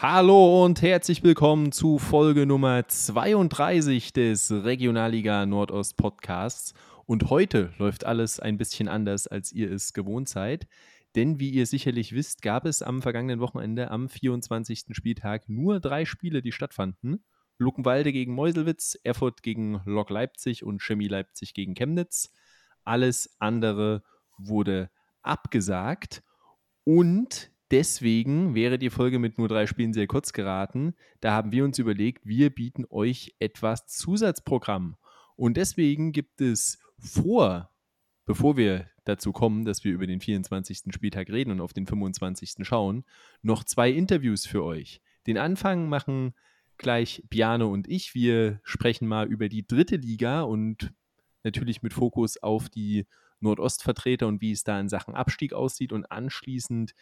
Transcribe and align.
Hallo 0.00 0.64
und 0.64 0.80
herzlich 0.80 1.24
willkommen 1.24 1.72
zu 1.72 1.98
Folge 1.98 2.46
Nummer 2.46 2.86
32 2.86 4.12
des 4.12 4.52
Regionalliga 4.52 5.44
Nordost 5.44 5.96
Podcasts. 5.96 6.72
Und 7.06 7.30
heute 7.30 7.72
läuft 7.78 8.06
alles 8.06 8.38
ein 8.38 8.58
bisschen 8.58 8.86
anders, 8.86 9.26
als 9.26 9.50
ihr 9.50 9.72
es 9.72 9.92
gewohnt 9.94 10.28
seid. 10.28 10.68
Denn 11.16 11.40
wie 11.40 11.50
ihr 11.50 11.66
sicherlich 11.66 12.12
wisst, 12.12 12.42
gab 12.42 12.64
es 12.64 12.80
am 12.80 13.02
vergangenen 13.02 13.40
Wochenende 13.40 13.90
am 13.90 14.08
24. 14.08 14.84
Spieltag 14.92 15.48
nur 15.48 15.80
drei 15.80 16.04
Spiele, 16.04 16.42
die 16.42 16.52
stattfanden. 16.52 17.24
Luckenwalde 17.58 18.12
gegen 18.12 18.34
Meuselwitz, 18.34 18.96
Erfurt 19.02 19.42
gegen 19.42 19.80
Lok 19.84 20.10
Leipzig 20.10 20.62
und 20.62 20.80
Chemie 20.80 21.08
Leipzig 21.08 21.54
gegen 21.54 21.74
Chemnitz. 21.74 22.30
Alles 22.84 23.34
andere 23.40 24.04
wurde 24.38 24.90
abgesagt. 25.22 26.22
Und 26.84 27.50
Deswegen 27.70 28.54
wäre 28.54 28.78
die 28.78 28.90
Folge 28.90 29.18
mit 29.18 29.36
nur 29.36 29.48
drei 29.48 29.66
Spielen 29.66 29.92
sehr 29.92 30.06
kurz 30.06 30.32
geraten. 30.32 30.94
Da 31.20 31.32
haben 31.32 31.52
wir 31.52 31.64
uns 31.64 31.78
überlegt, 31.78 32.26
wir 32.26 32.50
bieten 32.50 32.86
euch 32.88 33.34
etwas 33.38 33.86
Zusatzprogramm. 33.86 34.96
Und 35.36 35.56
deswegen 35.56 36.12
gibt 36.12 36.40
es 36.40 36.78
vor, 36.98 37.70
bevor 38.24 38.56
wir 38.56 38.88
dazu 39.04 39.32
kommen, 39.32 39.64
dass 39.64 39.84
wir 39.84 39.92
über 39.92 40.06
den 40.06 40.20
24. 40.20 40.84
Spieltag 40.90 41.28
reden 41.30 41.50
und 41.50 41.60
auf 41.60 41.72
den 41.72 41.86
25. 41.86 42.54
schauen, 42.62 43.04
noch 43.42 43.64
zwei 43.64 43.90
Interviews 43.90 44.46
für 44.46 44.64
euch. 44.64 45.00
Den 45.26 45.38
Anfang 45.38 45.88
machen 45.88 46.34
gleich 46.78 47.22
Biane 47.28 47.66
und 47.66 47.86
ich. 47.88 48.14
Wir 48.14 48.60
sprechen 48.62 49.08
mal 49.08 49.26
über 49.26 49.48
die 49.48 49.66
dritte 49.66 49.96
Liga 49.96 50.42
und 50.42 50.92
natürlich 51.42 51.82
mit 51.82 51.92
Fokus 51.92 52.38
auf 52.38 52.68
die 52.68 53.06
Nordostvertreter 53.40 54.26
und 54.26 54.40
wie 54.40 54.52
es 54.52 54.64
da 54.64 54.80
in 54.80 54.88
Sachen 54.88 55.14
Abstieg 55.14 55.52
aussieht. 55.52 55.92
Und 55.92 56.10
anschließend 56.10 56.94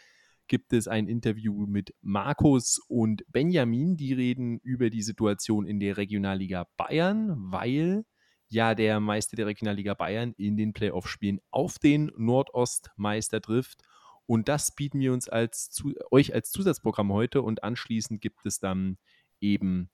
gibt 0.48 0.72
es 0.72 0.88
ein 0.88 1.08
Interview 1.08 1.66
mit 1.66 1.94
Markus 2.00 2.78
und 2.88 3.24
Benjamin. 3.30 3.96
Die 3.96 4.12
reden 4.12 4.58
über 4.60 4.90
die 4.90 5.02
Situation 5.02 5.66
in 5.66 5.80
der 5.80 5.96
Regionalliga 5.96 6.66
Bayern, 6.76 7.34
weil 7.50 8.04
ja 8.48 8.74
der 8.74 9.00
Meister 9.00 9.36
der 9.36 9.46
Regionalliga 9.46 9.94
Bayern 9.94 10.34
in 10.36 10.56
den 10.56 10.72
Playoff-Spielen 10.72 11.40
auf 11.50 11.78
den 11.78 12.10
Nordostmeister 12.16 13.40
trifft. 13.40 13.82
Und 14.26 14.48
das 14.48 14.74
bieten 14.74 15.00
wir 15.00 15.12
uns 15.12 15.28
als 15.28 15.70
zu, 15.70 15.94
euch 16.10 16.34
als 16.34 16.50
Zusatzprogramm 16.50 17.12
heute 17.12 17.42
und 17.42 17.62
anschließend 17.62 18.20
gibt 18.20 18.44
es 18.44 18.58
dann 18.58 18.98
eben 19.40 19.90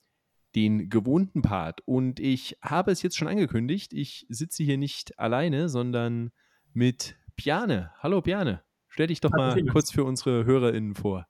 den 0.55 0.89
gewohnten 0.89 1.42
Part. 1.42 1.80
Und 1.86 2.20
ich 2.20 2.56
habe 2.62 2.92
es 2.92 3.03
jetzt 3.03 3.17
schon 3.17 3.28
angekündigt, 3.28 3.92
ich 3.92 4.27
sitze 4.28 4.62
hier 4.62 4.78
nicht 4.78 5.19
alleine, 5.19 5.69
sondern 5.69 6.30
mit 6.73 7.17
Piane. 7.36 7.92
Hallo 7.98 8.20
Piane. 8.20 8.62
Stell 8.93 9.07
dich 9.07 9.21
doch 9.23 9.31
mal 9.31 9.59
kurz 9.65 9.91
für 9.91 10.05
unsere 10.05 10.45
HörerInnen 10.45 10.95
vor. 10.95 11.27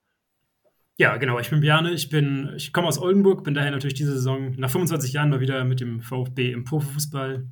Ja, 0.98 1.16
genau. 1.16 1.38
Ich 1.38 1.48
bin 1.48 1.60
Bjarne. 1.60 1.92
Ich, 1.92 2.10
bin, 2.10 2.52
ich 2.56 2.72
komme 2.72 2.88
aus 2.88 2.98
Oldenburg, 2.98 3.44
bin 3.44 3.54
daher 3.54 3.70
natürlich 3.70 3.94
diese 3.94 4.12
Saison 4.12 4.50
nach 4.56 4.68
25 4.68 5.12
Jahren 5.12 5.30
mal 5.30 5.38
wieder 5.38 5.64
mit 5.64 5.80
dem 5.80 6.00
VfB 6.00 6.50
im 6.50 6.64
Profifußball 6.64 7.48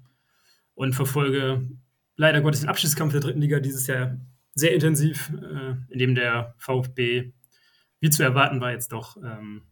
und 0.74 0.94
verfolge 0.94 1.68
leider 2.16 2.40
Gottes 2.40 2.60
den 2.60 2.68
Abschiedskampf 2.68 3.12
der 3.12 3.20
dritten 3.20 3.40
Liga 3.40 3.60
dieses 3.60 3.86
Jahr 3.86 4.18
sehr 4.54 4.74
intensiv, 4.74 5.32
äh, 5.42 5.76
in 5.88 5.98
dem 6.00 6.14
der 6.16 6.54
VfB, 6.58 7.32
wie 8.00 8.10
zu 8.10 8.24
erwarten 8.24 8.60
war, 8.60 8.72
jetzt 8.72 8.92
doch 8.92 9.16
ähm, 9.16 9.62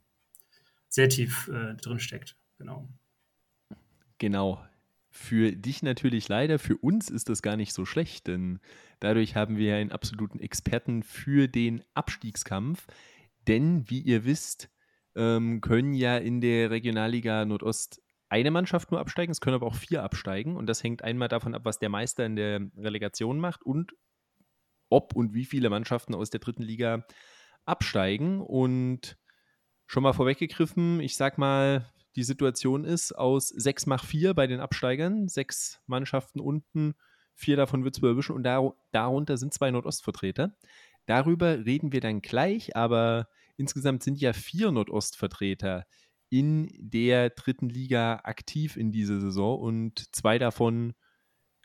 sehr 0.89 1.09
tief 1.09 1.49
äh, 1.49 1.75
drin 1.75 1.99
steckt. 1.99 2.37
Genau. 2.59 2.89
Genau. 4.19 4.65
Für 5.21 5.51
dich 5.51 5.83
natürlich 5.83 6.29
leider, 6.29 6.61
für 6.61 6.77
uns 6.77 7.11
ist 7.11 7.29
das 7.29 7.43
gar 7.43 7.57
nicht 7.57 7.73
so 7.75 7.85
schlecht, 7.85 8.29
denn 8.29 8.61
dadurch 9.01 9.35
haben 9.35 9.57
wir 9.57 9.75
einen 9.75 9.91
absoluten 9.91 10.39
Experten 10.39 11.03
für 11.03 11.49
den 11.49 11.83
Abstiegskampf. 11.93 12.87
Denn, 13.49 13.91
wie 13.91 14.01
ihr 14.01 14.25
wisst, 14.25 14.71
ähm, 15.17 15.61
können 15.61 15.93
ja 15.93 16.17
in 16.17 16.41
der 16.41 16.71
Regionalliga 16.71 17.45
Nordost 17.45 18.01
eine 18.29 18.53
Mannschaft 18.53 18.93
nur 18.93 19.01
absteigen, 19.01 19.33
es 19.33 19.41
können 19.41 19.57
aber 19.57 19.67
auch 19.67 19.75
vier 19.75 20.05
absteigen. 20.05 20.57
Und 20.57 20.67
das 20.67 20.85
hängt 20.85 21.03
einmal 21.03 21.29
davon 21.29 21.55
ab, 21.55 21.65
was 21.65 21.81
der 21.81 21.89
Meister 21.89 22.25
in 22.25 22.37
der 22.37 22.71
Relegation 22.77 23.41
macht 23.41 23.65
und 23.65 23.97
ob 24.89 25.17
und 25.17 25.35
wie 25.35 25.45
viele 25.45 25.69
Mannschaften 25.69 26.15
aus 26.15 26.31
der 26.31 26.41
dritten 26.41 26.63
Liga 26.63 27.05
absteigen. 27.67 28.41
Und 28.41 29.19
schon 29.87 30.05
mal 30.05 30.13
vorweggegriffen, 30.13 31.01
ich 31.01 31.17
sag 31.17 31.39
mal, 31.39 31.93
die 32.19 32.25
Situation 32.25 32.85
ist, 32.85 33.13
aus 33.13 33.49
6 33.49 33.87
mach 33.87 34.05
4 34.05 34.35
bei 34.35 34.49
den 34.49 34.59
Absteigern, 34.59 35.29
sechs 35.29 35.81
Mannschaften 35.87 36.41
unten, 36.41 36.95
vier 37.35 37.57
davon 37.57 37.85
wird 37.85 37.97
es 37.97 38.03
erwischen 38.03 38.35
und 38.35 38.43
dar 38.43 38.75
darunter 38.91 39.37
sind 39.37 39.55
zwei 39.55 39.71
Nordostvertreter. 39.71 40.57
Darüber 41.07 41.65
reden 41.65 41.93
wir 41.93 42.01
dann 42.01 42.21
gleich, 42.21 42.75
aber 42.75 43.29
insgesamt 43.57 44.03
sind 44.03 44.21
ja 44.21 44.33
vier 44.33 44.73
Nordostvertreter 44.73 45.87
in 46.29 46.69
der 46.77 47.31
dritten 47.31 47.69
Liga 47.69 48.21
aktiv 48.25 48.77
in 48.77 48.91
dieser 48.91 49.21
Saison 49.21 49.61
und 49.61 50.13
zwei 50.13 50.41
davon 50.41 50.95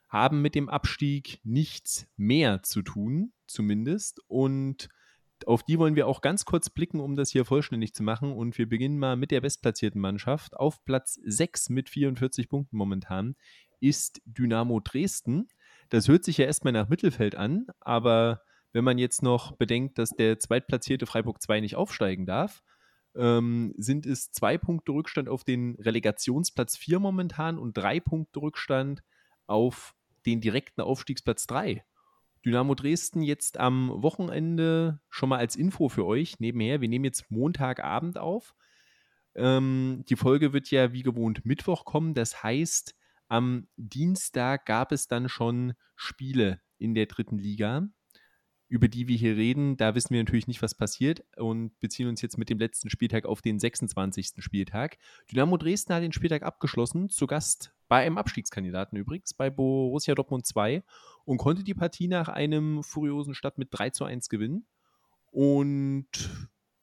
haben 0.07 0.43
mit 0.43 0.53
dem 0.53 0.69
Abstieg 0.69 1.39
nichts 1.43 2.05
mehr 2.15 2.61
zu 2.61 2.83
tun, 2.83 3.33
zumindest. 3.47 4.21
Und 4.27 4.87
auf 5.47 5.63
die 5.63 5.79
wollen 5.79 5.95
wir 5.95 6.07
auch 6.07 6.21
ganz 6.21 6.45
kurz 6.45 6.69
blicken, 6.69 6.99
um 6.99 7.15
das 7.15 7.31
hier 7.31 7.45
vollständig 7.45 7.93
zu 7.93 8.03
machen. 8.03 8.33
Und 8.33 8.57
wir 8.57 8.67
beginnen 8.67 8.99
mal 8.99 9.15
mit 9.15 9.31
der 9.31 9.41
bestplatzierten 9.41 9.99
Mannschaft. 9.99 10.55
Auf 10.55 10.83
Platz 10.85 11.19
6 11.23 11.69
mit 11.69 11.89
44 11.89 12.49
Punkten 12.49 12.77
momentan 12.77 13.35
ist 13.79 14.21
Dynamo 14.25 14.79
Dresden. 14.79 15.47
Das 15.89 16.07
hört 16.07 16.23
sich 16.23 16.37
ja 16.37 16.45
erstmal 16.45 16.73
nach 16.73 16.89
Mittelfeld 16.89 17.35
an, 17.35 17.67
aber 17.79 18.41
wenn 18.71 18.83
man 18.83 18.97
jetzt 18.97 19.21
noch 19.21 19.55
bedenkt, 19.55 19.99
dass 19.99 20.09
der 20.11 20.39
zweitplatzierte 20.39 21.05
Freiburg 21.05 21.41
2 21.41 21.59
nicht 21.61 21.75
aufsteigen 21.75 22.25
darf, 22.25 22.63
ähm, 23.15 23.73
sind 23.77 24.05
es 24.05 24.31
zwei 24.31 24.57
Punkte 24.57 24.91
Rückstand 24.93 25.29
auf 25.29 25.43
den 25.43 25.75
Relegationsplatz 25.75 26.77
4 26.77 26.99
momentan 26.99 27.59
und 27.59 27.77
drei 27.77 27.99
Punkte 27.99 28.41
Rückstand 28.41 29.03
auf 29.45 29.93
den 30.25 30.41
direkten 30.41 30.81
Aufstiegsplatz 30.81 31.45
3. 31.47 31.83
Dynamo 32.45 32.75
Dresden 32.75 33.21
jetzt 33.21 33.59
am 33.59 33.89
Wochenende 33.89 34.99
schon 35.09 35.29
mal 35.29 35.37
als 35.37 35.55
Info 35.55 35.89
für 35.89 36.05
euch 36.05 36.39
nebenher. 36.39 36.81
Wir 36.81 36.89
nehmen 36.89 37.05
jetzt 37.05 37.31
Montagabend 37.31 38.17
auf. 38.17 38.55
Ähm, 39.35 40.03
die 40.09 40.15
Folge 40.15 40.53
wird 40.53 40.69
ja 40.69 40.93
wie 40.93 41.03
gewohnt 41.03 41.45
Mittwoch 41.45 41.85
kommen. 41.85 42.13
Das 42.13 42.43
heißt, 42.43 42.95
am 43.29 43.67
Dienstag 43.77 44.65
gab 44.65 44.91
es 44.91 45.07
dann 45.07 45.29
schon 45.29 45.73
Spiele 45.95 46.61
in 46.77 46.93
der 46.93 47.05
dritten 47.05 47.37
Liga 47.37 47.87
über 48.73 48.87
die 48.87 49.07
wir 49.07 49.15
hier 49.15 49.35
reden, 49.35 49.77
da 49.77 49.93
wissen 49.93 50.15
wir 50.15 50.23
natürlich 50.23 50.47
nicht, 50.47 50.63
was 50.63 50.73
passiert 50.73 51.23
und 51.37 51.79
beziehen 51.79 52.07
uns 52.07 52.23
jetzt 52.23 52.39
mit 52.39 52.49
dem 52.49 52.57
letzten 52.57 52.89
Spieltag 52.89 53.25
auf 53.25 53.39
den 53.39 53.59
26. 53.59 54.33
Spieltag. 54.39 54.97
Dynamo 55.31 55.57
Dresden 55.57 55.93
hat 55.93 56.01
den 56.01 56.11
Spieltag 56.11 56.41
abgeschlossen, 56.41 57.09
zu 57.09 57.27
Gast 57.27 57.72
bei 57.87 58.05
einem 58.05 58.17
Abstiegskandidaten 58.17 58.97
übrigens, 58.97 59.33
bei 59.33 59.49
Borussia 59.49 60.15
Dortmund 60.15 60.45
2 60.45 60.83
und 61.25 61.37
konnte 61.37 61.63
die 61.63 61.73
Partie 61.73 62.07
nach 62.07 62.29
einem 62.29 62.83
furiosen 62.83 63.33
Start 63.33 63.57
mit 63.57 63.69
3 63.71 63.91
zu 63.91 64.05
1 64.05 64.29
gewinnen. 64.29 64.65
Und 65.31 66.07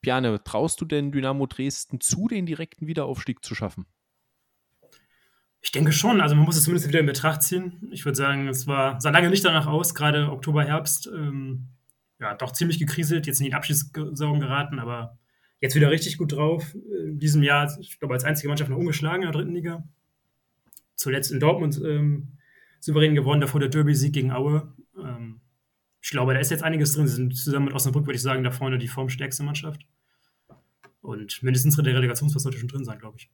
Bjane, 0.01 0.43
traust 0.43 0.81
du 0.81 0.85
denn 0.85 1.13
Dynamo 1.13 1.47
Dresden 1.47 2.01
zu, 2.01 2.29
den 2.29 2.47
direkten 2.47 2.87
Wiederaufstieg 2.87 3.45
zu 3.45 3.55
schaffen? 3.55 3.87
Ich 5.63 5.73
denke 5.73 5.93
schon. 5.93 6.21
Also 6.21 6.35
man 6.35 6.45
muss 6.45 6.57
es 6.57 6.65
zumindest 6.65 6.89
wieder 6.89 7.01
in 7.01 7.07
Betracht 7.07 7.43
ziehen. 7.43 7.89
Ich 7.93 8.05
würde 8.05 8.17
sagen, 8.17 8.49
es 8.49 8.67
war, 8.67 9.01
sah 9.01 9.11
lange 9.11 9.29
nicht 9.29 9.45
danach 9.45 9.67
aus, 9.67 9.95
gerade 9.95 10.31
Oktober, 10.31 10.65
Herbst. 10.65 11.07
Ähm, 11.07 11.69
ja, 12.19 12.35
doch 12.35 12.53
ziemlich 12.53 12.79
gekriselt, 12.79 13.27
jetzt 13.27 13.41
in 13.41 13.47
die 13.47 13.55
Abschiedssorgen 13.55 14.41
geraten, 14.41 14.79
aber 14.79 15.19
jetzt 15.61 15.75
wieder 15.75 15.91
richtig 15.91 16.19
gut 16.19 16.33
drauf. 16.33 16.75
In 16.75 17.19
diesem 17.19 17.43
Jahr, 17.43 17.79
ich 17.79 17.99
glaube, 17.99 18.15
als 18.15 18.25
einzige 18.25 18.49
Mannschaft 18.49 18.71
noch 18.71 18.79
ungeschlagen 18.79 19.23
in 19.23 19.33
der 19.33 19.39
dritten 19.39 19.55
Liga. 19.55 19.85
Zuletzt 21.01 21.33
in 21.33 21.41
Dortmund 21.41 21.81
ähm, 21.83 22.37
souverän 22.79 23.15
gewonnen, 23.15 23.41
davor 23.41 23.59
der 23.59 23.71
Derby-Sieg 23.71 24.13
gegen 24.13 24.33
Aue. 24.33 24.71
Ähm, 24.99 25.41
ich 26.03 26.11
glaube, 26.11 26.35
da 26.35 26.41
ist 26.41 26.51
jetzt 26.51 26.63
einiges 26.63 26.93
drin. 26.93 27.09
Sie 27.09 27.15
sind 27.15 27.35
zusammen 27.35 27.65
mit 27.65 27.75
Osnabrück, 27.75 28.05
würde 28.05 28.17
ich 28.17 28.23
sagen, 28.23 28.45
da 28.45 28.51
vorne 28.51 28.77
die 28.77 28.87
formstärkste 28.87 29.43
Mannschaft. 29.43 29.81
Und 31.01 31.43
mindestens 31.43 31.77
der 31.77 31.87
Relegationsplatz 31.87 32.43
sollte 32.43 32.59
schon 32.59 32.69
drin 32.69 32.85
sein, 32.85 32.99
glaube 32.99 33.17
ich. 33.17 33.31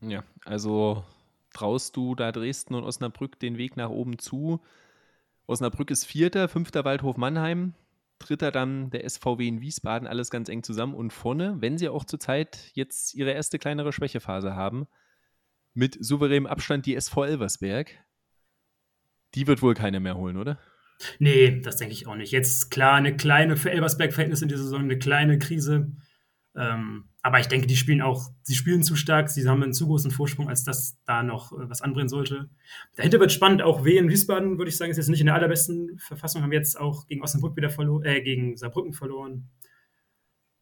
Ja, 0.00 0.24
also 0.46 1.04
traust 1.52 1.94
du 1.94 2.14
da 2.14 2.32
Dresden 2.32 2.74
und 2.74 2.84
Osnabrück 2.84 3.38
den 3.38 3.58
Weg 3.58 3.76
nach 3.76 3.90
oben 3.90 4.18
zu? 4.18 4.62
Osnabrück 5.46 5.90
ist 5.90 6.06
Vierter, 6.06 6.48
Fünfter 6.48 6.86
Waldhof 6.86 7.18
Mannheim, 7.18 7.74
Dritter 8.18 8.50
dann 8.50 8.88
der 8.88 9.06
SVW 9.06 9.46
in 9.46 9.60
Wiesbaden, 9.60 10.08
alles 10.08 10.30
ganz 10.30 10.48
eng 10.48 10.62
zusammen. 10.62 10.94
Und 10.94 11.12
vorne, 11.12 11.56
wenn 11.60 11.76
sie 11.76 11.90
auch 11.90 12.06
zurzeit 12.06 12.70
jetzt 12.72 13.14
ihre 13.14 13.32
erste 13.32 13.58
kleinere 13.58 13.92
Schwächephase 13.92 14.56
haben, 14.56 14.86
mit 15.74 15.96
souveränem 16.04 16.46
Abstand 16.46 16.86
die 16.86 16.96
SV 16.96 17.24
Elversberg, 17.24 17.90
die 19.34 19.46
wird 19.46 19.62
wohl 19.62 19.74
keiner 19.74 20.00
mehr 20.00 20.16
holen, 20.16 20.36
oder? 20.36 20.58
Nee, 21.18 21.60
das 21.60 21.76
denke 21.76 21.94
ich 21.94 22.06
auch 22.06 22.16
nicht. 22.16 22.32
Jetzt 22.32 22.70
klar, 22.70 22.94
eine 22.94 23.16
kleine, 23.16 23.56
für 23.56 23.70
Elversberg-Verhältnis 23.70 24.42
in 24.42 24.48
dieser 24.48 24.62
Saison, 24.62 24.82
eine 24.82 24.98
kleine 24.98 25.38
Krise. 25.38 25.92
Ähm, 26.54 27.08
aber 27.22 27.40
ich 27.40 27.46
denke, 27.46 27.66
die 27.66 27.76
spielen 27.76 28.02
auch, 28.02 28.30
sie 28.42 28.54
spielen 28.54 28.82
zu 28.82 28.94
stark, 28.94 29.30
sie 29.30 29.48
haben 29.48 29.62
einen 29.62 29.72
zu 29.72 29.86
großen 29.86 30.10
Vorsprung, 30.10 30.48
als 30.48 30.64
dass 30.64 30.98
da 31.06 31.22
noch 31.22 31.52
äh, 31.52 31.68
was 31.68 31.80
anbrennen 31.80 32.08
sollte. 32.08 32.50
Dahinter 32.96 33.20
wird 33.20 33.32
spannend, 33.32 33.62
auch 33.62 33.84
W 33.84 33.96
in 33.96 34.10
Wiesbaden, 34.10 34.58
würde 34.58 34.68
ich 34.68 34.76
sagen, 34.76 34.90
ist 34.90 34.98
jetzt 34.98 35.08
nicht 35.08 35.20
in 35.20 35.26
der 35.26 35.34
allerbesten 35.34 35.98
Verfassung, 35.98 36.42
haben 36.42 36.52
jetzt 36.52 36.78
auch 36.78 37.06
gegen 37.06 37.22
Osnabrück 37.22 37.56
wieder 37.56 37.70
verloren, 37.70 38.04
äh, 38.04 38.20
gegen 38.20 38.56
Saarbrücken 38.56 38.92
verloren. 38.92 39.48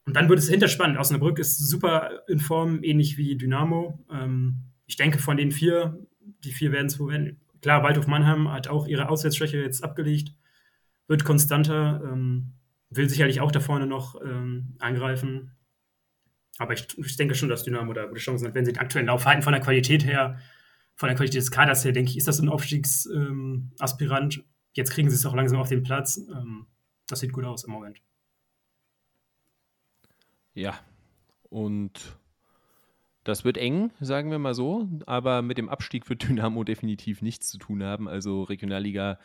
und 0.06 0.14
dann 0.16 0.28
wird 0.28 0.38
es 0.38 0.48
hinterspannend. 0.48 0.98
Osnabrück 0.98 1.38
ist 1.38 1.58
super 1.58 2.22
in 2.28 2.40
Form, 2.40 2.82
ähnlich 2.82 3.16
wie 3.16 3.36
Dynamo. 3.36 4.04
Ähm, 4.10 4.69
ich 4.90 4.96
denke, 4.96 5.20
von 5.20 5.36
den 5.36 5.52
vier, 5.52 6.04
die 6.42 6.50
vier 6.50 6.72
werden 6.72 6.88
es 6.88 6.98
wohl 6.98 7.12
werden. 7.12 7.40
Klar, 7.62 7.84
Waldhof 7.84 8.08
Mannheim 8.08 8.50
hat 8.50 8.66
auch 8.66 8.88
ihre 8.88 9.08
Auswärtsschwäche 9.08 9.58
jetzt 9.58 9.84
abgelegt, 9.84 10.34
wird 11.06 11.24
konstanter, 11.24 12.02
ähm, 12.04 12.54
will 12.90 13.08
sicherlich 13.08 13.40
auch 13.40 13.52
da 13.52 13.60
vorne 13.60 13.86
noch 13.86 14.20
ähm, 14.20 14.74
angreifen. 14.80 15.52
Aber 16.58 16.72
ich, 16.72 16.88
ich, 16.98 17.16
denke 17.16 17.36
schon, 17.36 17.48
dass 17.48 17.62
Dynamo 17.62 17.92
da 17.92 18.06
gute 18.06 18.20
Chancen 18.20 18.48
hat, 18.48 18.54
wenn 18.56 18.64
sie 18.64 18.72
den 18.72 18.80
aktuellen 18.80 19.06
Lauf 19.06 19.26
halten. 19.26 19.42
Von 19.42 19.52
der 19.52 19.62
Qualität 19.62 20.04
her, 20.04 20.40
von 20.96 21.06
der 21.08 21.14
Qualität 21.14 21.40
des 21.40 21.52
Kaders 21.52 21.84
her, 21.84 21.92
denke 21.92 22.10
ich, 22.10 22.16
ist 22.16 22.26
das 22.26 22.40
ein 22.40 22.48
Aufstiegsaspirant. 22.48 24.36
Ähm, 24.38 24.44
jetzt 24.72 24.90
kriegen 24.90 25.08
sie 25.08 25.14
es 25.14 25.24
auch 25.24 25.36
langsam 25.36 25.60
auf 25.60 25.68
den 25.68 25.84
Platz. 25.84 26.16
Ähm, 26.16 26.66
das 27.06 27.20
sieht 27.20 27.32
gut 27.32 27.44
aus 27.44 27.62
im 27.62 27.70
Moment. 27.70 28.02
Ja, 30.52 30.80
und 31.48 32.18
das 33.24 33.44
wird 33.44 33.58
eng, 33.58 33.90
sagen 34.00 34.30
wir 34.30 34.38
mal 34.38 34.54
so, 34.54 34.88
aber 35.06 35.42
mit 35.42 35.58
dem 35.58 35.68
Abstieg 35.68 36.08
wird 36.08 36.22
Dynamo 36.28 36.64
definitiv 36.64 37.22
nichts 37.22 37.48
zu 37.50 37.58
tun 37.58 37.82
haben. 37.82 38.08
Also 38.08 38.42
Regionalliga 38.42 39.18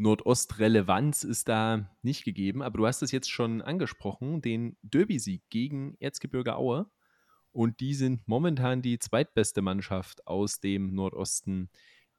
Nordost-Relevanz 0.00 1.24
ist 1.24 1.48
da 1.48 1.90
nicht 2.02 2.24
gegeben. 2.24 2.62
Aber 2.62 2.78
du 2.78 2.86
hast 2.86 3.02
es 3.02 3.12
jetzt 3.12 3.30
schon 3.30 3.60
angesprochen, 3.60 4.40
den 4.40 4.76
Derby-Sieg 4.82 5.42
gegen 5.50 5.96
Erzgebirge 6.00 6.56
Aue. 6.56 6.90
Und 7.52 7.80
die 7.80 7.94
sind 7.94 8.26
momentan 8.26 8.80
die 8.80 8.98
zweitbeste 8.98 9.60
Mannschaft 9.60 10.26
aus 10.26 10.60
dem 10.60 10.94
Nordosten 10.94 11.68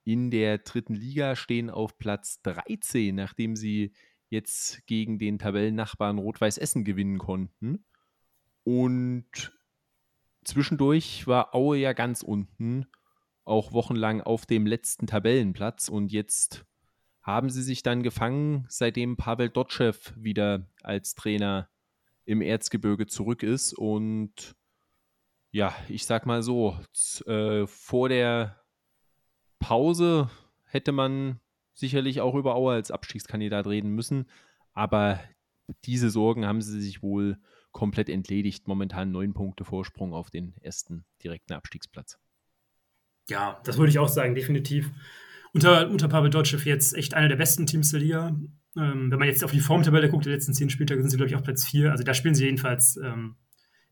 in 0.03 0.29
der 0.29 0.59
dritten 0.59 0.93
Liga, 0.93 1.35
stehen 1.35 1.69
auf 1.69 1.97
Platz 1.97 2.41
13, 2.41 3.15
nachdem 3.15 3.55
sie 3.55 3.93
jetzt 4.29 4.85
gegen 4.87 5.17
den 5.19 5.39
Tabellennachbarn 5.39 6.17
Rot-Weiß 6.17 6.57
Essen 6.57 6.83
gewinnen 6.83 7.17
konnten. 7.17 7.85
Und 8.63 9.53
zwischendurch 10.43 11.27
war 11.27 11.53
Aue 11.55 11.77
ja 11.77 11.93
ganz 11.93 12.23
unten, 12.23 12.87
auch 13.43 13.73
wochenlang 13.73 14.21
auf 14.21 14.45
dem 14.45 14.65
letzten 14.65 15.07
Tabellenplatz. 15.07 15.89
Und 15.89 16.11
jetzt 16.11 16.65
haben 17.21 17.49
sie 17.49 17.63
sich 17.63 17.83
dann 17.83 18.03
gefangen, 18.03 18.65
seitdem 18.69 19.17
Pavel 19.17 19.49
Dotschew 19.49 19.93
wieder 20.15 20.67
als 20.81 21.15
Trainer 21.15 21.69
im 22.25 22.41
Erzgebirge 22.41 23.07
zurück 23.07 23.43
ist. 23.43 23.73
Und 23.73 24.55
ja, 25.51 25.75
ich 25.89 26.05
sag 26.05 26.25
mal 26.25 26.41
so, 26.43 26.77
äh, 27.25 27.67
vor 27.67 28.09
der 28.09 28.61
Pause 29.59 30.29
hätte 30.65 30.91
man 30.91 31.39
sicherlich 31.73 32.21
auch 32.21 32.35
über 32.35 32.55
Aue 32.55 32.73
als 32.73 32.91
Abstiegskandidat 32.91 33.67
reden 33.67 33.89
müssen. 33.89 34.29
Aber 34.73 35.19
diese 35.85 36.09
Sorgen 36.09 36.45
haben 36.45 36.61
sie 36.61 36.79
sich 36.81 37.03
wohl 37.03 37.37
komplett 37.71 38.09
entledigt. 38.09 38.67
Momentan 38.67 39.11
neun 39.11 39.33
Punkte 39.33 39.65
Vorsprung 39.65 40.13
auf 40.13 40.29
den 40.29 40.55
ersten 40.61 41.05
direkten 41.23 41.53
Abstiegsplatz. 41.53 42.17
Ja, 43.29 43.61
das 43.63 43.77
würde 43.77 43.91
ich 43.91 43.99
auch 43.99 44.09
sagen, 44.09 44.35
definitiv. 44.35 44.91
Unter, 45.53 45.89
unter 45.89 46.07
Pavel 46.07 46.29
Dotschew 46.29 46.59
jetzt 46.63 46.93
echt 46.95 47.13
einer 47.13 47.27
der 47.27 47.35
besten 47.35 47.65
Teams 47.65 47.91
der 47.91 47.99
Liga. 47.99 48.35
Ähm, 48.77 49.11
wenn 49.11 49.19
man 49.19 49.27
jetzt 49.27 49.43
auf 49.43 49.51
die 49.51 49.59
Formtabelle 49.59 50.09
guckt, 50.09 50.25
der 50.25 50.33
letzten 50.33 50.53
zehn 50.53 50.69
Spieltage 50.69 51.01
sind 51.01 51.09
sie, 51.09 51.17
glaube 51.17 51.29
ich, 51.29 51.35
auf 51.35 51.43
Platz 51.43 51.65
vier. 51.65 51.91
Also 51.91 52.03
da 52.03 52.13
spielen 52.13 52.35
sie 52.35 52.45
jedenfalls 52.45 52.97
ähm, 52.97 53.35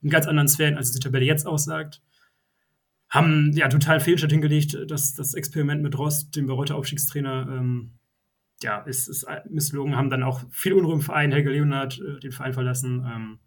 in 0.02 0.10
ganz 0.10 0.26
anderen 0.26 0.48
Sphären, 0.48 0.78
als 0.78 0.92
die 0.92 1.00
Tabelle 1.00 1.26
jetzt 1.26 1.46
aussagt. 1.46 2.02
Haben 3.10 3.52
ja 3.54 3.68
total 3.68 4.00
Fehlstart 4.00 4.32
hingelegt, 4.32 4.78
dass 4.88 5.16
das 5.16 5.34
Experiment 5.34 5.82
mit 5.82 5.98
Rost, 5.98 6.36
dem 6.36 6.48
Bayreuther 6.48 6.76
Aufstiegstrainer, 6.76 7.48
ähm, 7.50 7.98
ja, 8.62 8.80
ist, 8.82 9.08
ist 9.08 9.26
misslungen, 9.50 9.96
haben 9.96 10.10
dann 10.10 10.24
auch 10.24 10.42
viel 10.52 10.74
Unruhe 10.74 10.94
im 10.94 11.02
Verein, 11.02 11.32
Helge 11.32 11.52
Leonard 11.52 12.00
äh, 12.00 12.20
den 12.20 12.32
Verein 12.32 12.54
verlassen. 12.54 13.06
Ähm, 13.06 13.40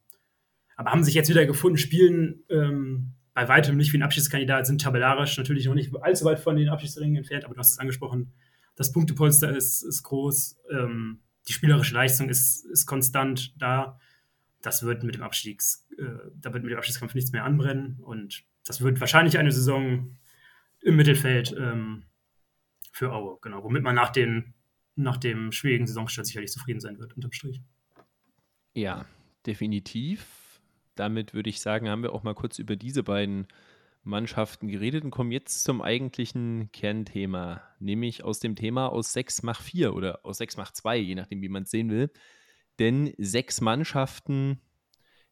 aber 0.77 0.91
haben 0.91 1.05
sich 1.05 1.15
jetzt 1.15 1.29
wieder 1.29 1.47
gefunden, 1.47 1.79
spielen 1.79 2.45
ähm, 2.49 3.13
bei 3.35 3.49
weitem 3.49 3.77
nicht 3.77 3.93
wie 3.93 3.99
ein 3.99 4.03
Abschiedskandidat, 4.03 4.67
sind 4.67 4.81
tabellarisch 4.81 5.37
natürlich 5.37 5.67
noch 5.67 5.75
nicht 5.75 5.95
allzu 6.03 6.25
weit 6.25 6.41
von 6.41 6.57
den 6.57 6.69
Abschiedsringen 6.69 7.17
entfernt, 7.17 7.45
aber 7.45 7.55
du 7.55 7.61
hast 7.61 7.73
es 7.73 7.79
angesprochen, 7.79 8.33
das 8.77 8.93
Punktepolster 8.93 9.55
ist, 9.55 9.83
ist 9.83 10.03
groß, 10.03 10.59
ähm, 10.71 11.21
die 11.49 11.53
spielerische 11.53 11.95
Leistung 11.95 12.29
ist, 12.29 12.65
ist 12.67 12.87
konstant 12.87 13.55
da. 13.61 13.99
Das 14.63 14.85
wird 14.85 15.03
mit 15.03 15.15
dem 15.15 15.23
Abstiegs, 15.23 15.87
äh, 15.99 16.31
da 16.37 16.53
wird 16.53 16.63
mit 16.63 16.73
dem 16.73 16.79
Abstiegskampf 16.79 17.15
nichts 17.15 17.33
mehr 17.33 17.45
anbrennen 17.45 17.99
und 18.01 18.45
das 18.65 18.81
wird 18.81 19.01
wahrscheinlich 19.01 19.39
eine 19.39 19.51
Saison 19.51 20.17
im 20.81 20.97
Mittelfeld 20.97 21.55
ähm, 21.59 22.05
für 22.93 23.13
Aue, 23.13 23.39
genau, 23.41 23.65
womit 23.65 23.83
man 23.83 23.95
nach, 23.95 24.11
den, 24.11 24.55
nach 24.95 25.17
dem 25.17 25.53
schwierigen 25.53 25.87
Saisonstart 25.87 26.27
sicherlich 26.27 26.53
zufrieden 26.53 26.81
sein 26.81 26.99
wird, 26.99 27.15
unterm 27.15 27.33
Strich. 27.33 27.61
Ja, 28.75 29.05
definitiv 29.47 30.42
damit 30.95 31.35
würde 31.35 31.51
ich 31.51 31.61
sagen, 31.61 31.89
haben 31.89 32.03
wir 32.03 32.13
auch 32.13 32.23
mal 32.23 32.35
kurz 32.35 32.59
über 32.59 32.77
diese 32.77 33.03
beiden 33.03 33.47
Mannschaften 34.05 34.69
geredet 34.69 35.05
und 35.05 35.11
kommen 35.11 35.31
jetzt 35.31 35.65
zum 35.65 35.81
eigentlichen 35.81 36.71
Kernthema, 36.73 37.63
nämlich 37.79 38.25
aus 38.25 38.41
dem 38.41 38.57
Thema 38.57 38.89
aus 38.89 39.13
6 39.13 39.43
mach 39.43 39.61
4 39.61 39.95
oder 39.95 40.21
aus 40.25 40.39
6 40.39 40.57
mach 40.57 40.73
2, 40.73 40.99
je 40.99 41.15
nachdem, 41.15 41.41
wie 41.41 41.49
man 41.49 41.63
es 41.63 41.71
sehen 41.71 41.91
will. 41.91 42.11
Denn 42.79 43.15
sechs 43.19 43.61
Mannschaften 43.61 44.61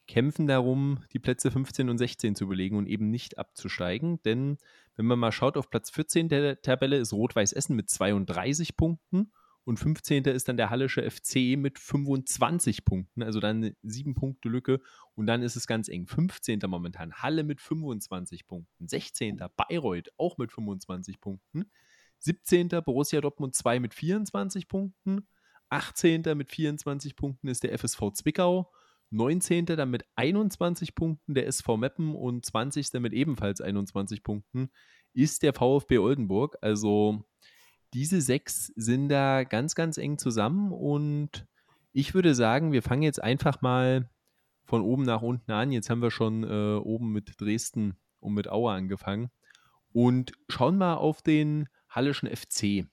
kämpfen 0.06 0.46
darum, 0.46 1.04
die 1.12 1.18
Plätze 1.18 1.50
15 1.50 1.88
und 1.88 1.98
16 1.98 2.34
zu 2.34 2.46
belegen 2.46 2.76
und 2.76 2.86
eben 2.86 3.10
nicht 3.10 3.38
abzusteigen. 3.38 4.22
Denn 4.22 4.58
wenn 4.96 5.06
man 5.06 5.18
mal 5.18 5.32
schaut, 5.32 5.56
auf 5.56 5.70
Platz 5.70 5.90
14 5.90 6.28
der 6.28 6.62
Tabelle 6.62 6.96
ist 6.96 7.12
Rot-Weiß 7.12 7.52
Essen 7.52 7.76
mit 7.76 7.88
32 7.90 8.76
Punkten 8.76 9.32
und 9.70 9.78
15. 9.78 10.24
ist 10.24 10.48
dann 10.48 10.56
der 10.56 10.68
Hallische 10.68 11.08
FC 11.08 11.56
mit 11.56 11.78
25 11.78 12.84
Punkten, 12.84 13.22
also 13.22 13.38
dann 13.38 13.58
eine 13.58 13.76
7 13.82 14.14
Punkte 14.14 14.48
Lücke 14.48 14.80
und 15.14 15.26
dann 15.26 15.42
ist 15.42 15.54
es 15.54 15.68
ganz 15.68 15.88
eng. 15.88 16.08
15. 16.08 16.58
momentan 16.66 17.14
Halle 17.14 17.44
mit 17.44 17.60
25 17.60 18.48
Punkten, 18.48 18.88
16. 18.88 19.40
Bayreuth 19.56 20.10
auch 20.16 20.38
mit 20.38 20.50
25 20.50 21.20
Punkten, 21.20 21.70
17. 22.18 22.68
Borussia 22.84 23.20
Dortmund 23.20 23.54
2 23.54 23.78
mit 23.78 23.94
24 23.94 24.66
Punkten, 24.66 25.28
18. 25.68 26.22
mit 26.36 26.50
24 26.50 27.14
Punkten 27.14 27.46
ist 27.46 27.62
der 27.62 27.78
FSV 27.78 28.10
Zwickau, 28.14 28.72
19. 29.10 29.66
dann 29.66 29.90
mit 29.90 30.04
21 30.16 30.96
Punkten 30.96 31.34
der 31.34 31.46
SV 31.46 31.76
Meppen 31.76 32.16
und 32.16 32.44
20. 32.44 32.94
mit 32.94 33.12
ebenfalls 33.12 33.60
21 33.60 34.24
Punkten 34.24 34.70
ist 35.12 35.44
der 35.44 35.52
VfB 35.52 35.98
Oldenburg. 35.98 36.56
Also 36.60 37.24
diese 37.92 38.20
sechs 38.20 38.66
sind 38.76 39.08
da 39.08 39.44
ganz, 39.44 39.74
ganz 39.74 39.98
eng 39.98 40.18
zusammen 40.18 40.72
und 40.72 41.46
ich 41.92 42.14
würde 42.14 42.34
sagen, 42.34 42.72
wir 42.72 42.82
fangen 42.82 43.02
jetzt 43.02 43.22
einfach 43.22 43.62
mal 43.62 44.08
von 44.64 44.82
oben 44.82 45.02
nach 45.02 45.22
unten 45.22 45.50
an. 45.50 45.72
Jetzt 45.72 45.90
haben 45.90 46.02
wir 46.02 46.12
schon 46.12 46.44
äh, 46.44 46.76
oben 46.76 47.10
mit 47.10 47.40
Dresden 47.40 47.96
und 48.20 48.34
mit 48.34 48.48
Aue 48.48 48.72
angefangen 48.72 49.30
und 49.92 50.32
schauen 50.48 50.78
mal 50.78 50.94
auf 50.94 51.22
den 51.22 51.68
Hallischen 51.88 52.28
FC 52.28 52.86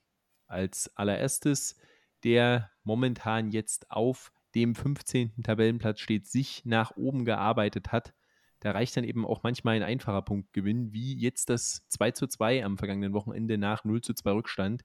als 0.46 0.90
allererstes, 0.96 1.76
der 2.24 2.70
momentan 2.82 3.50
jetzt 3.50 3.90
auf 3.90 4.32
dem 4.54 4.74
15. 4.74 5.42
Tabellenplatz 5.44 6.00
steht, 6.00 6.26
sich 6.26 6.64
nach 6.64 6.96
oben 6.96 7.24
gearbeitet 7.24 7.92
hat 7.92 8.14
da 8.60 8.72
reicht 8.72 8.96
dann 8.96 9.04
eben 9.04 9.24
auch 9.24 9.42
manchmal 9.42 9.76
ein 9.76 9.82
einfacher 9.82 10.22
Punktgewinn, 10.22 10.92
wie 10.92 11.14
jetzt 11.16 11.48
das 11.50 11.86
2 11.88 12.10
zu 12.12 12.26
2 12.26 12.64
am 12.64 12.76
vergangenen 12.76 13.12
Wochenende 13.12 13.58
nach 13.58 13.84
0 13.84 14.00
zu 14.00 14.14
2 14.14 14.32
Rückstand 14.32 14.84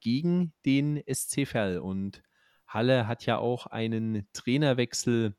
gegen 0.00 0.52
den 0.66 1.02
SC 1.10 1.46
Verl. 1.46 1.78
Und 1.78 2.22
Halle 2.66 3.06
hat 3.06 3.24
ja 3.24 3.38
auch 3.38 3.66
einen 3.66 4.28
Trainerwechsel 4.32 5.34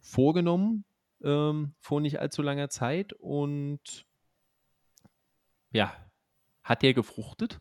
vorgenommen 0.00 0.84
ähm, 1.22 1.74
vor 1.78 2.00
nicht 2.00 2.18
allzu 2.18 2.42
langer 2.42 2.68
Zeit. 2.68 3.12
Und 3.12 4.06
ja, 5.70 5.94
hat 6.64 6.82
der 6.82 6.94
gefruchtet? 6.94 7.60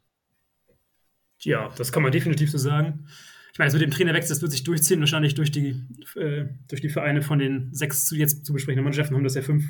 Ja, 1.39 1.69
das 1.77 1.91
kann 1.91 2.03
man 2.03 2.11
definitiv 2.11 2.51
so 2.51 2.57
sagen 2.57 3.07
ich 3.51 3.59
meine, 3.59 3.67
also 3.67 3.77
mit 3.77 3.85
dem 3.85 3.91
Trainerwechsel, 3.91 4.33
das 4.33 4.41
wird 4.41 4.51
sich 4.51 4.63
durchziehen, 4.63 5.01
wahrscheinlich 5.01 5.35
durch 5.35 5.51
die, 5.51 5.83
äh, 6.15 6.45
durch 6.69 6.81
die 6.81 6.89
Vereine 6.89 7.21
von 7.21 7.39
den 7.39 7.73
sechs 7.73 8.05
zu 8.05 8.15
jetzt 8.15 8.45
zu 8.45 8.53
besprechenden 8.53 8.85
Mannschaften 8.85 9.15
haben 9.15 9.23
das 9.23 9.35
ja 9.35 9.41
fünf 9.41 9.65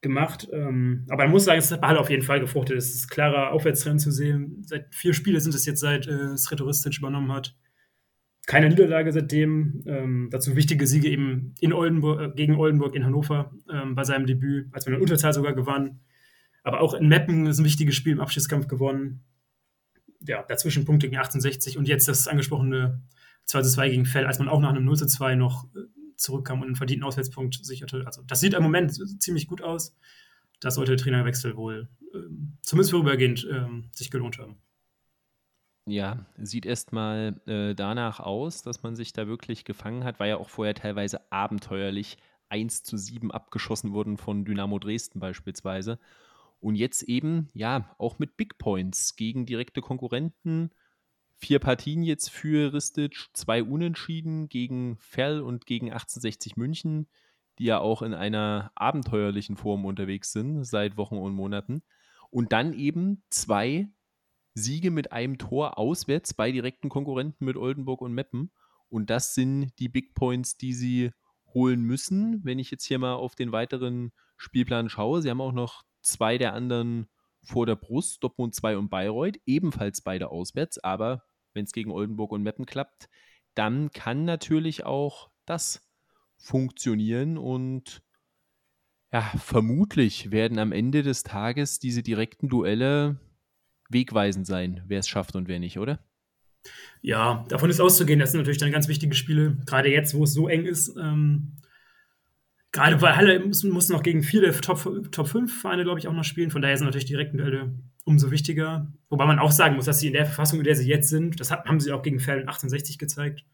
gemacht. 0.00 0.48
Ähm, 0.52 1.06
aber 1.08 1.22
man 1.24 1.30
muss 1.30 1.44
sagen, 1.44 1.60
es 1.60 1.70
hat 1.70 1.82
Halle 1.82 2.00
auf 2.00 2.10
jeden 2.10 2.24
Fall 2.24 2.40
gefruchtet. 2.40 2.76
Es 2.76 2.92
ist 2.92 3.08
klarer 3.08 3.52
Aufwärtstrend 3.52 4.00
zu 4.00 4.10
sehen. 4.10 4.64
Seit 4.66 4.92
vier 4.92 5.14
Spiele 5.14 5.40
sind 5.40 5.54
es 5.54 5.64
jetzt, 5.64 5.78
seit 5.78 6.08
äh, 6.08 6.36
Sretoristic 6.36 6.98
übernommen 6.98 7.30
hat. 7.30 7.54
Keine 8.48 8.68
Niederlage 8.68 9.12
seitdem. 9.12 9.84
Ähm, 9.86 10.28
dazu 10.32 10.56
wichtige 10.56 10.88
Siege 10.88 11.08
eben 11.08 11.54
in 11.60 11.72
Oldenburg, 11.72 12.20
äh, 12.20 12.30
gegen 12.34 12.56
Oldenburg 12.56 12.96
in 12.96 13.04
Hannover 13.04 13.52
ähm, 13.72 13.94
bei 13.94 14.02
seinem 14.02 14.26
Debüt, 14.26 14.66
als 14.72 14.86
man 14.86 14.96
in 14.96 15.00
Unterzahl 15.00 15.32
sogar 15.32 15.54
gewann. 15.54 16.00
Aber 16.64 16.80
auch 16.80 16.94
in 16.94 17.06
Meppen 17.06 17.46
ist 17.46 17.60
ein 17.60 17.64
wichtiges 17.64 17.94
Spiel 17.94 18.14
im 18.14 18.20
Abschiedskampf 18.20 18.66
gewonnen 18.66 19.22
ja, 20.26 20.42
dazwischen 20.42 20.84
Punkte 20.84 21.08
gegen 21.08 21.20
68 21.20 21.78
und 21.78 21.88
jetzt 21.88 22.08
das 22.08 22.28
angesprochene 22.28 23.02
2 23.46 23.62
zu 23.62 23.70
2 23.70 23.88
gegen 23.90 24.06
Fell, 24.06 24.26
als 24.26 24.38
man 24.38 24.48
auch 24.48 24.60
nach 24.60 24.70
einem 24.70 24.84
0 24.84 24.96
zu 24.96 25.06
2 25.06 25.34
noch 25.34 25.64
äh, 25.74 25.80
zurückkam 26.16 26.60
und 26.60 26.68
einen 26.68 26.76
verdienten 26.76 27.04
Auswärtspunkt 27.04 27.64
sicherte. 27.64 28.04
Also 28.06 28.22
das 28.22 28.40
sieht 28.40 28.54
im 28.54 28.62
Moment 28.62 28.92
ziemlich 29.20 29.46
gut 29.46 29.62
aus. 29.62 29.96
Das 30.60 30.76
sollte 30.76 30.92
der 30.92 31.02
Trainerwechsel 31.02 31.56
wohl 31.56 31.88
ähm, 32.14 32.58
zumindest 32.62 32.92
vorübergehend 32.92 33.46
ähm, 33.50 33.90
sich 33.92 34.10
gelohnt 34.10 34.38
haben. 34.38 34.56
Ja, 35.86 36.26
sieht 36.38 36.64
erstmal 36.64 37.40
äh, 37.46 37.74
danach 37.74 38.20
aus, 38.20 38.62
dass 38.62 38.84
man 38.84 38.94
sich 38.94 39.12
da 39.12 39.26
wirklich 39.26 39.64
gefangen 39.64 40.04
hat. 40.04 40.20
War 40.20 40.28
ja 40.28 40.36
auch 40.36 40.48
vorher 40.48 40.74
teilweise 40.74 41.32
abenteuerlich 41.32 42.18
1 42.50 42.84
zu 42.84 42.96
7 42.96 43.32
abgeschossen 43.32 43.92
wurden 43.92 44.16
von 44.16 44.44
Dynamo 44.44 44.78
Dresden 44.78 45.18
beispielsweise. 45.18 45.98
Und 46.62 46.76
jetzt 46.76 47.02
eben, 47.02 47.48
ja, 47.54 47.92
auch 47.98 48.20
mit 48.20 48.36
Big 48.36 48.56
Points 48.56 49.16
gegen 49.16 49.46
direkte 49.46 49.80
Konkurrenten. 49.80 50.70
Vier 51.36 51.58
Partien 51.58 52.04
jetzt 52.04 52.30
für 52.30 52.72
Ristic, 52.72 53.30
zwei 53.32 53.64
Unentschieden 53.64 54.48
gegen 54.48 54.96
Fell 54.98 55.40
und 55.40 55.66
gegen 55.66 55.86
1860 55.86 56.56
München, 56.56 57.08
die 57.58 57.64
ja 57.64 57.80
auch 57.80 58.00
in 58.00 58.14
einer 58.14 58.70
abenteuerlichen 58.76 59.56
Form 59.56 59.84
unterwegs 59.84 60.30
sind 60.30 60.62
seit 60.62 60.96
Wochen 60.96 61.16
und 61.16 61.34
Monaten. 61.34 61.82
Und 62.30 62.52
dann 62.52 62.74
eben 62.74 63.24
zwei 63.28 63.88
Siege 64.54 64.92
mit 64.92 65.10
einem 65.10 65.38
Tor 65.38 65.78
auswärts 65.78 66.32
bei 66.32 66.52
direkten 66.52 66.88
Konkurrenten 66.88 67.44
mit 67.44 67.56
Oldenburg 67.56 68.02
und 68.02 68.12
Meppen. 68.12 68.52
Und 68.88 69.10
das 69.10 69.34
sind 69.34 69.72
die 69.80 69.88
Big 69.88 70.14
Points, 70.14 70.58
die 70.58 70.74
sie 70.74 71.10
holen 71.54 71.82
müssen. 71.82 72.44
Wenn 72.44 72.60
ich 72.60 72.70
jetzt 72.70 72.84
hier 72.84 73.00
mal 73.00 73.14
auf 73.14 73.34
den 73.34 73.50
weiteren 73.50 74.12
Spielplan 74.36 74.88
schaue, 74.88 75.22
sie 75.22 75.28
haben 75.30 75.40
auch 75.40 75.50
noch 75.50 75.82
zwei 76.02 76.38
der 76.38 76.54
anderen 76.54 77.08
vor 77.44 77.66
der 77.66 77.76
Brust, 77.76 78.22
Dortmund 78.22 78.54
2 78.54 78.76
und 78.76 78.88
Bayreuth, 78.88 79.38
ebenfalls 79.46 80.02
beide 80.02 80.30
auswärts, 80.30 80.78
aber 80.78 81.24
wenn 81.54 81.64
es 81.64 81.72
gegen 81.72 81.90
Oldenburg 81.90 82.32
und 82.32 82.42
Meppen 82.42 82.66
klappt, 82.66 83.08
dann 83.54 83.90
kann 83.90 84.24
natürlich 84.24 84.86
auch 84.86 85.30
das 85.44 85.88
funktionieren 86.36 87.38
und 87.38 88.02
ja, 89.12 89.20
vermutlich 89.36 90.30
werden 90.30 90.58
am 90.58 90.72
Ende 90.72 91.02
des 91.02 91.22
Tages 91.22 91.78
diese 91.78 92.02
direkten 92.02 92.48
Duelle 92.48 93.20
wegweisend 93.90 94.46
sein, 94.46 94.82
wer 94.86 95.00
es 95.00 95.08
schafft 95.08 95.36
und 95.36 95.48
wer 95.48 95.58
nicht, 95.58 95.78
oder? 95.78 95.98
Ja, 97.02 97.44
davon 97.48 97.68
ist 97.68 97.80
auszugehen. 97.80 98.20
Das 98.20 98.30
sind 98.30 98.38
natürlich 98.38 98.58
dann 98.58 98.72
ganz 98.72 98.88
wichtige 98.88 99.14
Spiele, 99.14 99.58
gerade 99.66 99.90
jetzt, 99.90 100.14
wo 100.14 100.24
es 100.24 100.32
so 100.32 100.48
eng 100.48 100.64
ist. 100.64 100.96
Ähm, 100.96 101.56
gerade 102.72 103.00
weil 103.02 103.16
Halle 103.16 103.38
muss, 103.40 103.62
muss 103.64 103.90
noch 103.90 104.02
gegen 104.02 104.22
viele 104.22 104.52
Top, 104.60 105.12
Top 105.12 105.28
5 105.28 105.60
Vereine, 105.60 105.84
glaube 105.84 105.98
ich, 105.98 106.08
auch 106.08 106.12
noch 106.12 106.24
spielen. 106.24 106.50
Von 106.50 106.62
daher 106.62 106.76
sind 106.76 106.86
natürlich 106.86 107.04
direkten 107.04 107.36
Duelle 107.36 107.74
umso 108.04 108.30
wichtiger. 108.30 108.90
Wobei 109.10 109.26
man 109.26 109.38
auch 109.38 109.52
sagen 109.52 109.76
muss, 109.76 109.84
dass 109.84 110.00
sie 110.00 110.08
in 110.08 110.14
der 110.14 110.26
Verfassung, 110.26 110.58
in 110.58 110.64
der 110.64 110.74
sie 110.74 110.88
jetzt 110.88 111.08
sind, 111.08 111.38
das 111.38 111.50
haben 111.50 111.80
sie 111.80 111.92
auch 111.92 112.02
gegen 112.02 112.18
Fällen 112.18 112.48
68 112.48 112.98
gezeigt, 112.98 113.44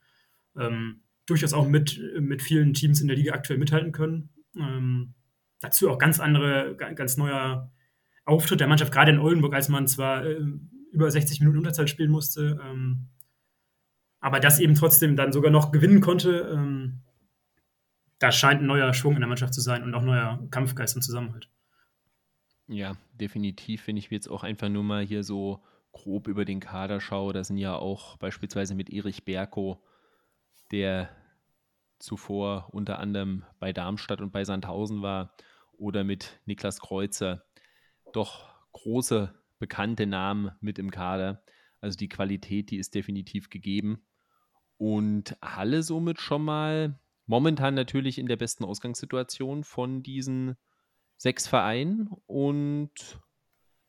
ähm, 0.56 1.02
durchaus 1.26 1.52
auch 1.52 1.68
mit, 1.68 2.00
mit 2.18 2.42
vielen 2.42 2.72
Teams 2.72 3.00
in 3.00 3.08
der 3.08 3.16
Liga 3.16 3.34
aktuell 3.34 3.58
mithalten 3.58 3.92
können. 3.92 4.30
Ähm, 4.56 5.14
dazu 5.60 5.90
auch 5.90 5.98
ganz 5.98 6.20
andere, 6.20 6.76
ganz 6.76 7.16
neuer 7.16 7.70
Auftritt 8.24 8.60
der 8.60 8.68
Mannschaft, 8.68 8.92
gerade 8.92 9.10
in 9.10 9.18
Oldenburg, 9.18 9.54
als 9.54 9.68
man 9.68 9.88
zwar 9.88 10.24
äh, 10.24 10.40
über 10.92 11.10
60 11.10 11.40
Minuten 11.40 11.58
Unterzahl 11.58 11.88
spielen 11.88 12.10
musste, 12.10 12.60
ähm, 12.64 13.08
aber 14.20 14.40
das 14.40 14.60
eben 14.60 14.74
trotzdem 14.74 15.16
dann 15.16 15.32
sogar 15.32 15.50
noch 15.50 15.70
gewinnen 15.70 16.00
konnte. 16.00 16.88
Da 18.18 18.32
scheint 18.32 18.62
ein 18.62 18.66
neuer 18.66 18.92
Schwung 18.94 19.14
in 19.14 19.20
der 19.20 19.28
Mannschaft 19.28 19.54
zu 19.54 19.60
sein 19.60 19.82
und 19.82 19.94
auch 19.94 20.02
neuer 20.02 20.46
Kampfgeist 20.50 20.96
und 20.96 21.02
Zusammenhalt. 21.02 21.48
Ja, 22.66 22.96
definitiv, 23.14 23.86
wenn 23.86 23.96
ich 23.96 24.10
jetzt 24.10 24.28
auch 24.28 24.42
einfach 24.42 24.68
nur 24.68 24.82
mal 24.82 25.04
hier 25.04 25.22
so 25.22 25.62
grob 25.92 26.28
über 26.28 26.44
den 26.44 26.60
Kader 26.60 27.00
schaue, 27.00 27.32
da 27.32 27.42
sind 27.42 27.56
ja 27.56 27.74
auch 27.74 28.16
beispielsweise 28.18 28.74
mit 28.74 28.90
Erich 28.90 29.24
Berko, 29.24 29.82
der 30.70 31.08
zuvor 31.98 32.68
unter 32.72 32.98
anderem 32.98 33.44
bei 33.58 33.72
Darmstadt 33.72 34.20
und 34.20 34.32
bei 34.32 34.44
Sandhausen 34.44 35.02
war, 35.02 35.34
oder 35.78 36.04
mit 36.04 36.40
Niklas 36.44 36.80
Kreuzer, 36.80 37.44
doch 38.12 38.48
große 38.72 39.34
bekannte 39.58 40.06
Namen 40.06 40.50
mit 40.60 40.78
im 40.78 40.90
Kader. 40.90 41.42
Also 41.80 41.96
die 41.96 42.08
Qualität, 42.08 42.70
die 42.70 42.78
ist 42.78 42.94
definitiv 42.94 43.48
gegeben. 43.48 44.02
Und 44.76 45.36
Halle 45.42 45.82
somit 45.82 46.20
schon 46.20 46.44
mal 46.44 46.98
momentan 47.28 47.74
natürlich 47.74 48.18
in 48.18 48.26
der 48.26 48.36
besten 48.36 48.64
Ausgangssituation 48.64 49.62
von 49.62 50.02
diesen 50.02 50.56
sechs 51.18 51.46
Vereinen 51.46 52.10
und 52.26 53.20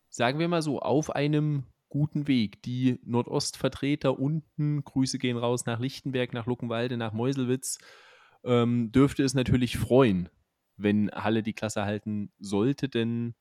sagen 0.09 0.39
wir 0.39 0.47
mal 0.47 0.61
so, 0.61 0.79
auf 0.79 1.15
einem 1.15 1.63
guten 1.87 2.27
Weg. 2.27 2.61
Die 2.63 2.99
Nordostvertreter 3.03 4.19
unten, 4.19 4.83
Grüße 4.83 5.17
gehen 5.17 5.37
raus 5.37 5.65
nach 5.65 5.79
Lichtenberg, 5.79 6.33
nach 6.33 6.45
Luckenwalde, 6.45 6.97
nach 6.97 7.13
Meuselwitz, 7.13 7.79
ähm, 8.43 8.91
dürfte 8.91 9.23
es 9.23 9.33
natürlich 9.33 9.77
freuen, 9.77 10.29
wenn 10.75 11.09
Halle 11.11 11.41
die 11.41 11.53
Klasse 11.53 11.85
halten 11.85 12.31
sollte, 12.39 12.89
denn 12.89 13.35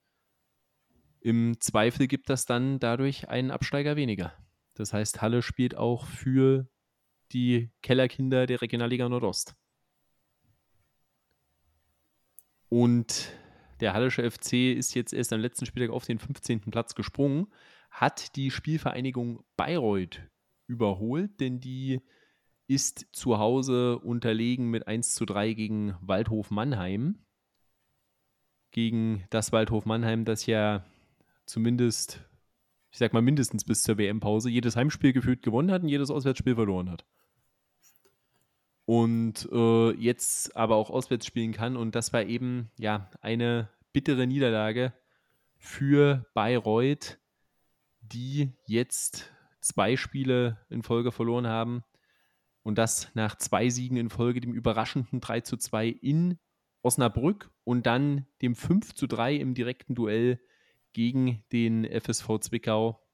im 1.20 1.60
Zweifel 1.60 2.06
gibt 2.06 2.30
das 2.30 2.46
dann 2.46 2.78
dadurch 2.78 3.28
einen 3.28 3.50
Absteiger 3.50 3.96
weniger. 3.96 4.32
Das 4.74 4.92
heißt, 4.92 5.20
Halle 5.20 5.42
spielt 5.42 5.76
auch 5.76 6.06
für 6.06 6.68
die 7.32 7.70
Kellerkinder 7.82 8.46
der 8.46 8.62
Regionalliga 8.62 9.08
Nordost. 9.08 9.56
Und 12.68 13.32
der 13.80 13.94
Hallische 13.94 14.28
FC 14.28 14.74
ist 14.76 14.94
jetzt 14.94 15.12
erst 15.12 15.32
am 15.32 15.40
letzten 15.40 15.66
Spieltag 15.66 15.94
auf 15.94 16.04
den 16.04 16.18
15. 16.18 16.60
Platz 16.70 16.94
gesprungen, 16.94 17.46
hat 17.90 18.36
die 18.36 18.50
Spielvereinigung 18.50 19.44
Bayreuth 19.56 20.20
überholt, 20.66 21.40
denn 21.40 21.60
die 21.60 22.00
ist 22.66 23.06
zu 23.12 23.38
Hause 23.38 23.98
unterlegen 23.98 24.68
mit 24.68 24.86
1 24.86 25.14
zu 25.14 25.24
3 25.24 25.54
gegen 25.54 25.96
Waldhof 26.00 26.50
Mannheim. 26.50 27.24
Gegen 28.70 29.24
das 29.30 29.52
Waldhof 29.52 29.86
Mannheim, 29.86 30.26
das 30.26 30.44
ja 30.44 30.84
zumindest, 31.46 32.20
ich 32.90 32.98
sag 32.98 33.14
mal 33.14 33.22
mindestens 33.22 33.64
bis 33.64 33.82
zur 33.82 33.96
WM-Pause, 33.96 34.50
jedes 34.50 34.76
Heimspiel 34.76 35.14
gefühlt 35.14 35.42
gewonnen 35.42 35.70
hat 35.70 35.82
und 35.82 35.88
jedes 35.88 36.10
Auswärtsspiel 36.10 36.54
verloren 36.54 36.90
hat 36.90 37.06
und 38.88 39.46
äh, 39.52 39.90
jetzt 39.96 40.56
aber 40.56 40.76
auch 40.76 40.88
auswärts 40.88 41.26
spielen 41.26 41.52
kann. 41.52 41.76
Und 41.76 41.94
das 41.94 42.14
war 42.14 42.22
eben 42.22 42.70
ja 42.78 43.10
eine 43.20 43.68
bittere 43.92 44.26
Niederlage 44.26 44.94
für 45.58 46.24
Bayreuth, 46.32 47.18
die 48.00 48.54
jetzt 48.66 49.30
zwei 49.60 49.98
Spiele 49.98 50.64
in 50.70 50.82
Folge 50.82 51.12
verloren 51.12 51.46
haben. 51.46 51.84
Und 52.62 52.78
das 52.78 53.14
nach 53.14 53.36
zwei 53.36 53.68
Siegen 53.68 53.98
in 53.98 54.08
Folge, 54.08 54.40
dem 54.40 54.54
überraschenden 54.54 55.20
3 55.20 55.42
zu 55.42 55.58
2 55.58 55.88
in 55.88 56.38
Osnabrück 56.80 57.50
und 57.64 57.84
dann 57.84 58.26
dem 58.40 58.54
5 58.54 58.94
zu 58.94 59.06
3 59.06 59.34
im 59.34 59.52
direkten 59.52 59.96
Duell 59.96 60.40
gegen 60.94 61.44
den 61.52 61.84
FSV 61.84 62.38
Zwickau. 62.40 63.06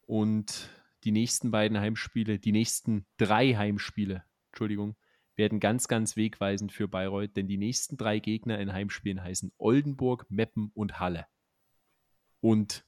Und 0.00 0.70
die 1.04 1.12
nächsten 1.12 1.52
beiden 1.52 1.78
Heimspiele, 1.78 2.40
die 2.40 2.50
nächsten 2.50 3.06
drei 3.16 3.54
Heimspiele 3.54 4.24
Entschuldigung, 4.58 4.96
werden 5.36 5.60
ganz, 5.60 5.86
ganz 5.86 6.16
wegweisend 6.16 6.72
für 6.72 6.88
Bayreuth, 6.88 7.36
denn 7.36 7.46
die 7.46 7.58
nächsten 7.58 7.96
drei 7.96 8.18
Gegner 8.18 8.58
in 8.58 8.72
Heimspielen 8.72 9.22
heißen 9.22 9.52
Oldenburg, 9.56 10.26
Meppen 10.28 10.72
und 10.74 10.98
Halle. 10.98 11.26
Und 12.40 12.84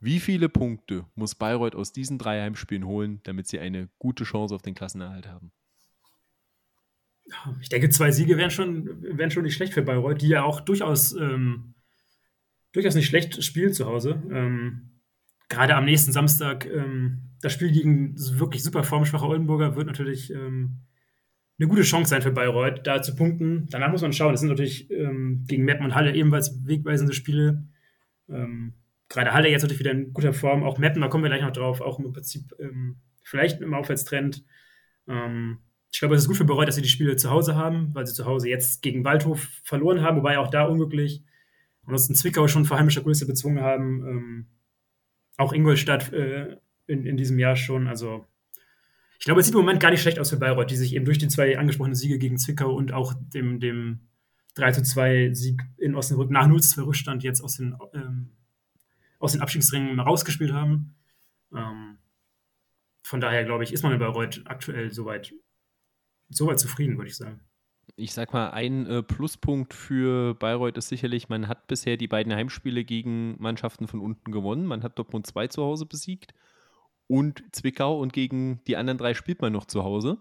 wie 0.00 0.18
viele 0.18 0.48
Punkte 0.48 1.06
muss 1.14 1.36
Bayreuth 1.36 1.76
aus 1.76 1.92
diesen 1.92 2.18
drei 2.18 2.40
Heimspielen 2.40 2.84
holen, 2.84 3.20
damit 3.22 3.46
sie 3.46 3.60
eine 3.60 3.88
gute 4.00 4.24
Chance 4.24 4.52
auf 4.52 4.62
den 4.62 4.74
Klassenerhalt 4.74 5.28
haben? 5.28 5.52
Ich 7.60 7.68
denke, 7.68 7.88
zwei 7.90 8.10
Siege 8.10 8.36
wären 8.36 8.50
schon, 8.50 9.00
wären 9.02 9.30
schon 9.30 9.44
nicht 9.44 9.54
schlecht 9.54 9.74
für 9.74 9.82
Bayreuth, 9.82 10.22
die 10.22 10.28
ja 10.28 10.42
auch 10.42 10.60
durchaus, 10.60 11.12
ähm, 11.12 11.74
durchaus 12.72 12.96
nicht 12.96 13.06
schlecht 13.06 13.44
spielen 13.44 13.72
zu 13.72 13.86
Hause. 13.86 14.20
Ähm, 14.32 14.89
gerade 15.50 15.74
am 15.74 15.84
nächsten 15.84 16.12
Samstag 16.12 16.64
ähm, 16.64 17.18
das 17.42 17.52
Spiel 17.52 17.70
gegen 17.70 18.14
wirklich 18.38 18.62
super 18.62 18.84
formschwache 18.84 19.26
Oldenburger 19.26 19.76
wird 19.76 19.86
natürlich 19.86 20.32
ähm, 20.32 20.78
eine 21.58 21.68
gute 21.68 21.82
Chance 21.82 22.08
sein 22.08 22.22
für 22.22 22.30
Bayreuth, 22.30 22.86
da 22.86 23.02
zu 23.02 23.14
punkten. 23.14 23.66
Danach 23.70 23.90
muss 23.90 24.00
man 24.00 24.14
schauen. 24.14 24.32
Das 24.32 24.40
sind 24.40 24.48
natürlich 24.48 24.90
ähm, 24.90 25.44
gegen 25.46 25.64
Meppen 25.64 25.84
und 25.84 25.94
Halle 25.94 26.14
ebenfalls 26.14 26.66
wegweisende 26.66 27.12
Spiele. 27.12 27.64
Ähm, 28.30 28.74
gerade 29.08 29.34
Halle 29.34 29.50
jetzt 29.50 29.62
natürlich 29.62 29.80
wieder 29.80 29.90
in 29.90 30.12
guter 30.14 30.32
Form. 30.32 30.62
Auch 30.62 30.78
Meppen, 30.78 31.02
da 31.02 31.08
kommen 31.08 31.24
wir 31.24 31.28
gleich 31.30 31.42
noch 31.42 31.52
drauf, 31.52 31.80
auch 31.80 31.98
im 31.98 32.12
Prinzip 32.12 32.54
ähm, 32.58 32.96
vielleicht 33.22 33.60
im 33.60 33.74
Aufwärtstrend. 33.74 34.44
Ähm, 35.08 35.58
ich 35.92 35.98
glaube, 35.98 36.14
es 36.14 36.22
ist 36.22 36.28
gut 36.28 36.36
für 36.36 36.44
Bayreuth, 36.44 36.68
dass 36.68 36.76
sie 36.76 36.82
die 36.82 36.88
Spiele 36.88 37.16
zu 37.16 37.30
Hause 37.30 37.56
haben, 37.56 37.94
weil 37.94 38.06
sie 38.06 38.14
zu 38.14 38.24
Hause 38.24 38.48
jetzt 38.48 38.80
gegen 38.80 39.04
Waldhof 39.04 39.48
verloren 39.64 40.02
haben, 40.02 40.18
wobei 40.18 40.38
auch 40.38 40.48
da 40.48 40.64
unglücklich. 40.64 41.24
Ansonsten 41.82 42.14
Zwickau 42.14 42.46
schon 42.46 42.64
vor 42.64 42.78
heimischer 42.78 43.02
Größe 43.02 43.26
bezwungen 43.26 43.60
haben. 43.60 44.46
Auch 45.36 45.52
Ingolstadt 45.52 46.12
äh, 46.12 46.56
in, 46.86 47.06
in 47.06 47.16
diesem 47.16 47.38
Jahr 47.38 47.56
schon. 47.56 47.86
Also 47.88 48.26
ich 49.18 49.24
glaube, 49.24 49.40
es 49.40 49.46
sieht 49.46 49.54
im 49.54 49.60
Moment 49.60 49.80
gar 49.80 49.90
nicht 49.90 50.00
schlecht 50.00 50.18
aus 50.18 50.30
für 50.30 50.38
Bayreuth, 50.38 50.70
die 50.70 50.76
sich 50.76 50.94
eben 50.94 51.04
durch 51.04 51.18
die 51.18 51.28
zwei 51.28 51.58
angesprochenen 51.58 51.94
Siege 51.94 52.18
gegen 52.18 52.38
Zwickau 52.38 52.74
und 52.74 52.92
auch 52.92 53.14
dem, 53.14 53.60
dem 53.60 54.00
3 54.54 54.72
zu 54.72 54.82
2 54.82 55.34
Sieg 55.34 55.62
in 55.76 55.94
Osnabrück 55.94 56.30
nach 56.30 56.46
0 56.46 56.60
zu 56.62 56.70
2 56.76 56.82
Rückstand 56.82 57.22
jetzt 57.22 57.42
aus 57.42 57.56
den, 57.56 57.76
ähm, 57.94 58.30
aus 59.18 59.32
den 59.32 59.42
Abstiegsringen 59.42 60.00
rausgespielt 60.00 60.52
haben. 60.52 60.96
Ähm, 61.54 61.98
von 63.02 63.20
daher, 63.20 63.44
glaube 63.44 63.64
ich, 63.64 63.72
ist 63.72 63.82
man 63.82 63.92
in 63.92 63.98
Bayreuth 63.98 64.42
aktuell 64.46 64.90
soweit, 64.92 65.34
soweit 66.28 66.58
zufrieden, 66.58 66.96
würde 66.96 67.10
ich 67.10 67.16
sagen. 67.16 67.40
Ich 68.00 68.14
sag 68.14 68.32
mal, 68.32 68.48
ein 68.52 68.86
äh, 68.86 69.02
Pluspunkt 69.02 69.74
für 69.74 70.34
Bayreuth 70.34 70.78
ist 70.78 70.88
sicherlich, 70.88 71.28
man 71.28 71.48
hat 71.48 71.66
bisher 71.66 71.98
die 71.98 72.08
beiden 72.08 72.34
Heimspiele 72.34 72.82
gegen 72.82 73.36
Mannschaften 73.38 73.86
von 73.88 74.00
unten 74.00 74.32
gewonnen. 74.32 74.64
Man 74.64 74.82
hat 74.82 74.98
Dortmund 74.98 75.26
2 75.26 75.48
zu 75.48 75.62
Hause 75.62 75.84
besiegt 75.84 76.32
und 77.08 77.44
Zwickau 77.52 78.00
und 78.00 78.14
gegen 78.14 78.64
die 78.66 78.78
anderen 78.78 78.96
drei 78.96 79.12
spielt 79.12 79.42
man 79.42 79.52
noch 79.52 79.66
zu 79.66 79.84
Hause. 79.84 80.16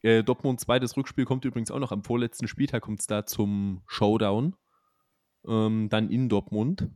Äh, 0.00 0.24
Dortmund 0.24 0.60
zweites 0.60 0.96
Rückspiel 0.96 1.26
kommt 1.26 1.44
übrigens 1.44 1.70
auch 1.70 1.78
noch 1.78 1.92
am 1.92 2.04
vorletzten 2.04 2.48
Spieltag, 2.48 2.84
kommt 2.84 3.00
es 3.00 3.06
da 3.06 3.26
zum 3.26 3.82
Showdown. 3.86 4.56
Ähm, 5.46 5.90
dann 5.90 6.08
in 6.08 6.30
Dortmund. 6.30 6.88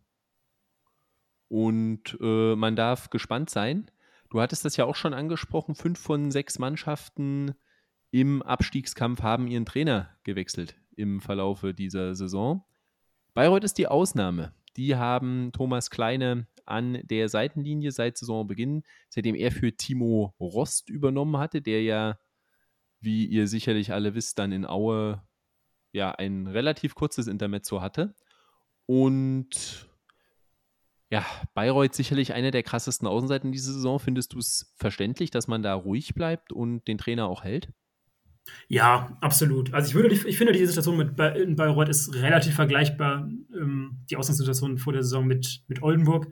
Und 1.48 2.16
äh, 2.18 2.56
man 2.56 2.76
darf 2.76 3.10
gespannt 3.10 3.50
sein. 3.50 3.90
Du 4.30 4.40
hattest 4.40 4.64
das 4.64 4.78
ja 4.78 4.86
auch 4.86 4.96
schon 4.96 5.12
angesprochen, 5.12 5.74
fünf 5.74 5.98
von 5.98 6.30
sechs 6.30 6.58
Mannschaften 6.58 7.54
im 8.12 8.42
Abstiegskampf 8.42 9.22
haben 9.22 9.48
ihren 9.48 9.64
Trainer 9.64 10.10
gewechselt 10.22 10.76
im 10.94 11.20
Verlaufe 11.20 11.72
dieser 11.72 12.14
Saison. 12.14 12.62
Bayreuth 13.34 13.64
ist 13.64 13.78
die 13.78 13.88
Ausnahme. 13.88 14.54
Die 14.76 14.96
haben 14.96 15.50
Thomas 15.52 15.90
Kleine 15.90 16.46
an 16.66 17.00
der 17.04 17.30
Seitenlinie 17.30 17.90
seit 17.90 18.18
Saisonbeginn, 18.18 18.82
seitdem 19.08 19.34
er 19.34 19.50
für 19.50 19.72
Timo 19.72 20.34
Rost 20.38 20.90
übernommen 20.90 21.38
hatte, 21.38 21.62
der 21.62 21.82
ja, 21.82 22.18
wie 23.00 23.24
ihr 23.24 23.48
sicherlich 23.48 23.92
alle 23.92 24.14
wisst, 24.14 24.38
dann 24.38 24.52
in 24.52 24.66
Aue 24.66 25.22
ja 25.92 26.12
ein 26.12 26.46
relativ 26.46 26.94
kurzes 26.94 27.26
Intermezzo 27.26 27.80
hatte. 27.80 28.14
Und 28.84 29.88
ja, 31.10 31.24
Bayreuth 31.54 31.94
sicherlich 31.94 32.34
eine 32.34 32.50
der 32.50 32.62
krassesten 32.62 33.08
Außenseiten 33.08 33.52
dieser 33.52 33.72
Saison. 33.72 33.98
Findest 33.98 34.34
du 34.34 34.38
es 34.38 34.74
verständlich, 34.76 35.30
dass 35.30 35.48
man 35.48 35.62
da 35.62 35.72
ruhig 35.74 36.14
bleibt 36.14 36.52
und 36.52 36.86
den 36.88 36.98
Trainer 36.98 37.26
auch 37.26 37.42
hält? 37.42 37.72
Ja, 38.68 39.16
absolut. 39.20 39.72
Also 39.72 39.88
ich 39.88 39.94
würde, 39.94 40.14
ich 40.14 40.38
finde, 40.38 40.52
die 40.52 40.66
Situation 40.66 40.96
mit 40.96 41.18
in 41.36 41.56
Bayreuth 41.56 41.88
ist 41.88 42.14
relativ 42.14 42.54
vergleichbar. 42.54 43.28
Ähm, 43.54 44.04
die 44.10 44.16
Ausgangssituation 44.16 44.78
vor 44.78 44.92
der 44.92 45.02
Saison 45.02 45.26
mit, 45.26 45.62
mit 45.68 45.82
Oldenburg. 45.82 46.28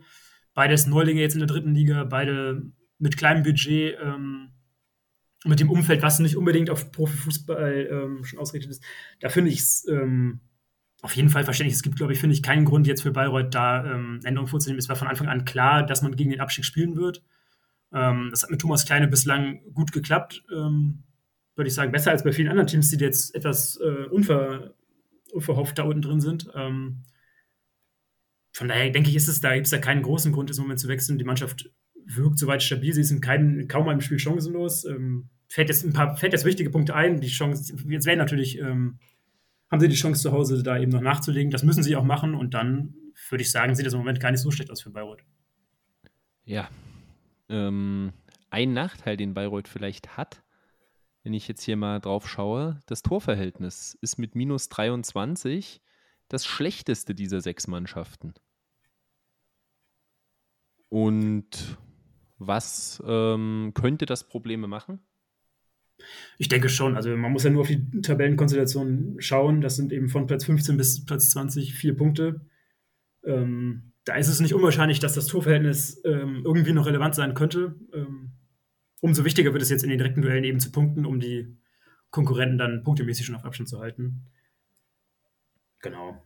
Beides 0.55 0.87
Neulinge 0.87 1.21
jetzt 1.21 1.35
in 1.35 1.41
der 1.41 1.47
dritten 1.47 1.75
Liga, 1.75 2.05
beide 2.05 2.63
mit 2.99 3.17
kleinem 3.17 3.43
Budget, 3.43 3.97
ähm, 4.03 4.51
mit 5.45 5.61
dem 5.61 5.71
Umfeld, 5.71 6.03
was 6.03 6.19
nicht 6.19 6.37
unbedingt 6.37 6.69
auf 6.69 6.93
Profifußball 6.93 7.89
ähm, 7.91 8.25
schon 8.25 8.39
ausgerichtet 8.39 8.73
ist. 8.73 8.85
Da 9.21 9.29
finde 9.29 9.51
ich 9.51 9.61
es 9.61 9.87
ähm, 9.89 10.41
auf 11.03 11.17
jeden 11.17 11.31
Fall 11.31 11.45
verständlich. 11.45 11.77
Es 11.77 11.83
gibt, 11.83 11.97
glaube 11.97 12.13
ich, 12.13 12.21
finde 12.21 12.35
ich, 12.35 12.43
keinen 12.43 12.67
Grund 12.67 12.87
jetzt 12.87 13.03
für 13.03 13.11
Bayreuth 13.13 13.55
da 13.55 13.85
ähm, 13.85 14.21
Änderungen 14.25 14.51
vorzunehmen. 14.51 14.79
Es 14.79 14.89
war 14.89 14.97
von 14.97 15.09
Anfang 15.09 15.29
an 15.29 15.45
klar, 15.45 15.85
dass 15.85 16.03
man 16.03 16.15
gegen 16.17 16.31
den 16.31 16.41
Abstieg 16.41 16.65
spielen 16.65 16.97
wird. 16.97 17.23
Ähm, 17.93 18.29
das 18.31 18.43
hat 18.43 18.51
mit 18.51 18.61
Thomas 18.61 18.85
Kleine 18.85 19.09
bislang 19.09 19.61
gut 19.73 19.93
geklappt. 19.93 20.43
Würde 21.61 21.69
ich 21.69 21.75
sagen, 21.75 21.93
besser 21.93 22.11
als 22.11 22.25
bei 22.25 22.33
vielen 22.33 22.49
anderen 22.49 22.67
Teams, 22.67 22.91
die 22.91 22.97
jetzt 22.97 23.35
etwas 23.35 23.79
äh, 23.81 24.07
unver, 24.11 24.75
unverhofft 25.33 25.79
da 25.79 25.83
unten 25.83 26.03
drin 26.03 26.21
sind. 26.21 26.51
Ähm, 26.55 27.03
von 28.53 28.69
daher 28.69 28.91
denke 28.91 29.11
ich, 29.11 29.17
ist 29.17 29.29
es 29.29 29.41
da, 29.41 29.55
gibt 29.55 29.67
es 29.67 29.71
da 29.71 29.79
keinen 29.79 30.03
großen 30.03 30.33
Grund, 30.33 30.51
im 30.51 30.57
Moment 30.63 30.81
zu 30.81 30.89
wechseln. 30.89 31.19
Die 31.19 31.25
Mannschaft 31.25 31.71
wirkt 32.07 32.39
soweit 32.39 32.63
stabil, 32.63 32.93
sie 32.93 33.03
ist 33.03 33.11
in 33.11 33.21
kaum 33.21 33.89
einem 33.89 34.01
Spiel 34.01 34.19
chancenlos. 34.19 34.85
Ähm, 34.85 35.29
fällt 35.49 35.69
jetzt 35.69 35.85
ein 35.85 35.93
paar, 35.93 36.17
fällt 36.17 36.33
jetzt 36.33 36.45
wichtige 36.45 36.71
Punkte 36.71 36.95
ein. 36.95 37.21
Die 37.21 37.29
Chance, 37.29 37.77
jetzt 37.89 38.07
wäre 38.07 38.17
natürlich 38.17 38.59
ähm, 38.59 38.99
haben 39.71 39.81
sie 39.81 39.89
die 39.89 39.97
Chance 39.97 40.23
zu 40.23 40.33
Hause 40.33 40.63
da 40.63 40.79
eben 40.79 40.91
noch 40.91 41.01
nachzulegen. 41.01 41.51
Das 41.51 41.63
müssen 41.63 41.83
sie 41.83 41.97
auch 41.97 42.05
machen 42.05 42.35
und 42.35 42.55
dann 42.55 42.95
würde 43.29 43.43
ich 43.43 43.51
sagen, 43.51 43.75
sieht 43.75 43.87
das 43.87 43.93
im 43.93 44.01
Moment 44.01 44.21
gar 44.21 44.31
nicht 44.31 44.41
so 44.41 44.51
schlecht 44.51 44.71
aus 44.71 44.83
für 44.83 44.91
Bayreuth. 44.91 45.23
Ja. 46.45 46.69
Ähm, 47.49 48.13
ein 48.51 48.73
Nachteil, 48.73 49.17
den 49.17 49.35
Bayreuth 49.35 49.69
vielleicht 49.69 50.17
hat, 50.17 50.43
wenn 51.23 51.35
ich 51.35 51.49
jetzt 51.49 51.63
hier 51.63 51.77
mal 51.77 52.01
drauf 52.01 52.29
schaue, 52.29 52.81
das 52.87 53.03
Torverhältnis 53.03 53.97
ist 54.01 54.19
mit 54.19 54.35
minus 54.35 54.69
23 54.69 55.81
das 56.29 56.47
schlechteste 56.47 57.15
dieser 57.15 57.41
sechs 57.41 57.67
Mannschaften. 57.67 58.35
Und 60.89 61.79
was 62.39 63.03
ähm, 63.07 63.73
könnte 63.75 64.07
das 64.07 64.27
Probleme 64.27 64.67
machen? 64.67 65.01
Ich 66.39 66.49
denke 66.49 66.69
schon. 66.69 66.97
Also 66.97 67.15
man 67.17 67.33
muss 67.33 67.45
ja 67.45 67.51
nur 67.51 67.63
auf 67.63 67.69
die 67.69 68.01
Tabellenkonstellation 68.01 69.17
schauen. 69.19 69.61
Das 69.61 69.77
sind 69.77 69.93
eben 69.93 70.09
von 70.09 70.27
Platz 70.27 70.45
15 70.47 70.77
bis 70.77 71.05
Platz 71.05 71.31
20 71.31 71.75
vier 71.75 71.97
Punkte. 71.97 72.41
Ähm, 73.25 73.93
da 74.05 74.17
ist 74.17 74.29
es 74.29 74.41
nicht 74.41 74.55
unwahrscheinlich, 74.55 74.99
dass 74.99 75.15
das 75.15 75.27
Torverhältnis 75.27 76.01
ähm, 76.05 76.43
irgendwie 76.45 76.73
noch 76.73 76.87
relevant 76.87 77.15
sein 77.15 77.35
könnte. 77.35 77.75
Ähm, 77.93 78.30
umso 79.01 79.25
wichtiger 79.25 79.53
wird 79.53 79.63
es 79.63 79.71
jetzt 79.71 79.83
in 79.83 79.91
den 79.91 79.99
direkten 79.99 80.23
Duellen 80.23 80.45
eben 80.45 80.61
zu 80.61 80.71
punkten, 80.73 81.07
um 81.07 81.21
die 81.21 81.57
Konkurrenten 82.11 82.59
dann 82.59 82.83
punktemäßig 82.85 83.27
schon 83.27 83.37
auf 83.37 83.45
Abstand 83.45 83.69
zu 83.69 83.81
halten. 83.81 84.27
Genau. 85.81 86.23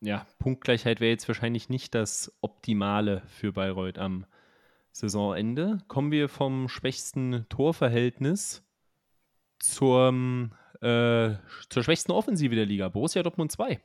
Ja, 0.00 0.26
Punktgleichheit 0.38 1.00
wäre 1.00 1.10
jetzt 1.10 1.28
wahrscheinlich 1.28 1.68
nicht 1.68 1.94
das 1.94 2.32
Optimale 2.40 3.22
für 3.26 3.52
Bayreuth 3.52 3.98
am 3.98 4.26
Saisonende 4.98 5.78
kommen 5.86 6.10
wir 6.10 6.28
vom 6.28 6.68
schwächsten 6.68 7.46
Torverhältnis 7.48 8.64
zum, 9.60 10.52
äh, 10.80 11.34
zur 11.68 11.84
schwächsten 11.84 12.10
Offensive 12.10 12.56
der 12.56 12.66
Liga. 12.66 12.88
Borussia 12.88 13.22
Dortmund 13.22 13.52
2 13.52 13.80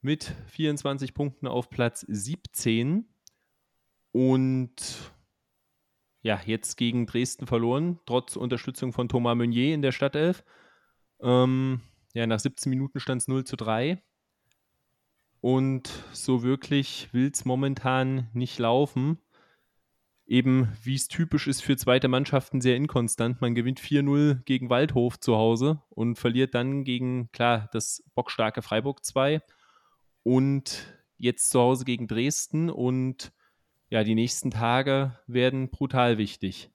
mit 0.00 0.34
24 0.48 1.14
Punkten 1.14 1.46
auf 1.46 1.70
Platz 1.70 2.04
17 2.08 3.06
und 4.10 5.12
ja, 6.24 6.40
jetzt 6.44 6.76
gegen 6.76 7.06
Dresden 7.06 7.46
verloren, 7.46 8.00
trotz 8.06 8.34
Unterstützung 8.34 8.92
von 8.92 9.08
Thomas 9.08 9.36
Meunier 9.36 9.72
in 9.72 9.82
der 9.82 9.92
Stadtelf. 9.92 10.44
Ähm, 11.22 11.82
ja, 12.14 12.26
nach 12.26 12.40
17 12.40 12.68
Minuten 12.70 12.98
stand 12.98 13.22
es 13.22 13.28
0 13.28 13.44
zu 13.44 13.54
3. 13.54 14.02
Und 15.40 15.88
so 16.12 16.42
wirklich 16.42 17.10
will 17.12 17.30
es 17.32 17.44
momentan 17.44 18.28
nicht 18.32 18.58
laufen 18.58 19.18
eben, 20.26 20.68
wie 20.82 20.94
es 20.94 21.08
typisch 21.08 21.46
ist 21.46 21.62
für 21.62 21.76
zweite 21.76 22.08
Mannschaften, 22.08 22.60
sehr 22.60 22.76
inkonstant. 22.76 23.40
Man 23.40 23.54
gewinnt 23.54 23.80
4-0 23.80 24.42
gegen 24.44 24.70
Waldhof 24.70 25.18
zu 25.20 25.36
Hause 25.36 25.82
und 25.90 26.16
verliert 26.16 26.54
dann 26.54 26.84
gegen, 26.84 27.30
klar, 27.32 27.68
das 27.72 28.02
bockstarke 28.14 28.62
Freiburg 28.62 29.04
2 29.04 29.42
und 30.22 30.98
jetzt 31.18 31.50
zu 31.50 31.60
Hause 31.60 31.84
gegen 31.84 32.06
Dresden 32.06 32.70
und 32.70 33.32
ja, 33.88 34.04
die 34.04 34.14
nächsten 34.14 34.50
Tage 34.50 35.18
werden 35.26 35.70
brutal 35.70 36.18
wichtig. 36.18 36.70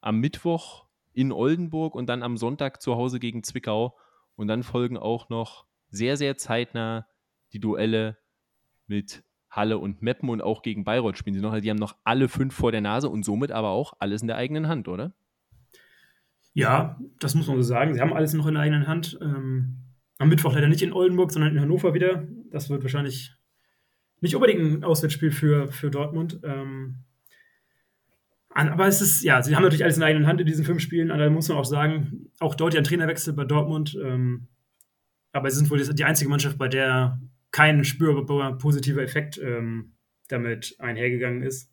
Am 0.00 0.18
Mittwoch 0.18 0.86
in 1.12 1.32
Oldenburg 1.32 1.94
und 1.94 2.06
dann 2.06 2.22
am 2.22 2.36
Sonntag 2.36 2.80
zu 2.80 2.96
Hause 2.96 3.20
gegen 3.20 3.42
Zwickau 3.42 3.96
und 4.36 4.48
dann 4.48 4.62
folgen 4.62 4.96
auch 4.96 5.28
noch 5.28 5.66
sehr, 5.88 6.16
sehr 6.16 6.36
zeitnah 6.36 7.06
die 7.52 7.60
Duelle 7.60 8.16
mit 8.86 9.24
Halle 9.50 9.78
und 9.78 10.02
Meppen 10.02 10.28
und 10.28 10.42
auch 10.42 10.62
gegen 10.62 10.84
Bayreuth 10.84 11.18
spielen 11.18 11.34
sie 11.34 11.40
noch. 11.40 11.52
Also 11.52 11.62
die 11.62 11.70
haben 11.70 11.76
noch 11.76 11.96
alle 12.04 12.28
fünf 12.28 12.54
vor 12.54 12.70
der 12.70 12.80
Nase 12.80 13.08
und 13.08 13.24
somit 13.24 13.50
aber 13.50 13.70
auch 13.70 13.94
alles 13.98 14.22
in 14.22 14.28
der 14.28 14.36
eigenen 14.36 14.68
Hand, 14.68 14.86
oder? 14.86 15.12
Ja, 16.52 16.98
das 17.18 17.34
muss 17.34 17.48
man 17.48 17.56
so 17.56 17.62
sagen. 17.62 17.94
Sie 17.94 18.00
haben 18.00 18.12
alles 18.12 18.32
noch 18.32 18.46
in 18.46 18.54
der 18.54 18.62
eigenen 18.62 18.86
Hand. 18.86 19.18
Ähm, 19.20 19.90
am 20.18 20.28
Mittwoch 20.28 20.54
leider 20.54 20.68
nicht 20.68 20.82
in 20.82 20.92
Oldenburg, 20.92 21.32
sondern 21.32 21.54
in 21.54 21.60
Hannover 21.60 21.94
wieder. 21.94 22.26
Das 22.50 22.70
wird 22.70 22.82
wahrscheinlich 22.82 23.34
nicht 24.20 24.34
unbedingt 24.34 24.60
ein 24.60 24.84
Auswärtsspiel 24.84 25.30
für, 25.30 25.70
für 25.70 25.90
Dortmund. 25.90 26.40
Ähm, 26.42 27.04
aber 28.52 28.88
es 28.88 29.00
ist, 29.00 29.22
ja, 29.22 29.42
sie 29.42 29.54
haben 29.54 29.62
natürlich 29.62 29.84
alles 29.84 29.96
in 29.96 30.00
der 30.00 30.08
eigenen 30.08 30.26
Hand 30.26 30.40
in 30.40 30.46
diesen 30.46 30.64
fünf 30.64 30.82
Spielen. 30.82 31.10
Aber 31.10 31.24
da 31.24 31.30
muss 31.30 31.48
man 31.48 31.58
auch 31.58 31.64
sagen, 31.64 32.30
auch 32.40 32.54
dort 32.54 32.74
ja 32.74 32.80
ein 32.80 32.84
Trainerwechsel 32.84 33.32
bei 33.32 33.44
Dortmund. 33.44 33.96
Ähm, 34.02 34.48
aber 35.32 35.50
sie 35.50 35.58
sind 35.58 35.70
wohl 35.70 35.78
die 35.78 36.04
einzige 36.04 36.28
Mannschaft, 36.28 36.58
bei 36.58 36.68
der 36.68 37.20
kein 37.52 37.84
spürbarer 37.84 38.58
positiver 38.58 39.02
Effekt 39.02 39.38
ähm, 39.38 39.92
damit 40.28 40.74
einhergegangen 40.78 41.42
ist. 41.42 41.72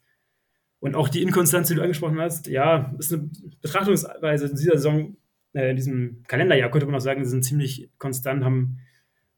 Und 0.79 0.95
auch 0.95 1.09
die 1.09 1.23
Inkonstanz, 1.23 1.67
die 1.67 1.75
du 1.75 1.81
angesprochen 1.81 2.19
hast, 2.19 2.47
ja, 2.47 2.93
ist 2.99 3.11
eine 3.11 3.29
Betrachtungsweise 3.61 4.47
in 4.47 4.55
dieser 4.55 4.73
Saison, 4.73 5.17
äh, 5.53 5.71
in 5.71 5.75
diesem 5.75 6.23
Kalenderjahr 6.27 6.69
könnte 6.69 6.85
man 6.85 6.95
auch 6.95 6.99
sagen, 6.99 7.23
sie 7.23 7.31
sind 7.31 7.43
ziemlich 7.43 7.89
konstant, 7.97 8.43
haben 8.43 8.79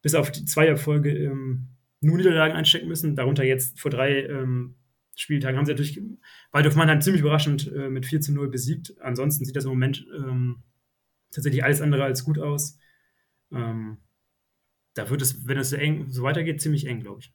bis 0.02 0.15
auf 0.15 0.32
die 0.32 0.45
zwei 0.45 0.67
Erfolge 0.67 1.12
ähm, 1.12 1.69
nur 2.01 2.17
Niederlagen 2.17 2.55
einstecken 2.55 2.88
müssen, 2.88 3.15
darunter 3.15 3.43
jetzt 3.43 3.79
vor 3.79 3.91
drei 3.91 4.23
ähm, 4.23 4.75
Spieltagen 5.15 5.57
haben 5.57 5.65
sie 5.65 5.73
natürlich 5.73 6.01
Waldorf 6.51 6.75
Mannheim 6.75 7.01
ziemlich 7.01 7.21
überraschend 7.21 7.71
äh, 7.73 7.89
mit 7.89 8.05
4 8.05 8.21
zu 8.21 8.33
0 8.33 8.49
besiegt. 8.49 8.93
Ansonsten 9.01 9.43
sieht 9.43 9.55
das 9.55 9.65
im 9.65 9.71
Moment 9.71 10.05
ähm, 10.15 10.63
tatsächlich 11.31 11.63
alles 11.63 11.81
andere 11.81 12.05
als 12.05 12.23
gut 12.23 12.39
aus. 12.39 12.79
Ähm, 13.51 13.97
da 14.93 15.09
wird 15.09 15.21
es, 15.21 15.45
wenn 15.45 15.57
es 15.57 15.71
so 15.71 15.75
eng 15.75 16.09
so 16.09 16.23
weitergeht, 16.23 16.62
ziemlich 16.62 16.88
eng, 16.88 17.01
glaube 17.01 17.19
ich. 17.21 17.33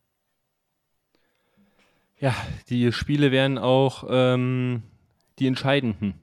Ja, 2.18 2.34
die 2.68 2.90
Spiele 2.92 3.32
werden 3.32 3.58
auch 3.58 4.04
ähm, 4.08 4.82
die 5.38 5.46
entscheidenden 5.46 6.22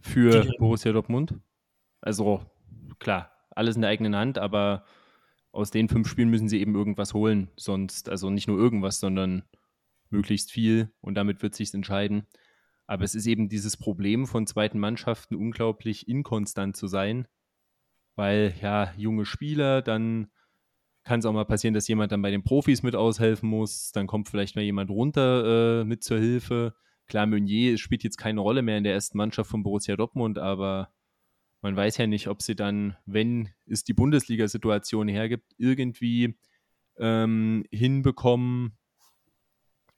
für 0.00 0.42
die, 0.42 0.56
Borussia 0.58 0.92
Dortmund. 0.92 1.34
Also 2.00 2.44
klar, 2.98 3.32
alles 3.50 3.76
in 3.76 3.82
der 3.82 3.90
eigenen 3.90 4.16
Hand, 4.16 4.38
aber 4.38 4.84
aus 5.52 5.70
den 5.70 5.88
fünf 5.88 6.08
Spielen 6.08 6.30
müssen 6.30 6.48
sie 6.48 6.60
eben 6.60 6.74
irgendwas 6.74 7.14
holen. 7.14 7.50
Sonst, 7.56 8.08
also 8.08 8.30
nicht 8.30 8.48
nur 8.48 8.58
irgendwas, 8.58 9.00
sondern 9.00 9.44
möglichst 10.10 10.50
viel 10.50 10.90
und 11.00 11.14
damit 11.14 11.42
wird 11.42 11.54
sich 11.54 11.72
entscheiden. 11.72 12.26
Aber 12.86 13.04
es 13.04 13.14
ist 13.14 13.26
eben 13.26 13.48
dieses 13.48 13.76
Problem 13.76 14.26
von 14.26 14.46
zweiten 14.46 14.78
Mannschaften, 14.78 15.36
unglaublich 15.36 16.08
inkonstant 16.08 16.76
zu 16.76 16.86
sein 16.86 17.26
weil 18.16 18.54
ja, 18.60 18.92
junge 18.96 19.24
Spieler, 19.24 19.82
dann 19.82 20.28
kann 21.04 21.20
es 21.20 21.26
auch 21.26 21.32
mal 21.32 21.44
passieren, 21.44 21.74
dass 21.74 21.88
jemand 21.88 22.12
dann 22.12 22.22
bei 22.22 22.30
den 22.30 22.44
Profis 22.44 22.82
mit 22.82 22.94
aushelfen 22.94 23.48
muss, 23.48 23.90
dann 23.92 24.06
kommt 24.06 24.28
vielleicht 24.28 24.54
mal 24.54 24.62
jemand 24.62 24.90
runter 24.90 25.80
äh, 25.80 25.84
mit 25.84 26.04
zur 26.04 26.18
Hilfe. 26.18 26.74
klar, 27.08 27.26
Meunier 27.26 27.78
spielt 27.78 28.04
jetzt 28.04 28.18
keine 28.18 28.40
Rolle 28.40 28.62
mehr 28.62 28.78
in 28.78 28.84
der 28.84 28.94
ersten 28.94 29.18
Mannschaft 29.18 29.50
von 29.50 29.62
Borussia 29.62 29.96
Dortmund, 29.96 30.38
aber 30.38 30.92
man 31.62 31.76
weiß 31.76 31.96
ja 31.96 32.06
nicht, 32.06 32.28
ob 32.28 32.42
sie 32.42 32.56
dann, 32.56 32.96
wenn 33.06 33.48
es 33.66 33.84
die 33.84 33.94
Bundesliga-Situation 33.94 35.08
hergibt, 35.08 35.52
irgendwie 35.56 36.36
ähm, 36.98 37.64
hinbekommen, 37.70 38.76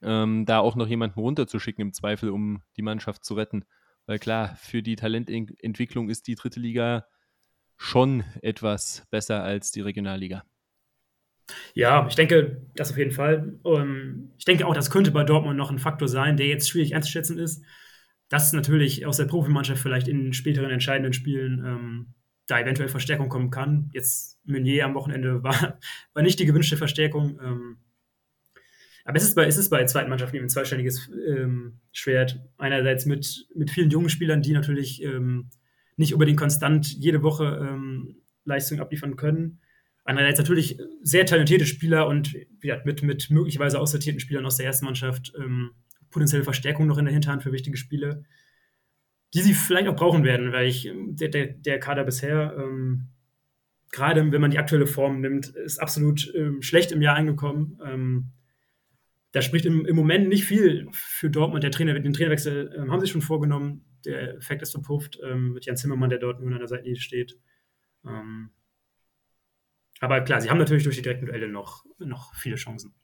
ähm, 0.02 0.44
da 0.44 0.58
auch 0.58 0.76
noch 0.76 0.86
jemanden 0.86 1.18
runterzuschicken 1.18 1.82
im 1.82 1.92
Zweifel, 1.94 2.30
um 2.30 2.62
die 2.76 2.82
Mannschaft 2.82 3.24
zu 3.24 3.34
retten. 3.34 3.64
Weil 4.06 4.18
klar, 4.18 4.54
für 4.56 4.82
die 4.82 4.96
Talententwicklung 4.96 6.10
ist 6.10 6.26
die 6.26 6.34
dritte 6.34 6.60
Liga 6.60 7.06
schon 7.76 8.24
etwas 8.42 9.06
besser 9.10 9.42
als 9.42 9.72
die 9.72 9.80
Regionalliga. 9.80 10.44
Ja, 11.74 12.06
ich 12.06 12.14
denke, 12.14 12.62
das 12.74 12.90
auf 12.90 12.98
jeden 12.98 13.12
Fall. 13.12 13.58
Ähm, 13.64 14.32
ich 14.38 14.44
denke 14.44 14.66
auch, 14.66 14.74
das 14.74 14.90
könnte 14.90 15.10
bei 15.10 15.24
Dortmund 15.24 15.56
noch 15.56 15.70
ein 15.70 15.78
Faktor 15.78 16.08
sein, 16.08 16.36
der 16.36 16.46
jetzt 16.46 16.68
schwierig 16.68 16.94
einzuschätzen 16.94 17.38
ist. 17.38 17.64
Dass 18.28 18.52
natürlich 18.52 19.06
aus 19.06 19.18
der 19.18 19.26
Profimannschaft 19.26 19.82
vielleicht 19.82 20.08
in 20.08 20.32
späteren 20.32 20.70
entscheidenden 20.70 21.12
Spielen 21.12 21.62
ähm, 21.64 22.14
da 22.46 22.60
eventuell 22.60 22.88
Verstärkung 22.88 23.28
kommen 23.28 23.50
kann. 23.50 23.90
Jetzt 23.92 24.40
Meunier 24.44 24.84
am 24.84 24.94
Wochenende 24.94 25.42
war, 25.42 25.78
war 26.12 26.22
nicht 26.22 26.38
die 26.38 26.46
gewünschte 26.46 26.76
Verstärkung. 26.76 27.38
Ähm, 27.42 27.78
aber 29.04 29.18
es 29.18 29.24
ist 29.24 29.34
bei, 29.34 29.46
es 29.46 29.58
ist 29.58 29.68
bei 29.68 29.84
zweiten 29.84 30.08
Mannschaften 30.08 30.36
eben 30.36 30.46
ein 30.46 30.50
zweistelliges 30.50 31.10
ähm, 31.28 31.80
Schwert. 31.92 32.40
Einerseits 32.56 33.04
mit, 33.04 33.46
mit 33.54 33.70
vielen 33.70 33.90
jungen 33.90 34.08
Spielern, 34.08 34.40
die 34.40 34.52
natürlich 34.52 35.02
ähm, 35.02 35.50
nicht 35.96 36.14
unbedingt 36.14 36.38
konstant 36.38 36.90
jede 36.92 37.22
Woche 37.22 37.44
ähm, 37.44 38.16
Leistung 38.44 38.80
abliefern 38.80 39.16
können. 39.16 39.60
Andererseits 40.04 40.38
natürlich 40.38 40.78
sehr 41.02 41.24
talentierte 41.26 41.66
Spieler 41.66 42.06
und 42.08 42.34
ja, 42.62 42.80
mit, 42.84 43.02
mit 43.02 43.30
möglicherweise 43.30 43.78
aussortierten 43.78 44.20
Spielern 44.20 44.44
aus 44.44 44.56
der 44.56 44.66
ersten 44.66 44.84
Mannschaft 44.86 45.32
ähm, 45.38 45.70
potenzielle 46.14 46.44
Verstärkung 46.44 46.86
noch 46.86 46.96
in 46.96 47.04
der 47.04 47.12
Hinterhand 47.12 47.42
für 47.42 47.52
wichtige 47.52 47.76
Spiele, 47.76 48.24
die 49.34 49.40
sie 49.40 49.52
vielleicht 49.52 49.88
auch 49.88 49.96
brauchen 49.96 50.24
werden, 50.24 50.52
weil 50.52 50.68
ich 50.68 50.90
der, 50.94 51.28
der, 51.28 51.48
der 51.48 51.80
Kader 51.80 52.04
bisher, 52.04 52.56
ähm, 52.56 53.08
gerade 53.90 54.32
wenn 54.32 54.40
man 54.40 54.52
die 54.52 54.58
aktuelle 54.58 54.86
Form 54.86 55.20
nimmt, 55.20 55.48
ist 55.48 55.78
absolut 55.78 56.32
ähm, 56.34 56.62
schlecht 56.62 56.92
im 56.92 57.02
Jahr 57.02 57.16
angekommen. 57.16 57.80
Ähm, 57.84 58.30
da 59.32 59.42
spricht 59.42 59.66
im, 59.66 59.84
im, 59.84 59.96
Moment 59.96 60.28
nicht 60.28 60.44
viel 60.44 60.86
für 60.92 61.30
Dortmund. 61.30 61.64
Der 61.64 61.72
Trainer, 61.72 61.98
den 61.98 62.12
Trainerwechsel 62.12 62.72
ähm, 62.78 62.92
haben 62.92 63.00
sie 63.00 63.08
schon 63.08 63.20
vorgenommen. 63.20 63.84
Der 64.04 64.36
Effekt 64.36 64.62
ist 64.62 64.70
verpufft 64.70 65.18
ähm, 65.24 65.54
mit 65.54 65.66
Jan 65.66 65.76
Zimmermann, 65.76 66.10
der 66.10 66.20
dort 66.20 66.40
nun 66.40 66.52
an 66.52 66.60
der 66.60 66.68
Seite 66.68 66.94
steht. 66.94 67.36
Ähm, 68.06 68.50
aber 69.98 70.20
klar, 70.20 70.40
sie 70.40 70.50
haben 70.50 70.58
natürlich 70.58 70.84
durch 70.84 70.96
die 70.96 71.02
direkten 71.02 71.26
Duelle 71.26 71.48
noch, 71.48 71.84
noch 71.98 72.34
viele 72.34 72.54
Chancen. 72.54 72.94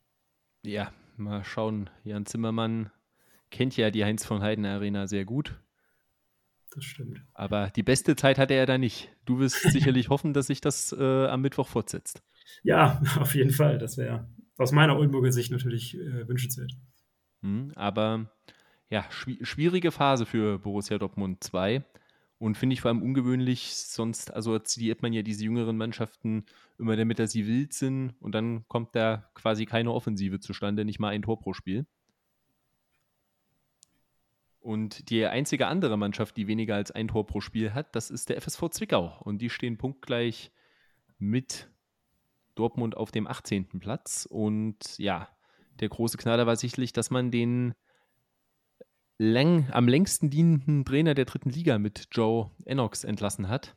Ja, 0.65 0.93
mal 1.17 1.43
schauen. 1.43 1.91
Jan 2.05 2.27
Zimmermann 2.27 2.91
kennt 3.51 3.77
ja 3.77 3.91
die 3.91 4.05
Heinz 4.05 4.25
von 4.25 4.43
Heiden 4.43 4.65
Arena 4.65 5.07
sehr 5.07 5.25
gut. 5.25 5.61
Das 6.73 6.85
stimmt. 6.85 7.25
Aber 7.35 7.71
die 7.71 7.83
beste 7.83 8.15
Zeit 8.17 8.39
hatte 8.39 8.55
er 8.55 8.67
da 8.67 8.79
nicht. 8.79 9.11
Du 9.25 9.39
wirst 9.39 9.61
sicherlich 9.73 10.09
hoffen, 10.09 10.33
dass 10.33 10.47
sich 10.47 10.61
das 10.61 10.93
äh, 10.93 11.27
am 11.27 11.43
Mittwoch 11.43 11.67
fortsetzt. 11.67 12.23
Ja, 12.63 13.03
auf 13.19 13.35
jeden 13.35 13.51
Fall. 13.51 13.79
Das 13.79 13.97
wäre 13.97 14.29
aus 14.57 14.73
meiner 14.73 14.97
Oldenburger 14.97 15.33
Sicht 15.33 15.51
natürlich 15.51 15.97
äh, 15.97 16.29
wünschenswert. 16.29 16.73
Mhm, 17.41 17.73
aber 17.75 18.31
ja, 18.91 19.07
schwi 19.11 19.39
schwierige 19.43 19.91
Phase 19.91 20.27
für 20.27 20.59
Borussia 20.59 20.99
Dortmund 20.99 21.43
2 21.43 21.85
und 22.39 22.57
finde 22.57 22.75
ich 22.75 22.81
vor 22.81 22.91
allem 22.91 23.03
ungewöhnlich. 23.03 23.75
Sonst, 23.75 24.33
also 24.33 24.59
zitiert 24.59 25.03
man 25.03 25.13
ja 25.13 25.23
diese 25.23 25.45
jüngeren 25.45 25.77
Mannschaften 25.77 26.45
immer 26.79 26.97
damit, 26.97 27.19
dass 27.19 27.33
sie 27.33 27.47
wild 27.47 27.73
sind 27.73 28.15
und 28.21 28.33
dann 28.33 28.67
kommt 28.69 28.95
da 28.95 29.31
quasi 29.35 29.65
keine 29.67 29.93
Offensive 29.93 30.41
zustande, 30.41 30.85
nicht 30.85 30.99
mal 30.99 31.09
ein 31.09 31.23
Tor 31.23 31.41
pro 31.41 31.53
Spiel. 31.53 31.87
Und 34.61 35.09
die 35.09 35.27
einzige 35.27 35.67
andere 35.67 35.97
Mannschaft, 35.97 36.37
die 36.37 36.47
weniger 36.47 36.75
als 36.75 36.91
ein 36.91 37.09
Tor 37.09 37.27
pro 37.27 37.41
Spiel 37.41 37.73
hat, 37.73 37.97
das 37.97 38.11
ist 38.11 38.29
der 38.29 38.41
FSV 38.41 38.69
Zwickau. 38.71 39.19
Und 39.21 39.39
die 39.39 39.51
stehen 39.51 39.79
punktgleich 39.79 40.53
mit 41.19 41.71
Dortmund 42.55 42.97
auf 42.97 43.11
dem 43.11 43.27
18. 43.27 43.81
Platz. 43.81 44.27
Und 44.31 44.99
ja, 44.99 45.29
der 45.81 45.89
große 45.89 46.19
Knaller 46.19 46.47
war 46.47 46.57
sicherlich, 46.57 46.93
dass 46.93 47.11
man 47.11 47.31
den 47.31 47.75
lang, 49.17 49.71
am 49.73 49.89
längsten 49.89 50.29
dienenden 50.29 50.85
Trainer 50.85 51.15
der 51.15 51.25
dritten 51.25 51.51
Liga 51.51 51.79
mit 51.79 52.09
Joe 52.13 52.51
Enox 52.67 53.05
entlassen 53.05 53.49
hat. 53.49 53.77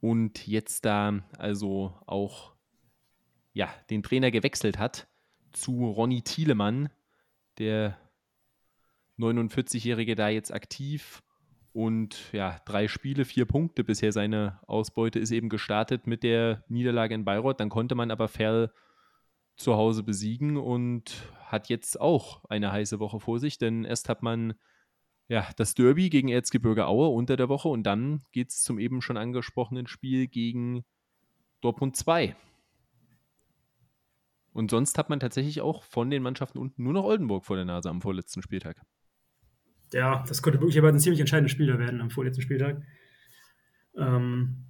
Und 0.00 0.46
jetzt 0.46 0.84
da 0.84 1.20
also 1.36 1.94
auch 2.06 2.52
ja, 3.52 3.68
den 3.90 4.04
Trainer 4.04 4.30
gewechselt 4.30 4.78
hat 4.78 5.08
zu 5.52 5.90
Ronny 5.90 6.22
Thielemann, 6.22 6.90
der 7.58 7.98
49-Jährige 9.18 10.14
da 10.14 10.28
jetzt 10.28 10.52
aktiv 10.52 11.22
und 11.72 12.32
ja, 12.32 12.58
drei 12.64 12.88
Spiele, 12.88 13.24
vier 13.24 13.44
Punkte 13.44 13.84
bisher 13.84 14.12
seine 14.12 14.58
Ausbeute 14.66 15.18
ist 15.18 15.30
eben 15.30 15.48
gestartet 15.48 16.06
mit 16.06 16.22
der 16.22 16.64
Niederlage 16.68 17.14
in 17.14 17.24
Bayreuth. 17.24 17.60
Dann 17.60 17.68
konnte 17.68 17.94
man 17.94 18.10
aber 18.10 18.28
Ferl 18.28 18.72
zu 19.56 19.76
Hause 19.76 20.02
besiegen 20.02 20.56
und 20.56 21.30
hat 21.44 21.68
jetzt 21.68 22.00
auch 22.00 22.44
eine 22.46 22.72
heiße 22.72 23.00
Woche 23.00 23.20
vor 23.20 23.38
sich, 23.38 23.58
denn 23.58 23.84
erst 23.84 24.08
hat 24.08 24.22
man 24.22 24.54
ja 25.28 25.46
das 25.56 25.74
Derby 25.74 26.10
gegen 26.10 26.28
Erzgebirge 26.28 26.86
Aue 26.86 27.08
unter 27.08 27.36
der 27.36 27.48
Woche 27.48 27.68
und 27.68 27.82
dann 27.84 28.22
geht 28.32 28.50
es 28.50 28.62
zum 28.62 28.78
eben 28.78 29.02
schon 29.02 29.16
angesprochenen 29.16 29.86
Spiel 29.86 30.26
gegen 30.26 30.84
Dortmund 31.60 31.96
2. 31.96 32.34
Und 34.52 34.70
sonst 34.70 34.98
hat 34.98 35.10
man 35.10 35.20
tatsächlich 35.20 35.60
auch 35.60 35.82
von 35.82 36.10
den 36.10 36.22
Mannschaften 36.22 36.58
unten 36.58 36.82
nur 36.82 36.92
noch 36.92 37.04
Oldenburg 37.04 37.44
vor 37.44 37.56
der 37.56 37.64
Nase 37.64 37.90
am 37.90 38.00
vorletzten 38.00 38.42
Spieltag 38.42 38.84
ja, 39.92 40.24
das 40.28 40.42
könnte 40.42 40.58
möglicherweise 40.58 40.96
ein 40.96 41.00
ziemlich 41.00 41.20
entscheidendes 41.20 41.52
Spiel 41.52 41.66
da 41.66 41.78
werden 41.78 42.00
am 42.00 42.10
vorletzten 42.10 42.42
Spieltag. 42.42 42.82
Ähm, 43.96 44.64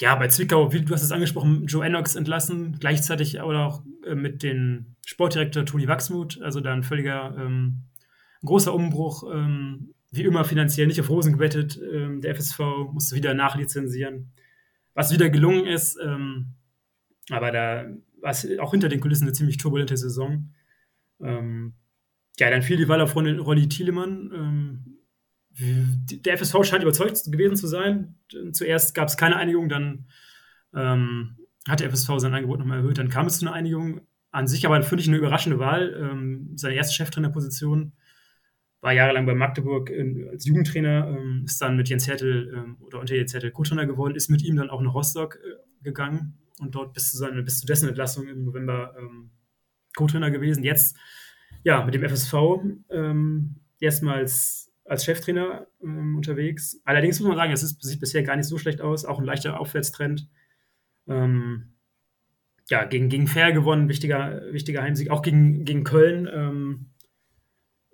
ja, 0.00 0.14
bei 0.14 0.28
Zwickau, 0.28 0.72
wie 0.72 0.80
du 0.80 0.94
hast 0.94 1.02
es 1.02 1.12
angesprochen, 1.12 1.66
Joe 1.66 1.84
Enox 1.84 2.14
entlassen, 2.14 2.78
gleichzeitig 2.80 3.40
aber 3.40 3.66
auch 3.66 3.84
äh, 4.06 4.14
mit 4.14 4.42
dem 4.42 4.96
Sportdirektor 5.04 5.66
Toni 5.66 5.88
Wachsmuth, 5.88 6.40
also 6.40 6.60
da 6.60 6.72
ein 6.72 6.82
völliger 6.82 7.36
ähm, 7.38 7.82
großer 8.42 8.72
Umbruch, 8.72 9.24
ähm, 9.32 9.94
wie 10.10 10.24
immer 10.24 10.44
finanziell 10.44 10.86
nicht 10.86 11.00
auf 11.00 11.10
Rosen 11.10 11.34
gewettet. 11.34 11.78
Ähm, 11.92 12.20
der 12.22 12.34
FSV 12.34 12.58
musste 12.92 13.14
wieder 13.14 13.34
nachlizenzieren, 13.34 14.32
was 14.94 15.12
wieder 15.12 15.28
gelungen 15.28 15.66
ist, 15.66 15.98
ähm, 16.02 16.54
aber 17.28 17.52
da 17.52 17.86
war 18.20 18.30
es 18.30 18.46
auch 18.58 18.72
hinter 18.72 18.88
den 18.88 19.00
Kulissen 19.00 19.24
eine 19.24 19.32
ziemlich 19.32 19.58
turbulente 19.58 19.96
Saison. 19.96 20.52
Ähm, 21.20 21.74
ja, 22.40 22.50
dann 22.50 22.62
fiel 22.62 22.78
die 22.78 22.88
Wahl 22.88 23.00
auf 23.00 23.14
Ronny 23.14 23.68
Thielemann. 23.68 24.30
Ähm, 24.34 25.00
der 26.24 26.38
FSV 26.38 26.64
scheint 26.64 26.82
überzeugt 26.82 27.30
gewesen 27.30 27.56
zu 27.56 27.66
sein. 27.66 28.16
Zuerst 28.52 28.94
gab 28.94 29.08
es 29.08 29.16
keine 29.16 29.36
Einigung, 29.36 29.68
dann 29.68 30.06
ähm, 30.74 31.36
hat 31.68 31.80
der 31.80 31.90
FSV 31.90 32.18
sein 32.18 32.32
Angebot 32.32 32.58
nochmal 32.58 32.78
erhöht, 32.78 32.98
dann 32.98 33.10
kam 33.10 33.26
es 33.26 33.38
zu 33.38 33.46
einer 33.46 33.54
Einigung. 33.54 34.00
An 34.30 34.46
sich 34.46 34.64
aber 34.64 34.80
finde 34.82 35.02
ich 35.02 35.08
eine 35.08 35.18
überraschende 35.18 35.58
Wahl. 35.58 35.94
Ähm, 36.00 36.52
seine 36.56 36.76
erste 36.76 36.94
Cheftrainerposition 36.94 37.92
war 38.80 38.92
jahrelang 38.92 39.26
bei 39.26 39.34
Magdeburg 39.34 39.90
in, 39.90 40.28
als 40.30 40.46
Jugendtrainer, 40.46 41.08
ähm, 41.08 41.42
ist 41.44 41.60
dann 41.60 41.76
mit 41.76 41.90
Jens 41.90 42.08
Hertel 42.08 42.54
ähm, 42.56 42.76
oder 42.80 43.00
unter 43.00 43.14
Jens 43.14 43.34
Hertel 43.34 43.50
Co-Trainer 43.50 43.86
geworden, 43.86 44.14
ist 44.14 44.30
mit 44.30 44.42
ihm 44.42 44.56
dann 44.56 44.70
auch 44.70 44.80
nach 44.80 44.94
Rostock 44.94 45.36
äh, 45.36 45.82
gegangen 45.82 46.38
und 46.60 46.74
dort 46.74 46.94
bis 46.94 47.10
zu, 47.10 47.18
seine, 47.18 47.42
bis 47.42 47.60
zu 47.60 47.66
dessen 47.66 47.88
Entlassung 47.88 48.28
im 48.28 48.44
November 48.44 48.94
ähm, 48.98 49.30
Co-Trainer 49.94 50.30
gewesen. 50.30 50.64
Jetzt 50.64 50.96
ja, 51.64 51.84
mit 51.84 51.94
dem 51.94 52.02
FSV 52.02 52.34
ähm, 52.90 53.56
erstmals 53.80 54.72
als 54.84 55.04
Cheftrainer 55.04 55.66
ähm, 55.82 56.16
unterwegs. 56.16 56.80
Allerdings 56.84 57.20
muss 57.20 57.28
man 57.28 57.36
sagen, 57.36 57.52
es 57.52 57.60
sieht 57.60 58.00
bisher 58.00 58.22
gar 58.22 58.36
nicht 58.36 58.46
so 58.46 58.58
schlecht 58.58 58.80
aus, 58.80 59.04
auch 59.04 59.18
ein 59.18 59.24
leichter 59.24 59.60
Aufwärtstrend. 59.60 60.28
Ähm, 61.06 61.74
ja, 62.68 62.84
gegen, 62.84 63.08
gegen 63.08 63.26
Fair 63.26 63.52
gewonnen, 63.52 63.88
wichtiger, 63.88 64.42
wichtiger 64.52 64.82
Heimsieg, 64.82 65.10
auch 65.10 65.22
gegen, 65.22 65.64
gegen 65.64 65.84
Köln 65.84 66.28
ähm, 66.32 66.90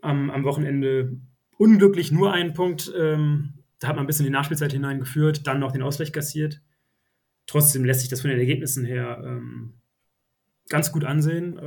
am, 0.02 0.30
am 0.30 0.44
Wochenende 0.44 1.18
unglücklich 1.58 2.12
nur 2.12 2.32
einen 2.32 2.54
Punkt. 2.54 2.92
Ähm, 2.96 3.54
da 3.78 3.88
hat 3.88 3.96
man 3.96 4.04
ein 4.04 4.06
bisschen 4.06 4.24
die 4.24 4.32
Nachspielzeit 4.32 4.72
hineingeführt, 4.72 5.46
dann 5.46 5.60
noch 5.60 5.72
den 5.72 5.82
Ausgleich 5.82 6.12
kassiert. 6.12 6.62
Trotzdem 7.46 7.84
lässt 7.84 8.00
sich 8.00 8.08
das 8.08 8.20
von 8.20 8.30
den 8.30 8.38
Ergebnissen 8.38 8.84
her 8.84 9.22
ähm, 9.24 9.74
ganz 10.68 10.92
gut 10.92 11.04
ansehen. 11.04 11.58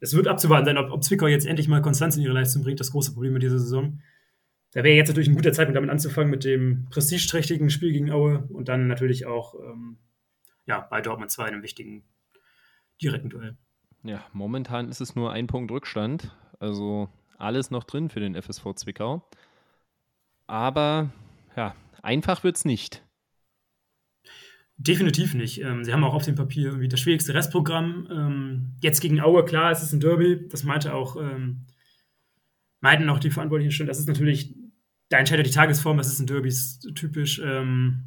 Es 0.00 0.14
wird 0.14 0.28
abzuwarten 0.28 0.66
sein, 0.66 0.78
ob, 0.78 0.90
ob 0.90 1.02
Zwickau 1.02 1.26
jetzt 1.26 1.46
endlich 1.46 1.68
mal 1.68 1.82
Konstanz 1.82 2.16
in 2.16 2.22
ihre 2.22 2.32
Leistung 2.32 2.62
bringt, 2.62 2.80
das 2.80 2.92
große 2.92 3.12
Problem 3.12 3.34
in 3.34 3.40
dieser 3.40 3.58
Saison. 3.58 4.00
Da 4.72 4.84
wäre 4.84 4.96
jetzt 4.96 5.08
natürlich 5.08 5.28
ein 5.28 5.34
guter 5.34 5.52
Zeitpunkt, 5.52 5.76
damit 5.76 5.90
anzufangen, 5.90 6.30
mit 6.30 6.44
dem 6.44 6.86
prestigeträchtigen 6.90 7.70
Spiel 7.70 7.92
gegen 7.92 8.10
Aue 8.10 8.46
und 8.50 8.68
dann 8.68 8.86
natürlich 8.86 9.26
auch 9.26 9.54
ähm, 9.54 9.98
ja, 10.66 10.80
bei 10.80 11.00
Dortmund 11.00 11.30
2 11.30 11.44
einem 11.44 11.62
wichtigen 11.62 12.04
direkten 13.00 13.30
Duell. 13.30 13.56
Ja, 14.02 14.24
momentan 14.32 14.88
ist 14.88 15.00
es 15.00 15.16
nur 15.16 15.32
ein 15.32 15.46
Punkt 15.46 15.70
Rückstand. 15.70 16.36
Also 16.60 17.08
alles 17.38 17.70
noch 17.70 17.84
drin 17.84 18.10
für 18.10 18.20
den 18.20 18.40
FSV 18.40 18.74
Zwickau. 18.74 19.22
Aber 20.46 21.10
ja, 21.56 21.74
einfach 22.02 22.44
wird 22.44 22.56
es 22.56 22.64
nicht. 22.64 23.02
Definitiv 24.78 25.34
nicht. 25.34 25.60
Ähm, 25.60 25.84
sie 25.84 25.92
haben 25.92 26.04
auch 26.04 26.14
auf 26.14 26.24
dem 26.24 26.36
Papier 26.36 26.66
irgendwie 26.66 26.88
das 26.88 27.00
schwierigste 27.00 27.34
Restprogramm. 27.34 28.08
Ähm, 28.10 28.74
jetzt 28.80 29.00
gegen 29.00 29.20
Aue, 29.20 29.44
klar, 29.44 29.72
es 29.72 29.82
ist 29.82 29.92
ein 29.92 30.00
Derby. 30.00 30.48
Das 30.48 30.62
meinte 30.62 30.94
auch 30.94 31.16
ähm, 31.16 31.66
meinten 32.80 33.08
auch 33.08 33.18
die 33.18 33.30
Verantwortlichen 33.30 33.72
schon, 33.72 33.86
das 33.86 33.98
ist 33.98 34.08
natürlich, 34.08 34.54
da 35.08 35.18
entscheidet 35.18 35.46
die 35.46 35.50
Tagesform, 35.50 35.96
das 35.96 36.08
ist 36.08 36.20
in 36.20 36.26
Derbys 36.26 36.80
typisch. 36.94 37.40
Ähm, 37.44 38.04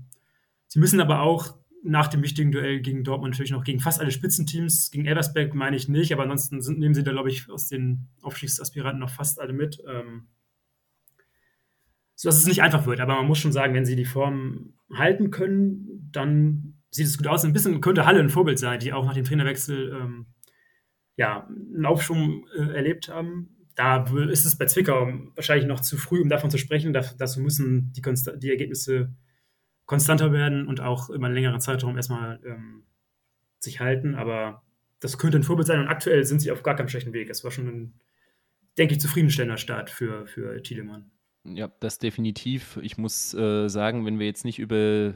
sie 0.68 0.80
müssen 0.80 1.02
aber 1.02 1.22
auch 1.22 1.56
nach 1.84 2.08
dem 2.08 2.22
wichtigen 2.22 2.52
Duell 2.52 2.80
gegen 2.82 3.04
Dortmund 3.04 3.34
natürlich 3.34 3.52
noch 3.52 3.64
gegen 3.64 3.80
fast 3.80 4.00
alle 4.00 4.12
Spitzenteams. 4.12 4.92
Gegen 4.92 5.06
Elversberg 5.06 5.56
meine 5.56 5.76
ich 5.76 5.90
nicht, 5.90 6.14
aber 6.14 6.24
ansonsten 6.24 6.62
sind, 6.62 6.78
nehmen 6.78 6.94
sie 6.94 7.04
da, 7.04 7.12
glaube 7.12 7.30
ich, 7.30 7.50
aus 7.50 7.68
den 7.68 8.08
Aufstiegsaspiranten 8.22 9.00
noch 9.00 9.10
fast 9.10 9.40
alle 9.40 9.54
mit. 9.54 9.82
Ähm, 9.88 10.28
sodass 12.16 12.38
es 12.38 12.46
nicht 12.46 12.62
einfach 12.62 12.86
wird. 12.86 13.00
Aber 13.00 13.16
man 13.16 13.26
muss 13.26 13.40
schon 13.40 13.52
sagen, 13.52 13.74
wenn 13.74 13.86
sie 13.86 13.96
die 13.96 14.06
Form 14.06 14.74
halten 14.94 15.32
können, 15.32 15.91
dann 16.12 16.76
sieht 16.89 17.08
es 17.08 17.17
gut 17.17 17.28
aus. 17.28 17.43
Ein 17.43 17.54
bisschen 17.54 17.82
könnte 17.82 18.06
Halle 18.06 18.19
ein 18.19 18.30
Vorbild 18.30 18.60
sein, 18.60 18.80
die 18.80 18.93
auch 18.93 19.06
nach 19.06 19.13
dem 19.13 19.24
Trainerwechsel 19.24 19.97
ähm, 20.00 20.26
ja, 21.15 21.47
einen 21.47 21.86
Aufschwung 21.86 22.47
äh, 22.58 22.74
erlebt 22.76 23.10
haben. 23.10 23.58
Da 23.76 24.04
ist 24.30 24.45
es 24.45 24.58
bei 24.58 24.65
Zwickau 24.65 25.12
wahrscheinlich 25.36 25.67
noch 25.67 25.80
zu 25.80 25.97
früh, 25.97 26.21
um 26.21 26.30
davon 26.30 26.52
zu 26.52 26.58
sprechen. 26.58 26.93
Dazu 26.93 27.39
müssen 27.39 27.93
die, 27.93 28.02
die 28.38 28.50
Ergebnisse 28.50 29.13
konstanter 29.86 30.32
werden 30.32 30.67
und 30.67 30.82
auch 30.82 31.10
über 31.10 31.26
einen 31.26 31.36
längeren 31.36 31.62
Zeitraum 31.62 31.95
erstmal 31.95 32.39
ähm, 32.45 32.84
sich 33.60 33.80
halten. 33.80 34.15
Aber 34.15 34.63
das 35.00 35.17
könnte 35.17 35.39
ein 35.39 35.43
Vorbild 35.43 35.67
sein 35.67 35.80
und 35.80 35.88
aktuell 35.88 36.24
sind 36.26 36.39
sie 36.39 36.52
auf 36.52 36.63
gar 36.63 36.76
keinem 36.76 36.89
schlechten 36.89 37.13
Weg. 37.13 37.30
Es 37.30 37.43
war 37.43 37.52
schon 37.52 37.67
ein, 37.67 37.93
denke 38.78 38.93
ich, 38.93 39.02
zufriedenstellender 39.02 39.58
Start 39.58 39.89
für, 39.89 40.28
für 40.28 40.62
Thielemann. 40.62 41.12
Ja, 41.43 41.71
das 41.80 41.97
definitiv. 41.97 42.78
Ich 42.82 42.97
muss 42.97 43.34
äh, 43.34 43.67
sagen, 43.67 44.06
wenn 44.06 44.19
wir 44.19 44.28
jetzt 44.28 44.45
nicht 44.45 44.60
über, 44.60 45.13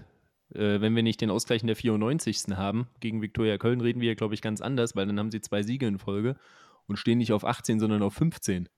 äh, 0.54 0.82
wenn 0.82 0.96
wir 0.96 1.04
nicht 1.04 1.22
den 1.22 1.30
Ausgleich 1.30 1.62
in 1.62 1.68
der 1.68 1.76
94. 1.76 2.56
haben 2.56 2.88
gegen 3.00 3.22
Viktoria 3.22 3.58
Köln, 3.58 3.82
reden 3.82 4.02
wir, 4.02 4.16
glaube 4.16 4.34
ich, 4.34 4.42
ganz 4.42 4.62
anders, 4.62 4.96
weil 4.96 5.08
dann 5.08 5.20
haben 5.20 5.32
sie 5.32 5.42
zwei 5.42 5.64
Siege 5.64 5.88
in 5.88 6.00
Folge 6.00 6.36
und 6.88 6.98
stehen 6.98 7.18
nicht 7.18 7.34
auf 7.34 7.46
18, 7.46 7.80
sondern 7.80 8.04
auf 8.04 8.14
15. 8.14 8.70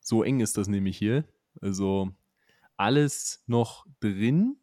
So 0.00 0.22
eng 0.22 0.40
ist 0.40 0.56
das 0.56 0.68
nämlich 0.68 0.96
hier. 0.96 1.24
Also 1.60 2.10
alles 2.76 3.44
noch 3.46 3.86
drin. 4.00 4.56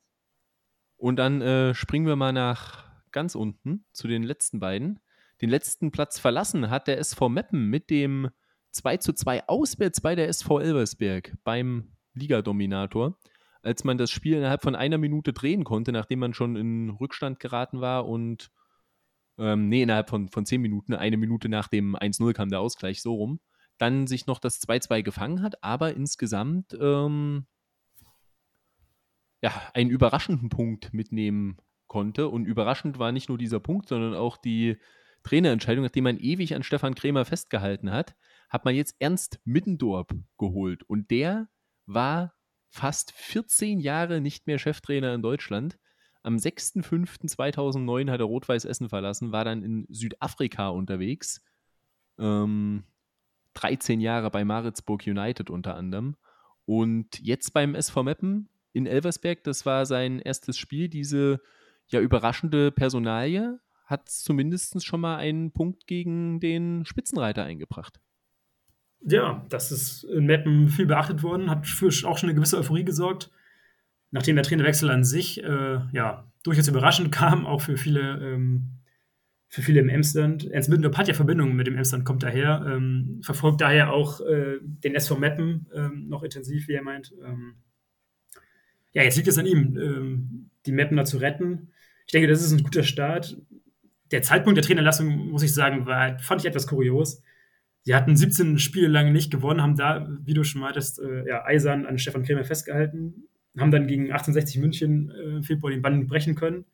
Und 0.98 1.18
dann 1.18 1.42
äh, 1.42 1.76
springen 1.76 2.08
wir 2.08 2.16
mal 2.16 2.34
nach 2.34 2.88
ganz 3.12 3.36
unten 3.36 3.86
zu 3.92 4.08
den 4.08 4.24
letzten 4.24 4.60
beiden. 4.60 5.00
Den 5.42 5.50
letzten 5.50 5.92
Platz 5.92 6.18
verlassen 6.18 6.70
hat 6.70 6.88
der 6.88 6.98
SV 6.98 7.30
Meppen 7.30 7.70
mit 7.70 7.90
dem 7.90 8.30
2 8.72 8.98
zu 8.98 9.14
2 9.14 9.48
auswärts 9.48 10.02
bei 10.02 10.16
der 10.16 10.28
SV 10.30 10.60
Elversberg 10.60 11.38
beim 11.44 11.92
Ligadominator, 12.14 13.18
als 13.68 13.84
man 13.84 13.98
das 13.98 14.10
Spiel 14.10 14.38
innerhalb 14.38 14.62
von 14.62 14.76
einer 14.76 14.98
Minute 14.98 15.34
drehen 15.34 15.64
konnte, 15.64 15.92
nachdem 15.92 16.20
man 16.20 16.34
schon 16.34 16.56
in 16.56 16.90
Rückstand 16.90 17.40
geraten 17.40 17.82
war 17.82 18.08
und 18.08 18.50
ähm, 19.38 19.70
nee, 19.70 19.84
innerhalb 19.84 20.10
von, 20.10 20.30
von 20.30 20.46
zehn 20.46 20.62
Minuten, 20.62 20.94
eine 20.94 21.18
Minute 21.18 21.50
nach 21.50 21.68
dem 21.68 21.96
1-0 21.96 22.34
kam 22.34 22.50
der 22.50 22.62
Ausgleich 22.62 23.02
so 23.02 23.14
rum, 23.14 23.40
dann 23.78 24.08
sich 24.08 24.26
noch 24.26 24.40
das 24.40 24.62
2-2 24.62 25.04
gefangen 25.04 25.42
hat, 25.42 25.64
aber 25.64 25.94
insgesamt 25.94 26.76
ähm, 26.80 27.46
ja, 29.42 29.52
einen 29.74 29.90
überraschenden 29.90 30.50
Punkt 30.50 30.94
mitnehmen 30.94 31.58
konnte. 31.88 32.30
Und 32.30 32.46
überraschend 32.46 33.00
war 33.00 33.12
nicht 33.12 33.30
nur 33.30 33.38
dieser 33.38 33.60
Punkt, 33.60 33.90
sondern 33.90 34.16
auch 34.16 34.38
die 34.38 34.78
Trainerentscheidung, 35.24 35.84
nachdem 35.84 36.06
man 36.06 36.18
ewig 36.18 36.56
an 36.56 36.64
Stefan 36.64 36.96
Krämer 36.96 37.26
festgehalten 37.26 37.92
hat, 37.92 38.16
hat 38.50 38.66
man 38.66 38.76
jetzt 38.76 38.96
Ernst 39.00 39.40
Middendorp 39.44 40.14
geholt. 40.38 40.84
Und 40.84 41.12
der 41.12 41.50
war 41.86 42.34
fast 42.78 43.12
14 43.12 43.80
Jahre 43.80 44.22
nicht 44.22 44.46
mehr 44.46 44.60
Cheftrainer 44.60 45.14
in 45.14 45.24
Deutschland. 45.24 45.80
Am 46.22 46.36
6.5.2009 46.36 48.12
hat 48.12 48.20
er 48.20 48.26
Rot-Weiß 48.26 48.66
Essen 48.66 48.90
verlassen, 48.90 49.32
war 49.32 49.46
dann 49.46 49.64
in 49.64 49.88
Südafrika 49.90 50.70
unterwegs. 50.70 51.42
Ähm, 52.20 52.84
13 53.56 54.00
Jahre 54.00 54.30
bei 54.30 54.46
Maritzburg 54.46 55.08
United 55.08 55.50
unter 55.50 55.76
anderem. 55.76 56.16
Und 56.66 57.20
jetzt 57.20 57.54
beim 57.54 57.74
SV 57.74 58.04
Meppen 58.04 58.50
in 58.74 58.86
Elversberg, 58.86 59.44
das 59.44 59.66
war 59.66 59.86
sein 59.86 60.20
erstes 60.20 60.58
Spiel. 60.58 60.88
Diese 60.88 61.42
ja 61.88 62.00
überraschende 62.00 62.72
Personalie 62.72 63.60
hat 63.86 64.10
zumindest 64.10 64.86
schon 64.86 65.02
mal 65.02 65.18
einen 65.18 65.52
Punkt 65.52 65.88
gegen 65.88 66.40
den 66.40 66.86
Spitzenreiter 66.86 67.44
eingebracht. 67.44 68.00
Ja, 69.02 69.46
das 69.50 69.72
ist 69.72 70.04
in 70.04 70.26
Meppen 70.26 70.70
viel 70.70 70.86
beachtet 70.86 71.24
worden, 71.24 71.50
hat 71.50 71.68
für 71.68 71.88
auch 71.88 72.18
schon 72.18 72.30
eine 72.30 72.36
gewisse 72.36 72.58
Euphorie 72.58 72.84
gesorgt. 72.84 73.32
Nachdem 74.12 74.36
der 74.36 74.44
Trainerwechsel 74.44 74.90
an 74.90 75.04
sich 75.04 75.44
äh, 75.44 75.80
ja, 75.92 76.32
durchaus 76.44 76.68
überraschend 76.68 77.12
kam, 77.12 77.46
auch 77.46 77.62
für 77.62 77.78
viele, 77.78 78.20
ähm, 78.22 78.72
für 79.48 79.62
viele 79.62 79.80
im 79.82 79.90
Emsland. 79.90 80.50
Ernst 80.50 80.70
Middendorf 80.70 80.98
hat 80.98 81.08
ja 81.08 81.14
Verbindungen 81.14 81.56
mit 81.56 81.68
dem 81.68 81.78
Emsland, 81.78 82.06
kommt 82.06 82.24
daher, 82.24 82.66
ähm, 82.68 83.20
verfolgt 83.24 83.62
daher 83.62 83.94
auch 83.94 84.22
äh, 84.22 84.58
den 84.62 84.96
SV 84.96 85.18
Meppen 85.18 85.68
ähm, 85.74 86.08
noch 86.08 86.24
intensiv, 86.24 86.68
wie 86.68 86.74
er 86.74 86.84
meint. 86.84 87.14
Ähm, 87.24 87.56
ja, 88.94 89.04
jetzt 89.04 89.16
liegt 89.16 89.28
es 89.28 89.38
an 89.38 89.46
ihm, 89.46 89.78
ähm, 89.78 90.50
die 90.66 90.72
Mapner 90.72 91.06
zu 91.06 91.18
retten. 91.18 91.70
Ich 92.08 92.14
denke, 92.14 92.28
das 92.28 92.42
ist 92.42 92.52
ein 92.52 92.64
guter 92.64 92.84
Start. 92.84 93.38
Der 94.12 94.22
Zeitpunkt 94.22 94.58
der 94.58 94.64
Trainerlassung, 94.64 95.30
muss 95.30 95.44
ich 95.44 95.54
sagen, 95.54 95.86
war, 95.86 96.18
fand 96.20 96.42
ich 96.42 96.48
etwas 96.48 96.68
kurios. 96.68 97.22
Sie 97.88 97.96
hatten 97.96 98.18
17 98.18 98.60
Spiele 98.60 98.90
lang 98.90 99.14
nicht 99.14 99.32
gewonnen, 99.32 99.62
haben 99.62 99.78
da, 99.78 100.06
wie 100.26 100.34
du 100.34 100.44
schon 100.44 100.60
meintest, 100.60 101.00
äh, 101.00 101.26
ja, 101.26 101.46
eisern 101.46 101.86
an 101.86 101.98
Stefan 101.98 102.24
Krämer 102.24 102.44
festgehalten, 102.44 103.30
haben 103.58 103.72
dann 103.72 103.88
gegen 103.88 104.12
1860 104.12 104.60
München 104.60 105.10
äh, 105.10 105.38
im 105.38 105.44
Februar 105.44 105.72
den 105.72 105.82
Bann 105.82 106.06
brechen 106.06 106.36
können. 106.36 106.66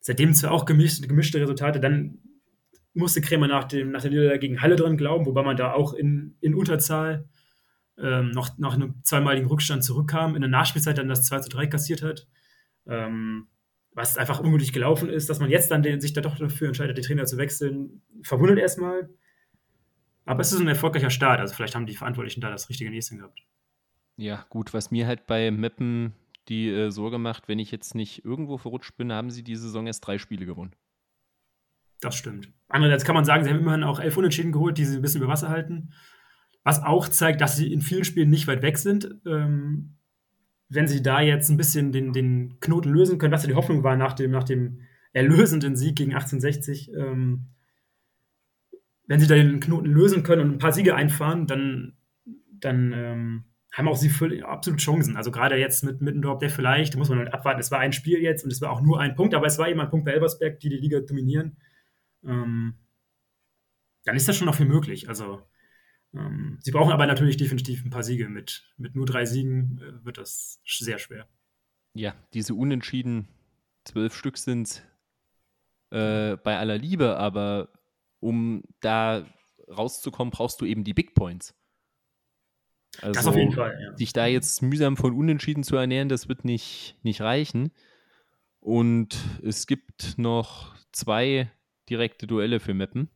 Seitdem 0.00 0.34
zwar 0.34 0.50
auch 0.50 0.66
gemischte, 0.66 1.08
gemischte 1.08 1.40
Resultate, 1.40 1.80
dann 1.80 2.18
musste 2.92 3.22
Krämer 3.22 3.48
nach, 3.48 3.64
dem, 3.64 3.90
nach 3.90 4.02
der 4.02 4.10
Niederlage 4.10 4.40
gegen 4.40 4.60
Halle 4.60 4.76
dran 4.76 4.98
glauben, 4.98 5.24
wobei 5.24 5.42
man 5.42 5.56
da 5.56 5.72
auch 5.72 5.94
in, 5.94 6.36
in 6.42 6.54
Unterzahl 6.54 7.26
ähm, 7.96 8.30
noch 8.32 8.58
nach 8.58 8.74
einem 8.74 8.96
zweimaligen 9.04 9.48
Rückstand 9.48 9.82
zurückkam, 9.82 10.34
in 10.34 10.42
der 10.42 10.50
Nachspielzeit 10.50 10.98
dann 10.98 11.08
das 11.08 11.24
2 11.24 11.38
zu 11.38 11.48
3 11.48 11.68
kassiert 11.68 12.02
hat. 12.02 12.28
Ähm, 12.86 13.46
was 13.92 14.18
einfach 14.18 14.40
unmöglich 14.40 14.74
gelaufen 14.74 15.08
ist, 15.08 15.30
dass 15.30 15.40
man 15.40 15.48
jetzt 15.48 15.70
dann 15.70 15.82
den, 15.82 16.02
sich 16.02 16.12
da 16.12 16.20
doch 16.20 16.36
dafür 16.36 16.66
entscheidet, 16.66 16.98
den 16.98 17.04
Trainer 17.04 17.24
zu 17.24 17.38
wechseln, 17.38 18.02
verwundert 18.22 18.58
erstmal. 18.58 19.08
Aber 20.28 20.42
es 20.42 20.52
ist 20.52 20.60
ein 20.60 20.68
erfolgreicher 20.68 21.08
Start. 21.08 21.40
Also 21.40 21.54
vielleicht 21.54 21.74
haben 21.74 21.86
die 21.86 21.96
Verantwortlichen 21.96 22.42
da 22.42 22.50
das 22.50 22.68
richtige 22.68 22.90
Näschen 22.90 23.16
gehabt. 23.16 23.40
Ja, 24.16 24.44
gut, 24.50 24.74
was 24.74 24.90
mir 24.90 25.06
halt 25.06 25.26
bei 25.26 25.50
Meppen 25.50 26.12
die 26.48 26.68
äh, 26.68 26.90
Sorge 26.90 27.16
macht, 27.16 27.48
wenn 27.48 27.58
ich 27.58 27.70
jetzt 27.70 27.94
nicht 27.94 28.26
irgendwo 28.26 28.58
verrutscht 28.58 28.94
bin, 28.98 29.10
haben 29.10 29.30
sie 29.30 29.42
diese 29.42 29.62
Saison 29.62 29.86
erst 29.86 30.06
drei 30.06 30.18
Spiele 30.18 30.44
gewonnen. 30.44 30.74
Das 32.00 32.14
stimmt. 32.14 32.52
Andererseits 32.68 33.04
kann 33.04 33.14
man 33.14 33.24
sagen, 33.24 33.42
sie 33.42 33.50
haben 33.50 33.60
immerhin 33.60 33.84
auch 33.84 34.00
elf 34.00 34.18
Unentschieden 34.18 34.52
geholt, 34.52 34.76
die 34.76 34.84
sie 34.84 34.96
ein 34.96 35.02
bisschen 35.02 35.22
über 35.22 35.32
Wasser 35.32 35.48
halten. 35.48 35.94
Was 36.62 36.82
auch 36.82 37.08
zeigt, 37.08 37.40
dass 37.40 37.56
sie 37.56 37.72
in 37.72 37.80
vielen 37.80 38.04
Spielen 38.04 38.28
nicht 38.28 38.46
weit 38.46 38.60
weg 38.60 38.76
sind. 38.76 39.14
Ähm, 39.26 39.96
wenn 40.68 40.88
sie 40.88 41.02
da 41.02 41.22
jetzt 41.22 41.48
ein 41.48 41.56
bisschen 41.56 41.90
den, 41.90 42.12
den 42.12 42.60
Knoten 42.60 42.90
lösen 42.90 43.16
können, 43.16 43.32
was 43.32 43.44
ja 43.44 43.48
die 43.48 43.54
Hoffnung 43.54 43.82
war 43.82 43.96
nach 43.96 44.12
dem, 44.12 44.30
nach 44.30 44.44
dem 44.44 44.82
erlösenden 45.14 45.74
Sieg 45.74 45.96
gegen 45.96 46.12
1860, 46.12 46.92
ähm, 46.92 47.46
wenn 49.08 49.20
sie 49.20 49.26
da 49.26 49.34
den 49.34 49.58
Knoten 49.58 49.86
lösen 49.86 50.22
können 50.22 50.42
und 50.42 50.50
ein 50.52 50.58
paar 50.58 50.72
Siege 50.72 50.94
einfahren, 50.94 51.46
dann, 51.46 51.96
dann 52.60 52.92
ähm, 52.94 53.44
haben 53.72 53.88
auch 53.88 53.96
sie 53.96 54.10
absolut 54.42 54.80
Chancen. 54.80 55.16
Also 55.16 55.30
gerade 55.30 55.56
jetzt 55.56 55.82
mit 55.82 56.00
Mittendorf, 56.00 56.38
der 56.38 56.50
vielleicht, 56.50 56.94
da 56.94 56.98
muss 56.98 57.08
man 57.08 57.18
halt 57.18 57.32
abwarten, 57.32 57.60
es 57.60 57.70
war 57.70 57.80
ein 57.80 57.92
Spiel 57.92 58.20
jetzt 58.20 58.44
und 58.44 58.52
es 58.52 58.60
war 58.60 58.70
auch 58.70 58.82
nur 58.82 59.00
ein 59.00 59.16
Punkt, 59.16 59.34
aber 59.34 59.46
es 59.46 59.58
war 59.58 59.68
eben 59.68 59.80
ein 59.80 59.90
Punkt 59.90 60.04
bei 60.04 60.12
Elbersberg, 60.12 60.60
die 60.60 60.68
die 60.68 60.76
Liga 60.76 61.00
dominieren. 61.00 61.56
Ähm, 62.24 62.74
dann 64.04 64.16
ist 64.16 64.28
das 64.28 64.36
schon 64.36 64.46
noch 64.46 64.54
viel 64.54 64.66
möglich. 64.66 65.08
Also 65.08 65.42
ähm, 66.14 66.58
sie 66.60 66.70
brauchen 66.70 66.92
aber 66.92 67.06
natürlich 67.06 67.38
definitiv 67.38 67.84
ein 67.84 67.90
paar 67.90 68.02
Siege. 68.02 68.28
Mit, 68.28 68.70
mit 68.76 68.94
nur 68.94 69.06
drei 69.06 69.24
Siegen 69.24 69.80
äh, 69.82 70.04
wird 70.04 70.18
das 70.18 70.60
sehr 70.66 70.98
schwer. 70.98 71.26
Ja, 71.94 72.14
diese 72.34 72.54
Unentschieden, 72.54 73.28
zwölf 73.84 74.14
Stück 74.14 74.36
sind 74.36 74.86
äh, 75.90 76.36
bei 76.36 76.58
aller 76.58 76.76
Liebe, 76.76 77.16
aber 77.16 77.70
um 78.20 78.62
da 78.80 79.26
rauszukommen, 79.68 80.30
brauchst 80.30 80.60
du 80.60 80.64
eben 80.64 80.84
die 80.84 80.94
Big 80.94 81.14
Points. 81.14 81.54
Also, 83.00 83.12
das 83.12 83.26
auf 83.26 83.36
jeden 83.36 83.52
Fall, 83.52 83.78
ja. 83.80 83.92
Dich 83.92 84.12
da 84.12 84.26
jetzt 84.26 84.62
mühsam 84.62 84.96
von 84.96 85.14
Unentschieden 85.14 85.62
zu 85.62 85.76
ernähren, 85.76 86.08
das 86.08 86.28
wird 86.28 86.44
nicht, 86.44 86.96
nicht 87.02 87.20
reichen. 87.20 87.72
Und 88.60 89.16
es 89.42 89.66
gibt 89.66 90.18
noch 90.18 90.74
zwei 90.92 91.50
direkte 91.88 92.26
Duelle 92.26 92.60
für 92.60 92.74
Meppen. 92.74 93.10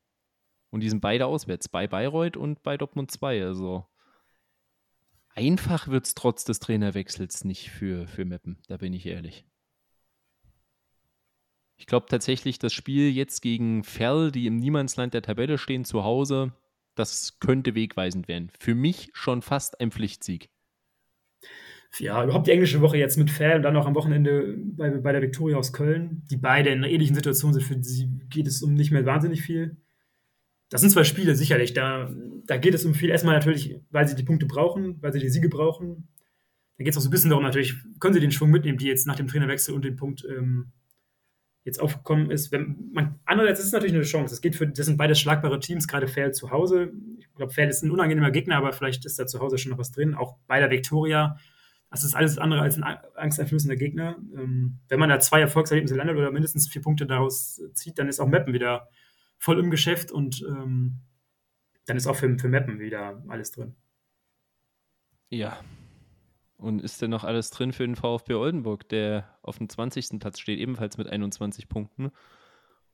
Und 0.71 0.81
die 0.81 0.89
sind 0.89 1.01
beide 1.01 1.27
auswärts, 1.27 1.69
bei 1.69 1.87
Bayreuth 1.87 2.37
und 2.37 2.63
bei 2.63 2.79
Dortmund 2.79 3.11
2. 3.11 3.45
Also 3.45 3.87
einfach 5.35 5.89
wird 5.89 6.07
es 6.07 6.15
trotz 6.15 6.45
des 6.45 6.61
Trainerwechsels 6.61 7.45
nicht 7.45 7.71
für, 7.71 8.07
für 8.07 8.25
Meppen, 8.25 8.59
da 8.69 8.79
bin 8.79 8.93
ich 8.93 9.07
ehrlich. 9.07 9.45
Ich 11.77 11.87
glaube 11.87 12.07
tatsächlich, 12.09 12.59
das 12.59 12.73
Spiel 12.73 13.11
jetzt 13.11 13.43
gegen 13.43 13.83
Ferl, 13.83 14.31
die 14.31 14.47
im 14.47 14.57
Niemandsland 14.57 15.15
der 15.15 15.23
Tabelle 15.23 15.59
stehen, 15.59 15.85
zu 15.85 16.05
Hause, 16.05 16.53
das 16.95 17.39
könnte 17.41 17.75
wegweisend 17.75 18.29
werden. 18.29 18.51
Für 18.59 18.75
mich 18.75 19.11
schon 19.15 19.43
fast 19.43 19.81
ein 19.81 19.91
Pflichtsieg. 19.91 20.51
Ja, 21.99 22.25
überhaupt 22.25 22.47
die 22.47 22.53
englische 22.53 22.81
Woche 22.81 22.97
jetzt 22.97 23.19
mit 23.19 23.31
Ferl 23.31 23.57
und 23.57 23.63
dann 23.63 23.77
auch 23.77 23.87
am 23.87 23.95
Wochenende 23.95 24.57
bei, 24.59 24.91
bei 24.91 25.13
der 25.13 25.21
Viktoria 25.21 25.59
aus 25.59 25.73
Köln, 25.73 26.23
die 26.31 26.39
beide 26.39 26.71
in 26.71 26.79
einer 26.79 26.89
ähnlichen 26.89 27.15
Situation 27.15 27.53
sind. 27.53 27.63
Für 27.63 27.83
sie 27.83 28.09
geht 28.31 28.47
es 28.47 28.63
um 28.63 28.73
nicht 28.73 28.93
mehr 28.93 29.05
wahnsinnig 29.05 29.43
viel. 29.43 29.77
das 30.71 30.81
sind 30.81 30.91
zwei 30.91 31.05
Spiele 31.05 31.35
sicherlich. 31.35 31.75
Da, 31.75 32.11
da 32.47 32.57
geht 32.57 32.75
es 32.75 32.87
um 32.87 32.95
viel. 32.95 33.11
Erstmal 33.11 33.35
natürlich, 33.35 33.79
weil 33.91 34.09
sie 34.09 34.15
die 34.15 34.23
Punkte 34.23 34.47
brauchen, 34.47 35.03
weil 35.03 35.13
sie 35.13 35.19
die 35.19 35.29
Siege 35.29 35.51
brauchen. 35.51 36.09
Da 36.79 36.85
geht 36.85 36.93
es 36.93 36.97
auch 36.97 37.03
so 37.03 37.09
ein 37.09 37.13
bisschen 37.13 37.31
darum, 37.31 37.45
natürlich, 37.45 37.75
können 38.01 38.15
sie 38.15 38.21
den 38.21 38.33
Schwung 38.33 38.51
mitnehmen, 38.51 38.79
die 38.79 38.87
jetzt 38.87 39.07
nach 39.07 39.17
dem 39.17 39.29
Trainerwechsel 39.29 39.75
und 39.75 39.85
dem 39.85 39.97
Punkt 39.97 40.25
ähm, 40.25 40.73
jetzt 41.65 41.81
aufgekommen 41.81 42.31
ist. 42.31 42.51
Wenn 42.51 42.91
man, 42.93 43.21
andererseits 43.25 43.61
ist 43.61 43.67
es 43.67 43.73
natürlich 43.73 43.95
eine 43.95 44.05
Chance. 44.05 44.33
Das, 44.33 44.41
geht 44.41 44.57
für, 44.57 44.67
das 44.67 44.87
sind 44.87 44.97
beides 44.97 45.21
schlagbare 45.21 45.61
Teams, 45.61 45.87
gerade 45.87 46.09
Fair 46.09 46.33
zu 46.33 46.51
Hause. 46.51 46.93
Ich 47.19 47.33
glaube, 47.35 47.53
Fair 47.53 47.69
ist 47.69 47.83
ein 47.83 47.91
unangenehmer 47.91 48.31
Gegner, 48.31 48.57
aber 48.57 48.73
vielleicht 48.73 49.05
ist 49.05 49.19
da 49.19 49.27
zu 49.27 49.41
Hause 49.41 49.59
schon 49.59 49.71
noch 49.71 49.79
was 49.79 49.93
drin. 49.93 50.15
Auch 50.15 50.37
bei 50.47 50.59
der 50.59 50.71
Victoria. 50.71 51.37
Das 51.91 52.05
ist 52.05 52.15
alles 52.15 52.39
andere 52.39 52.63
als 52.63 52.81
ein 52.81 52.85
angsteinflößender 53.17 53.77
Gegner. 53.77 54.17
Ähm, 54.35 54.79
wenn 54.89 54.99
man 54.99 55.11
da 55.11 55.21
zwei 55.21 55.41
Erfolgserlebnisse 55.41 55.95
landet 55.95 56.17
oder 56.17 56.31
mindestens 56.31 56.69
vier 56.69 56.83
Punkte 56.83 57.07
daraus 57.07 57.61
zieht, 57.75 57.99
dann 57.99 58.09
ist 58.09 58.19
auch 58.19 58.29
Mappen 58.29 58.55
wieder 58.55 58.89
voll 59.39 59.61
im 59.61 59.71
Geschäft 59.71 60.11
und 60.11 60.43
ähm, 60.49 61.01
dann 61.87 61.97
ist 61.97 62.07
auch 62.07 62.17
für, 62.17 62.39
für 62.39 62.49
Mappen 62.49 62.81
wieder 62.81 63.23
alles 63.29 63.51
drin. 63.51 63.75
Ja. 65.29 65.59
Und 66.63 66.81
ist 66.81 67.03
denn 67.03 67.11
noch 67.11 67.25
alles 67.25 67.51
drin 67.51 67.73
für 67.73 67.85
den 67.85 67.97
VfB 67.97 68.35
Oldenburg, 68.35 68.89
der 68.89 69.37
auf 69.43 69.59
dem 69.59 69.69
20. 69.69 70.21
Platz 70.21 70.39
steht, 70.39 70.61
ebenfalls 70.61 70.97
mit 70.97 71.09
21 71.09 71.69
Punkten 71.69 72.13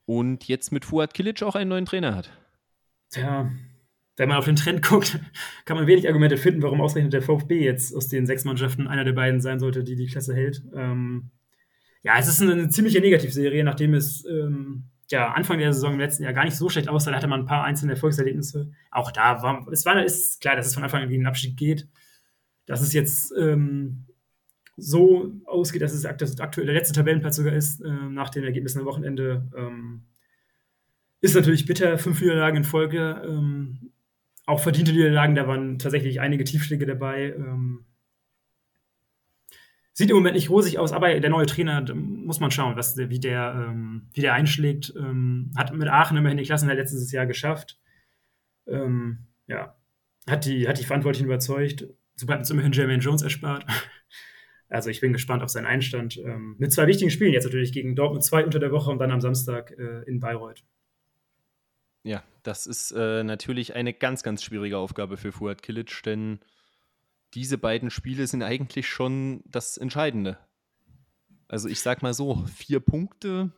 und 0.07 0.48
jetzt 0.48 0.72
mit 0.72 0.87
Fuad 0.87 1.12
Kilic 1.12 1.42
auch 1.42 1.54
einen 1.54 1.68
neuen 1.68 1.85
Trainer 1.85 2.14
hat? 2.14 2.31
Tja, 3.11 3.52
wenn 4.16 4.28
man 4.31 4.38
auf 4.38 4.46
den 4.46 4.57
Trend 4.57 4.83
guckt, 4.83 5.20
kann 5.66 5.76
man 5.76 5.87
wenig 5.87 6.09
Argumente 6.09 6.38
finden, 6.38 6.62
warum 6.62 6.81
ausgerechnet 6.81 7.12
der 7.12 7.20
VfB 7.20 7.62
jetzt 7.62 7.94
aus 7.94 8.09
den 8.09 8.24
sechs 8.24 8.46
Mannschaften 8.46 8.88
einer 8.88 9.04
der 9.04 9.12
beiden 9.12 9.42
sein 9.42 9.61
sollte, 9.61 9.85
die 9.85 9.96
die 9.96 10.07
Klasse 10.07 10.35
hält. 10.35 10.62
Ähm, 10.74 11.31
ja, 12.02 12.18
es 12.18 12.26
ist 12.26 12.40
eine, 12.40 12.52
eine 12.52 12.68
ziemliche 12.70 13.00
Negativserie, 13.00 13.64
nachdem 13.64 13.92
es 13.92 14.24
ähm, 14.24 14.85
ja, 15.11 15.33
Anfang 15.33 15.59
der 15.59 15.74
Saison 15.74 15.92
im 15.92 16.00
letzten 16.00 16.22
Jahr 16.22 16.33
gar 16.33 16.44
nicht 16.44 16.57
so 16.57 16.70
schlecht 16.70 16.88
aus. 16.88 17.04
Da 17.04 17.14
hatte 17.14 17.28
man 17.28 17.40
ein 17.40 17.46
paar 17.46 17.64
einzelne 17.64 17.92
Erfolgserlebnisse. 17.92 18.70
Auch 18.90 19.11
da 19.11 19.42
war 19.42 19.66
es 19.70 19.85
war, 19.85 20.02
ist 20.02 20.40
klar, 20.40 20.57
dass 20.57 20.66
es 20.66 20.74
von 20.74 20.85
Anfang 20.85 21.02
an 21.02 21.11
wie 21.11 21.18
ein 21.18 21.26
Abstieg 21.26 21.57
geht. 21.57 21.87
Dass 22.68 22.81
es 22.81 22.92
jetzt 22.92 23.35
ähm, 23.37 24.04
so 24.76 25.33
ausgeht, 25.46 25.83
dass 25.83 25.92
es 25.92 26.04
aktuell 26.04 26.66
der 26.66 26.74
letzte 26.74 26.94
Tabellenplatz 26.94 27.35
sogar 27.37 27.54
ist, 27.54 27.81
äh, 27.81 27.88
nach 27.88 28.31
den 28.31 28.44
Ergebnissen 28.44 28.78
am 28.78 28.87
Wochenende, 28.87 29.50
ähm, 29.57 30.04
ist 31.20 31.35
natürlich 31.35 31.66
bitter. 31.66 31.98
Fünf 31.98 32.20
Niederlagen 32.20 32.59
in 32.59 32.64
Folge. 32.64 33.22
Ähm, 33.26 33.90
auch 34.46 34.61
verdiente 34.61 34.92
Niederlagen, 34.92 35.35
da 35.35 35.48
waren 35.48 35.81
tatsächlich 35.81 36.20
einige 36.20 36.44
Tiefschläge 36.44 36.87
dabei. 36.87 37.35
Ähm, 37.37 37.87
Sieht 39.98 40.11
im 40.11 40.16
Moment 40.16 40.37
nicht 40.37 40.48
rosig 40.48 40.78
aus, 40.78 40.92
aber 40.92 41.18
der 41.18 41.28
neue 41.28 41.46
Trainer, 41.46 41.85
muss 41.92 42.38
man 42.38 42.52
schauen, 42.52 42.76
was, 42.76 42.96
wie, 42.96 43.18
der, 43.18 43.66
ähm, 43.68 44.07
wie 44.14 44.20
der 44.20 44.33
einschlägt. 44.33 44.94
Ähm, 44.96 45.50
hat 45.57 45.74
mit 45.74 45.88
Aachen 45.88 46.16
immerhin 46.16 46.38
die 46.38 46.44
Klassen 46.44 46.68
letztes 46.68 47.11
Jahr 47.11 47.26
geschafft. 47.26 47.81
Ähm, 48.68 49.26
ja, 49.48 49.74
hat 50.31 50.44
die, 50.44 50.68
hat 50.68 50.78
die 50.78 50.85
Verantwortlichen 50.85 51.24
überzeugt. 51.24 51.88
So 52.18 52.26
bleibt 52.26 52.40
uns 52.40 52.50
immerhin 52.50 52.72
Jermaine 52.72 53.02
Jones 53.02 53.22
erspart. 53.22 53.64
Also 54.70 54.90
ich 54.90 55.00
bin 55.00 55.14
gespannt 55.14 55.42
auf 55.42 55.48
seinen 55.48 55.64
Einstand. 55.64 56.18
Ähm, 56.18 56.57
mit 56.59 56.74
zwei 56.74 56.87
wichtigen 56.87 57.11
Spielen 57.11 57.33
jetzt 57.33 57.44
natürlich 57.44 57.72
gegen 57.72 57.96
Dortmund 57.96 58.22
2 58.22 58.44
unter 58.44 58.59
der 58.59 58.70
Woche 58.70 58.90
und 58.90 58.98
dann 58.98 59.11
am 59.11 59.22
Samstag 59.22 59.70
äh, 59.70 60.02
in 60.02 60.20
Bayreuth. 60.20 60.62
Ja, 62.02 62.22
das 62.42 62.66
ist 62.66 62.90
äh, 62.90 63.24
natürlich 63.24 63.74
eine 63.74 63.94
ganz, 63.94 64.22
ganz 64.22 64.42
schwierige 64.42 64.76
Aufgabe 64.76 65.16
für 65.16 65.33
Fuad 65.33 65.62
Kilic, 65.62 66.02
denn 66.04 66.40
diese 67.33 67.57
beiden 67.57 67.90
Spiele 67.90 68.26
sind 68.26 68.42
eigentlich 68.42 68.88
schon 68.88 69.42
das 69.46 69.78
Entscheidende. 69.78 70.38
Also 71.48 71.70
ich 71.70 71.81
sag 71.81 72.02
mal 72.02 72.12
so, 72.12 72.44
vier 72.54 72.81
Punkte 72.81 73.52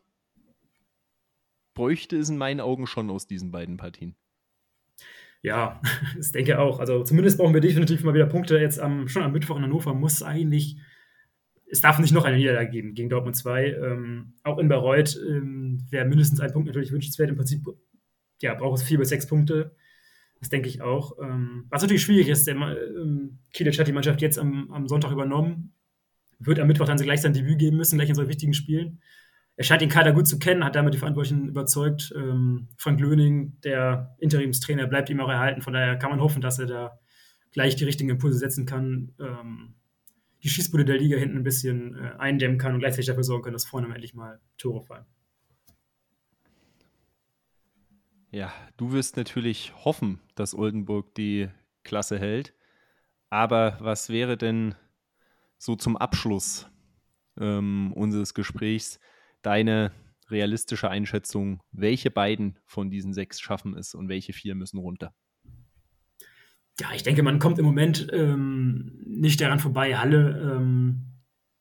bräuchte 1.74 2.16
es 2.16 2.28
in 2.28 2.38
meinen 2.38 2.60
Augen 2.60 2.86
schon 2.86 3.10
aus 3.10 3.26
diesen 3.26 3.50
beiden 3.50 3.76
Partien. 3.76 4.14
Ja, 5.42 5.80
ich 6.20 6.32
denke 6.32 6.58
auch. 6.58 6.80
Also 6.80 7.02
zumindest 7.02 7.38
brauchen 7.38 7.54
wir 7.54 7.60
definitiv 7.60 8.02
mal 8.04 8.14
wieder 8.14 8.26
Punkte. 8.26 8.58
Jetzt 8.58 8.78
am, 8.78 9.08
schon 9.08 9.22
am 9.22 9.32
Mittwoch 9.32 9.56
in 9.56 9.62
Hannover 9.62 9.94
muss 9.94 10.22
eigentlich, 10.22 10.76
es 11.70 11.80
darf 11.80 11.98
nicht 11.98 12.12
noch 12.12 12.24
eine 12.24 12.36
Niederlage 12.36 12.70
geben 12.70 12.94
gegen 12.94 13.08
Dortmund 13.08 13.36
2. 13.36 13.74
Ähm, 13.74 14.34
auch 14.42 14.58
in 14.58 14.68
Bayreuth 14.68 15.18
ähm, 15.28 15.86
wäre 15.90 16.04
mindestens 16.04 16.40
ein 16.40 16.52
Punkt 16.52 16.66
natürlich 16.66 16.92
wünschenswert. 16.92 17.30
Im 17.30 17.36
Prinzip 17.36 17.62
ja, 18.42 18.54
braucht 18.54 18.78
es 18.78 18.86
vier 18.86 18.98
bis 18.98 19.10
sechs 19.10 19.26
Punkte. 19.26 19.74
Das 20.40 20.48
denke 20.48 20.68
ich 20.68 20.80
auch. 20.80 21.18
Ähm, 21.22 21.66
was 21.68 21.82
natürlich 21.82 22.02
schwierig 22.02 22.28
ist, 22.28 22.46
der 22.46 22.56
ähm, 22.56 23.38
Kilic 23.52 23.78
hat 23.78 23.86
die 23.86 23.92
Mannschaft 23.92 24.22
jetzt 24.22 24.38
am, 24.38 24.70
am, 24.72 24.88
Sonntag 24.88 25.12
übernommen, 25.12 25.74
wird 26.38 26.58
am 26.58 26.66
Mittwoch 26.66 26.86
dann 26.86 26.96
gleich 26.96 27.20
sein 27.20 27.34
Debüt 27.34 27.58
geben 27.58 27.76
müssen, 27.76 27.98
gleich 27.98 28.08
in 28.08 28.14
so 28.14 28.26
wichtigen 28.26 28.54
Spielen. 28.54 29.00
Er 29.60 29.64
scheint 29.64 29.82
den 29.82 29.90
Kader 29.90 30.14
gut 30.14 30.26
zu 30.26 30.38
kennen, 30.38 30.64
hat 30.64 30.74
damit 30.74 30.94
die 30.94 30.98
Verantwortlichen 30.98 31.46
überzeugt. 31.46 32.14
Ähm, 32.16 32.68
Frank 32.78 32.98
Löning, 32.98 33.60
der 33.60 34.16
Interimstrainer, 34.18 34.86
bleibt 34.86 35.10
ihm 35.10 35.20
auch 35.20 35.28
erhalten. 35.28 35.60
Von 35.60 35.74
daher 35.74 35.96
kann 35.96 36.08
man 36.08 36.22
hoffen, 36.22 36.40
dass 36.40 36.58
er 36.58 36.64
da 36.64 36.98
gleich 37.52 37.76
die 37.76 37.84
richtigen 37.84 38.08
Impulse 38.08 38.38
setzen 38.38 38.64
kann, 38.64 39.12
ähm, 39.20 39.74
die 40.42 40.48
Schießbude 40.48 40.86
der 40.86 40.96
Liga 40.96 41.18
hinten 41.18 41.36
ein 41.36 41.42
bisschen 41.42 41.94
äh, 41.94 42.12
eindämmen 42.18 42.56
kann 42.56 42.72
und 42.72 42.78
gleichzeitig 42.78 43.08
dafür 43.08 43.22
sorgen 43.22 43.44
kann, 43.44 43.52
dass 43.52 43.66
vorne 43.66 43.86
endlich 43.88 44.14
mal 44.14 44.40
Tore 44.56 44.80
fallen. 44.80 45.04
Ja, 48.30 48.50
du 48.78 48.92
wirst 48.92 49.18
natürlich 49.18 49.74
hoffen, 49.84 50.20
dass 50.36 50.54
Oldenburg 50.54 51.14
die 51.16 51.50
Klasse 51.84 52.18
hält. 52.18 52.54
Aber 53.28 53.76
was 53.78 54.08
wäre 54.08 54.38
denn 54.38 54.74
so 55.58 55.76
zum 55.76 55.98
Abschluss 55.98 56.66
ähm, 57.38 57.92
unseres 57.92 58.32
Gesprächs 58.32 58.98
deine 59.42 59.92
realistische 60.30 60.88
Einschätzung, 60.88 61.62
welche 61.72 62.10
beiden 62.10 62.58
von 62.66 62.90
diesen 62.90 63.12
sechs 63.12 63.40
schaffen 63.40 63.76
es 63.76 63.94
und 63.94 64.08
welche 64.08 64.32
vier 64.32 64.54
müssen 64.54 64.78
runter? 64.78 65.14
Ja, 66.78 66.88
ich 66.94 67.02
denke, 67.02 67.22
man 67.22 67.38
kommt 67.38 67.58
im 67.58 67.64
Moment 67.64 68.08
ähm, 68.12 69.02
nicht 69.04 69.40
daran 69.40 69.58
vorbei, 69.58 69.96
Halle 69.96 70.56
ähm, 70.56 71.10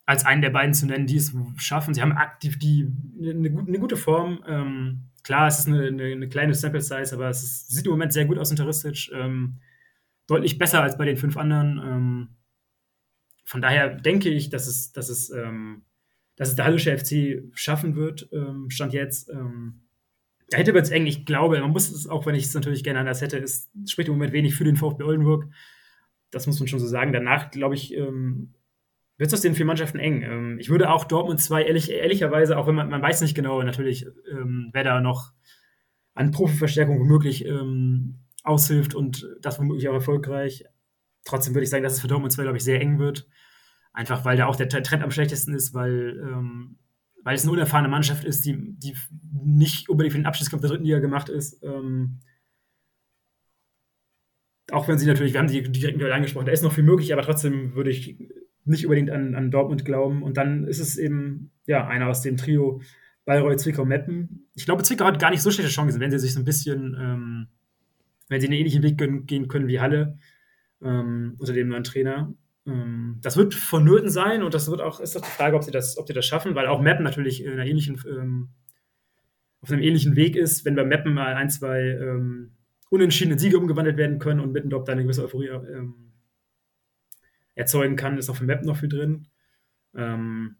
als 0.05 0.25
einen 0.25 0.41
der 0.41 0.49
beiden 0.49 0.73
zu 0.73 0.85
nennen, 0.85 1.07
die 1.07 1.17
es 1.17 1.35
schaffen. 1.57 1.93
Sie 1.93 2.01
haben 2.01 2.13
aktiv 2.13 2.57
die 2.57 2.91
eine, 3.19 3.49
eine 3.49 3.79
gute 3.79 3.97
Form. 3.97 4.43
Ähm, 4.47 5.09
klar, 5.23 5.47
es 5.47 5.59
ist 5.59 5.67
eine, 5.67 5.87
eine, 5.87 6.03
eine, 6.03 6.29
kleine 6.29 6.53
Sample 6.55 6.81
Size, 6.81 7.13
aber 7.13 7.29
es 7.29 7.43
ist, 7.43 7.69
sieht 7.69 7.85
im 7.85 7.91
Moment 7.91 8.13
sehr 8.13 8.25
gut 8.25 8.39
aus 8.39 8.49
in 8.49 8.57
Terrestic. 8.57 9.11
Ähm, 9.13 9.59
deutlich 10.25 10.57
besser 10.57 10.81
als 10.81 10.97
bei 10.97 11.05
den 11.05 11.17
fünf 11.17 11.37
anderen. 11.37 11.77
Ähm, 11.77 12.29
von 13.45 13.61
daher 13.61 13.89
denke 13.89 14.29
ich, 14.29 14.49
dass 14.49 14.67
es, 14.67 14.93
dass 14.93 15.09
es, 15.09 15.31
ähm, 15.31 15.83
dass 16.39 16.49
es 16.49 16.55
der 16.55 16.63
Hallische 16.63 16.97
FC 16.97 17.43
schaffen 17.53 17.97
wird, 17.97 18.29
ähm, 18.31 18.69
Stand 18.69 18.93
jetzt. 18.93 19.29
Ähm, 19.29 19.81
da 20.49 20.57
hätte 20.57 20.71
man 20.71 20.81
es 20.81 20.89
eng. 20.89 21.05
Ich 21.05 21.25
glaube, 21.25 21.59
man 21.59 21.69
muss 21.69 21.91
es, 21.91 22.07
auch 22.07 22.25
wenn 22.25 22.33
ich 22.33 22.45
es 22.45 22.53
natürlich 22.53 22.83
gerne 22.85 22.99
anders 22.99 23.21
hätte, 23.21 23.37
es 23.37 23.69
spricht 23.85 24.07
im 24.07 24.15
Moment 24.15 24.31
wenig 24.31 24.55
für 24.55 24.63
den 24.63 24.77
VfB 24.77 25.03
Oldenburg. 25.03 25.47
Das 26.31 26.47
muss 26.47 26.57
man 26.59 26.69
schon 26.69 26.79
so 26.79 26.87
sagen. 26.87 27.11
Danach, 27.11 27.51
glaube 27.51 27.75
ich, 27.75 27.93
ähm, 27.93 28.53
wird 29.17 29.27
es 29.27 29.33
aus 29.33 29.41
den 29.41 29.53
vier 29.53 29.65
Mannschaften 29.65 29.99
eng. 29.99 30.21
Ähm, 30.21 30.59
ich 30.59 30.69
würde 30.69 30.89
auch 30.89 31.03
Dortmund 31.03 31.41
2 31.41 31.65
ehrlich, 31.65 31.91
ehrlicherweise, 31.91 32.57
auch 32.57 32.67
wenn 32.67 32.75
man, 32.75 32.89
man 32.89 33.01
weiß 33.01 33.19
nicht 33.19 33.35
genau, 33.35 33.61
natürlich, 33.61 34.05
ähm, 34.31 34.69
wer 34.71 34.85
da 34.85 35.01
noch 35.01 35.33
an 36.13 36.31
Profiverstärkung 36.31 37.01
womöglich 37.01 37.43
ähm, 37.43 38.19
aushilft 38.43 38.95
und 38.95 39.27
das 39.41 39.59
womöglich 39.59 39.89
auch 39.89 39.93
erfolgreich. 39.93 40.63
Trotzdem 41.25 41.53
würde 41.53 41.65
ich 41.65 41.69
sagen, 41.69 41.83
dass 41.83 41.95
es 41.95 41.99
für 41.99 42.07
Dortmund 42.07 42.31
2, 42.31 42.43
glaube 42.43 42.57
ich, 42.57 42.63
sehr 42.63 42.79
eng 42.79 42.97
wird. 42.97 43.27
Einfach 43.93 44.25
weil 44.25 44.37
da 44.37 44.45
auch 44.45 44.55
der 44.55 44.69
Trend 44.69 45.03
am 45.03 45.11
schlechtesten 45.11 45.53
ist, 45.53 45.73
weil, 45.73 46.19
ähm, 46.21 46.77
weil 47.23 47.35
es 47.35 47.43
eine 47.43 47.51
unerfahrene 47.51 47.89
Mannschaft 47.89 48.23
ist, 48.23 48.45
die, 48.45 48.73
die 48.77 48.95
nicht 49.43 49.89
unbedingt 49.89 50.13
für 50.13 50.19
den 50.19 50.25
Abschlusskampf 50.25 50.61
der 50.61 50.69
dritten 50.69 50.85
Liga 50.85 50.99
gemacht 50.99 51.29
ist. 51.29 51.61
Ähm, 51.63 52.19
auch 54.71 54.87
wenn 54.87 54.99
sie 54.99 55.07
natürlich, 55.07 55.33
wir 55.33 55.39
haben 55.39 55.47
die 55.47 55.63
direkten 55.63 55.99
Duell 55.99 56.13
angesprochen, 56.13 56.45
da 56.45 56.51
ist 56.51 56.63
noch 56.63 56.73
viel 56.73 56.83
möglich, 56.83 57.11
aber 57.11 57.23
trotzdem 57.23 57.73
würde 57.73 57.89
ich 57.89 58.17
nicht 58.65 58.85
unbedingt 58.85 59.09
an, 59.09 59.35
an 59.35 59.51
Dortmund 59.51 59.83
glauben. 59.85 60.23
Und 60.23 60.37
dann 60.37 60.65
ist 60.65 60.79
es 60.79 60.97
eben 60.97 61.51
ja 61.65 61.87
einer 61.87 62.07
aus 62.07 62.21
dem 62.21 62.37
Trio 62.37 62.81
Bayreuth, 63.25 63.59
Zwickau, 63.59 63.85
Meppen. 63.85 64.47
Ich 64.55 64.65
glaube, 64.65 64.83
Zwickau 64.83 65.05
hat 65.05 65.19
gar 65.19 65.31
nicht 65.31 65.41
so 65.41 65.51
schlechte 65.51 65.71
Chancen, 65.71 65.99
wenn 65.99 66.11
sie 66.11 66.19
sich 66.19 66.33
so 66.33 66.39
ein 66.39 66.45
bisschen, 66.45 66.95
ähm, 66.99 67.47
wenn 68.27 68.41
sie 68.41 68.47
einen 68.47 68.57
ähnlichen 68.57 68.83
Weg 68.83 68.97
gehen 69.27 69.47
können 69.47 69.67
wie 69.67 69.79
Halle 69.79 70.17
ähm, 70.81 71.35
unter 71.37 71.53
dem 71.53 71.69
neuen 71.69 71.83
Trainer. 71.83 72.33
Ähm, 72.69 73.19
das 73.21 73.37
wird 73.37 73.53
vonnöten 73.53 74.09
sein 74.09 74.43
und 74.43 74.53
das 74.53 74.69
wird 74.69 74.81
auch, 74.81 74.99
ist 74.99 75.15
doch 75.15 75.21
die 75.21 75.31
Frage, 75.31 75.55
ob 75.55 75.63
sie 75.63 75.71
das, 75.71 75.97
ob 75.97 76.07
sie 76.07 76.13
das 76.13 76.25
schaffen, 76.25 76.55
weil 76.55 76.67
auch 76.67 76.81
Meppen 76.81 77.03
natürlich 77.03 77.43
in 77.43 77.51
einer 77.51 77.65
ähnlichen, 77.65 77.99
ähm, 78.07 78.49
auf 79.61 79.71
einem 79.71 79.81
ähnlichen 79.81 80.15
Weg 80.15 80.35
ist. 80.35 80.65
Wenn 80.65 80.75
bei 80.75 80.85
Meppen 80.85 81.13
mal 81.13 81.33
ein, 81.33 81.49
zwei 81.49 81.81
ähm, 81.81 82.55
unentschiedene 82.89 83.39
Siege 83.39 83.57
umgewandelt 83.57 83.97
werden 83.97 84.19
können 84.19 84.39
und 84.39 84.51
Mittendorf 84.51 84.83
da 84.85 84.93
eine 84.93 85.03
gewisse 85.03 85.23
Euphorie 85.23 85.47
ähm, 85.47 86.13
erzeugen 87.55 87.95
kann, 87.95 88.17
ist 88.17 88.29
auf 88.29 88.37
dem 88.37 88.47
Map 88.47 88.63
noch 88.63 88.77
viel 88.77 88.89
drin. 88.89 89.27
Ähm, 89.95 90.57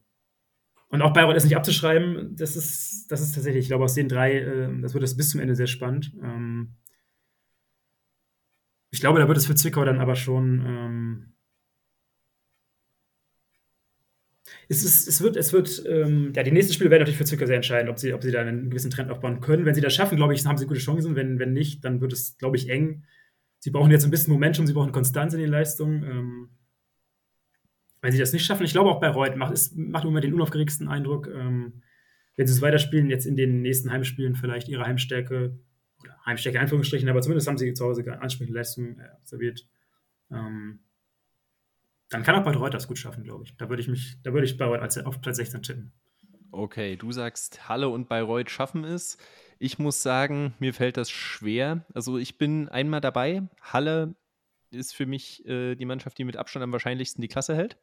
und 0.89 1.03
auch 1.03 1.13
Bayreuth 1.13 1.37
ist 1.37 1.43
nicht 1.43 1.55
abzuschreiben. 1.55 2.35
Das 2.35 2.55
ist, 2.55 3.07
das 3.11 3.21
ist 3.21 3.35
tatsächlich, 3.35 3.65
ich 3.65 3.69
glaube, 3.69 3.83
aus 3.83 3.93
den 3.93 4.09
drei, 4.09 4.39
äh, 4.39 4.81
das 4.81 4.93
wird 4.93 5.03
das 5.03 5.15
bis 5.15 5.29
zum 5.29 5.39
Ende 5.39 5.55
sehr 5.55 5.67
spannend. 5.67 6.13
Ähm, 6.21 6.75
ich 8.91 8.99
glaube, 8.99 9.19
da 9.19 9.27
wird 9.27 9.37
es 9.37 9.45
für 9.45 9.55
Zwickau 9.55 9.85
dann 9.85 9.99
aber 9.99 10.15
schon, 10.15 10.65
ähm, 10.65 11.33
Es, 14.67 14.83
ist, 14.83 15.07
es 15.07 15.21
wird, 15.21 15.35
es 15.35 15.53
wird 15.53 15.83
ähm, 15.87 16.33
ja, 16.35 16.43
die 16.43 16.51
nächsten 16.51 16.73
Spiele 16.73 16.89
werden 16.89 17.01
natürlich 17.01 17.17
für 17.17 17.25
Zwickau 17.25 17.45
sehr 17.45 17.55
entscheidend, 17.55 17.89
ob 17.89 17.99
sie, 17.99 18.13
ob 18.13 18.23
sie 18.23 18.31
da 18.31 18.41
einen 18.41 18.69
gewissen 18.69 18.91
Trend 18.91 19.09
aufbauen 19.11 19.41
können. 19.41 19.65
Wenn 19.65 19.75
sie 19.75 19.81
das 19.81 19.95
schaffen, 19.95 20.15
glaube 20.15 20.33
ich, 20.33 20.45
haben 20.45 20.57
sie 20.57 20.67
gute 20.67 20.79
Chancen. 20.79 21.15
Wenn, 21.15 21.39
wenn 21.39 21.53
nicht, 21.53 21.83
dann 21.83 22.01
wird 22.01 22.13
es, 22.13 22.37
glaube 22.37 22.57
ich, 22.57 22.69
eng. 22.69 23.03
Sie 23.59 23.71
brauchen 23.71 23.91
jetzt 23.91 24.05
ein 24.05 24.11
bisschen 24.11 24.33
Momentum, 24.33 24.67
sie 24.67 24.73
brauchen 24.73 24.91
Konstanz 24.91 25.33
in 25.33 25.39
den 25.39 25.49
Leistungen. 25.49 26.03
Ähm, 26.03 26.49
wenn 28.01 28.11
sie 28.11 28.19
das 28.19 28.31
nicht 28.31 28.45
schaffen, 28.45 28.63
ich 28.63 28.71
glaube 28.71 28.89
auch 28.89 29.01
bei 29.01 29.09
Reut 29.09 29.35
macht 29.35 29.53
es 29.53 29.75
macht 29.75 30.05
immer 30.05 30.21
den 30.21 30.33
unaufgeregsten 30.33 30.87
Eindruck. 30.87 31.27
Ähm, 31.27 31.81
wenn 32.37 32.47
sie 32.47 32.53
es 32.53 32.61
weiterspielen, 32.61 33.09
jetzt 33.09 33.25
in 33.25 33.35
den 33.35 33.61
nächsten 33.61 33.91
Heimspielen 33.91 34.35
vielleicht 34.35 34.69
ihre 34.69 34.85
Heimstärke 34.85 35.59
oder 36.01 36.17
Heimstärke 36.25 36.57
in 36.57 36.61
Anführungsstrichen, 36.61 37.09
aber 37.09 37.21
zumindest 37.21 37.47
haben 37.47 37.57
sie 37.57 37.73
zu 37.73 37.83
Hause 37.83 38.05
ansprechende 38.21 38.57
Leistungen 38.57 38.99
äh, 38.99 39.09
observiert. 39.19 39.67
Ähm, 40.31 40.79
dann 42.09 42.23
kann 42.23 42.35
auch 42.35 42.43
bei 42.43 42.51
Reut 42.51 42.73
das 42.73 42.87
gut 42.87 42.97
schaffen, 42.97 43.23
glaube 43.23 43.45
ich. 43.45 43.55
Da 43.57 43.69
würde 43.69 43.81
ich 43.81 43.87
mich, 43.87 44.17
da 44.23 44.33
würde 44.33 44.45
ich 44.45 44.57
Bayreuth 44.57 45.05
auf 45.05 45.21
Platz 45.21 45.37
16 45.37 45.63
tippen. 45.63 45.93
Okay, 46.51 46.95
du 46.95 47.11
sagst, 47.11 47.69
Halle 47.69 47.89
und 47.89 48.09
Bayreuth 48.09 48.49
schaffen 48.49 48.83
es. 48.83 49.17
Ich 49.59 49.77
muss 49.77 50.01
sagen, 50.01 50.53
mir 50.59 50.73
fällt 50.73 50.97
das 50.97 51.11
schwer. 51.11 51.85
Also 51.93 52.17
ich 52.17 52.37
bin 52.37 52.67
einmal 52.69 53.01
dabei. 53.01 53.43
Halle 53.61 54.15
ist 54.71 54.95
für 54.95 55.05
mich 55.05 55.45
äh, 55.45 55.75
die 55.75 55.85
Mannschaft, 55.85 56.17
die 56.17 56.23
mit 56.23 56.37
Abstand 56.37 56.63
am 56.63 56.71
wahrscheinlichsten 56.71 57.21
die 57.21 57.27
Klasse 57.27 57.55
hält. 57.55 57.77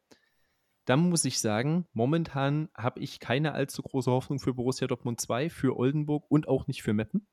Dann 0.86 1.00
muss 1.00 1.24
ich 1.24 1.40
sagen, 1.40 1.86
momentan 1.92 2.68
habe 2.74 3.00
ich 3.00 3.20
keine 3.20 3.52
allzu 3.52 3.82
große 3.82 4.10
Hoffnung 4.10 4.38
für 4.38 4.54
Borussia 4.54 4.86
Dortmund 4.86 5.20
2, 5.20 5.50
für 5.50 5.76
Oldenburg 5.76 6.24
und 6.28 6.48
auch 6.48 6.66
nicht 6.66 6.82
für 6.82 6.92
Meppen, 6.92 7.26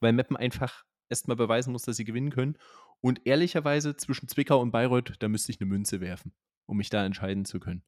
weil 0.00 0.12
Meppen 0.12 0.36
einfach 0.36 0.84
erstmal 1.08 1.36
beweisen 1.36 1.72
muss, 1.72 1.82
dass 1.82 1.96
sie 1.96 2.04
gewinnen 2.04 2.30
können. 2.30 2.58
Und 3.00 3.26
ehrlicherweise 3.26 3.96
zwischen 3.96 4.28
Zwickau 4.28 4.60
und 4.60 4.72
Bayreuth, 4.72 5.14
da 5.20 5.28
müsste 5.28 5.52
ich 5.52 5.60
eine 5.60 5.68
Münze 5.68 6.00
werfen, 6.00 6.32
um 6.66 6.76
mich 6.76 6.90
da 6.90 7.04
entscheiden 7.04 7.44
zu 7.44 7.60
können. 7.60 7.82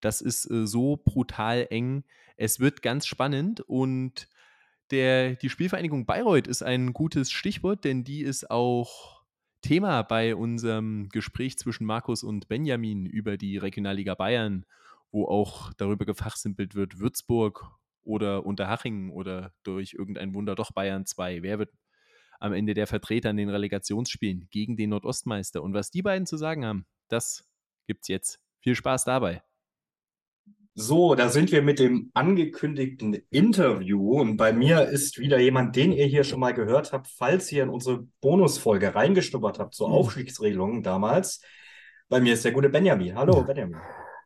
Das 0.00 0.20
ist 0.20 0.50
äh, 0.50 0.66
so 0.66 0.96
brutal 0.96 1.66
eng. 1.70 2.04
Es 2.36 2.58
wird 2.58 2.82
ganz 2.82 3.06
spannend 3.06 3.60
und 3.60 4.28
der, 4.90 5.36
die 5.36 5.50
Spielvereinigung 5.50 6.06
Bayreuth 6.06 6.48
ist 6.48 6.62
ein 6.62 6.92
gutes 6.92 7.30
Stichwort, 7.30 7.84
denn 7.84 8.02
die 8.02 8.22
ist 8.22 8.50
auch 8.50 9.22
Thema 9.62 10.02
bei 10.02 10.34
unserem 10.34 11.08
Gespräch 11.10 11.58
zwischen 11.58 11.84
Markus 11.84 12.22
und 12.24 12.48
Benjamin 12.48 13.06
über 13.06 13.36
die 13.36 13.58
Regionalliga 13.58 14.14
Bayern, 14.14 14.64
wo 15.12 15.26
auch 15.26 15.72
darüber 15.74 16.06
gefachsimpelt 16.06 16.74
wird, 16.74 16.98
Würzburg 16.98 17.70
oder 18.02 18.46
Unterhaching 18.46 19.10
oder 19.10 19.52
durch 19.62 19.92
irgendein 19.92 20.34
Wunder 20.34 20.54
doch 20.54 20.72
Bayern 20.72 21.04
2. 21.04 21.42
Wer 21.42 21.58
wird 21.58 21.70
am 22.40 22.52
Ende 22.52 22.74
der 22.74 22.86
Vertreter 22.86 23.30
in 23.30 23.36
den 23.36 23.50
Relegationsspielen 23.50 24.48
gegen 24.50 24.76
den 24.76 24.90
Nordostmeister? 24.90 25.62
Und 25.62 25.74
was 25.74 25.90
die 25.90 26.02
beiden 26.02 26.26
zu 26.26 26.36
sagen 26.36 26.64
haben, 26.66 26.86
das 27.08 27.44
gibt's 27.86 28.08
jetzt. 28.08 28.40
Viel 28.60 28.74
Spaß 28.74 29.04
dabei. 29.04 29.42
So, 30.74 31.14
da 31.14 31.28
sind 31.28 31.50
wir 31.52 31.62
mit 31.62 31.78
dem 31.78 32.10
angekündigten 32.14 33.14
Interview 33.30 34.20
und 34.20 34.36
bei 34.36 34.52
mir 34.52 34.88
ist 34.88 35.18
wieder 35.18 35.38
jemand, 35.38 35.74
den 35.76 35.92
ihr 35.92 36.06
hier 36.06 36.24
schon 36.24 36.40
mal 36.40 36.54
gehört 36.54 36.92
habt, 36.92 37.08
falls 37.08 37.50
ihr 37.50 37.64
in 37.64 37.68
unsere 37.68 38.06
Bonusfolge 38.20 38.94
reingeschnuppert 38.94 39.58
habt 39.58 39.74
zur. 39.74 39.90
Aufstiegsregelung 39.90 40.82
damals. 40.82 41.42
Bei 42.08 42.20
mir 42.20 42.34
ist 42.34 42.44
der 42.44 42.52
gute 42.52 42.68
Benjamin. 42.68 43.14
Hallo, 43.16 43.42
Benjamin. 43.42 43.78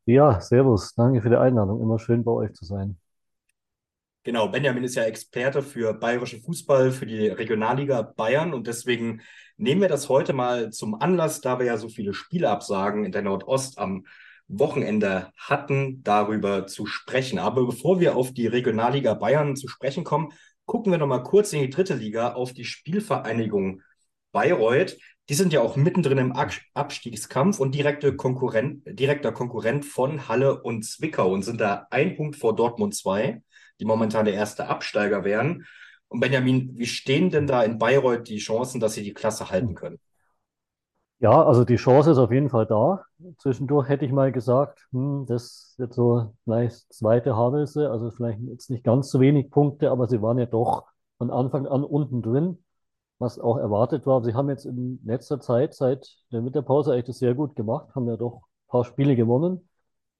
Ja, 0.06 0.40
servus. 0.40 0.94
Danke 0.94 1.22
für 1.22 1.30
die 1.30 1.36
Einladung. 1.36 1.80
Immer 1.80 1.98
schön 1.98 2.24
bei 2.24 2.32
euch 2.32 2.52
zu 2.52 2.66
sein. 2.66 2.98
Genau, 4.26 4.48
Benjamin 4.48 4.84
ist 4.84 4.94
ja 4.94 5.04
Experte 5.04 5.62
für 5.62 5.92
bayerische 5.92 6.40
Fußball, 6.40 6.92
für 6.92 7.04
die 7.04 7.28
Regionalliga 7.28 8.00
Bayern 8.00 8.54
und 8.54 8.66
deswegen 8.66 9.20
nehmen 9.58 9.82
wir 9.82 9.90
das 9.90 10.08
heute 10.08 10.32
mal 10.32 10.70
zum 10.70 10.94
Anlass, 10.94 11.42
da 11.42 11.58
wir 11.58 11.66
ja 11.66 11.76
so 11.76 11.90
viele 11.90 12.14
Spielabsagen 12.14 13.04
in 13.04 13.12
der 13.12 13.20
Nordost 13.20 13.78
am 13.78 14.06
Wochenende 14.48 15.30
hatten, 15.36 16.02
darüber 16.02 16.66
zu 16.66 16.86
sprechen. 16.86 17.38
Aber 17.38 17.66
bevor 17.66 18.00
wir 18.00 18.16
auf 18.16 18.32
die 18.32 18.46
Regionalliga 18.46 19.12
Bayern 19.12 19.56
zu 19.56 19.68
sprechen 19.68 20.04
kommen, 20.04 20.32
gucken 20.64 20.90
wir 20.90 20.98
noch 20.98 21.06
mal 21.06 21.22
kurz 21.22 21.52
in 21.52 21.60
die 21.60 21.68
dritte 21.68 21.94
Liga 21.94 22.32
auf 22.32 22.54
die 22.54 22.64
Spielvereinigung 22.64 23.82
Bayreuth. 24.32 24.96
Die 25.28 25.34
sind 25.34 25.52
ja 25.52 25.60
auch 25.60 25.76
mittendrin 25.76 26.16
im 26.16 26.32
Abstiegskampf 26.32 27.60
und 27.60 27.74
direkte 27.74 28.16
Konkurrent, 28.16 28.84
direkter 28.86 29.32
Konkurrent 29.32 29.84
von 29.84 30.28
Halle 30.28 30.62
und 30.62 30.82
Zwickau 30.82 31.30
und 31.30 31.42
sind 31.42 31.60
da 31.60 31.88
ein 31.90 32.16
Punkt 32.16 32.36
vor 32.36 32.56
Dortmund 32.56 32.94
2, 32.94 33.42
die 33.80 33.84
momentan 33.84 34.24
der 34.24 34.34
erste 34.34 34.68
Absteiger 34.68 35.24
wären. 35.24 35.66
Und 36.08 36.20
Benjamin, 36.20 36.76
wie 36.76 36.86
stehen 36.86 37.30
denn 37.30 37.46
da 37.46 37.62
in 37.62 37.78
Bayreuth 37.78 38.28
die 38.28 38.38
Chancen, 38.38 38.80
dass 38.80 38.94
sie 38.94 39.02
die 39.02 39.14
Klasse 39.14 39.50
halten 39.50 39.74
können? 39.74 39.98
Ja, 41.20 41.42
also 41.44 41.64
die 41.64 41.76
Chance 41.76 42.10
ist 42.10 42.18
auf 42.18 42.30
jeden 42.32 42.50
Fall 42.50 42.66
da. 42.66 43.04
Zwischendurch 43.38 43.88
hätte 43.88 44.04
ich 44.04 44.12
mal 44.12 44.30
gesagt, 44.30 44.86
hm, 44.92 45.24
das 45.26 45.74
wird 45.78 45.94
so 45.94 46.34
vielleicht 46.44 46.92
zweite 46.92 47.34
Havelse, 47.34 47.90
also 47.90 48.10
vielleicht 48.10 48.40
jetzt 48.40 48.68
nicht 48.68 48.84
ganz 48.84 49.10
so 49.10 49.20
wenig 49.20 49.50
Punkte, 49.50 49.90
aber 49.90 50.06
sie 50.06 50.20
waren 50.20 50.38
ja 50.38 50.46
doch 50.46 50.84
von 51.16 51.30
Anfang 51.30 51.66
an 51.66 51.82
unten 51.82 52.20
drin, 52.20 52.62
was 53.18 53.38
auch 53.38 53.56
erwartet 53.56 54.06
war. 54.06 54.22
Sie 54.22 54.34
haben 54.34 54.50
jetzt 54.50 54.66
in 54.66 55.00
letzter 55.04 55.40
Zeit, 55.40 55.74
seit 55.74 56.06
der 56.30 56.44
Winterpause, 56.44 56.92
eigentlich 56.92 57.06
das 57.06 57.18
sehr 57.18 57.34
gut 57.34 57.56
gemacht, 57.56 57.94
haben 57.94 58.08
ja 58.08 58.16
doch 58.16 58.42
ein 58.42 58.68
paar 58.68 58.84
Spiele 58.84 59.16
gewonnen. 59.16 59.68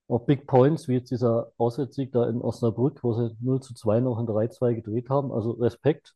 Auch 0.09 0.26
Big 0.26 0.46
Points, 0.46 0.86
wie 0.88 0.94
jetzt 0.94 1.11
dieser 1.11 1.52
Auswärtssieg 1.57 2.12
da 2.12 2.28
in 2.28 2.42
Osnabrück, 2.42 3.02
wo 3.02 3.14
sie 3.14 3.34
0 3.40 3.61
zu 3.61 3.74
2 3.74 4.00
noch 4.00 4.18
ein 4.18 4.26
3-2 4.26 4.74
gedreht 4.74 5.09
haben. 5.09 5.32
Also 5.32 5.52
Respekt. 5.52 6.14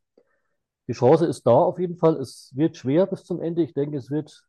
Die 0.89 0.93
Chance 0.93 1.26
ist 1.26 1.47
da 1.47 1.53
auf 1.53 1.78
jeden 1.78 1.97
Fall. 1.97 2.16
Es 2.16 2.53
wird 2.55 2.76
schwer 2.76 3.07
bis 3.07 3.24
zum 3.24 3.41
Ende. 3.41 3.62
Ich 3.62 3.74
denke, 3.74 3.97
es 3.97 4.11
wird 4.11 4.45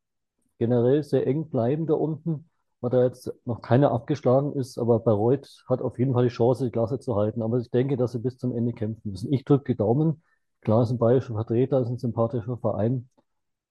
generell 0.58 1.04
sehr 1.04 1.26
eng 1.28 1.50
bleiben 1.50 1.88
da 1.88 1.94
unten, 1.94 2.50
weil 2.82 2.92
da 2.92 3.04
jetzt 3.04 3.34
noch 3.46 3.62
keiner 3.62 3.92
abgeschlagen 3.92 4.54
ist. 4.54 4.78
Aber 4.78 5.00
Bayreuth 5.00 5.64
hat 5.70 5.82
auf 5.82 6.00
jeden 6.00 6.14
Fall 6.14 6.24
die 6.24 6.30
Chance, 6.30 6.66
die 6.66 6.72
Klasse 6.72 7.00
zu 7.00 7.16
halten. 7.16 7.42
Aber 7.42 7.60
ich 7.60 7.72
denke, 7.72 7.98
dass 7.98 8.12
sie 8.14 8.20
bis 8.20 8.38
zum 8.38 8.56
Ende 8.56 8.74
kämpfen 8.74 9.12
müssen. 9.12 9.32
Ich 9.34 9.46
drücke 9.46 9.74
die 9.74 9.78
Daumen. 9.78 10.24
Klar, 10.62 10.84
ist 10.84 10.92
ein 10.92 10.98
bayerischer 10.98 11.34
Vertreter, 11.34 11.82
ist 11.82 11.90
ein 11.90 11.98
sympathischer 11.98 12.58
Verein. 12.58 13.10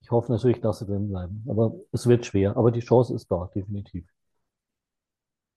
Ich 0.01 0.11
hoffe 0.11 0.33
natürlich, 0.33 0.61
dass 0.61 0.79
sie 0.79 0.87
drin 0.87 1.09
bleiben. 1.09 1.45
Aber 1.49 1.75
es 1.93 2.07
wird 2.07 2.25
schwer. 2.25 2.57
Aber 2.57 2.71
die 2.71 2.81
Chance 2.81 3.15
ist 3.15 3.31
da, 3.31 3.51
definitiv. 3.55 4.07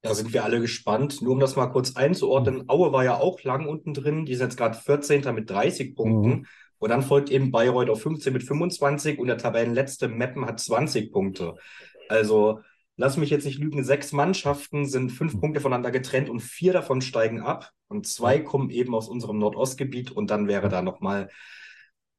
Da 0.01 0.15
sind 0.15 0.33
wir 0.33 0.43
alle 0.43 0.59
gespannt. 0.59 1.21
Nur 1.21 1.33
um 1.33 1.39
das 1.39 1.55
mal 1.55 1.67
kurz 1.67 1.95
einzuordnen, 1.95 2.59
mhm. 2.59 2.69
Aue 2.69 2.91
war 2.91 3.03
ja 3.03 3.19
auch 3.19 3.43
lang 3.43 3.67
unten 3.67 3.93
drin. 3.93 4.25
Die 4.25 4.35
sind 4.35 4.47
jetzt 4.47 4.57
gerade 4.57 4.77
14. 4.77 5.33
mit 5.33 5.49
30 5.49 5.95
Punkten. 5.95 6.29
Mhm. 6.29 6.45
Und 6.79 6.89
dann 6.89 7.03
folgt 7.03 7.29
eben 7.29 7.51
Bayreuth 7.51 7.91
auf 7.91 8.01
15 8.01 8.33
mit 8.33 8.43
25 8.43 9.19
und 9.19 9.27
der 9.27 9.37
Tabellenletzte 9.37 10.07
Meppen 10.07 10.47
hat 10.47 10.59
20 10.59 11.11
Punkte. 11.11 11.55
Also 12.09 12.61
lass 12.97 13.17
mich 13.17 13.29
jetzt 13.29 13.45
nicht 13.45 13.59
lügen, 13.59 13.83
sechs 13.83 14.11
Mannschaften 14.11 14.87
sind 14.87 15.11
fünf 15.11 15.39
Punkte 15.39 15.61
voneinander 15.61 15.91
getrennt 15.91 16.29
und 16.29 16.39
vier 16.39 16.73
davon 16.73 17.01
steigen 17.01 17.39
ab 17.39 17.71
und 17.87 18.07
zwei 18.07 18.39
kommen 18.39 18.71
eben 18.71 18.95
aus 18.95 19.09
unserem 19.09 19.37
Nordostgebiet 19.37 20.11
und 20.11 20.31
dann 20.31 20.47
wäre 20.47 20.69
da 20.69 20.81
nochmal 20.81 21.29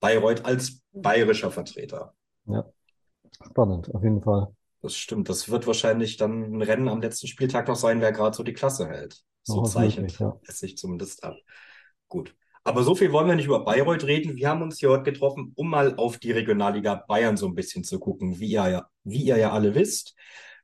Bayreuth 0.00 0.44
als 0.44 0.80
bayerischer 0.92 1.50
Vertreter. 1.50 2.14
Ja, 2.46 2.64
spannend, 3.44 3.92
auf 3.92 4.02
jeden 4.02 4.22
Fall. 4.22 4.54
Das 4.82 4.96
stimmt. 4.96 5.28
Das 5.28 5.48
wird 5.48 5.66
wahrscheinlich 5.66 6.16
dann 6.16 6.56
ein 6.56 6.62
Rennen 6.62 6.88
am 6.88 7.00
letzten 7.00 7.28
Spieltag 7.28 7.68
noch 7.68 7.76
sein, 7.76 8.00
wer 8.00 8.12
gerade 8.12 8.36
so 8.36 8.42
die 8.42 8.52
Klasse 8.52 8.88
hält. 8.88 9.22
So 9.44 9.60
oh, 9.60 9.64
zeichnet 9.64 10.18
ja. 10.18 10.38
es 10.46 10.58
sich 10.58 10.76
zumindest 10.76 11.22
ab. 11.24 11.36
Gut. 12.08 12.34
Aber 12.64 12.82
so 12.82 12.94
viel 12.94 13.12
wollen 13.12 13.26
wir 13.26 13.34
nicht 13.34 13.46
über 13.46 13.64
Bayreuth 13.64 14.04
reden. 14.04 14.36
Wir 14.36 14.48
haben 14.48 14.62
uns 14.62 14.78
hier 14.78 14.90
heute 14.90 15.12
getroffen, 15.12 15.52
um 15.56 15.68
mal 15.68 15.96
auf 15.96 16.18
die 16.18 16.30
Regionalliga 16.30 16.94
Bayern 17.08 17.36
so 17.36 17.46
ein 17.46 17.54
bisschen 17.54 17.82
zu 17.82 17.98
gucken. 17.98 18.38
Wie 18.38 18.50
ihr 18.50 18.68
ja, 18.68 18.86
wie 19.02 19.22
ihr 19.22 19.36
ja 19.36 19.52
alle 19.52 19.74
wisst, 19.74 20.14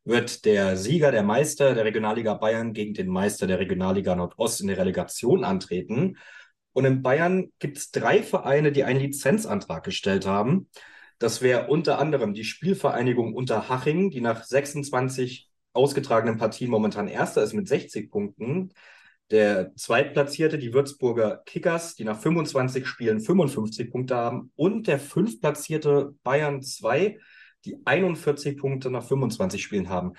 wird 0.05 0.45
der 0.45 0.77
Sieger, 0.77 1.11
der 1.11 1.23
Meister 1.23 1.75
der 1.75 1.85
Regionalliga 1.85 2.35
Bayern 2.35 2.73
gegen 2.73 2.95
den 2.95 3.09
Meister 3.09 3.47
der 3.47 3.59
Regionalliga 3.59 4.14
Nordost 4.14 4.61
in 4.61 4.69
der 4.69 4.79
Relegation 4.79 5.45
antreten. 5.45 6.16
Und 6.73 6.85
in 6.85 7.03
Bayern 7.03 7.53
gibt 7.59 7.79
es 7.79 7.91
drei 7.91 8.23
Vereine, 8.23 8.71
die 8.71 8.85
einen 8.85 9.01
Lizenzantrag 9.01 9.85
gestellt 9.85 10.27
haben. 10.27 10.69
Das 11.19 11.43
wäre 11.43 11.66
unter 11.66 11.99
anderem 11.99 12.33
die 12.33 12.45
Spielvereinigung 12.45 13.35
Unterhaching, 13.35 14.11
die 14.11 14.21
nach 14.21 14.45
26 14.45 15.49
ausgetragenen 15.73 16.39
Partien 16.39 16.71
momentan 16.71 17.09
Erster 17.09 17.43
ist 17.43 17.55
mit 17.55 17.69
60 17.69 18.11
Punkten. 18.11 18.73
Der 19.31 19.75
Zweitplatzierte, 19.75 20.59
die 20.59 20.73
Würzburger 20.73 21.43
Kickers, 21.45 21.95
die 21.95 22.05
nach 22.05 22.19
25 22.19 22.87
Spielen 22.87 23.21
55 23.21 23.91
Punkte 23.91 24.16
haben. 24.16 24.53
Und 24.57 24.87
der 24.87 24.99
Fünftplatzierte 24.99 26.14
Bayern 26.23 26.62
2, 26.62 27.19
die 27.64 27.77
41 27.85 28.57
Punkte 28.57 28.91
nach 28.91 29.05
25 29.05 29.62
Spielen 29.62 29.89
haben. 29.89 30.14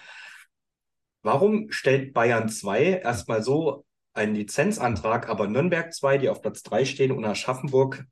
Warum 1.24 1.72
stellt 1.72 2.14
Bayern 2.14 2.50
2 2.50 3.00
erstmal 3.00 3.42
so 3.42 3.86
einen 4.14 4.36
Lizenzantrag, 4.36 5.30
aber 5.30 5.48
Nürnberg 5.48 5.94
2, 5.94 6.18
die 6.18 6.30
auf 6.30 6.42
Platz 6.42 6.62
3 6.64 6.86
stehen, 6.86 7.12
und 7.12 7.26
Aschaffenburg, 7.26 8.06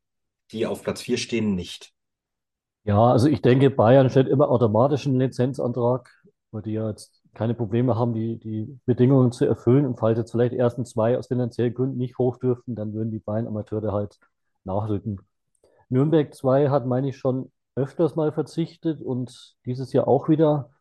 die 0.52 0.66
auf 0.66 0.84
Platz 0.84 1.02
4 1.02 1.18
stehen, 1.18 1.54
nicht? 1.54 1.94
Ja, 2.88 3.12
also 3.12 3.28
ich 3.28 3.42
denke, 3.42 3.70
Bayern 3.70 4.10
stellt 4.10 4.28
immer 4.30 4.50
automatisch 4.50 5.06
einen 5.08 5.20
Lizenzantrag, 5.20 6.10
weil 6.52 6.62
die 6.62 6.72
ja 6.74 6.90
jetzt 6.90 7.22
keine 7.34 7.54
Probleme 7.54 7.96
haben, 7.98 8.14
die, 8.14 8.40
die 8.40 8.80
Bedingungen 8.86 9.32
zu 9.34 9.46
erfüllen. 9.46 9.86
Und 9.86 10.00
falls 10.00 10.18
jetzt 10.18 10.32
vielleicht 10.32 10.54
ersten 10.54 10.86
zwei 10.86 11.18
aus 11.18 11.28
finanziellen 11.28 11.74
Gründen 11.74 11.98
nicht 11.98 12.18
hoch 12.18 12.38
dürften, 12.38 12.76
dann 12.76 12.94
würden 12.94 13.12
die 13.12 13.20
beiden 13.20 13.48
Amateure 13.48 13.92
halt 13.92 14.18
nachrücken. 14.64 15.20
Nürnberg 15.90 16.34
2 16.36 16.70
hat, 16.70 16.86
meine 16.88 17.10
ich, 17.10 17.18
schon 17.18 17.52
öfters 17.76 18.16
mal 18.16 18.32
verzichtet 18.34 19.02
und 19.02 19.56
dieses 19.66 19.94
Jahr 19.94 20.08
auch 20.08 20.30
wieder, 20.30 20.72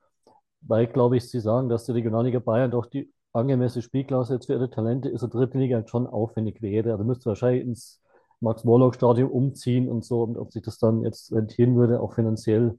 weil, 0.63 0.87
glaube 0.89 1.17
ich, 1.19 1.29
sie 1.31 1.41
sagen, 1.41 1.69
dass 1.69 1.85
die 1.85 1.93
Regionalliga 1.93 2.39
Bayern 2.41 2.71
doch 2.71 2.87
die 2.87 3.13
angemessene 3.33 3.83
Spielklasse 3.83 4.35
jetzt 4.35 4.47
für 4.47 4.55
ihre 4.55 4.71
Talente 4.71 5.09
ist 5.09 5.23
der 5.23 5.29
dritte 5.31 5.59
Liga 5.59 5.77
halt 5.77 5.91
schon 5.91 6.07
aufwendig 6.07 6.63
wäre. 6.63 6.93
Also 6.93 7.05
müsste 7.05 7.27
wahrscheinlich 7.27 7.65
ins 7.65 8.01
Max-Morlock-Stadion 8.41 9.31
umziehen 9.31 9.89
und 9.89 10.05
so. 10.05 10.23
Und 10.23 10.39
ob 10.39 10.53
sich 10.53 10.63
das 10.63 10.79
dann 10.79 11.03
jetzt 11.03 11.33
rentieren 11.33 11.77
würde, 11.77 12.01
auch 12.01 12.15
finanziell, 12.15 12.79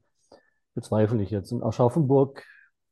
bezweifle 0.75 1.21
ich 1.23 1.31
jetzt. 1.31 1.51
In 1.51 1.63
Aschaffenburg, 1.63 2.43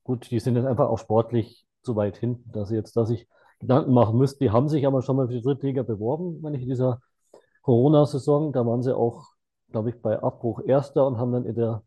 gut, 0.03 0.29
die 0.31 0.39
sind 0.39 0.55
jetzt 0.55 0.65
einfach 0.65 0.89
auch 0.89 0.99
sportlich 0.99 1.65
zu 1.83 1.95
weit 1.95 2.17
hinten, 2.17 2.51
dass 2.51 2.69
sie 2.69 2.75
jetzt, 2.75 2.97
dass 2.97 3.09
ich 3.09 3.27
Gedanken 3.59 3.93
machen 3.93 4.17
müsste. 4.17 4.39
Die 4.39 4.51
haben 4.51 4.67
sich 4.67 4.85
aber 4.85 5.01
schon 5.01 5.15
mal 5.15 5.27
für 5.27 5.33
die 5.33 5.41
dritte 5.41 5.67
Liga 5.67 5.83
beworben, 5.83 6.41
wenn 6.43 6.53
ich 6.53 6.63
in 6.63 6.69
dieser 6.69 7.01
Corona-Saison. 7.61 8.53
Da 8.53 8.65
waren 8.65 8.83
sie 8.83 8.95
auch, 8.95 9.27
glaube 9.71 9.89
ich, 9.89 10.01
bei 10.01 10.21
Abbruch 10.21 10.61
Erster 10.65 11.07
und 11.07 11.17
haben 11.17 11.31
dann 11.31 11.45
in 11.45 11.55
der 11.55 11.83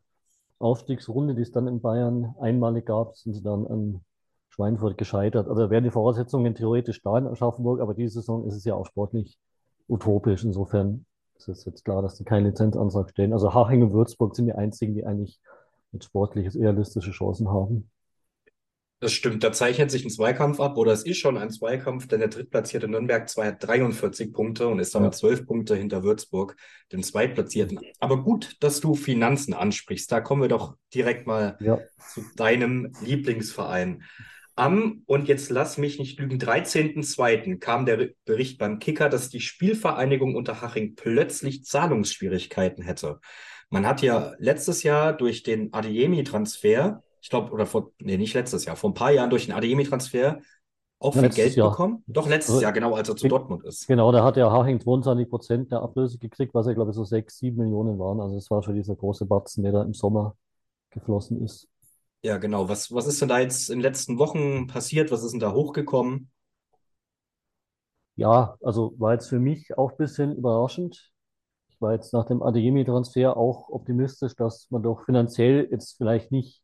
Aufstiegsrunde, 0.58 1.34
die 1.34 1.42
es 1.42 1.52
dann 1.52 1.68
in 1.68 1.80
Bayern 1.80 2.34
einmalig 2.40 2.86
gab, 2.86 3.16
sind 3.16 3.34
sie 3.34 3.42
dann 3.42 3.66
an 3.66 4.00
Schweinfurt 4.48 4.98
gescheitert. 4.98 5.48
Also 5.48 5.70
wären 5.70 5.84
die 5.84 5.90
Voraussetzungen 5.90 6.54
theoretisch 6.54 7.02
da 7.02 7.16
in 7.18 7.26
Aschaffenburg, 7.26 7.80
aber 7.80 7.94
diese 7.94 8.14
Saison 8.14 8.44
ist 8.46 8.56
es 8.56 8.64
ja 8.64 8.74
auch 8.74 8.86
sportlich 8.86 9.38
utopisch. 9.89 10.45
Insofern 10.45 11.05
ist 11.36 11.49
es 11.49 11.64
jetzt 11.64 11.84
klar, 11.84 12.03
dass 12.03 12.16
die 12.16 12.24
keinen 12.24 12.47
Lizenzantrag 12.47 13.11
stellen. 13.11 13.32
Also 13.32 13.55
Haching 13.55 13.82
und 13.82 13.93
Würzburg 13.93 14.36
sind 14.36 14.47
die 14.47 14.53
einzigen, 14.53 14.95
die 14.95 15.05
eigentlich 15.05 15.41
mit 15.93 16.05
sportlich 16.05 16.55
realistische 16.55 17.12
Chancen 17.12 17.49
haben. 17.49 17.91
Das 19.01 19.12
stimmt, 19.12 19.45
da 19.45 19.53
zeichnet 19.53 19.93
sich 19.93 20.05
ein 20.05 20.11
Zweikampf 20.11 20.59
ab, 20.59 20.76
oder 20.76 20.93
es 20.93 21.07
ist 21.07 21.18
schon 21.18 21.39
ein 21.39 21.51
Zweikampf, 21.51 22.09
denn 22.09 22.18
der 22.18 22.30
drittplatzierte 22.30 22.89
Nürnberg 22.89 23.28
2 23.28 23.47
hat 23.47 23.64
43 23.64 24.32
Punkte 24.32 24.66
und 24.66 24.80
ist 24.80 24.93
damit 24.93 25.14
ja. 25.14 25.18
12 25.18 25.47
Punkte 25.47 25.76
hinter 25.76 26.03
Würzburg, 26.03 26.57
dem 26.91 27.05
Zweitplatzierten. 27.05 27.78
Aber 28.01 28.24
gut, 28.24 28.57
dass 28.59 28.80
du 28.80 28.97
Finanzen 28.97 29.55
ansprichst. 29.55 30.11
Da 30.11 30.20
kommen 30.20 30.43
wir 30.43 30.49
doch 30.49 30.74
direkt 30.93 31.28
mal 31.28 31.57
ja. 31.61 31.78
zu 32.12 32.22
deinem 32.34 32.91
Lieblingsverein. 33.01 34.03
Am, 34.59 35.02
und 35.06 35.28
jetzt 35.28 35.50
lass 35.50 35.78
mich 35.78 35.98
nicht 35.98 36.18
lügen, 36.18 36.38
13.02. 36.38 37.59
kam 37.59 37.86
der 37.86 38.11
Bericht 38.24 38.59
beim 38.59 38.78
Kicker, 38.78 39.09
dass 39.09 39.28
die 39.28 39.40
Spielvereinigung 39.40 40.34
Unterhaching 40.34 40.94
plötzlich 40.96 41.64
Zahlungsschwierigkeiten 41.64 42.82
hätte. 42.82 43.20
Man 43.70 43.86
hat 43.86 44.02
ja 44.02 44.34
letztes 44.38 44.82
Jahr 44.82 45.12
durch 45.12 45.42
den 45.42 45.72
Adeyemi-Transfer 45.72 47.02
ich 47.20 47.30
glaube, 47.30 47.52
oder 47.52 47.66
vor, 47.66 47.92
nee, 48.00 48.16
nicht 48.16 48.34
letztes 48.34 48.64
Jahr, 48.64 48.76
vor 48.76 48.90
ein 48.90 48.94
paar 48.94 49.11
Jahren 49.11 49.30
durch 49.30 49.46
den 49.46 49.54
Adeyemi-Transfer 49.54 50.40
auch 51.00 51.12
viel 51.12 51.28
Geld 51.28 51.54
Jahr. 51.54 51.70
bekommen? 51.70 52.02
Doch, 52.06 52.28
letztes 52.28 52.54
also, 52.54 52.62
Jahr, 52.62 52.72
genau, 52.72 52.94
als 52.94 53.09
er 53.09 53.16
zu 53.16 53.28
Dortmund 53.28 53.64
ist. 53.64 53.86
Genau, 53.86 54.11
da 54.11 54.24
hat 54.24 54.36
der 54.36 54.50
Haching 54.50 54.80
22 54.80 55.28
Prozent 55.28 55.70
der 55.70 55.80
Ablöse 55.80 56.18
gekriegt, 56.18 56.54
was 56.54 56.66
ja, 56.66 56.72
glaube 56.72 56.90
ich, 56.90 56.96
so 56.96 57.04
6, 57.04 57.38
7 57.38 57.56
Millionen 57.56 57.98
waren. 57.98 58.20
Also 58.20 58.36
es 58.36 58.50
war 58.50 58.62
schon 58.62 58.74
dieser 58.74 58.96
große 58.96 59.26
Batzen, 59.26 59.62
der 59.62 59.72
da 59.72 59.82
im 59.82 59.94
Sommer 59.94 60.36
geflossen 60.90 61.44
ist. 61.44 61.68
Ja, 62.22 62.36
genau. 62.38 62.68
Was, 62.68 62.92
was 62.92 63.06
ist 63.08 63.20
denn 63.22 63.28
da 63.28 63.38
jetzt 63.40 63.70
in 63.70 63.78
den 63.78 63.82
letzten 63.82 64.18
Wochen 64.18 64.66
passiert? 64.68 65.10
Was 65.10 65.22
ist 65.24 65.32
denn 65.32 65.40
da 65.40 65.52
hochgekommen? 65.52 66.30
Ja, 68.16 68.56
also 68.62 68.94
war 68.98 69.12
jetzt 69.12 69.28
für 69.28 69.38
mich 69.38 69.76
auch 69.78 69.92
ein 69.92 69.96
bisschen 69.96 70.36
überraschend. 70.36 71.12
Ich 71.70 71.80
war 71.80 71.92
jetzt 71.94 72.12
nach 72.12 72.26
dem 72.26 72.42
Adeyemi-Transfer 72.42 73.36
auch 73.36 73.68
optimistisch, 73.70 74.34
dass 74.36 74.68
man 74.70 74.82
doch 74.82 75.04
finanziell 75.04 75.68
jetzt 75.70 75.96
vielleicht 75.98 76.32
nicht 76.32 76.62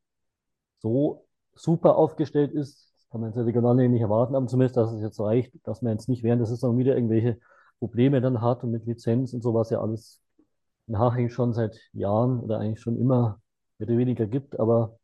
so 0.81 1.27
super 1.55 1.97
aufgestellt 1.97 2.53
ist, 2.53 2.93
das 2.97 3.09
kann 3.11 3.21
man 3.23 3.31
jetzt 3.33 3.39
regional 3.47 3.77
nicht 3.89 4.03
erwarten, 4.03 4.37
aber 4.37 4.47
zumindest, 4.49 4.77
dass 4.77 4.93
es 4.93 5.03
jetzt 5.03 5.21
reicht, 5.21 5.53
dass 5.65 5.83
man 5.83 5.93
jetzt 5.95 6.09
nicht 6.09 6.23
während 6.25 6.41
der 6.41 6.47
Saison 6.49 6.79
wieder 6.79 6.97
irgendwelche 6.97 7.39
Probleme 7.81 8.21
dann 8.21 8.43
hat 8.43 8.65
und 8.65 8.73
mit 8.73 8.87
Lizenz 8.87 9.35
und 9.35 9.43
sowas 9.43 9.71
ja 9.71 9.81
alles 9.81 10.21
in 10.89 10.99
Haching 10.99 11.31
schon 11.31 11.53
seit 11.55 11.79
Jahren 11.93 12.41
oder 12.41 12.59
eigentlich 12.59 12.81
schon 12.81 12.99
immer 13.01 13.41
wieder 13.79 13.97
weniger 13.97 14.27
gibt. 14.27 14.59
Aber 14.61 14.99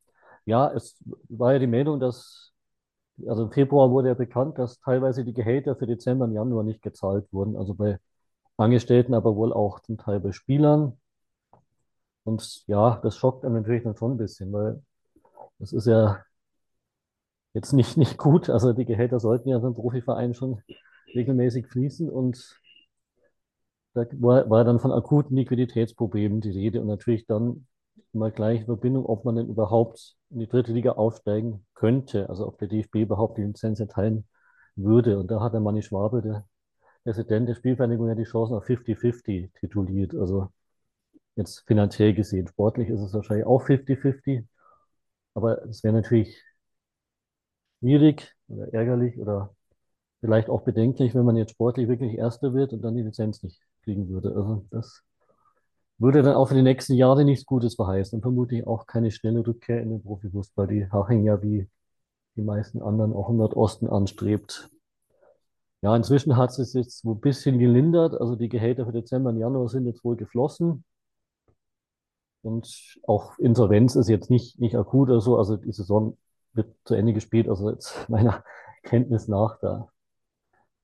ja, 0.45 0.71
es 0.73 0.97
war 1.29 1.53
ja 1.55 1.59
die 1.59 1.67
Meldung, 1.67 2.01
dass, 2.01 2.53
also 3.27 3.45
im 3.45 3.53
Februar 3.53 3.91
wurde 3.91 4.09
ja 4.09 4.15
bekannt, 4.15 4.59
dass 4.59 4.81
teilweise 4.81 5.25
die 5.25 5.35
Gehälter 5.35 5.77
für 5.77 5.87
Dezember 5.87 6.25
und 6.27 6.35
Januar 6.35 6.65
nicht 6.65 6.83
gezahlt 6.83 7.27
wurden. 7.33 7.57
Also 7.57 7.75
bei 7.75 7.99
Angestellten, 8.57 9.15
aber 9.15 9.37
wohl 9.37 9.53
auch 9.53 9.81
zum 9.81 9.99
Teil 9.99 10.21
bei 10.21 10.33
Spielern. 10.33 10.99
Und 12.25 12.67
ja, 12.67 12.99
das 13.03 13.17
schockt 13.17 13.45
einen 13.45 13.55
natürlich 13.57 13.83
dann 13.83 13.97
schon 13.97 14.13
ein 14.13 14.19
bisschen, 14.19 14.53
weil 14.53 14.83
das 15.59 15.73
ist 15.73 15.87
ja 15.87 16.25
jetzt 17.55 17.73
nicht, 17.73 17.97
nicht 17.97 18.19
gut. 18.19 18.51
Also 18.51 18.73
die 18.73 18.85
Gehälter 18.85 19.21
sollten 19.21 19.49
ja 19.49 19.59
beim 19.59 19.75
Profiverein 19.75 20.35
schon 20.35 20.63
regelmäßig 21.15 21.67
fließen 21.67 22.09
und 22.09 22.61
da 23.95 24.05
war, 24.13 24.49
war 24.49 24.65
dann 24.65 24.79
von 24.81 24.93
akuten 24.93 25.37
Liquiditätsproblemen 25.37 26.41
die 26.41 26.51
Rede 26.51 26.81
und 26.81 26.87
natürlich 26.87 27.27
dann 27.27 27.67
mal 28.15 28.31
gleich 28.33 28.61
in 28.61 28.67
Verbindung, 28.67 29.07
ob 29.07 29.25
man 29.25 29.37
denn 29.37 29.49
überhaupt 29.49 30.17
in 30.31 30.41
die 30.41 30.49
dritte 30.49 30.73
Liga 30.73 30.93
aufsteigen 30.93 31.67
könnte, 31.75 32.29
also 32.29 32.47
ob 32.47 32.59
der 32.59 32.69
DFB 32.69 32.97
überhaupt 32.97 33.39
die 33.39 33.43
Lizenz 33.43 33.81
erteilen 33.81 34.27
würde. 34.77 35.19
Und 35.19 35.31
da 35.31 35.41
hat 35.41 35.53
der 35.55 35.61
Manni 35.61 35.83
Schwabel, 35.83 36.23
der 36.23 36.45
Präsident 37.05 37.49
der 37.49 37.55
Spielvereinigung, 37.55 38.09
ja 38.09 38.15
die 38.15 38.25
Chancen 38.25 38.55
auf 38.55 38.65
50-50 38.65 39.51
tituliert. 39.61 40.15
Also 40.15 40.49
jetzt 41.37 41.67
finanziell 41.67 42.15
gesehen. 42.15 42.49
Sportlich 42.49 42.89
ist 42.89 43.01
es 43.01 43.15
wahrscheinlich 43.15 43.47
auch 43.47 43.63
50-50. 43.65 44.47
Aber 45.35 45.65
es 45.67 45.85
wäre 45.85 45.95
natürlich 45.95 46.43
schwierig 47.81 48.35
oder 48.49 48.73
ärgerlich 48.73 49.19
oder 49.19 49.55
vielleicht 50.21 50.49
auch 50.51 50.63
bedenklich, 50.63 51.15
wenn 51.15 51.25
man 51.25 51.37
jetzt 51.37 51.53
sportlich 51.53 51.89
wirklich 51.89 52.15
Erster 52.19 52.55
wird 52.55 52.73
und 52.73 52.83
dann 52.83 52.97
die 52.97 53.03
Lizenz 53.03 53.43
nicht 53.43 53.61
kriegen 53.85 54.09
würde. 54.09 54.35
Also 54.35 54.67
das 54.71 55.03
würde 56.01 56.23
dann 56.23 56.35
auch 56.35 56.49
für 56.49 56.55
die 56.55 56.63
nächsten 56.63 56.95
Jahre 56.95 57.25
nichts 57.25 57.47
Gutes 57.47 57.75
verheißen 57.75 58.17
und 58.17 58.23
vermutlich 58.23 58.67
auch 58.67 58.87
keine 58.87 59.11
schnelle 59.11 59.47
Rückkehr 59.47 59.83
in 59.83 59.91
den 59.91 60.03
Profifußball, 60.03 60.67
die 60.67 60.91
Haching 60.91 61.25
ja 61.25 61.43
wie 61.43 61.69
die 62.37 62.43
meisten 62.43 62.83
anderen 62.83 63.13
auch 63.13 63.29
im 63.29 63.37
Nordosten 63.37 63.89
anstrebt. 63.89 64.71
Ja, 65.83 65.97
inzwischen 65.97 66.37
hat 66.37 66.59
es 66.59 66.73
jetzt 66.75 67.03
so 67.03 67.13
ein 67.13 67.21
bisschen 67.21 67.59
gelindert. 67.59 68.19
Also 68.21 68.37
die 68.37 68.49
Gehälter 68.49 68.87
für 68.87 68.93
Dezember 68.93 69.31
und 69.31 69.39
Januar 69.39 69.69
sind 69.69 69.87
jetzt 69.87 70.05
wohl 70.05 70.17
geflossen. 70.17 70.85
Und 72.43 72.99
auch 73.07 73.39
Insolvenz 73.39 73.97
ist 73.97 74.09
jetzt 74.09 74.31
nicht, 74.31 74.59
nicht 74.59 74.77
akut 74.77 75.09
oder 75.11 75.21
so. 75.21 75.37
Also 75.39 75.57
die 75.57 75.73
Saison 75.73 76.17
wird 76.53 76.75
zu 76.85 76.95
Ende 76.95 77.13
gespielt. 77.13 77.49
Also 77.49 77.71
jetzt 77.71 77.95
meiner 78.09 78.45
Kenntnis 78.83 79.29
nach, 79.29 79.59
da 79.61 79.89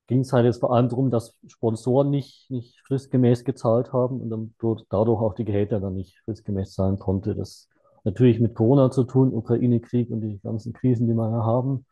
ging 0.07 0.21
es 0.21 0.33
halt 0.33 0.45
jetzt 0.45 0.59
vor 0.59 0.73
allem 0.73 0.89
darum, 0.89 1.11
dass 1.11 1.37
Sponsoren 1.47 2.09
nicht, 2.09 2.49
nicht 2.49 2.79
fristgemäß 2.87 3.43
gezahlt 3.43 3.93
haben 3.93 4.21
und 4.21 4.29
dann 4.29 4.55
dadurch 4.89 5.21
auch 5.21 5.33
die 5.35 5.45
Gehälter 5.45 5.79
dann 5.79 5.95
nicht 5.95 6.17
fristgemäß 6.25 6.73
zahlen 6.73 6.97
konnte. 6.97 7.35
Das 7.35 7.67
natürlich 8.03 8.39
mit 8.39 8.55
Corona 8.55 8.89
zu 8.89 9.03
tun, 9.03 9.33
Ukraine-Krieg 9.33 10.09
und 10.09 10.21
die 10.21 10.39
ganzen 10.39 10.73
Krisen, 10.73 11.07
die 11.07 11.13
wir 11.13 11.29
ja 11.29 11.43
haben, 11.43 11.85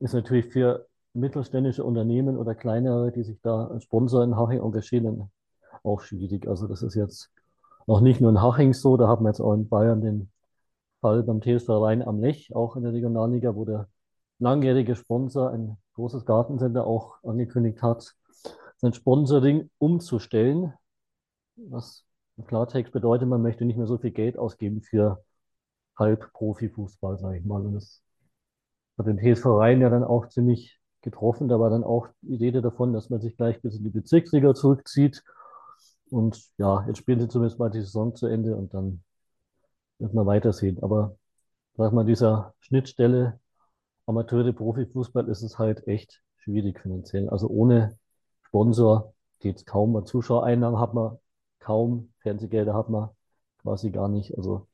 ist 0.00 0.12
natürlich 0.12 0.46
für 0.46 0.86
mittelständische 1.14 1.84
Unternehmen 1.84 2.36
oder 2.36 2.54
kleinere, 2.54 3.12
die 3.12 3.22
sich 3.22 3.40
da 3.42 3.66
als 3.68 3.84
Sponsor 3.84 4.24
in 4.24 4.36
Haching 4.36 4.60
engagieren, 4.60 5.30
auch 5.84 6.00
schwierig. 6.00 6.46
Also 6.48 6.66
das 6.66 6.82
ist 6.82 6.94
jetzt 6.94 7.30
noch 7.86 8.00
nicht 8.00 8.20
nur 8.20 8.30
in 8.30 8.42
Haching 8.42 8.74
so, 8.74 8.96
da 8.96 9.06
haben 9.06 9.24
wir 9.24 9.30
jetzt 9.30 9.40
auch 9.40 9.54
in 9.54 9.68
Bayern 9.68 10.00
den 10.00 10.30
Fall 11.00 11.22
beim 11.22 11.40
TSV 11.40 11.68
Rhein 11.68 12.02
am 12.02 12.20
Lech, 12.20 12.54
auch 12.54 12.76
in 12.76 12.82
der 12.82 12.92
Regionalliga, 12.92 13.54
wo 13.54 13.64
der 13.64 13.88
langjährige 14.38 14.96
Sponsor, 14.96 15.50
ein 15.50 15.78
großes 15.96 16.24
Gartencenter, 16.24 16.86
auch 16.86 17.16
angekündigt 17.24 17.82
hat, 17.82 18.14
sein 18.76 18.92
Sponsoring 18.92 19.70
umzustellen. 19.78 20.72
Was 21.56 22.04
im 22.36 22.46
Klartext 22.46 22.92
bedeutet, 22.92 23.28
man 23.28 23.42
möchte 23.42 23.64
nicht 23.64 23.76
mehr 23.76 23.86
so 23.86 23.98
viel 23.98 24.12
Geld 24.12 24.38
ausgeben 24.38 24.82
für 24.82 25.24
Halb-Profi-Fußball, 25.98 27.18
sage 27.18 27.38
ich 27.38 27.44
mal. 27.44 27.64
Und 27.64 27.74
das 27.74 28.02
hat 28.98 29.06
den 29.06 29.18
TSV 29.18 29.46
Rhein 29.46 29.80
ja 29.80 29.90
dann 29.90 30.04
auch 30.04 30.28
ziemlich 30.28 30.78
getroffen. 31.02 31.48
Da 31.48 31.58
war 31.58 31.70
dann 31.70 31.84
auch 31.84 32.08
die 32.20 32.36
Rede 32.36 32.62
davon, 32.62 32.92
dass 32.92 33.10
man 33.10 33.20
sich 33.20 33.36
gleich 33.36 33.60
bis 33.60 33.76
in 33.76 33.84
die 33.84 33.90
Bezirksliga 33.90 34.54
zurückzieht 34.54 35.22
und 36.10 36.40
ja, 36.58 36.84
jetzt 36.86 36.98
spielen 36.98 37.20
sie 37.20 37.28
zumindest 37.28 37.58
mal 37.58 37.70
die 37.70 37.80
Saison 37.80 38.14
zu 38.14 38.26
Ende 38.26 38.56
und 38.56 38.74
dann 38.74 39.02
wird 39.98 40.14
man 40.14 40.26
weitersehen. 40.26 40.82
Aber 40.82 41.16
sag 41.76 41.92
mal, 41.92 42.04
dieser 42.04 42.54
Schnittstelle 42.60 43.40
Amateure, 44.06 44.52
Profifußball 44.52 45.28
ist 45.28 45.42
es 45.42 45.58
halt 45.58 45.86
echt 45.86 46.22
schwierig 46.38 46.80
finanziell. 46.80 47.28
Also 47.28 47.48
ohne 47.48 47.98
Sponsor 48.42 49.14
geht 49.40 49.56
es 49.56 49.64
kaum. 49.66 50.04
Zuschauereinnahmen 50.06 50.80
hat 50.80 50.94
man 50.94 51.18
kaum, 51.58 52.12
Fernsehgelder 52.20 52.74
hat 52.74 52.88
man 52.88 53.10
quasi 53.62 53.90
gar 53.90 54.08
nicht. 54.08 54.36
Also 54.36 54.66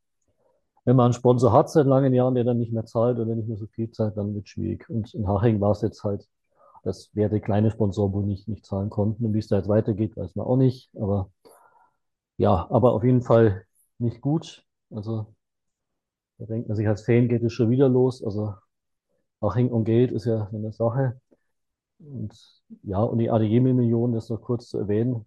wenn 0.84 0.96
man 0.96 1.06
einen 1.06 1.14
Sponsor 1.14 1.52
hat 1.52 1.70
seit 1.70 1.86
langen 1.86 2.12
Jahren, 2.14 2.34
der 2.34 2.44
dann 2.44 2.58
nicht 2.58 2.72
mehr 2.72 2.86
zahlt 2.86 3.18
oder 3.18 3.34
nicht 3.34 3.48
mehr 3.48 3.56
so 3.56 3.66
viel 3.66 3.90
zahlt, 3.90 4.16
dann 4.16 4.34
wird 4.34 4.44
es 4.44 4.50
schwierig. 4.50 4.88
Und 4.90 5.14
in 5.14 5.28
Haching 5.28 5.60
war 5.60 5.72
es 5.72 5.82
jetzt 5.82 6.04
halt 6.04 6.28
das 6.82 7.10
wäre 7.14 7.40
kleine 7.40 7.70
Sponsoren 7.70 8.12
wohl 8.12 8.24
nicht, 8.26 8.48
nicht 8.48 8.66
zahlen 8.66 8.90
konnten. 8.90 9.24
Und 9.24 9.34
wie 9.34 9.38
es 9.38 9.48
da 9.48 9.56
jetzt 9.56 9.68
weitergeht, 9.68 10.16
weiß 10.16 10.34
man 10.34 10.46
auch 10.46 10.56
nicht. 10.56 10.90
Aber 10.96 11.30
ja, 12.36 12.66
aber 12.70 12.92
auf 12.92 13.04
jeden 13.04 13.22
Fall 13.22 13.64
nicht 13.98 14.20
gut. 14.20 14.64
Also 14.90 15.34
da 16.38 16.46
denkt 16.46 16.68
man 16.68 16.76
sich, 16.76 16.88
als 16.88 17.04
Fan 17.04 17.28
geht 17.28 17.42
es 17.42 17.52
schon 17.52 17.70
wieder 17.70 17.88
los. 17.88 18.22
Also 18.24 18.54
Aching 19.42 19.70
und 19.70 19.84
Geld 19.84 20.12
ist 20.12 20.24
ja 20.26 20.48
eine 20.52 20.72
Sache. 20.72 21.20
Und 22.00 22.34
ja, 22.84 23.02
und 23.02 23.18
die 23.18 23.30
ADG-Millionen, 23.30 24.14
das 24.14 24.30
noch 24.30 24.42
kurz 24.42 24.68
zu 24.68 24.78
erwähnen, 24.78 25.26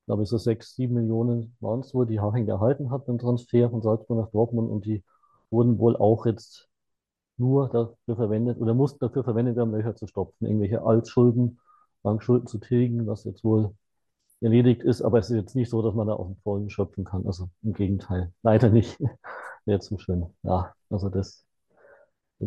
ich 0.00 0.06
glaube, 0.06 0.24
so 0.26 0.38
sechs, 0.38 0.74
sieben 0.76 0.94
Millionen 0.94 1.56
waren 1.60 1.80
es 1.80 1.92
wohl, 1.94 2.06
die 2.06 2.20
Haching 2.20 2.46
erhalten 2.48 2.90
hat 2.90 3.06
beim 3.06 3.18
Transfer 3.18 3.70
von 3.70 3.82
Salzburg 3.82 4.18
nach 4.18 4.30
Dortmund 4.30 4.70
und 4.70 4.84
die 4.84 5.02
wurden 5.50 5.78
wohl 5.78 5.96
auch 5.96 6.26
jetzt 6.26 6.68
nur 7.38 7.68
dafür 7.70 8.16
verwendet 8.16 8.60
oder 8.60 8.74
mussten 8.74 9.00
dafür 9.00 9.24
verwendet 9.24 9.56
werden, 9.56 9.72
Löcher 9.72 9.96
zu 9.96 10.06
stopfen, 10.08 10.46
irgendwelche 10.46 10.82
Altschulden, 10.82 11.60
Bankschulden 12.02 12.48
zu 12.48 12.58
tilgen, 12.58 13.06
was 13.06 13.24
jetzt 13.24 13.44
wohl 13.44 13.74
erledigt 14.42 14.82
ist, 14.84 15.02
aber 15.02 15.20
es 15.20 15.30
ist 15.30 15.36
jetzt 15.36 15.56
nicht 15.56 15.70
so, 15.70 15.82
dass 15.82 15.94
man 15.94 16.08
da 16.08 16.14
aus 16.14 16.28
dem 16.28 16.36
Vollen 16.42 16.70
schöpfen 16.70 17.04
kann. 17.04 17.26
Also 17.26 17.50
im 17.62 17.74
Gegenteil, 17.74 18.32
leider 18.42 18.70
nicht. 18.70 18.98
Wäre 19.66 19.80
zu 19.80 19.98
schön. 19.98 20.26
Ja, 20.44 20.74
also 20.90 21.10
das 21.10 21.45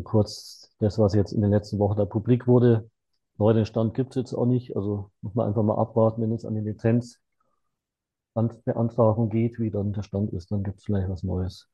kurz 0.03 0.71
das, 0.79 0.99
was 0.99 1.13
jetzt 1.13 1.33
in 1.33 1.41
den 1.41 1.51
letzten 1.51 1.79
Wochen 1.79 1.97
da 1.97 2.05
publik 2.05 2.47
wurde. 2.47 2.89
Neuen 3.37 3.65
Stand 3.65 3.93
gibt 3.93 4.11
es 4.11 4.15
jetzt 4.17 4.33
auch 4.33 4.45
nicht. 4.45 4.75
Also 4.75 5.11
muss 5.21 5.35
man 5.35 5.47
einfach 5.47 5.63
mal 5.63 5.77
abwarten, 5.77 6.21
wenn 6.21 6.31
es 6.31 6.45
an 6.45 6.55
die 6.55 6.61
Lizenzbeantragung 6.61 9.29
geht, 9.29 9.59
wie 9.59 9.71
dann 9.71 9.93
der 9.93 10.03
Stand 10.03 10.33
ist, 10.33 10.51
dann 10.51 10.63
gibt 10.63 10.79
es 10.79 10.85
vielleicht 10.85 11.09
was 11.09 11.23
Neues. 11.23 11.67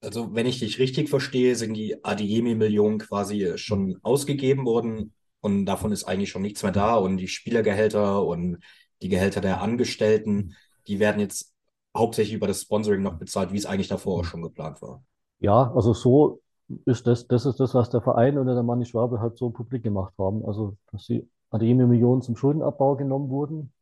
Also, 0.00 0.34
wenn 0.34 0.46
ich 0.46 0.58
dich 0.58 0.78
richtig 0.78 1.08
verstehe, 1.08 1.56
sind 1.56 1.74
die 1.74 2.04
Adiemi-Millionen 2.04 2.98
quasi 2.98 3.56
schon 3.56 3.98
ausgegeben 4.02 4.66
worden 4.66 5.14
und 5.40 5.64
davon 5.64 5.92
ist 5.92 6.04
eigentlich 6.04 6.28
schon 6.28 6.42
nichts 6.42 6.62
mehr 6.62 6.72
da 6.72 6.96
und 6.96 7.16
die 7.16 7.28
Spielergehälter 7.28 8.22
und 8.22 8.58
die 9.00 9.08
Gehälter 9.08 9.40
der 9.40 9.62
Angestellten, 9.62 10.54
die 10.88 10.98
werden 10.98 11.20
jetzt 11.20 11.54
hauptsächlich 11.96 12.34
über 12.34 12.46
das 12.46 12.62
Sponsoring 12.62 13.02
noch 13.02 13.18
bezahlt, 13.18 13.52
wie 13.52 13.56
es 13.56 13.66
eigentlich 13.66 13.88
davor 13.88 14.20
auch 14.20 14.24
schon 14.24 14.42
geplant 14.42 14.82
war. 14.82 15.02
Ja, 15.38 15.72
also 15.74 15.94
so 15.94 16.42
ist 16.86 17.06
das, 17.06 17.26
das 17.28 17.46
ist 17.46 17.60
das, 17.60 17.74
was 17.74 17.90
der 17.90 18.00
Verein 18.02 18.38
oder 18.38 18.54
der 18.54 18.62
Manni 18.62 18.84
Schwabe 18.86 19.20
halt 19.20 19.36
so 19.38 19.50
publik 19.50 19.82
gemacht 19.82 20.14
haben. 20.18 20.44
Also, 20.46 20.76
dass 20.92 21.06
die 21.06 21.28
Adiemi-Millionen 21.50 22.22
zum 22.22 22.36
Schuldenabbau 22.36 22.96
genommen 22.96 23.28
wurden 23.30 23.72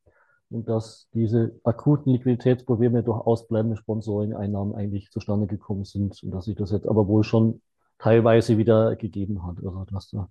und 0.51 0.69
dass 0.69 1.09
diese 1.15 1.59
akuten 1.65 2.13
Liquiditätsprobleme 2.13 3.03
durch 3.03 3.21
ausbleibende 3.27 3.77
Sponsoring-Einnahmen 3.77 4.75
eigentlich 4.75 5.11
zustande 5.11 5.47
gekommen 5.47 5.85
sind 5.85 6.23
und 6.23 6.31
dass 6.33 6.47
sich 6.47 6.57
das 6.57 6.71
jetzt 6.73 6.87
aber 6.89 7.09
wohl 7.09 7.25
schon 7.25 7.63
teilweise 7.99 8.59
wieder 8.59 8.97
gegeben 8.97 9.47
hat. 9.47 9.57
Also 9.59 9.85
dass 9.91 10.11
da, 10.11 10.29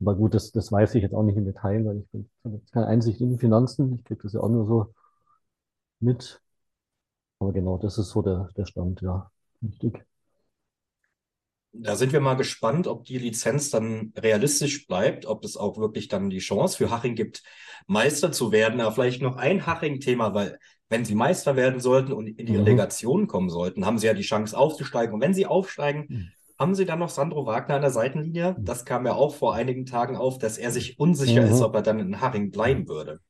aber 0.00 0.16
gut, 0.16 0.34
das, 0.34 0.52
das 0.52 0.72
weiß 0.72 0.94
ich 0.96 1.02
jetzt 1.02 1.14
auch 1.14 1.22
nicht 1.24 1.36
im 1.36 1.44
Detail, 1.46 1.84
weil 1.86 1.98
ich 1.98 2.08
bin 2.10 2.30
jetzt 2.44 2.72
keine 2.72 2.86
Einsicht 2.88 3.20
in 3.20 3.30
die 3.30 3.38
Finanzen. 3.38 3.94
Ich 3.96 4.04
kriege 4.04 4.22
das 4.22 4.32
ja 4.34 4.40
auch 4.40 4.48
nur 4.50 4.66
so 4.66 4.94
mit. 6.00 6.42
Aber 7.40 7.52
genau, 7.52 7.78
das 7.78 7.98
ist 7.98 8.10
so 8.10 8.22
der, 8.22 8.48
der 8.56 8.66
Stand, 8.66 9.02
ja. 9.02 9.30
Richtig. 9.62 10.04
Da 11.74 11.96
sind 11.96 12.12
wir 12.12 12.20
mal 12.20 12.34
gespannt, 12.34 12.86
ob 12.86 13.04
die 13.04 13.18
Lizenz 13.18 13.70
dann 13.70 14.12
realistisch 14.18 14.86
bleibt, 14.86 15.24
ob 15.24 15.44
es 15.44 15.56
auch 15.56 15.78
wirklich 15.78 16.08
dann 16.08 16.28
die 16.28 16.38
Chance 16.38 16.76
für 16.76 16.90
Haching 16.90 17.14
gibt, 17.14 17.42
Meister 17.86 18.30
zu 18.30 18.52
werden. 18.52 18.80
Aber 18.80 18.92
vielleicht 18.92 19.22
noch 19.22 19.36
ein 19.36 19.66
Haching-Thema, 19.66 20.34
weil 20.34 20.58
wenn 20.90 21.06
sie 21.06 21.14
Meister 21.14 21.56
werden 21.56 21.80
sollten 21.80 22.12
und 22.12 22.26
in 22.26 22.46
die 22.46 22.52
mhm. 22.52 22.64
Relegation 22.64 23.26
kommen 23.26 23.48
sollten, 23.48 23.86
haben 23.86 23.98
sie 23.98 24.06
ja 24.06 24.14
die 24.14 24.22
Chance 24.22 24.56
aufzusteigen. 24.56 25.14
Und 25.14 25.22
wenn 25.22 25.32
sie 25.32 25.46
aufsteigen, 25.46 26.06
mhm. 26.08 26.28
haben 26.58 26.74
sie 26.74 26.84
dann 26.84 26.98
noch 26.98 27.08
Sandro 27.08 27.46
Wagner 27.46 27.76
an 27.76 27.80
der 27.80 27.90
Seitenlinie? 27.90 28.54
Mhm. 28.58 28.64
Das 28.64 28.84
kam 28.84 29.06
ja 29.06 29.14
auch 29.14 29.34
vor 29.34 29.54
einigen 29.54 29.86
Tagen 29.86 30.16
auf, 30.16 30.38
dass 30.38 30.58
er 30.58 30.70
sich 30.70 30.98
unsicher 30.98 31.44
ist, 31.44 31.60
mhm. 31.60 31.64
ob 31.64 31.74
er 31.74 31.82
dann 31.82 31.98
in 31.98 32.20
Haching 32.20 32.50
bleiben 32.50 32.86
würde. 32.86 33.20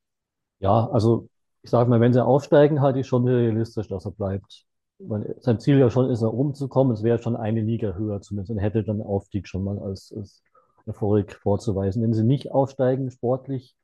Ja, 0.58 0.88
also 0.92 1.28
ich 1.62 1.70
sage 1.70 1.88
mal, 1.88 2.00
wenn 2.00 2.12
sie 2.12 2.24
aufsteigen, 2.24 2.80
halte 2.80 2.98
ich 2.98 3.06
schon 3.06 3.26
realistisch, 3.26 3.86
dass 3.86 4.04
er 4.04 4.10
bleibt 4.10 4.66
weil 5.06 5.36
sein 5.40 5.60
Ziel 5.60 5.78
ja 5.78 5.90
schon 5.90 6.10
ist, 6.10 6.22
nach 6.22 6.32
oben 6.32 6.54
zu 6.54 6.68
kommen. 6.68 6.92
Es 6.92 7.02
wäre 7.02 7.18
schon 7.18 7.36
eine 7.36 7.60
Liga 7.60 7.94
höher 7.94 8.20
zumindest 8.20 8.50
und 8.50 8.58
hätte 8.58 8.84
dann 8.84 9.02
Aufstieg 9.02 9.48
schon 9.48 9.64
mal 9.64 9.78
als, 9.78 10.12
als 10.16 10.42
Erfolg 10.86 11.32
vorzuweisen. 11.42 12.02
Wenn 12.02 12.14
sie 12.14 12.24
nicht 12.24 12.50
aufsteigen, 12.52 13.10
sportlich, 13.10 13.76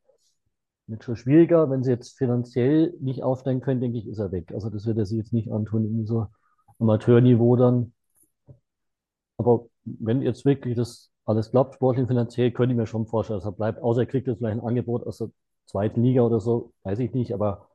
wird 0.87 1.05
schon 1.05 1.17
schwieriger. 1.17 1.71
Wenn 1.71 1.83
sie 1.83 1.91
jetzt 1.91 2.17
finanziell 2.17 2.95
nicht 3.01 3.23
aufsteigen 3.23 3.61
können, 3.61 3.81
denke 3.81 3.99
ich, 3.99 4.07
ist 4.07 4.19
er 4.19 4.33
weg. 4.33 4.53
Also 4.53 4.71
das 4.71 4.87
wird 4.87 4.99
er 4.99 5.07
sich 5.07 5.19
jetzt 5.19 5.33
nicht 5.33 5.53
antun, 5.53 5.85
in 5.85 6.07
so 6.07 6.27
Amateurniveau 6.79 7.57
dann. 7.57 7.93
Aber 9.37 9.67
wenn 9.85 10.23
jetzt 10.23 10.45
wirklich 10.45 10.77
das 10.77 11.11
alles 11.25 11.51
klappt, 11.51 11.75
sportlich 11.75 12.03
und 12.03 12.09
finanziell, 12.09 12.51
könnte 12.53 12.73
ich 12.73 12.79
mir 12.79 12.87
schon 12.87 13.07
vorstellen, 13.07 13.39
dass 13.39 13.47
er 13.47 13.53
bleibt. 13.53 13.83
Außer 13.83 14.01
er 14.01 14.07
kriegt 14.07 14.27
jetzt 14.27 14.39
vielleicht 14.39 14.59
ein 14.59 14.67
Angebot 14.67 15.07
aus 15.07 15.19
der 15.19 15.31
zweiten 15.67 16.03
Liga 16.03 16.23
oder 16.23 16.41
so, 16.41 16.73
weiß 16.83 16.99
ich 17.01 17.13
nicht, 17.13 17.35
aber 17.35 17.69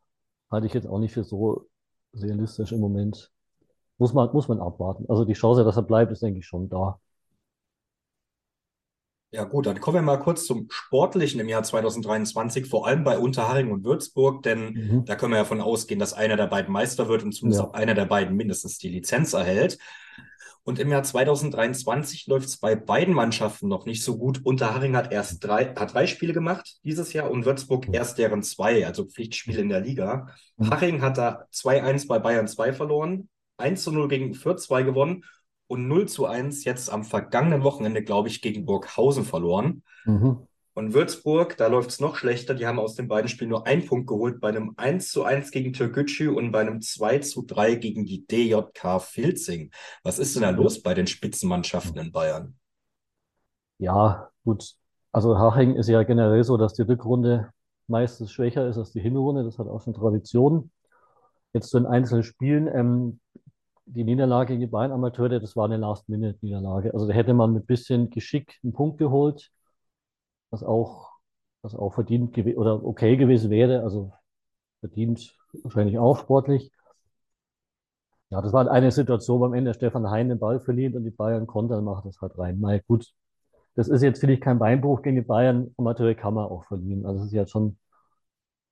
halte 0.49 0.67
ich 0.67 0.73
jetzt 0.73 0.87
auch 0.87 0.99
nicht 0.99 1.13
für 1.13 1.23
so 1.23 1.67
realistisch 2.14 2.72
im 2.72 2.80
Moment. 2.80 3.32
Muss 3.97 4.14
man, 4.14 4.32
muss 4.34 4.47
man 4.47 4.59
abwarten. 4.59 5.05
Also 5.07 5.26
die 5.26 5.34
Chance, 5.34 5.64
dass 5.64 5.78
er 5.78 5.84
bleibt, 5.84 6.11
ist, 6.11 6.22
denke 6.22 6.39
ich, 6.39 6.45
schon 6.45 6.70
da. 6.70 6.99
Ja 9.32 9.45
gut, 9.45 9.66
dann 9.66 9.80
kommen 9.80 9.95
wir 9.95 10.01
mal 10.03 10.18
kurz 10.18 10.45
zum 10.45 10.68
Sportlichen 10.70 11.39
im 11.39 11.49
Jahr 11.49 11.64
2023, 11.64 12.68
vor 12.68 12.86
allem 12.86 13.03
bei 13.03 13.18
Unterharing 13.18 13.72
und 13.72 13.84
Würzburg, 13.84 14.43
denn 14.43 14.74
mhm. 14.74 15.05
da 15.05 15.16
können 15.16 15.32
wir 15.32 15.38
ja 15.38 15.43
davon 15.43 15.59
ausgehen, 15.59 15.99
dass 15.99 16.14
einer 16.14 16.38
der 16.38 16.45
beiden 16.45 16.72
Meister 16.72 17.07
wird 17.07 17.24
und 17.24 17.32
zumindest 17.32 17.64
ja. 17.64 17.68
auch 17.68 17.74
einer 17.74 17.95
der 17.95 18.05
beiden 18.05 18.36
mindestens 18.36 18.78
die 18.78 18.89
Lizenz 18.89 19.34
erhält. 19.34 19.80
Und 20.66 20.80
im 20.80 20.89
Jahr 20.89 21.03
2023 21.03 22.28
läuft 22.28 22.47
es 22.47 22.57
bei 22.57 22.76
beiden 22.76 23.14
Mannschaften 23.14 23.68
noch 23.68 23.86
nicht 23.86 24.03
so 24.03 24.18
gut. 24.18 24.41
Unterharing 24.45 24.95
hat 24.95 25.11
erst 25.11 25.43
drei, 25.43 25.66
hat 25.76 25.93
drei 25.93 26.07
Spiele 26.07 26.32
gemacht 26.32 26.78
dieses 26.86 27.11
Jahr 27.11 27.30
und 27.30 27.45
Würzburg 27.45 27.88
erst 27.91 28.18
deren 28.18 28.43
zwei, 28.43 28.86
also 28.86 29.05
Pflichtspiele 29.05 29.61
in 29.61 29.70
der 29.70 29.82
Liga. 29.82 30.28
Mhm. 30.57 30.70
Haching 30.70 31.01
hat 31.01 31.18
da 31.18 31.47
2-1 31.51 32.07
bei 32.07 32.20
Bayern 32.20 32.47
2 32.47 32.72
verloren, 32.72 33.28
1-0 33.57 34.07
gegen 34.07 34.34
Fürth 34.34 34.61
2 34.61 34.84
gewonnen 34.84 35.26
und 35.68 35.88
0 35.88 36.07
1 36.26 36.64
jetzt 36.64 36.89
am 36.89 37.03
vergangenen 37.03 37.64
Wochenende, 37.64 38.03
glaube 38.03 38.30
ich, 38.30 38.41
gegen 38.41 38.66
Burghausen 38.66 39.26
verloren. 39.26 39.84
Mhm. 40.05 40.47
Und 40.76 40.95
Würzburg, 40.95 41.55
da 41.57 41.67
läuft 41.67 41.91
es 41.91 41.99
noch 41.99 42.15
schlechter. 42.15 42.55
Die 42.55 42.65
haben 42.65 42.80
aus 42.80 42.95
den 42.95 43.07
beiden 43.07 43.28
Spielen 43.28 43.51
nur 43.51 43.67
einen 43.67 43.86
Punkt 43.86 44.07
geholt, 44.07 44.41
bei 44.41 44.49
einem 44.49 44.74
1 44.76 45.11
zu 45.11 45.24
1 45.24 45.51
gegen 45.51 45.71
Türkgücü 45.71 46.30
und 46.30 46.51
bei 46.51 46.61
einem 46.61 46.82
2 46.82 47.19
zu 47.19 47.43
3 47.43 47.76
gegen 47.76 48.05
die 48.05 48.26
DJK 48.26 48.99
Filzing. 48.99 49.71
Was 50.03 50.17
ist 50.17 50.36
denn 50.36 50.41
da 50.41 50.49
los 50.49 50.82
bei 50.82 50.95
den 50.95 51.05
Spitzenmannschaften 51.05 51.99
in 51.99 52.11
Bayern? 52.11 52.55
Ja, 53.78 54.30
gut. 54.43 54.74
Also 55.11 55.38
Haching 55.38 55.76
ist 55.76 55.89
ja 55.89 56.01
generell 56.01 56.43
so, 56.43 56.57
dass 56.57 56.74
die 56.74 56.82
Rückrunde 56.82 57.51
meistens 57.88 58.32
schwächer 58.32 58.67
ist 58.67 58.80
als 58.80 58.91
die 58.93 59.01
Hinrunde. 59.01 59.43
Das 59.43 59.59
hat 59.59 59.67
auch 59.67 59.82
schon 59.82 59.93
Tradition. 59.93 60.71
Jetzt 61.53 61.69
zu 61.69 61.78
den 61.78 61.86
einzelnen 61.86 62.24
Spielen. 62.24 62.67
Ähm, 62.67 63.19
die 63.86 64.03
Niederlage 64.03 64.53
gegen 64.53 64.61
die 64.61 64.67
Bayern 64.67 64.91
Amateure, 64.91 65.39
das 65.39 65.55
war 65.55 65.65
eine 65.65 65.78
Last-Minute-Niederlage. 65.78 66.93
Also 66.93 67.05
da 67.05 67.13
hätte 67.13 67.36
man 67.36 67.53
mit 67.53 67.67
bisschen 67.67 68.09
Geschick 68.09 68.59
einen 68.63 68.74
Punkt 68.74 68.97
geholt 68.97 69.51
was 70.53 70.63
auch, 70.63 71.09
was 71.63 71.75
auch 71.75 71.93
verdient 71.93 72.37
oder 72.55 72.85
okay 72.85 73.17
gewesen 73.17 73.49
wäre. 73.49 73.81
Also 73.81 74.13
verdient 74.79 75.35
wahrscheinlich 75.63 75.97
auch 75.97 76.17
sportlich. 76.19 76.71
Ja, 78.29 78.41
das 78.41 78.53
war 78.53 78.69
eine 78.69 78.91
Situation, 78.91 79.41
wo 79.41 79.45
am 79.45 79.53
Ende 79.53 79.73
Stefan 79.73 80.09
Hein 80.09 80.29
den 80.29 80.39
Ball 80.39 80.59
verliert 80.59 80.95
und 80.95 81.03
die 81.03 81.11
Bayern 81.11 81.47
kontern, 81.47 81.83
macht 81.83 82.05
das 82.05 82.21
halt 82.21 82.37
rein. 82.37 82.57
Na 82.59 82.77
gut, 82.79 83.11
das 83.75 83.87
ist 83.89 84.03
jetzt, 84.03 84.19
finde 84.19 84.35
ich, 84.35 84.41
kein 84.41 84.59
Beinbruch 84.59 85.01
gegen 85.01 85.15
die 85.17 85.21
Bayern. 85.23 85.73
Amateure 85.77 86.15
kann 86.15 86.35
man 86.35 86.45
auch 86.45 86.65
verlieren. 86.65 87.05
Also 87.05 87.21
es 87.21 87.27
ist 87.27 87.33
jetzt 87.33 87.51
schon 87.51 87.77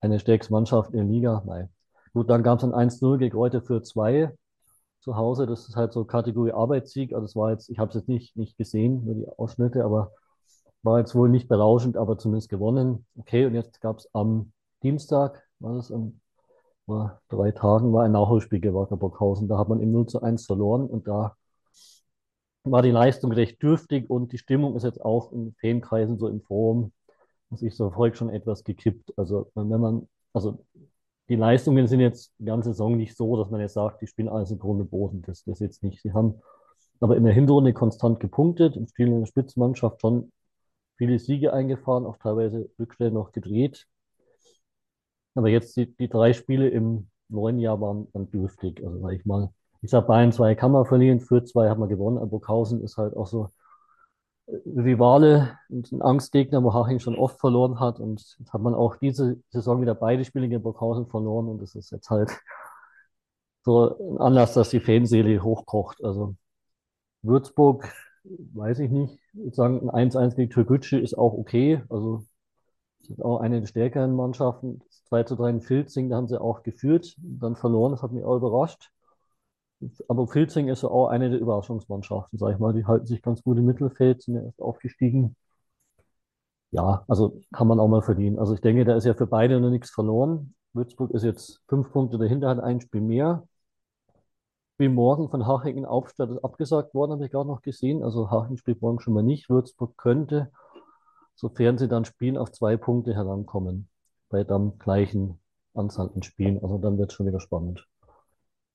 eine 0.02 0.20
stärkste 0.20 0.54
Mannschaft 0.54 0.92
in 0.92 0.98
der 0.98 1.06
Liga. 1.08 1.44
Nein. 1.46 1.70
Gut, 2.14 2.30
dann 2.30 2.44
gab 2.44 2.60
es 2.60 2.64
ein 2.66 2.74
1-0 2.74 3.18
gegen 3.18 3.36
Reuter 3.36 3.62
für 3.62 3.82
2 3.82 4.32
zu 5.00 5.16
Hause. 5.16 5.48
Das 5.48 5.68
ist 5.68 5.76
halt 5.76 5.94
so 5.94 6.06
Kategorie 6.06 6.52
Arbeitssieg. 6.52 7.14
Also 7.14 7.26
das 7.26 7.36
war 7.36 7.52
jetzt, 7.52 7.70
ich 7.70 7.80
habe 7.80 7.90
es 7.90 7.96
jetzt 7.96 8.10
nicht, 8.10 8.38
nicht 8.38 8.58
gesehen, 8.58 9.06
nur 9.06 9.16
die 9.16 9.28
Ausschnitte, 9.38 9.84
aber 9.86 10.12
war 10.84 11.00
jetzt 11.00 11.16
wohl 11.16 11.30
nicht 11.30 11.48
berauschend, 11.48 11.98
aber 11.98 12.18
zumindest 12.18 12.50
gewonnen. 12.50 13.06
Okay, 13.18 13.46
und 13.46 13.54
jetzt 13.54 13.82
gab 13.82 14.00
es 14.00 14.10
am 14.14 14.52
Dienstag, 14.84 15.44
war 15.60 15.76
das 15.76 15.92
am 15.92 16.22
war 16.88 17.22
drei 17.30 17.52
Tagen, 17.52 17.94
war 17.94 18.04
ein 18.04 18.12
Nachholspiel 18.12 18.60
gegen 18.60 18.76
Wackerburghausen. 18.76 19.48
Da 19.48 19.58
hat 19.58 19.70
man 19.70 19.80
im 19.80 19.92
0 19.92 20.08
zu 20.08 20.22
1 20.22 20.46
verloren 20.46 20.88
und 20.88 21.08
da 21.08 21.36
war 22.64 22.82
die 22.82 22.92
Leistung 22.92 23.32
recht 23.32 23.62
dürftig 23.64 24.10
und 24.10 24.32
die 24.32 24.38
Stimmung 24.38 24.76
ist 24.76 24.84
jetzt 24.84 25.04
auch 25.04 25.32
in 25.32 25.56
Fankreisen 25.60 26.20
so 26.20 26.28
im 26.28 26.42
Forum, 26.42 26.92
muss 27.50 27.64
ich 27.64 27.76
so 27.76 27.90
verfolgt, 27.90 28.18
schon 28.18 28.30
etwas 28.30 28.64
gekippt. 28.64 29.14
Also 29.18 29.52
wenn 29.56 29.68
man, 29.80 30.08
also 30.34 30.64
die 31.30 31.36
Leistungen 31.36 31.88
sind 31.88 32.02
jetzt 32.02 32.34
die 32.38 32.46
ganze 32.46 32.70
Saison 32.70 32.98
nicht 32.98 33.16
so, 33.16 33.38
dass 33.38 33.50
man 33.50 33.62
jetzt 33.62 33.74
sagt, 33.74 34.02
die 34.02 34.08
spielen 34.08 34.30
alles 34.30 34.52
im 34.52 34.60
Grunde 34.60 34.84
Boden. 34.84 35.22
Das, 35.24 35.44
das 35.44 35.60
jetzt 35.60 35.82
nicht. 35.82 36.02
Sie 36.02 36.14
haben 36.14 36.42
aber 37.00 37.18
in 37.18 37.24
der 37.24 37.34
Hinrunde 37.34 37.74
konstant 37.74 38.20
gepunktet 38.20 38.78
und 38.78 38.90
spielen 38.90 39.14
in 39.14 39.20
der 39.22 39.28
Spitzenmannschaft 39.28 40.02
schon 40.02 40.32
viele 41.02 41.18
Siege 41.18 41.52
eingefahren, 41.52 42.06
auch 42.06 42.18
teilweise 42.18 42.70
Rückstände 42.78 43.12
noch 43.12 43.32
gedreht. 43.32 43.88
Aber 45.34 45.50
jetzt 45.50 45.76
die, 45.76 45.88
die 45.96 46.08
drei 46.08 46.34
Spiele 46.34 46.70
im 46.70 47.10
neuen 47.28 47.58
Jahr 47.58 47.82
waren 47.82 48.08
dann 48.14 48.30
dürftig. 48.30 48.80
Also 48.86 49.00
sag 49.00 49.14
ich 49.14 49.26
mal, 49.26 49.50
ich 49.82 49.90
sag 49.90 50.06
Bayern 50.06 50.32
zwei 50.32 50.54
kann 50.54 50.72
man 50.72 50.86
verlieren, 50.86 51.20
für 51.20 51.44
zwei 51.44 51.70
haben 51.70 51.80
wir 51.82 51.88
gewonnen. 51.88 52.30
Burghausen 52.30 52.84
ist 52.84 52.98
halt 52.98 53.16
auch 53.18 53.26
so 53.26 53.50
äh, 54.46 54.58
Rivale 54.80 55.58
und 55.70 55.92
ein 55.92 56.04
Angstgegner, 56.04 56.64
wo 56.64 56.72
Haching 56.72 57.00
schon 57.00 57.16
oft 57.16 57.40
verloren 57.40 57.80
hat. 57.80 58.00
Und 58.00 58.22
jetzt 58.38 58.54
hat 58.54 58.62
man 58.62 58.76
auch 58.76 58.98
diese 58.98 59.42
Saison 59.50 59.82
wieder 59.82 59.96
beide 59.96 60.24
Spiele 60.24 60.50
gegen 60.50 60.62
Burghausen 60.62 61.08
verloren. 61.08 61.48
Und 61.48 61.64
das 61.64 61.74
ist 61.74 61.90
jetzt 61.92 62.12
halt 62.12 62.30
so 63.64 63.98
ein 63.98 64.20
Anlass, 64.20 64.54
dass 64.54 64.70
die 64.70 64.80
Fanseele 64.80 65.42
hochkocht. 65.42 66.04
Also 66.04 66.36
Würzburg 67.24 67.92
weiß 68.24 68.80
ich 68.80 68.92
nicht. 68.92 69.20
Ich 69.34 69.40
würde 69.40 69.56
sagen, 69.56 69.90
ein 69.90 70.12
1-1 70.12 70.36
gegen 70.36 70.50
Türkgücü 70.52 70.98
ist 71.00 71.18
auch 71.18 71.34
okay. 71.34 71.82
Also, 71.90 72.26
das 73.02 73.12
ist 73.12 73.22
auch 73.24 73.40
eine 73.40 73.60
der 73.62 73.68
stärkeren 73.68 74.16
Mannschaften. 74.16 74.82
2 75.06 75.24
zu 75.24 75.36
3 75.36 75.50
in 75.50 75.62
Filzing, 75.62 76.10
da 76.10 76.18
haben 76.18 76.28
sie 76.28 76.40
auch 76.40 76.64
geführt, 76.64 77.16
dann 77.18 77.56
verloren. 77.56 77.92
Das 77.92 78.04
hat 78.04 78.12
mich 78.12 78.24
auch 78.24 78.38
überrascht. 78.38 78.92
aber 80.08 80.28
Filzing 80.28 80.68
ist 80.70 80.84
auch 80.84 81.08
eine 81.08 81.30
der 81.30 81.40
Überraschungsmannschaften, 81.40 82.38
sag 82.38 82.54
ich 82.54 82.60
mal. 82.60 82.74
Die 82.74 82.86
halten 82.86 83.06
sich 83.06 83.22
ganz 83.22 83.44
gut 83.44 83.58
im 83.58 83.66
Mittelfeld, 83.66 84.22
sind 84.22 84.36
ja 84.36 84.44
erst 84.44 84.62
aufgestiegen. 84.62 85.36
Ja, 86.72 87.04
also 87.08 87.42
kann 87.52 87.68
man 87.68 87.80
auch 87.80 87.88
mal 87.88 88.02
verdienen. 88.02 88.40
Also 88.40 88.54
ich 88.54 88.62
denke, 88.62 88.86
da 88.86 88.96
ist 88.96 89.06
ja 89.06 89.14
für 89.14 89.28
beide 89.28 89.60
noch 89.60 89.70
nichts 89.70 89.90
verloren. 89.90 90.54
Würzburg 90.74 91.12
ist 91.12 91.24
jetzt 91.24 91.62
fünf 91.68 91.92
Punkte 91.92 92.18
dahinter, 92.18 92.48
hat 92.50 92.60
ein 92.60 92.80
Spiel 92.80 93.02
mehr. 93.02 93.44
Spiel 94.82 94.90
morgen 94.90 95.30
von 95.30 95.46
Haching 95.46 95.78
in 95.78 95.86
Hauptstadt 95.86 96.32
ist 96.32 96.44
abgesagt 96.44 96.96
worden, 96.96 97.12
habe 97.12 97.26
ich 97.26 97.30
gerade 97.30 97.48
noch 97.48 97.62
gesehen. 97.62 98.02
Also 98.02 98.32
Haching 98.32 98.58
spielt 98.58 98.82
morgen 98.82 99.00
schon 99.00 99.14
mal 99.14 99.22
nicht. 99.22 99.48
Würzburg 99.48 99.96
könnte, 99.96 100.52
sofern 101.36 101.78
sie 101.78 101.88
dann 101.88 102.04
spielen, 102.04 102.36
auf 102.36 102.52
zwei 102.52 102.78
Punkte 102.78 103.14
herankommen. 103.14 103.90
Bei 104.30 104.44
dann 104.44 104.80
gleichen 104.80 105.40
Anzahl 105.76 106.10
an 106.16 106.24
Spielen. 106.24 106.60
Also 106.64 106.80
dann 106.80 106.98
wird 106.98 107.12
es 107.12 107.16
schon 107.16 107.28
wieder 107.28 107.40
spannend. 107.40 107.88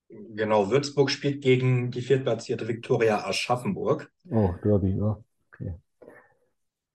Genau, 0.07 0.71
Würzburg 0.71 1.11
spielt 1.11 1.43
gegen 1.43 1.91
die 1.91 2.01
viertplatzierte 2.01 2.69
Viktoria 2.69 3.25
Aschaffenburg. 3.25 4.09
Oh, 4.31 4.53
Derby, 4.63 4.97
ja. 4.97 5.21
Okay. 5.49 5.73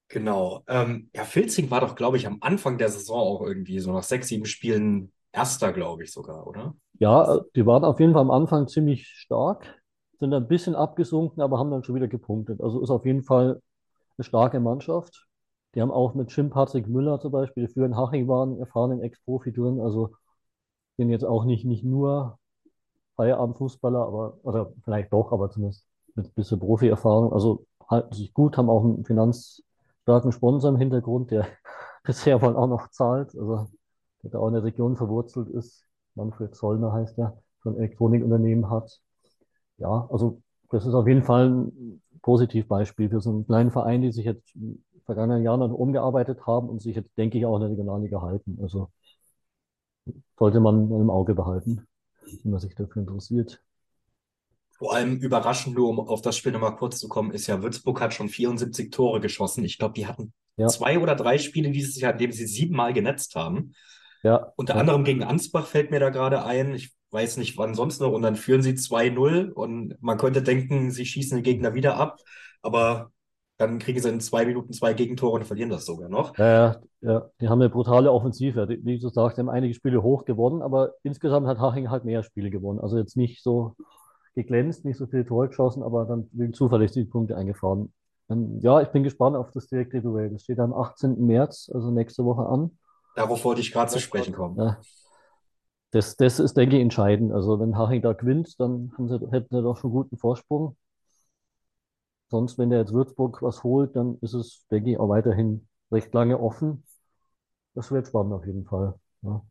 Genau. 0.08 0.62
Ähm, 0.68 1.10
ja, 1.14 1.24
Filzing 1.24 1.70
war 1.70 1.82
doch, 1.82 1.96
glaube 1.96 2.16
ich, 2.16 2.26
am 2.26 2.38
Anfang 2.40 2.78
der 2.78 2.88
Saison 2.88 3.18
auch 3.18 3.42
irgendwie 3.42 3.78
so 3.78 3.92
nach 3.92 4.04
sechs, 4.04 4.28
sieben 4.28 4.46
Spielen 4.46 5.12
Erster, 5.34 5.72
glaube 5.72 6.04
ich 6.04 6.12
sogar, 6.12 6.46
oder? 6.46 6.74
Ja, 7.02 7.40
die 7.56 7.66
waren 7.66 7.84
auf 7.84 7.98
jeden 7.98 8.12
Fall 8.12 8.22
am 8.22 8.30
Anfang 8.30 8.68
ziemlich 8.68 9.08
stark, 9.08 9.82
sind 10.20 10.32
ein 10.32 10.46
bisschen 10.46 10.76
abgesunken, 10.76 11.42
aber 11.42 11.58
haben 11.58 11.70
dann 11.72 11.82
schon 11.82 11.96
wieder 11.96 12.06
gepunktet. 12.06 12.60
Also 12.60 12.80
ist 12.80 12.90
auf 12.90 13.04
jeden 13.04 13.24
Fall 13.24 13.60
eine 14.18 14.24
starke 14.24 14.60
Mannschaft. 14.60 15.26
Die 15.74 15.82
haben 15.82 15.90
auch 15.90 16.14
mit 16.14 16.30
Jim 16.36 16.50
Patrick 16.50 16.86
Müller 16.88 17.18
zum 17.18 17.32
Beispiel, 17.32 17.64
der 17.64 17.70
früher 17.74 17.86
in 17.86 17.96
Haching 17.96 18.28
waren, 18.28 18.56
erfahrenen 18.60 19.00
Ex-Profi 19.02 19.52
drin. 19.52 19.80
Also 19.80 20.14
sind 20.98 21.10
jetzt 21.10 21.24
auch 21.24 21.44
nicht, 21.44 21.64
nicht 21.64 21.84
nur 21.84 22.38
Feierabendfußballer, 23.16 24.00
aber, 24.06 24.38
oder 24.44 24.72
vielleicht 24.84 25.12
doch, 25.12 25.32
aber 25.32 25.50
zumindest 25.50 25.86
mit 26.14 26.26
ein 26.28 26.34
bisschen 26.34 26.60
Profi-Erfahrung. 26.60 27.32
Also 27.32 27.66
halten 27.88 28.14
sich 28.14 28.34
gut, 28.34 28.56
haben 28.58 28.70
auch 28.70 28.84
einen 28.84 29.04
finanzstarken 29.04 30.32
Sponsor 30.32 30.70
im 30.70 30.76
Hintergrund, 30.78 31.32
der 31.32 31.46
bisher 32.04 32.42
wohl 32.42 32.56
auch 32.56 32.68
noch 32.68 32.90
zahlt, 32.90 33.36
also 33.36 33.68
der 34.22 34.30
da 34.30 34.38
auch 34.38 34.48
in 34.48 34.54
der 34.54 34.64
Region 34.64 34.96
verwurzelt 34.96 35.48
ist. 35.50 35.84
Manfred 36.14 36.54
Zollner 36.54 36.92
heißt 36.92 37.18
er, 37.18 37.38
so 37.62 37.70
ein 37.70 37.76
Elektronikunternehmen 37.76 38.70
hat. 38.70 39.00
Ja, 39.78 40.08
also 40.10 40.42
das 40.70 40.86
ist 40.86 40.94
auf 40.94 41.06
jeden 41.06 41.22
Fall 41.22 41.50
ein 41.50 42.02
Positivbeispiel 42.22 43.10
für 43.10 43.20
so 43.20 43.30
einen 43.30 43.46
kleinen 43.46 43.70
Verein, 43.70 44.02
die 44.02 44.12
sich 44.12 44.24
jetzt 44.24 44.54
in 44.54 44.60
den 44.60 44.84
vergangenen 45.04 45.42
Jahren 45.42 45.62
umgearbeitet 45.62 46.46
haben 46.46 46.68
und 46.68 46.80
sich 46.80 46.96
jetzt, 46.96 47.16
denke 47.18 47.38
ich, 47.38 47.46
auch 47.46 47.56
in 47.56 47.62
der 47.62 47.70
Regionalliga 47.70 48.22
halten. 48.22 48.58
Also 48.62 48.90
sollte 50.38 50.60
man 50.60 50.90
im 50.90 51.10
Auge 51.10 51.34
behalten 51.34 51.86
wenn 52.42 52.50
man 52.50 52.60
sich 52.60 52.74
dafür 52.74 53.02
interessiert. 53.02 53.62
Vor 54.70 54.94
allem 54.94 55.18
überraschend, 55.18 55.76
nur 55.76 55.88
um 55.88 56.00
auf 56.00 56.22
das 56.22 56.36
Spiel 56.36 56.52
nochmal 56.52 56.76
kurz 56.76 56.98
zu 56.98 57.08
kommen, 57.08 57.30
ist 57.30 57.46
ja, 57.46 57.62
Würzburg 57.62 58.00
hat 58.00 58.14
schon 58.14 58.28
74 58.28 58.90
Tore 58.90 59.20
geschossen. 59.20 59.64
Ich 59.64 59.78
glaube, 59.78 59.94
die 59.94 60.06
hatten 60.06 60.32
ja. 60.56 60.66
zwei 60.68 60.98
oder 60.98 61.14
drei 61.14 61.38
Spiele 61.38 61.70
dieses 61.70 62.00
Jahr, 62.00 62.12
in 62.12 62.18
denen 62.18 62.32
sie 62.32 62.46
siebenmal 62.46 62.92
genetzt 62.92 63.34
haben. 63.36 63.74
Ja. 64.22 64.52
Unter 64.56 64.74
ja. 64.74 64.80
anderem 64.80 65.04
gegen 65.04 65.22
Ansbach 65.22 65.66
fällt 65.66 65.90
mir 65.90 66.00
da 66.00 66.10
gerade 66.10 66.44
ein. 66.44 66.74
Ich 66.74 66.94
weiß 67.10 67.36
nicht, 67.36 67.58
wann 67.58 67.74
sonst 67.74 68.00
noch. 68.00 68.12
Und 68.12 68.22
dann 68.22 68.36
führen 68.36 68.62
sie 68.62 68.72
2-0 68.72 69.50
und 69.50 69.96
man 70.00 70.18
könnte 70.18 70.42
denken, 70.42 70.90
sie 70.90 71.06
schießen 71.06 71.38
den 71.38 71.44
Gegner 71.44 71.74
wieder 71.74 71.96
ab. 71.96 72.18
Aber 72.62 73.10
dann 73.58 73.78
kriegen 73.78 74.00
sie 74.00 74.08
in 74.08 74.20
zwei 74.20 74.44
Minuten 74.44 74.72
zwei 74.72 74.94
Gegentore 74.94 75.38
und 75.38 75.44
verlieren 75.44 75.70
das 75.70 75.84
sogar 75.86 76.08
noch. 76.08 76.36
Ja, 76.38 76.80
ja, 77.00 77.30
die 77.40 77.48
haben 77.48 77.60
eine 77.60 77.70
brutale 77.70 78.10
Offensive. 78.10 78.68
Wie 78.68 78.98
du 78.98 79.08
sagst, 79.08 79.38
haben 79.38 79.48
einige 79.48 79.74
Spiele 79.74 80.02
hoch 80.02 80.24
gewonnen, 80.24 80.62
aber 80.62 80.94
insgesamt 81.02 81.46
hat 81.46 81.60
Haching 81.60 81.90
halt 81.90 82.04
mehr 82.04 82.22
Spiele 82.22 82.50
gewonnen. 82.50 82.80
Also 82.80 82.98
jetzt 82.98 83.16
nicht 83.16 83.42
so 83.42 83.76
geglänzt, 84.34 84.84
nicht 84.84 84.96
so 84.96 85.06
viele 85.06 85.26
Tore 85.26 85.48
geschossen, 85.48 85.82
aber 85.82 86.06
dann 86.06 86.28
wegen 86.32 86.54
zuverlässig 86.54 87.10
Punkte 87.10 87.36
eingefahren. 87.36 87.92
Ähm, 88.30 88.58
ja, 88.60 88.80
ich 88.80 88.88
bin 88.88 89.02
gespannt 89.02 89.36
auf 89.36 89.50
das 89.50 89.68
direkte 89.68 90.00
Duell. 90.00 90.30
Das 90.30 90.42
steht 90.42 90.58
am 90.58 90.72
18. 90.72 91.24
März, 91.24 91.70
also 91.72 91.90
nächste 91.90 92.24
Woche 92.24 92.46
an. 92.46 92.70
Darauf 93.14 93.44
wollte 93.44 93.60
ich 93.60 93.72
gerade 93.72 93.90
zu 93.90 94.00
sprechen 94.00 94.34
kommen. 94.34 94.56
Ja. 94.58 94.80
Das, 95.90 96.16
das 96.16 96.40
ist, 96.40 96.56
denke 96.56 96.76
ich, 96.76 96.82
entscheidend. 96.82 97.32
Also 97.32 97.60
wenn 97.60 97.76
Haching 97.76 98.00
da 98.00 98.14
gewinnt, 98.14 98.58
dann 98.58 98.92
haben 98.96 99.08
sie, 99.08 99.18
hätten 99.30 99.54
sie 99.54 99.62
doch 99.62 99.76
schon 99.76 99.90
guten 99.90 100.16
Vorsprung. 100.16 100.76
Sonst, 102.30 102.56
wenn 102.56 102.70
der 102.70 102.80
jetzt 102.80 102.94
Würzburg 102.94 103.42
was 103.42 103.62
holt, 103.62 103.94
dann 103.94 104.16
ist 104.22 104.32
es, 104.32 104.66
denke 104.70 104.92
ich, 104.92 104.98
auch 104.98 105.10
weiterhin 105.10 105.68
recht 105.90 106.14
lange 106.14 106.40
offen. 106.40 106.82
Das 107.74 107.90
wird 107.90 108.06
spannend 108.06 108.32
auf 108.32 108.46
jeden 108.46 108.64
Fall. 108.64 108.94
Ja. 109.20 109.44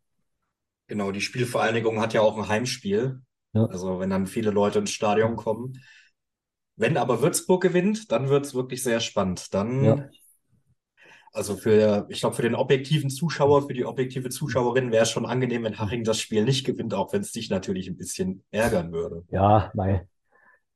Genau, 0.88 1.12
die 1.12 1.20
Spielvereinigung 1.20 2.00
hat 2.00 2.12
ja 2.12 2.22
auch 2.22 2.36
ein 2.36 2.48
Heimspiel. 2.48 3.22
Ja. 3.52 3.66
Also 3.66 4.00
wenn 4.00 4.10
dann 4.10 4.26
viele 4.26 4.50
Leute 4.50 4.80
ins 4.80 4.90
Stadion 4.90 5.36
kommen. 5.36 5.80
Wenn 6.74 6.96
aber 6.96 7.22
Würzburg 7.22 7.62
gewinnt, 7.62 8.10
dann 8.10 8.28
wird 8.28 8.46
es 8.46 8.54
wirklich 8.54 8.82
sehr 8.82 8.98
spannend. 8.98 9.54
Dann, 9.54 9.84
ja. 9.84 10.08
Also 11.32 11.56
für, 11.56 12.06
ich 12.08 12.20
glaube, 12.20 12.36
für 12.36 12.42
den 12.42 12.54
objektiven 12.54 13.08
Zuschauer, 13.08 13.66
für 13.66 13.72
die 13.72 13.86
objektive 13.86 14.28
Zuschauerin 14.28 14.92
wäre 14.92 15.04
es 15.04 15.10
schon 15.10 15.26
angenehm, 15.26 15.64
wenn 15.64 15.78
Haching 15.78 16.04
das 16.04 16.20
Spiel 16.20 16.44
nicht 16.44 16.64
gewinnt, 16.64 16.92
auch 16.94 17.12
wenn 17.12 17.22
es 17.22 17.32
dich 17.32 17.48
natürlich 17.48 17.88
ein 17.88 17.96
bisschen 17.96 18.44
ärgern 18.50 18.92
würde. 18.92 19.24
Ja, 19.30 19.70
nein. 19.74 20.08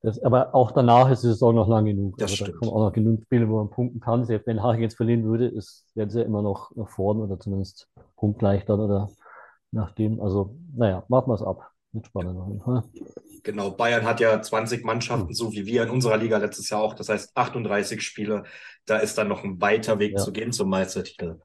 Das, 0.03 0.23
aber 0.23 0.55
auch 0.55 0.73
danach 0.73 1.11
ist 1.11 1.23
die 1.23 1.29
Saison 1.29 1.55
noch 1.55 1.69
lang 1.69 1.85
genug. 1.85 2.17
Das 2.19 2.31
also 2.31 2.47
da 2.47 2.53
kommen 2.53 2.71
auch 2.71 2.87
noch 2.87 2.93
genug 2.93 3.23
Spiele, 3.25 3.49
wo 3.49 3.57
man 3.57 3.71
punkten 3.71 4.01
kann. 4.01 4.25
Selbst 4.25 4.47
wenn 4.47 4.63
Haching 4.63 4.83
jetzt 4.83 4.97
verlieren 4.97 5.25
würde, 5.25 5.47
ist, 5.47 5.85
werden 5.95 6.11
sie 6.11 6.21
ja 6.21 6.25
immer 6.25 6.43
noch 6.43 6.75
nach 6.77 6.89
vorne 6.89 7.23
oder 7.23 7.39
zumindest 7.39 7.89
punktgleich 8.17 8.65
dann 8.65 8.81
oder 8.81 9.11
nachdem. 9.73 10.21
Also, 10.21 10.57
naja, 10.75 11.05
warten 11.09 11.31
wir 11.31 11.35
es 11.35 11.43
ab. 11.43 11.71
Wird 11.97 12.07
spannend 12.09 12.39
auf 12.39 12.49
jeden 12.49 12.61
Fall. 12.61 12.83
Genau, 13.43 13.71
Bayern 13.71 14.05
hat 14.05 14.21
ja 14.21 14.41
20 14.43 14.85
Mannschaften, 14.85 15.33
so 15.33 15.53
wie 15.53 15.65
wir 15.65 15.85
in 15.85 15.91
unserer 15.91 16.19
Liga 16.19 16.37
letztes 16.37 16.69
Jahr 16.69 16.83
auch. 16.83 16.93
Das 16.93 17.09
heißt 17.09 17.35
38 17.35 18.03
Spiele. 18.03 18.45
Da 18.85 18.99
ist 18.99 19.17
dann 19.17 19.29
noch 19.29 19.45
ein 19.45 19.61
weiter 19.63 19.99
Weg 19.99 20.13
ja. 20.13 20.19
zu 20.19 20.31
gehen 20.31 20.53
zum 20.53 20.69
Meistertitel. 20.69 21.41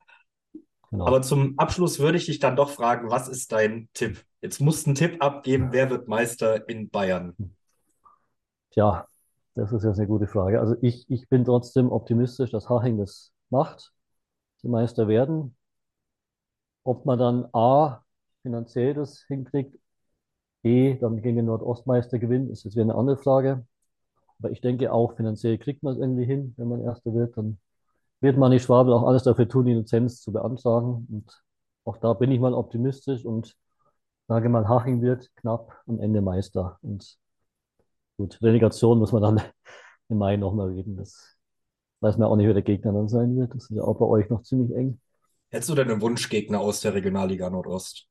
Genau. 0.90 1.08
Aber 1.08 1.22
zum 1.22 1.58
Abschluss 1.58 2.00
würde 2.00 2.18
ich 2.18 2.26
dich 2.26 2.40
dann 2.40 2.58
doch 2.58 2.70
fragen, 2.70 3.10
was 3.10 3.30
ist 3.30 3.54
dein 3.54 3.88
Tipp? 3.94 4.26
Jetzt 4.42 4.60
musst 4.60 4.86
du 4.86 4.90
einen 4.90 4.96
Tipp 4.96 5.24
abgeben, 5.24 5.70
wer 5.72 5.90
wird 5.90 6.10
Meister 6.10 6.68
in 6.68 6.90
Bayern? 6.90 7.34
Tja, 8.72 9.08
das 9.54 9.72
ist 9.72 9.86
jetzt 9.86 10.00
eine 10.00 10.08
gute 10.08 10.28
Frage. 10.28 10.60
Also 10.60 10.76
ich, 10.82 11.10
ich 11.10 11.30
bin 11.30 11.46
trotzdem 11.46 11.90
optimistisch, 11.90 12.52
dass 12.52 12.68
Haching 12.68 12.98
das 12.98 13.32
macht, 13.50 13.94
die 14.64 14.68
Meister 14.68 15.08
werden. 15.08 15.56
Ob 16.84 17.06
man 17.06 17.18
dann 17.18 17.48
A, 17.54 18.04
finanziell 18.42 18.94
das 18.94 19.24
hinkriegt, 19.28 19.78
B, 20.62 20.98
dann 20.98 21.22
gegen 21.22 21.38
den 21.38 21.46
Nordostmeister 21.46 22.20
gewinnt, 22.20 22.52
ist 22.52 22.64
jetzt 22.64 22.76
wieder 22.76 22.84
eine 22.84 22.96
andere 22.96 23.18
Frage. 23.18 23.66
Aber 24.40 24.52
ich 24.52 24.62
denke 24.62 24.92
auch, 24.92 25.16
finanziell 25.16 25.58
kriegt 25.58 25.84
man 25.84 25.94
es 25.94 26.00
irgendwie 26.00 26.26
hin, 26.26 26.54
wenn 26.58 26.68
man 26.68 26.82
Erster 26.82 27.14
wird. 27.14 27.38
Dann 27.38 27.60
wird 28.22 28.38
man 28.38 28.52
nicht 28.52 28.64
Schwabel 28.64 28.94
auch 28.94 29.04
alles 29.04 29.24
dafür 29.24 29.48
tun, 29.48 29.66
die 29.66 29.74
Lizenz 29.74 30.22
zu 30.22 30.32
beantragen. 30.32 31.08
Und 31.12 31.44
auch 31.86 31.98
da 31.98 32.14
bin 32.14 32.32
ich 32.32 32.40
mal 32.40 32.54
optimistisch 32.54 33.26
und 33.26 33.56
sage 34.28 34.50
mal, 34.50 34.68
Haching 34.68 35.02
wird 35.02 35.30
knapp 35.36 35.82
am 35.88 36.00
Ende 36.00 36.22
Meister. 36.22 36.78
Und 36.82 37.20
Gut, 38.22 38.38
Relegation 38.44 39.00
muss 39.00 39.12
man 39.12 39.24
dann 39.24 39.42
im 40.10 40.20
Mai 40.20 40.38
nochmal 40.38 40.70
reden. 40.70 40.96
Das 40.96 41.36
weiß 42.02 42.20
man 42.20 42.28
auch 42.28 42.36
nicht, 42.36 42.46
wer 42.46 42.54
der 42.54 42.62
Gegner 42.62 42.94
dann 42.94 43.10
sein 43.10 43.36
wird. 43.36 43.56
Das 43.56 43.64
ist 43.64 43.76
ja 43.76 43.82
auch 43.82 43.98
bei 43.98 44.06
euch 44.06 44.30
noch 44.30 44.44
ziemlich 44.44 44.76
eng. 44.76 45.00
Hättest 45.50 45.70
du 45.70 45.76
denn 45.76 45.90
einen 45.90 46.02
Wunschgegner 46.02 46.60
aus 46.60 46.82
der 46.82 46.94
Regionalliga 46.94 47.50
Nordost? 47.50 48.08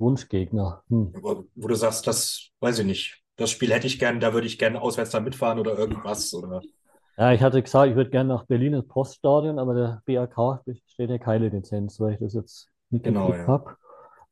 Wunschgegner. 0.00 0.82
Hm. 0.88 1.12
Wo 1.20 1.68
du 1.68 1.74
sagst, 1.74 2.06
das 2.06 2.48
weiß 2.60 2.80
ich 2.80 2.86
nicht. 2.86 3.22
Das 3.36 3.50
Spiel 3.50 3.72
hätte 3.72 3.86
ich 3.86 3.98
gern, 3.98 4.20
da 4.20 4.34
würde 4.34 4.46
ich 4.46 4.58
gerne 4.58 4.82
auswärts 4.82 5.10
dann 5.10 5.24
mitfahren 5.24 5.58
oder 5.58 5.78
irgendwas. 5.78 6.34
Oder? 6.34 6.60
Ja, 7.16 7.32
ich 7.32 7.42
hatte 7.42 7.62
gesagt, 7.62 7.90
ich 7.90 7.96
würde 7.96 8.10
gerne 8.10 8.28
nach 8.28 8.44
Berlin 8.44 8.74
ins 8.74 8.88
Poststadion, 8.88 9.58
aber 9.58 9.74
der 9.74 10.02
BAK 10.06 10.62
steht 10.86 11.10
ja 11.10 11.18
keine 11.18 11.48
Lizenz, 11.48 12.00
weil 12.00 12.14
ich 12.14 12.18
das 12.18 12.34
jetzt 12.34 12.68
nicht 12.90 13.04
genau, 13.04 13.32
ja. 13.32 13.46
habe. 13.46 13.76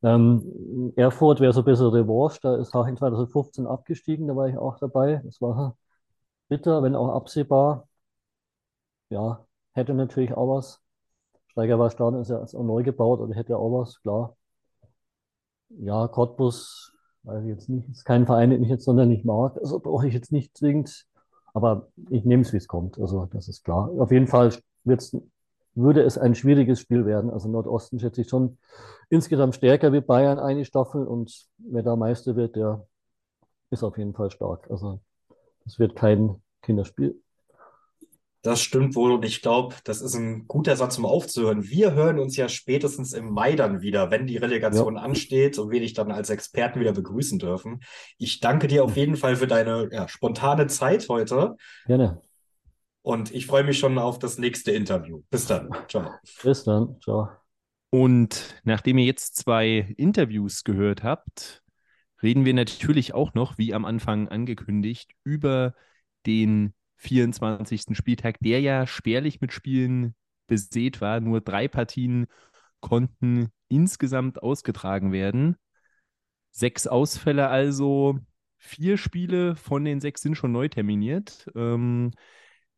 Ähm, 0.01 0.93
Erfurt 0.95 1.39
wäre 1.39 1.53
so 1.53 1.61
ein 1.61 1.65
bisschen 1.65 1.87
Revanche, 1.87 2.39
da 2.41 2.55
ist 2.55 2.73
Haching 2.73 2.97
2015 2.97 3.67
abgestiegen, 3.67 4.27
da 4.27 4.35
war 4.35 4.47
ich 4.47 4.57
auch 4.57 4.77
dabei. 4.79 5.21
Das 5.25 5.41
war 5.41 5.75
bitter, 6.47 6.83
wenn 6.83 6.95
auch 6.95 7.09
absehbar. 7.15 7.87
Ja, 9.09 9.45
hätte 9.73 9.93
natürlich 9.93 10.33
auch 10.33 10.57
was. 10.57 10.81
Steigerweiß 11.47 11.93
Stadion 11.93 12.21
ist 12.21 12.29
ja 12.29 12.41
auch 12.41 12.63
neu 12.63 12.83
gebaut, 12.83 13.19
also 13.19 13.33
hätte 13.33 13.57
auch 13.57 13.81
was, 13.81 14.01
klar. 14.01 14.35
Ja, 15.69 16.07
Cottbus, 16.07 16.93
weiß 17.23 17.43
ich 17.43 17.49
jetzt 17.49 17.69
nicht, 17.69 17.87
ist 17.89 18.05
kein 18.05 18.25
Verein, 18.25 18.49
den 18.49 18.63
ich 18.63 18.69
jetzt 18.69 18.85
sonderlich 18.85 19.23
mag, 19.23 19.57
also 19.57 19.79
brauche 19.79 20.07
ich 20.07 20.13
jetzt 20.13 20.31
nicht 20.31 20.57
zwingend, 20.57 21.05
aber 21.53 21.87
ich 22.09 22.25
nehme 22.25 22.41
es, 22.41 22.53
wie 22.53 22.57
es 22.57 22.67
kommt, 22.67 22.99
also 22.99 23.27
das 23.31 23.47
ist 23.47 23.63
klar. 23.63 23.89
Auf 23.97 24.11
jeden 24.11 24.27
Fall 24.27 24.53
wird's, 24.83 25.15
würde 25.75 26.01
es 26.01 26.17
ein 26.17 26.35
schwieriges 26.35 26.79
Spiel 26.79 27.05
werden. 27.05 27.29
Also 27.29 27.47
Nordosten 27.49 27.99
schätze 27.99 28.21
ich 28.21 28.29
schon 28.29 28.57
insgesamt 29.09 29.55
stärker 29.55 29.93
wie 29.93 30.01
Bayern 30.01 30.39
eine 30.39 30.65
Staffel 30.65 31.05
und 31.05 31.47
wer 31.57 31.83
da 31.83 31.95
Meister 31.95 32.35
wird, 32.35 32.55
der 32.55 32.85
ist 33.69 33.83
auf 33.83 33.97
jeden 33.97 34.13
Fall 34.13 34.31
stark. 34.31 34.69
Also 34.69 34.99
es 35.65 35.79
wird 35.79 35.95
kein 35.95 36.41
Kinderspiel. 36.61 37.21
Das 38.41 38.61
stimmt 38.61 38.95
wohl 38.95 39.11
und 39.11 39.25
ich 39.25 39.41
glaube, 39.41 39.75
das 39.83 40.01
ist 40.01 40.15
ein 40.15 40.47
guter 40.47 40.77
Satz, 40.77 40.97
um 40.97 41.05
aufzuhören. 41.05 41.67
Wir 41.67 41.93
hören 41.93 42.19
uns 42.19 42.37
ja 42.37 42.47
spätestens 42.47 43.11
im 43.11 43.31
Mai 43.31 43.55
dann 43.55 43.81
wieder, 43.81 44.11
wenn 44.11 44.27
die 44.27 44.37
Relegation 44.37 44.95
ja. 44.95 45.01
ansteht 45.01 45.59
und 45.59 45.71
wir 45.71 45.81
dich 45.81 45.93
dann 45.93 46.11
als 46.11 46.29
Experten 46.29 46.79
wieder 46.79 46.93
begrüßen 46.93 47.37
dürfen. 47.37 47.81
Ich 48.17 48.39
danke 48.39 48.67
dir 48.67 48.85
auf 48.85 48.95
jeden 48.95 49.17
Fall 49.17 49.35
für 49.35 49.47
deine 49.47 49.89
ja, 49.91 50.07
spontane 50.07 50.67
Zeit 50.67 51.09
heute. 51.09 51.57
Gerne. 51.85 52.21
Und 53.01 53.33
ich 53.33 53.45
freue 53.45 53.63
mich 53.65 53.77
schon 53.77 53.97
auf 53.97 54.19
das 54.19 54.37
nächste 54.37 54.71
Interview. 54.71 55.21
Bis 55.29 55.45
dann. 55.45 55.69
Ciao. 55.89 56.13
Bis 56.41 56.63
dann. 56.63 56.97
Ciao. 57.01 57.29
Und 57.89 58.55
nachdem 58.63 58.99
ihr 58.99 59.05
jetzt 59.05 59.35
zwei 59.35 59.93
Interviews 59.97 60.63
gehört 60.63 61.03
habt, 61.03 61.61
reden 62.21 62.45
wir 62.45 62.53
natürlich 62.53 63.13
auch 63.13 63.33
noch, 63.33 63.57
wie 63.57 63.73
am 63.73 63.83
Anfang 63.83 64.29
angekündigt, 64.29 65.11
über 65.23 65.73
den 66.25 66.73
24. 66.99 67.95
Spieltag, 67.95 68.37
der 68.41 68.61
ja 68.61 68.85
spärlich 68.85 69.41
mit 69.41 69.53
Spielen 69.53 70.15
besät 70.47 71.01
war. 71.01 71.19
Nur 71.19 71.41
drei 71.41 71.67
Partien 71.67 72.27
konnten 72.81 73.49
insgesamt 73.69 74.43
ausgetragen 74.43 75.11
werden. 75.11 75.55
Sechs 76.51 76.87
Ausfälle 76.87 77.47
also. 77.47 78.19
Vier 78.61 78.97
Spiele 78.97 79.55
von 79.55 79.85
den 79.85 80.01
sechs 80.01 80.21
sind 80.21 80.35
schon 80.35 80.51
neu 80.51 80.67
terminiert. 80.67 81.47
Ähm, 81.55 82.11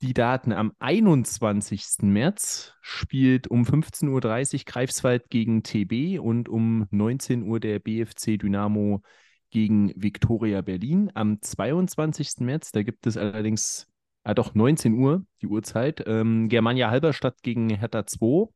die 0.03 0.13
Daten 0.13 0.51
am 0.51 0.73
21. 0.77 2.03
März 2.03 2.73
spielt 2.81 3.47
um 3.47 3.63
15.30 3.63 4.53
Uhr 4.53 4.63
Greifswald 4.65 5.29
gegen 5.31 5.63
TB 5.63 6.19
und 6.19 6.49
um 6.49 6.87
19 6.91 7.43
Uhr 7.43 7.59
der 7.59 7.79
BFC 7.79 8.37
Dynamo 8.37 9.01
gegen 9.49 9.91
Viktoria 9.95 10.61
Berlin. 10.61 11.11
Am 11.15 11.41
22. 11.41 12.41
März, 12.41 12.71
da 12.71 12.83
gibt 12.83 13.07
es 13.07 13.17
allerdings 13.17 13.90
ah 14.23 14.33
doch, 14.33 14.53
19 14.55 14.93
Uhr, 14.93 15.25
die 15.41 15.47
Uhrzeit, 15.47 16.03
ähm, 16.07 16.49
Germania 16.49 16.89
Halberstadt 16.89 17.41
gegen 17.43 17.69
Hertha 17.69 18.05
2 18.05 18.47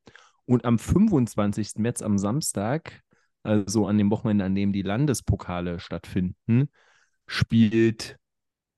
und 0.46 0.66
am 0.66 0.80
25. 0.80 1.74
März 1.78 2.02
am 2.02 2.18
Samstag, 2.18 3.02
also 3.44 3.88
an 3.88 3.98
dem 3.98 4.10
Wochenende, 4.12 4.46
an 4.46 4.56
dem 4.56 4.74
die 4.74 4.82
Landespokale 4.82 5.80
stattfinden, 5.80 6.70
spielt 7.28 8.18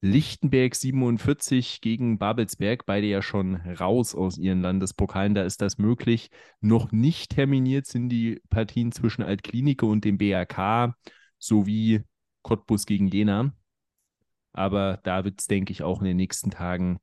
Lichtenberg 0.02 0.76
47 0.76 1.82
gegen 1.82 2.20
Babelsberg, 2.20 2.86
beide 2.86 3.08
ja 3.08 3.22
schon 3.22 3.56
raus 3.56 4.14
aus 4.14 4.38
ihren 4.38 4.62
Landespokalen, 4.62 5.34
da 5.34 5.44
ist 5.44 5.62
das 5.62 5.80
möglich. 5.80 6.30
Noch 6.62 6.92
nicht 6.92 7.32
terminiert 7.32 7.88
sind 7.88 8.10
die 8.10 8.40
Partien 8.50 8.92
zwischen 8.92 9.24
Altklinike 9.24 9.86
und 9.86 10.06
dem 10.06 10.18
BRK 10.18 10.96
sowie 11.40 12.04
Cottbus 12.44 12.86
gegen 12.86 13.08
Jena. 13.08 13.54
Aber 14.58 15.00
da 15.04 15.24
wird 15.24 15.40
es, 15.40 15.48
denke 15.48 15.72
ich, 15.72 15.84
auch 15.84 16.00
in 16.00 16.08
den 16.08 16.18
nächsten 16.18 16.50
Tagen 16.50 17.00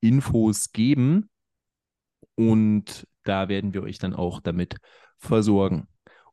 Infos 0.00 0.72
geben. 0.72 1.28
Und 2.34 3.06
da 3.24 3.48
werden 3.48 3.74
wir 3.74 3.82
euch 3.82 3.98
dann 3.98 4.14
auch 4.14 4.40
damit 4.40 4.76
versorgen. 5.18 5.86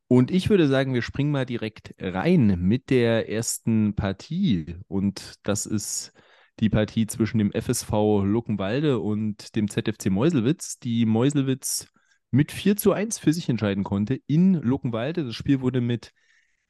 Und 0.07 0.31
ich 0.31 0.49
würde 0.49 0.67
sagen, 0.67 0.93
wir 0.93 1.01
springen 1.01 1.31
mal 1.31 1.45
direkt 1.45 1.93
rein 1.99 2.59
mit 2.59 2.89
der 2.89 3.29
ersten 3.29 3.95
Partie. 3.95 4.77
Und 4.87 5.35
das 5.43 5.65
ist 5.65 6.11
die 6.59 6.69
Partie 6.69 7.07
zwischen 7.07 7.37
dem 7.37 7.51
FSV 7.51 7.91
Luckenwalde 8.23 8.99
und 8.99 9.55
dem 9.55 9.69
ZFC 9.69 10.09
Meuselwitz, 10.09 10.79
die 10.79 11.05
Meuselwitz 11.05 11.87
mit 12.29 12.51
4 12.51 12.77
zu 12.77 12.93
1 12.93 13.19
für 13.19 13.33
sich 13.33 13.49
entscheiden 13.49 13.83
konnte 13.83 14.19
in 14.27 14.53
Luckenwalde. 14.53 15.25
Das 15.25 15.35
Spiel 15.35 15.61
wurde 15.61 15.81
mit 15.81 16.13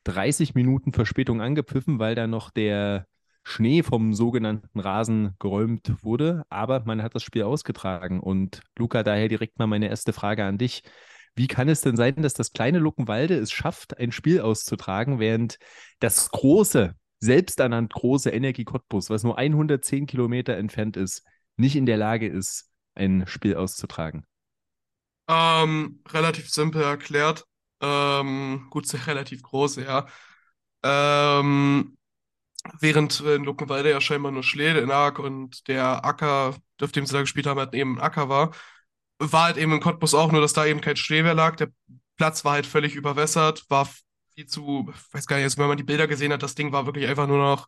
30 0.03 0.55
Minuten 0.55 0.93
Verspätung 0.93 1.41
angepfiffen, 1.41 1.99
weil 1.99 2.15
da 2.15 2.27
noch 2.27 2.49
der 2.49 3.05
Schnee 3.43 3.83
vom 3.83 4.13
sogenannten 4.13 4.79
Rasen 4.79 5.35
geräumt 5.39 5.91
wurde, 6.03 6.43
aber 6.49 6.83
man 6.85 7.01
hat 7.01 7.15
das 7.15 7.23
Spiel 7.23 7.43
ausgetragen. 7.43 8.19
Und 8.19 8.61
Luca, 8.77 9.03
daher 9.03 9.27
direkt 9.27 9.57
mal 9.57 9.67
meine 9.67 9.89
erste 9.89 10.13
Frage 10.13 10.45
an 10.45 10.57
dich. 10.57 10.83
Wie 11.35 11.47
kann 11.47 11.69
es 11.69 11.81
denn 11.81 11.95
sein, 11.95 12.15
dass 12.21 12.33
das 12.33 12.51
kleine 12.51 12.79
Luckenwalde 12.79 13.35
es 13.35 13.51
schafft, 13.51 13.97
ein 13.97 14.11
Spiel 14.11 14.41
auszutragen, 14.41 15.19
während 15.19 15.57
das 15.99 16.29
große, 16.29 16.93
selbsternannt 17.19 17.93
große 17.93 18.29
Energie 18.29 18.65
Cottbus, 18.65 19.09
was 19.09 19.23
nur 19.23 19.37
110 19.37 20.07
Kilometer 20.07 20.57
entfernt 20.57 20.97
ist, 20.97 21.23
nicht 21.55 21.75
in 21.75 21.85
der 21.85 21.97
Lage 21.97 22.27
ist, 22.27 22.69
ein 22.95 23.25
Spiel 23.27 23.55
auszutragen? 23.55 24.25
Ähm, 25.27 26.01
relativ 26.09 26.49
simpel 26.49 26.81
erklärt. 26.81 27.45
Ähm, 27.79 28.67
gut, 28.69 28.85
relativ 29.07 29.41
groß, 29.41 29.77
ja. 29.77 30.07
Ähm, 30.83 31.97
während 32.79 33.19
in 33.21 33.43
Luckenwalde 33.43 33.89
ja 33.89 34.01
scheinbar 34.01 34.31
nur 34.31 34.43
Schlede 34.43 34.81
lag 34.81 35.19
und 35.19 35.67
der 35.67 36.05
Acker, 36.05 36.55
auf 36.81 36.91
dem 36.91 37.05
sie 37.05 37.13
da 37.13 37.21
gespielt 37.21 37.47
haben, 37.47 37.59
halt 37.59 37.73
eben 37.73 37.97
ein 37.97 38.01
Acker 38.01 38.29
war, 38.29 38.51
war 39.19 39.45
halt 39.45 39.57
eben 39.57 39.73
in 39.73 39.79
Cottbus 39.79 40.13
auch 40.13 40.31
nur, 40.31 40.41
dass 40.41 40.53
da 40.53 40.65
eben 40.65 40.81
kein 40.81 40.95
Schnee 40.95 41.23
mehr 41.23 41.33
lag. 41.33 41.55
Der 41.55 41.69
Platz 42.17 42.45
war 42.45 42.53
halt 42.53 42.65
völlig 42.65 42.95
überwässert, 42.95 43.65
war 43.69 43.89
viel 44.35 44.47
zu, 44.47 44.91
ich 44.95 45.13
weiß 45.13 45.27
gar 45.27 45.37
nicht, 45.37 45.57
wenn 45.57 45.67
man 45.67 45.77
die 45.77 45.83
Bilder 45.83 46.07
gesehen 46.07 46.33
hat, 46.33 46.43
das 46.43 46.55
Ding 46.55 46.71
war 46.71 46.85
wirklich 46.85 47.07
einfach 47.07 47.27
nur 47.27 47.37
noch, 47.37 47.67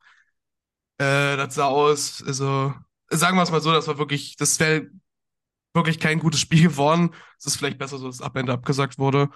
äh, 0.97 1.37
das 1.37 1.55
sah 1.55 1.65
aus, 1.67 2.23
also 2.25 2.73
sagen 3.09 3.37
wir 3.37 3.43
es 3.43 3.51
mal 3.51 3.61
so, 3.61 3.71
das 3.71 3.87
war 3.87 3.97
wirklich, 3.97 4.35
das 4.37 4.59
wäre 4.59 4.87
wirklich 5.73 5.99
kein 5.99 6.19
gutes 6.19 6.39
Spiel 6.39 6.63
geworden. 6.69 7.11
Es 7.37 7.45
ist 7.45 7.57
vielleicht 7.57 7.77
besser 7.77 7.97
so, 7.97 8.07
dass 8.07 8.17
das 8.17 8.25
Abende 8.25 8.53
abgesagt 8.53 8.97
wurde. 8.97 9.29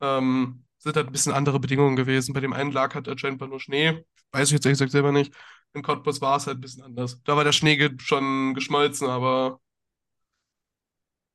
Ähm, 0.00 0.64
sind 0.78 0.96
halt 0.96 1.06
ein 1.08 1.12
bisschen 1.12 1.32
andere 1.32 1.60
Bedingungen 1.60 1.96
gewesen. 1.96 2.32
Bei 2.34 2.40
dem 2.40 2.52
einen 2.52 2.72
lag 2.72 2.94
halt 2.94 3.08
anscheinend 3.08 3.40
nur 3.40 3.60
Schnee. 3.60 4.04
Weiß 4.36 4.48
ich 4.48 4.52
jetzt 4.52 4.66
ehrlich 4.66 4.76
gesagt 4.76 4.92
selber 4.92 5.12
nicht. 5.12 5.34
In 5.72 5.82
Cottbus 5.82 6.20
war 6.20 6.36
es 6.36 6.46
halt 6.46 6.58
ein 6.58 6.60
bisschen 6.60 6.82
anders. 6.82 7.22
Da 7.24 7.36
war 7.36 7.44
der 7.44 7.52
Schnee 7.52 7.90
schon 7.96 8.52
geschmolzen, 8.52 9.08
aber 9.08 9.60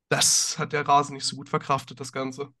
das 0.08 0.56
hat 0.56 0.72
der 0.72 0.86
Rasen 0.86 1.14
nicht 1.14 1.24
so 1.24 1.34
gut 1.34 1.48
verkraftet, 1.48 1.98
das 1.98 2.12
Ganze. 2.12 2.54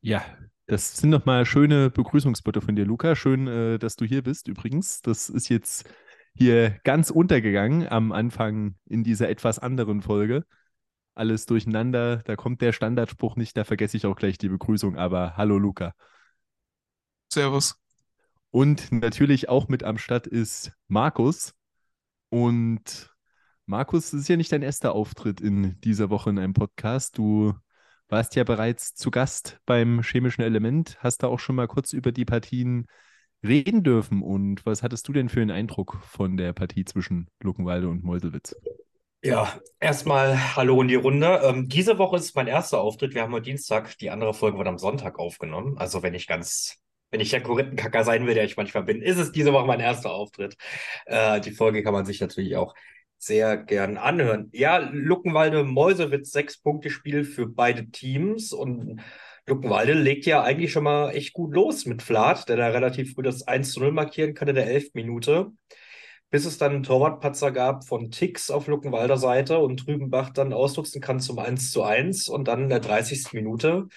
Ja, 0.00 0.24
das 0.64 0.96
sind 0.96 1.10
nochmal 1.10 1.44
schöne 1.44 1.90
Begrüßungsworte 1.90 2.62
von 2.62 2.74
dir, 2.74 2.86
Luca. 2.86 3.14
Schön, 3.14 3.48
äh, 3.48 3.78
dass 3.78 3.96
du 3.96 4.06
hier 4.06 4.22
bist 4.22 4.48
übrigens. 4.48 5.02
Das 5.02 5.28
ist 5.28 5.50
jetzt 5.50 5.84
hier 6.34 6.78
ganz 6.82 7.10
untergegangen 7.10 7.86
am 7.86 8.12
Anfang 8.12 8.76
in 8.86 9.04
dieser 9.04 9.28
etwas 9.28 9.58
anderen 9.58 10.00
Folge 10.00 10.46
alles 11.14 11.44
durcheinander. 11.44 12.22
Da 12.24 12.34
kommt 12.34 12.62
der 12.62 12.72
Standardspruch 12.72 13.36
nicht, 13.36 13.58
da 13.58 13.64
vergesse 13.64 13.98
ich 13.98 14.06
auch 14.06 14.16
gleich 14.16 14.38
die 14.38 14.48
Begrüßung. 14.48 14.96
Aber 14.96 15.36
hallo 15.36 15.58
Luca. 15.58 15.92
Servus. 17.30 17.79
Und 18.50 18.90
natürlich 18.92 19.48
auch 19.48 19.68
mit 19.68 19.84
am 19.84 19.98
Start 19.98 20.26
ist 20.26 20.72
Markus. 20.88 21.54
Und 22.30 23.14
Markus, 23.66 24.10
das 24.10 24.20
ist 24.20 24.28
ja 24.28 24.36
nicht 24.36 24.50
dein 24.50 24.62
erster 24.62 24.92
Auftritt 24.92 25.40
in 25.40 25.80
dieser 25.80 26.10
Woche 26.10 26.30
in 26.30 26.38
einem 26.38 26.54
Podcast. 26.54 27.16
Du 27.18 27.54
warst 28.08 28.34
ja 28.34 28.44
bereits 28.44 28.94
zu 28.94 29.10
Gast 29.10 29.60
beim 29.66 30.02
chemischen 30.02 30.42
Element, 30.42 30.98
hast 31.00 31.22
da 31.22 31.28
auch 31.28 31.38
schon 31.38 31.54
mal 31.54 31.68
kurz 31.68 31.92
über 31.92 32.10
die 32.10 32.24
Partien 32.24 32.86
reden 33.44 33.82
dürfen. 33.82 34.22
Und 34.22 34.66
was 34.66 34.82
hattest 34.82 35.06
du 35.06 35.12
denn 35.12 35.28
für 35.28 35.40
einen 35.40 35.52
Eindruck 35.52 35.98
von 36.02 36.36
der 36.36 36.52
Partie 36.52 36.84
zwischen 36.84 37.28
Luckenwalde 37.40 37.88
und 37.88 38.02
Meuselwitz? 38.02 38.56
Ja, 39.22 39.60
erstmal 39.78 40.56
Hallo 40.56 40.80
in 40.80 40.88
die 40.88 40.94
Runde. 40.94 41.40
Ähm, 41.44 41.68
diese 41.68 41.98
Woche 41.98 42.16
ist 42.16 42.34
mein 42.34 42.46
erster 42.46 42.80
Auftritt. 42.80 43.14
Wir 43.14 43.22
haben 43.22 43.32
heute 43.32 43.44
Dienstag, 43.44 43.96
die 43.98 44.10
andere 44.10 44.32
Folge 44.32 44.56
wurde 44.56 44.70
am 44.70 44.78
Sonntag 44.78 45.18
aufgenommen. 45.18 45.76
Also 45.76 46.02
wenn 46.02 46.14
ich 46.14 46.26
ganz, 46.26 46.79
wenn 47.10 47.20
ich 47.20 47.30
der 47.30 47.42
Korinthenkacker 47.42 48.04
sein 48.04 48.26
will, 48.26 48.34
der 48.34 48.44
ich 48.44 48.56
manchmal 48.56 48.84
bin, 48.84 49.02
ist 49.02 49.18
es 49.18 49.32
diese 49.32 49.52
Woche 49.52 49.66
mein 49.66 49.80
erster 49.80 50.12
Auftritt. 50.12 50.56
Äh, 51.06 51.40
die 51.40 51.52
Folge 51.52 51.82
kann 51.82 51.92
man 51.92 52.06
sich 52.06 52.20
natürlich 52.20 52.56
auch 52.56 52.74
sehr 53.18 53.56
gern 53.56 53.96
anhören. 53.98 54.48
Ja, 54.52 54.78
Luckenwalde 54.78 55.64
Mäusewitz, 55.64 56.30
sechs 56.30 56.58
Punkte 56.58 56.90
Spiel 56.90 57.24
für 57.24 57.46
beide 57.46 57.90
Teams 57.90 58.52
und 58.52 59.00
Luckenwalde 59.46 59.94
legt 59.94 60.26
ja 60.26 60.42
eigentlich 60.42 60.72
schon 60.72 60.84
mal 60.84 61.10
echt 61.10 61.32
gut 61.32 61.54
los 61.54 61.84
mit 61.86 62.02
Flat, 62.02 62.48
der 62.48 62.56
da 62.56 62.68
relativ 62.68 63.14
früh 63.14 63.22
das 63.22 63.46
1 63.46 63.72
zu 63.72 63.80
0 63.80 63.92
markieren 63.92 64.34
kann 64.34 64.48
in 64.48 64.54
der 64.54 64.66
11. 64.68 64.90
Minute 64.94 65.52
bis 66.30 66.44
es 66.44 66.58
dann 66.58 66.72
einen 66.72 66.82
Torwartpatzer 66.84 67.50
gab 67.50 67.86
von 67.86 68.10
Tix 68.10 68.50
auf 68.50 68.68
Luckenwalder 68.68 69.18
Seite 69.18 69.58
und 69.58 69.78
Trübenbach 69.78 70.30
dann 70.30 70.52
ausnutzen 70.52 71.00
kann 71.00 71.20
zum 71.20 71.38
1 71.38 71.72
zu 71.72 71.82
1 71.82 72.28
und 72.28 72.48
dann 72.48 72.64
in 72.64 72.68
der 72.68 72.80
30. 72.80 73.32
Minute 73.32 73.88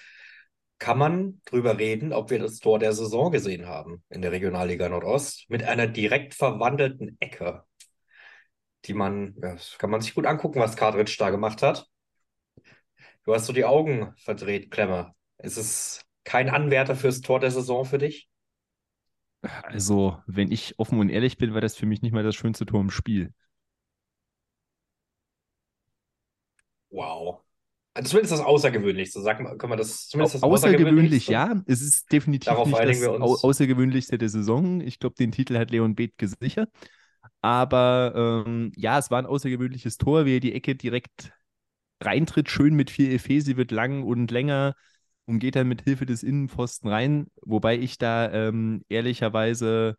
kann 0.79 0.97
man 0.97 1.41
drüber 1.45 1.77
reden, 1.77 2.13
ob 2.13 2.29
wir 2.29 2.39
das 2.39 2.59
Tor 2.59 2.79
der 2.79 2.93
Saison 2.93 3.31
gesehen 3.31 3.67
haben 3.67 4.03
in 4.09 4.21
der 4.21 4.31
Regionalliga 4.31 4.89
Nordost 4.89 5.49
mit 5.49 5.63
einer 5.63 5.87
direkt 5.87 6.33
verwandelten 6.33 7.17
Ecke, 7.19 7.63
die 8.85 8.93
man, 8.93 9.35
ja, 9.41 9.53
das 9.53 9.77
kann 9.77 9.89
man 9.89 10.01
sich 10.01 10.13
gut 10.13 10.25
angucken, 10.25 10.59
was 10.59 10.75
Kadritsch 10.75 11.19
da 11.19 11.29
gemacht 11.29 11.61
hat. 11.61 11.87
Du 13.25 13.33
hast 13.33 13.45
so 13.45 13.53
die 13.53 13.65
Augen 13.65 14.13
verdreht, 14.17 14.71
Klemmer. 14.71 15.15
Ist 15.37 15.57
es 15.57 16.05
kein 16.23 16.49
Anwärter 16.49 16.95
fürs 16.95 17.21
Tor 17.21 17.39
der 17.39 17.51
Saison 17.51 17.85
für 17.85 17.97
dich? 17.97 18.29
Also, 19.41 20.21
wenn 20.25 20.51
ich 20.51 20.79
offen 20.79 20.99
und 20.99 21.09
ehrlich 21.09 21.37
bin, 21.37 21.53
war 21.53 21.61
das 21.61 21.75
für 21.75 21.85
mich 21.85 22.01
nicht 22.01 22.13
mal 22.13 22.23
das 22.23 22.35
schönste 22.35 22.65
Tor 22.65 22.81
im 22.81 22.89
Spiel. 22.89 23.33
Wow. 26.91 27.42
Also 27.95 28.09
zumindest 28.09 28.33
das 28.33 28.41
Außergewöhnlichste. 28.41 29.21
Sag 29.21 29.39
mal, 29.39 29.55
können 29.57 29.71
wir 29.71 29.77
das 29.77 30.07
zumindest 30.07 30.35
das 30.35 30.43
Außergewöhnlich, 30.43 31.27
ja. 31.27 31.61
Es 31.67 31.81
ist 31.81 32.11
definitiv 32.11 32.49
Darauf 32.49 32.67
nicht 32.67 32.79
das 32.79 33.03
Au 33.03 33.35
Außergewöhnlichste 33.35 34.17
der 34.17 34.29
Saison. 34.29 34.81
Ich 34.81 34.99
glaube, 34.99 35.15
den 35.15 35.31
Titel 35.31 35.57
hat 35.57 35.69
Leon 35.69 35.95
Beth 35.95 36.17
gesichert. 36.17 36.69
Aber 37.41 38.43
ähm, 38.45 38.71
ja, 38.75 38.97
es 38.97 39.11
war 39.11 39.19
ein 39.19 39.25
außergewöhnliches 39.25 39.97
Tor, 39.97 40.25
wie 40.25 40.37
er 40.37 40.39
die 40.39 40.53
Ecke 40.53 40.75
direkt 40.75 41.33
reintritt, 42.01 42.49
schön 42.49 42.73
mit 42.73 42.89
viel 42.89 43.13
Effet. 43.13 43.41
Sie 43.41 43.57
wird 43.57 43.71
lang 43.71 44.03
und 44.03 44.31
länger 44.31 44.75
und 45.25 45.39
geht 45.39 45.55
dann 45.55 45.67
mit 45.67 45.83
Hilfe 45.83 46.05
des 46.05 46.23
Innenpfosten 46.23 46.89
rein. 46.89 47.27
Wobei 47.41 47.77
ich 47.77 47.97
da 47.97 48.31
ähm, 48.31 48.83
ehrlicherweise 48.89 49.97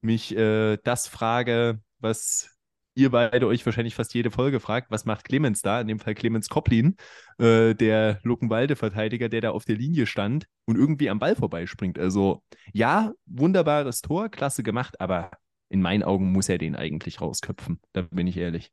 mich 0.00 0.36
äh, 0.36 0.78
das 0.82 1.08
frage, 1.08 1.80
was 1.98 2.53
ihr 2.94 3.10
beide 3.10 3.46
euch 3.46 3.64
wahrscheinlich 3.64 3.94
fast 3.94 4.14
jede 4.14 4.30
Folge 4.30 4.60
fragt, 4.60 4.90
was 4.90 5.04
macht 5.04 5.24
Clemens 5.24 5.62
da? 5.62 5.80
In 5.80 5.88
dem 5.88 5.98
Fall 5.98 6.14
Clemens 6.14 6.48
Koplin, 6.48 6.96
äh, 7.38 7.74
der 7.74 8.20
Luckenwalde-Verteidiger, 8.22 9.28
der 9.28 9.40
da 9.40 9.50
auf 9.50 9.64
der 9.64 9.76
Linie 9.76 10.06
stand 10.06 10.46
und 10.66 10.76
irgendwie 10.76 11.10
am 11.10 11.18
Ball 11.18 11.36
vorbeispringt. 11.36 11.98
Also 11.98 12.42
ja, 12.72 13.12
wunderbares 13.26 14.00
Tor, 14.00 14.28
klasse 14.28 14.62
gemacht, 14.62 15.00
aber 15.00 15.30
in 15.68 15.82
meinen 15.82 16.02
Augen 16.02 16.30
muss 16.30 16.48
er 16.48 16.58
den 16.58 16.76
eigentlich 16.76 17.20
rausköpfen. 17.20 17.80
Da 17.92 18.02
bin 18.02 18.26
ich 18.26 18.36
ehrlich. 18.36 18.70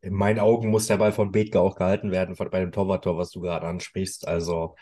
In 0.00 0.14
meinen 0.14 0.38
Augen 0.38 0.68
muss 0.68 0.86
der 0.86 0.98
Ball 0.98 1.12
von 1.12 1.32
Bethke 1.32 1.60
auch 1.60 1.74
gehalten 1.74 2.10
werden, 2.10 2.36
bei 2.36 2.60
dem 2.60 2.70
Torwarttor, 2.70 3.16
was 3.18 3.30
du 3.30 3.40
gerade 3.40 3.66
ansprichst. 3.66 4.28
Also 4.28 4.76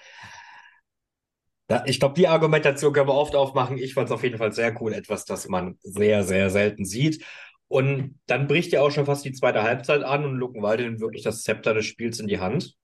ich 1.85 1.99
glaube, 1.99 2.15
die 2.15 2.29
Argumentation 2.29 2.93
können 2.93 3.09
wir 3.09 3.15
oft 3.15 3.35
aufmachen. 3.35 3.77
Ich 3.79 3.95
fand 3.95 4.07
es 4.07 4.13
auf 4.13 4.23
jeden 4.23 4.39
Fall 4.39 4.53
sehr 4.53 4.81
cool, 4.81 4.93
etwas, 4.93 5.25
das 5.25 5.49
man 5.49 5.77
sehr, 5.83 6.23
sehr 6.23 6.49
selten 6.51 6.85
sieht. 6.85 7.25
Und 7.69 8.21
dann 8.27 8.47
bricht 8.47 8.73
ja 8.73 8.83
auch 8.83 8.91
schon 8.91 9.07
fast 9.07 9.25
die 9.25 9.33
zweite 9.33 9.63
Halbzeit 9.63 10.03
an 10.05 10.25
und 10.25 10.37
Luckenwalde 10.37 10.85
nimmt 10.85 11.01
wirklich 11.01 11.23
das 11.23 11.43
Zepter 11.43 11.75
des 11.75 11.87
Spiels 11.87 12.21
in 12.21 12.29
die 12.29 12.39
Hand. 12.39 12.77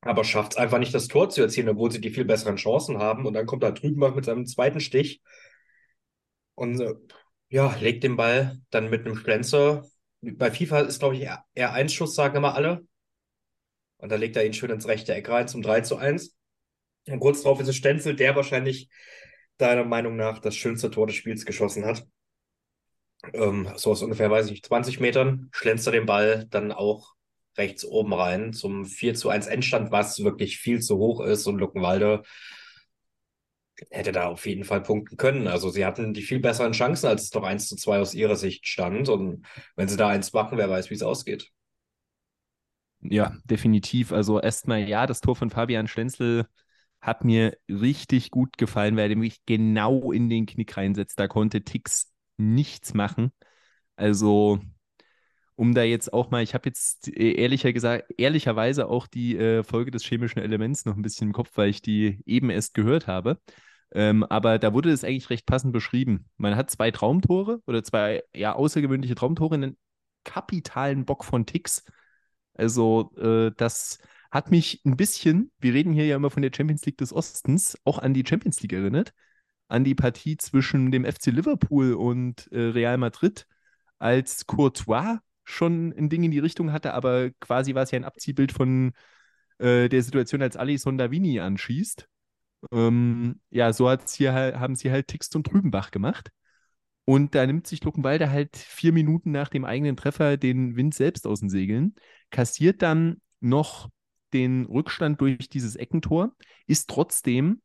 Aber 0.00 0.24
schafft 0.24 0.52
es 0.52 0.58
einfach 0.58 0.78
nicht, 0.78 0.92
das 0.92 1.08
Tor 1.08 1.30
zu 1.30 1.40
erzielen, 1.40 1.68
obwohl 1.68 1.90
sie 1.90 2.00
die 2.00 2.10
viel 2.10 2.24
besseren 2.24 2.56
Chancen 2.56 2.98
haben. 2.98 3.24
Und 3.24 3.34
dann 3.34 3.46
kommt 3.46 3.62
da 3.62 3.70
Trübenbach 3.70 4.14
mit 4.14 4.24
seinem 4.24 4.46
zweiten 4.46 4.80
Stich 4.80 5.22
und 6.54 6.80
äh, 6.80 6.94
ja, 7.48 7.74
legt 7.80 8.04
den 8.04 8.16
Ball 8.16 8.58
dann 8.70 8.90
mit 8.90 9.06
einem 9.06 9.16
Schlenzer. 9.16 9.86
Bei 10.20 10.50
FIFA 10.50 10.80
ist, 10.80 10.98
glaube 10.98 11.14
ich, 11.16 11.22
eher, 11.22 11.44
eher 11.54 11.72
ein 11.72 11.88
Schuss, 11.88 12.14
sagen 12.14 12.36
immer 12.36 12.54
alle. 12.54 12.84
Und 13.98 14.10
da 14.10 14.16
legt 14.16 14.36
er 14.36 14.44
ihn 14.44 14.52
schön 14.52 14.70
ins 14.70 14.88
rechte 14.88 15.14
Eck 15.14 15.28
rein 15.28 15.48
zum 15.48 15.62
3 15.62 15.82
zu 15.82 15.96
1. 15.96 16.36
Und 17.08 17.20
kurz 17.20 17.42
darauf 17.42 17.60
ist 17.60 17.68
es 17.68 17.76
Stenzel, 17.76 18.16
der 18.16 18.34
wahrscheinlich 18.34 18.88
deiner 19.56 19.84
Meinung 19.84 20.16
nach 20.16 20.40
das 20.40 20.56
schönste 20.56 20.90
Tor 20.90 21.06
des 21.06 21.16
Spiels 21.16 21.46
geschossen 21.46 21.86
hat 21.86 22.04
ähm, 23.32 23.68
so 23.76 23.90
aus 23.92 24.02
ungefähr, 24.02 24.30
weiß 24.30 24.46
ich 24.46 24.52
nicht, 24.52 24.66
20 24.66 25.00
Metern, 25.00 25.48
schlänzt 25.52 25.86
er 25.86 25.92
den 25.92 26.06
Ball 26.06 26.46
dann 26.50 26.72
auch 26.72 27.14
rechts 27.56 27.84
oben 27.84 28.12
rein 28.12 28.52
zum 28.52 28.84
4 28.84 29.14
zu 29.14 29.28
1 29.28 29.46
Endstand, 29.46 29.92
was 29.92 30.22
wirklich 30.22 30.58
viel 30.58 30.80
zu 30.80 30.98
hoch 30.98 31.20
ist 31.20 31.46
und 31.46 31.58
Luckenwalde 31.58 32.22
hätte 33.90 34.12
da 34.12 34.26
auf 34.28 34.46
jeden 34.46 34.64
Fall 34.64 34.82
punkten 34.82 35.16
können. 35.16 35.48
Also 35.48 35.70
sie 35.70 35.84
hatten 35.84 36.14
die 36.14 36.22
viel 36.22 36.40
besseren 36.40 36.72
Chancen, 36.72 37.06
als 37.06 37.24
es 37.24 37.30
doch 37.30 37.42
1 37.42 37.68
zu 37.68 37.76
2 37.76 38.00
aus 38.00 38.14
ihrer 38.14 38.36
Sicht 38.36 38.66
stand. 38.66 39.08
Und 39.08 39.46
wenn 39.76 39.88
sie 39.88 39.96
da 39.96 40.08
eins 40.08 40.32
machen, 40.32 40.58
wer 40.58 40.70
weiß, 40.70 40.90
wie 40.90 40.94
es 40.94 41.02
ausgeht. 41.02 41.50
Ja, 43.00 43.36
definitiv. 43.44 44.12
Also 44.12 44.40
erstmal, 44.40 44.88
ja, 44.88 45.06
das 45.06 45.20
Tor 45.20 45.36
von 45.36 45.50
Fabian 45.50 45.88
Schlenzel 45.88 46.46
hat 47.00 47.24
mir 47.24 47.56
richtig 47.68 48.30
gut 48.30 48.56
gefallen, 48.56 48.96
weil 48.96 49.10
er 49.10 49.16
mich 49.16 49.44
genau 49.44 50.10
in 50.10 50.30
den 50.30 50.46
Knick 50.46 50.76
reinsetzt. 50.76 51.18
Da 51.18 51.28
konnte 51.28 51.62
Tix 51.62 52.13
nichts 52.36 52.94
machen. 52.94 53.32
Also, 53.96 54.60
um 55.56 55.74
da 55.74 55.82
jetzt 55.82 56.12
auch 56.12 56.30
mal, 56.30 56.42
ich 56.42 56.54
habe 56.54 56.68
jetzt 56.68 57.08
äh, 57.08 57.32
ehrlicher 57.34 57.72
gesagt, 57.72 58.12
ehrlicherweise 58.18 58.88
auch 58.88 59.06
die 59.06 59.36
äh, 59.36 59.62
Folge 59.62 59.90
des 59.90 60.04
chemischen 60.04 60.40
Elements 60.42 60.84
noch 60.84 60.96
ein 60.96 61.02
bisschen 61.02 61.28
im 61.28 61.32
Kopf, 61.32 61.50
weil 61.56 61.70
ich 61.70 61.82
die 61.82 62.20
eben 62.26 62.50
erst 62.50 62.74
gehört 62.74 63.06
habe. 63.06 63.38
Ähm, 63.92 64.24
aber 64.24 64.58
da 64.58 64.74
wurde 64.74 64.90
es 64.90 65.04
eigentlich 65.04 65.30
recht 65.30 65.46
passend 65.46 65.72
beschrieben. 65.72 66.26
Man 66.36 66.56
hat 66.56 66.70
zwei 66.70 66.90
Traumtore 66.90 67.60
oder 67.66 67.84
zwei 67.84 68.24
ja 68.34 68.54
außergewöhnliche 68.54 69.14
Traumtore, 69.14 69.54
einen 69.54 69.76
kapitalen 70.24 71.04
Bock 71.04 71.24
von 71.24 71.46
Ticks. 71.46 71.84
Also, 72.54 73.12
äh, 73.16 73.52
das 73.56 73.98
hat 74.30 74.50
mich 74.50 74.82
ein 74.84 74.96
bisschen, 74.96 75.52
wir 75.60 75.74
reden 75.74 75.92
hier 75.92 76.06
ja 76.06 76.16
immer 76.16 76.30
von 76.30 76.42
der 76.42 76.50
Champions 76.54 76.84
League 76.86 76.98
des 76.98 77.12
Ostens, 77.12 77.78
auch 77.84 77.98
an 77.98 78.14
die 78.14 78.24
Champions 78.26 78.60
League 78.62 78.72
erinnert 78.72 79.14
an 79.68 79.84
die 79.84 79.94
Partie 79.94 80.36
zwischen 80.36 80.90
dem 80.90 81.04
FC 81.04 81.26
Liverpool 81.26 81.94
und 81.94 82.50
äh, 82.52 82.60
Real 82.60 82.98
Madrid, 82.98 83.46
als 83.98 84.46
Courtois 84.46 85.18
schon 85.44 85.92
ein 85.96 86.08
Ding 86.08 86.22
in 86.22 86.30
die 86.30 86.38
Richtung 86.38 86.72
hatte, 86.72 86.94
aber 86.94 87.30
quasi 87.40 87.74
war 87.74 87.82
es 87.82 87.90
ja 87.90 87.98
ein 87.98 88.04
Abziehbild 88.04 88.52
von 88.52 88.92
äh, 89.58 89.88
der 89.88 90.02
Situation, 90.02 90.42
als 90.42 90.56
Alisson 90.56 90.98
Davini 90.98 91.40
anschießt. 91.40 92.08
Ähm, 92.72 93.40
ja, 93.50 93.72
so 93.72 93.88
hat's 93.88 94.14
hier 94.14 94.32
haben 94.32 94.74
sie 94.74 94.90
halt 94.90 95.08
Tixt 95.08 95.36
und 95.36 95.46
Trübenbach 95.46 95.90
gemacht. 95.90 96.30
Und 97.04 97.34
da 97.34 97.46
nimmt 97.46 97.66
sich 97.66 97.84
Luckenwalde 97.84 98.30
halt 98.30 98.56
vier 98.56 98.92
Minuten 98.92 99.30
nach 99.30 99.50
dem 99.50 99.64
eigenen 99.66 99.96
Treffer 99.96 100.38
den 100.38 100.76
Wind 100.76 100.94
selbst 100.94 101.26
aus 101.26 101.40
den 101.40 101.50
Segeln, 101.50 101.94
kassiert 102.30 102.80
dann 102.80 103.20
noch 103.40 103.90
den 104.32 104.64
Rückstand 104.64 105.20
durch 105.20 105.50
dieses 105.50 105.76
Eckentor, 105.76 106.34
ist 106.66 106.88
trotzdem 106.88 107.60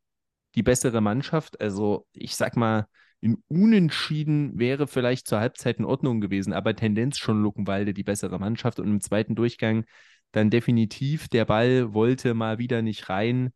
die 0.56 0.64
bessere 0.64 1.02
Mannschaft. 1.02 1.60
Also 1.62 2.08
ich 2.14 2.36
sag 2.36 2.58
mal, 2.58 2.88
in 3.22 3.44
Unentschieden 3.48 4.58
wäre 4.58 4.88
vielleicht 4.88 5.28
zur 5.28 5.40
Halbzeit 5.40 5.78
in 5.80 5.86
Ordnung 5.86 6.22
gewesen, 6.22 6.54
aber 6.54 6.76
Tendenz 6.76 7.18
schon 7.18 7.42
Luckenwalde 7.42 7.94
die 7.94 8.04
bessere 8.04 8.40
Mannschaft 8.40 8.80
und 8.80 8.88
im 8.88 9.02
zweiten 9.02 9.36
Durchgang 9.36 9.86
dann 10.32 10.50
definitiv 10.50 11.28
der 11.28 11.46
Ball 11.46 11.94
wollte 11.94 12.34
mal 12.34 12.60
wieder 12.60 12.82
nicht 12.82 13.10
rein. 13.10 13.52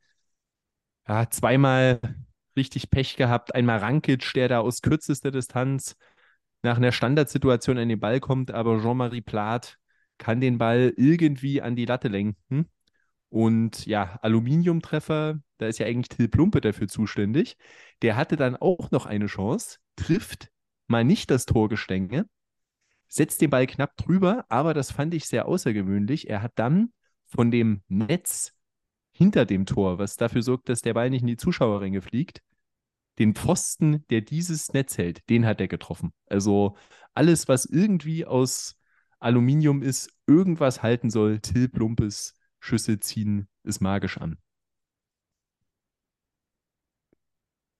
Ja, 1.07 1.29
zweimal 1.29 1.99
richtig 2.55 2.89
Pech 2.89 3.15
gehabt. 3.15 3.55
Einmal 3.55 3.79
Rankic, 3.79 4.33
der 4.33 4.47
da 4.47 4.59
aus 4.59 4.81
kürzester 4.81 5.31
Distanz 5.31 5.95
nach 6.61 6.77
einer 6.77 6.91
Standardsituation 6.91 7.77
an 7.77 7.89
den 7.89 7.99
Ball 7.99 8.19
kommt, 8.19 8.51
aber 8.51 8.81
Jean-Marie 8.81 9.21
Plath 9.21 9.77
kann 10.17 10.41
den 10.41 10.57
Ball 10.57 10.93
irgendwie 10.95 11.61
an 11.61 11.75
die 11.75 11.85
Latte 11.85 12.07
lenken. 12.07 12.69
Und 13.33 13.87
ja, 13.87 14.19
Aluminiumtreffer, 14.21 15.39
da 15.57 15.65
ist 15.65 15.79
ja 15.79 15.87
eigentlich 15.87 16.09
Till 16.09 16.27
Plumpe 16.27 16.61
dafür 16.61 16.87
zuständig. 16.87 17.57
Der 18.03 18.15
hatte 18.15 18.35
dann 18.35 18.55
auch 18.55 18.91
noch 18.91 19.07
eine 19.07 19.25
Chance, 19.25 19.79
trifft 19.95 20.51
mal 20.85 21.03
nicht 21.03 21.31
das 21.31 21.47
Torgestänge, 21.47 22.27
setzt 23.07 23.41
den 23.41 23.49
Ball 23.49 23.65
knapp 23.65 23.97
drüber, 23.97 24.45
aber 24.49 24.75
das 24.75 24.91
fand 24.91 25.15
ich 25.15 25.25
sehr 25.25 25.47
außergewöhnlich. 25.47 26.29
Er 26.29 26.43
hat 26.43 26.51
dann 26.57 26.93
von 27.25 27.49
dem 27.49 27.81
Netz 27.87 28.53
hinter 29.13 29.45
dem 29.45 29.65
Tor, 29.65 29.97
was 29.97 30.15
dafür 30.15 30.43
sorgt, 30.43 30.69
dass 30.69 30.81
der 30.83 30.93
Ball 30.93 31.09
nicht 31.09 31.21
in 31.21 31.27
die 31.27 31.35
Zuschauerränge 31.35 32.03
fliegt, 32.03 32.43
den 33.17 33.33
Pfosten, 33.33 34.05
der 34.11 34.21
dieses 34.21 34.73
Netz 34.73 34.99
hält, 34.99 35.27
den 35.31 35.47
hat 35.47 35.59
er 35.59 35.67
getroffen. 35.67 36.13
Also 36.27 36.77
alles, 37.15 37.47
was 37.47 37.65
irgendwie 37.65 38.27
aus 38.27 38.75
Aluminium 39.19 39.81
ist, 39.81 40.11
irgendwas 40.27 40.83
halten 40.83 41.09
soll, 41.09 41.39
Till 41.39 41.67
Plumpes 41.67 42.35
Schüsse 42.63 42.97
ziehen 42.97 43.49
es 43.63 43.81
magisch 43.81 44.17
an. 44.17 44.37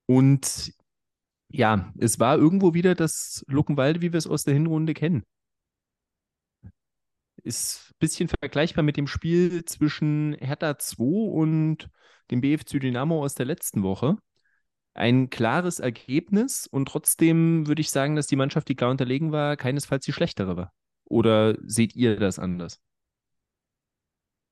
Und 0.05 0.73
ja, 1.49 1.93
es 1.97 2.19
war 2.19 2.37
irgendwo 2.37 2.73
wieder 2.73 2.93
das 2.93 3.45
Luckenwalde, 3.47 4.01
wie 4.01 4.11
wir 4.11 4.17
es 4.17 4.27
aus 4.27 4.43
der 4.43 4.53
Hinrunde 4.53 4.93
kennen. 4.93 5.23
Ist 7.43 7.91
ein 7.91 7.95
bisschen 7.99 8.29
vergleichbar 8.41 8.83
mit 8.83 8.97
dem 8.97 9.07
Spiel 9.07 9.63
zwischen 9.65 10.35
Hertha 10.39 10.77
2 10.77 11.31
und 11.31 11.89
dem 12.29 12.41
BFC 12.41 12.79
Dynamo 12.79 13.23
aus 13.23 13.35
der 13.35 13.45
letzten 13.45 13.83
Woche. 13.83 14.17
Ein 14.93 15.29
klares 15.29 15.79
Ergebnis 15.79 16.67
und 16.67 16.87
trotzdem 16.89 17.67
würde 17.67 17.81
ich 17.81 17.89
sagen, 17.89 18.15
dass 18.17 18.27
die 18.27 18.35
Mannschaft, 18.35 18.67
die 18.67 18.75
klar 18.75 18.91
unterlegen 18.91 19.31
war, 19.31 19.55
keinesfalls 19.55 20.05
die 20.05 20.13
schlechtere 20.13 20.57
war. 20.57 20.73
Oder 21.05 21.57
seht 21.65 21.95
ihr 21.95 22.19
das 22.19 22.37
anders? 22.37 22.81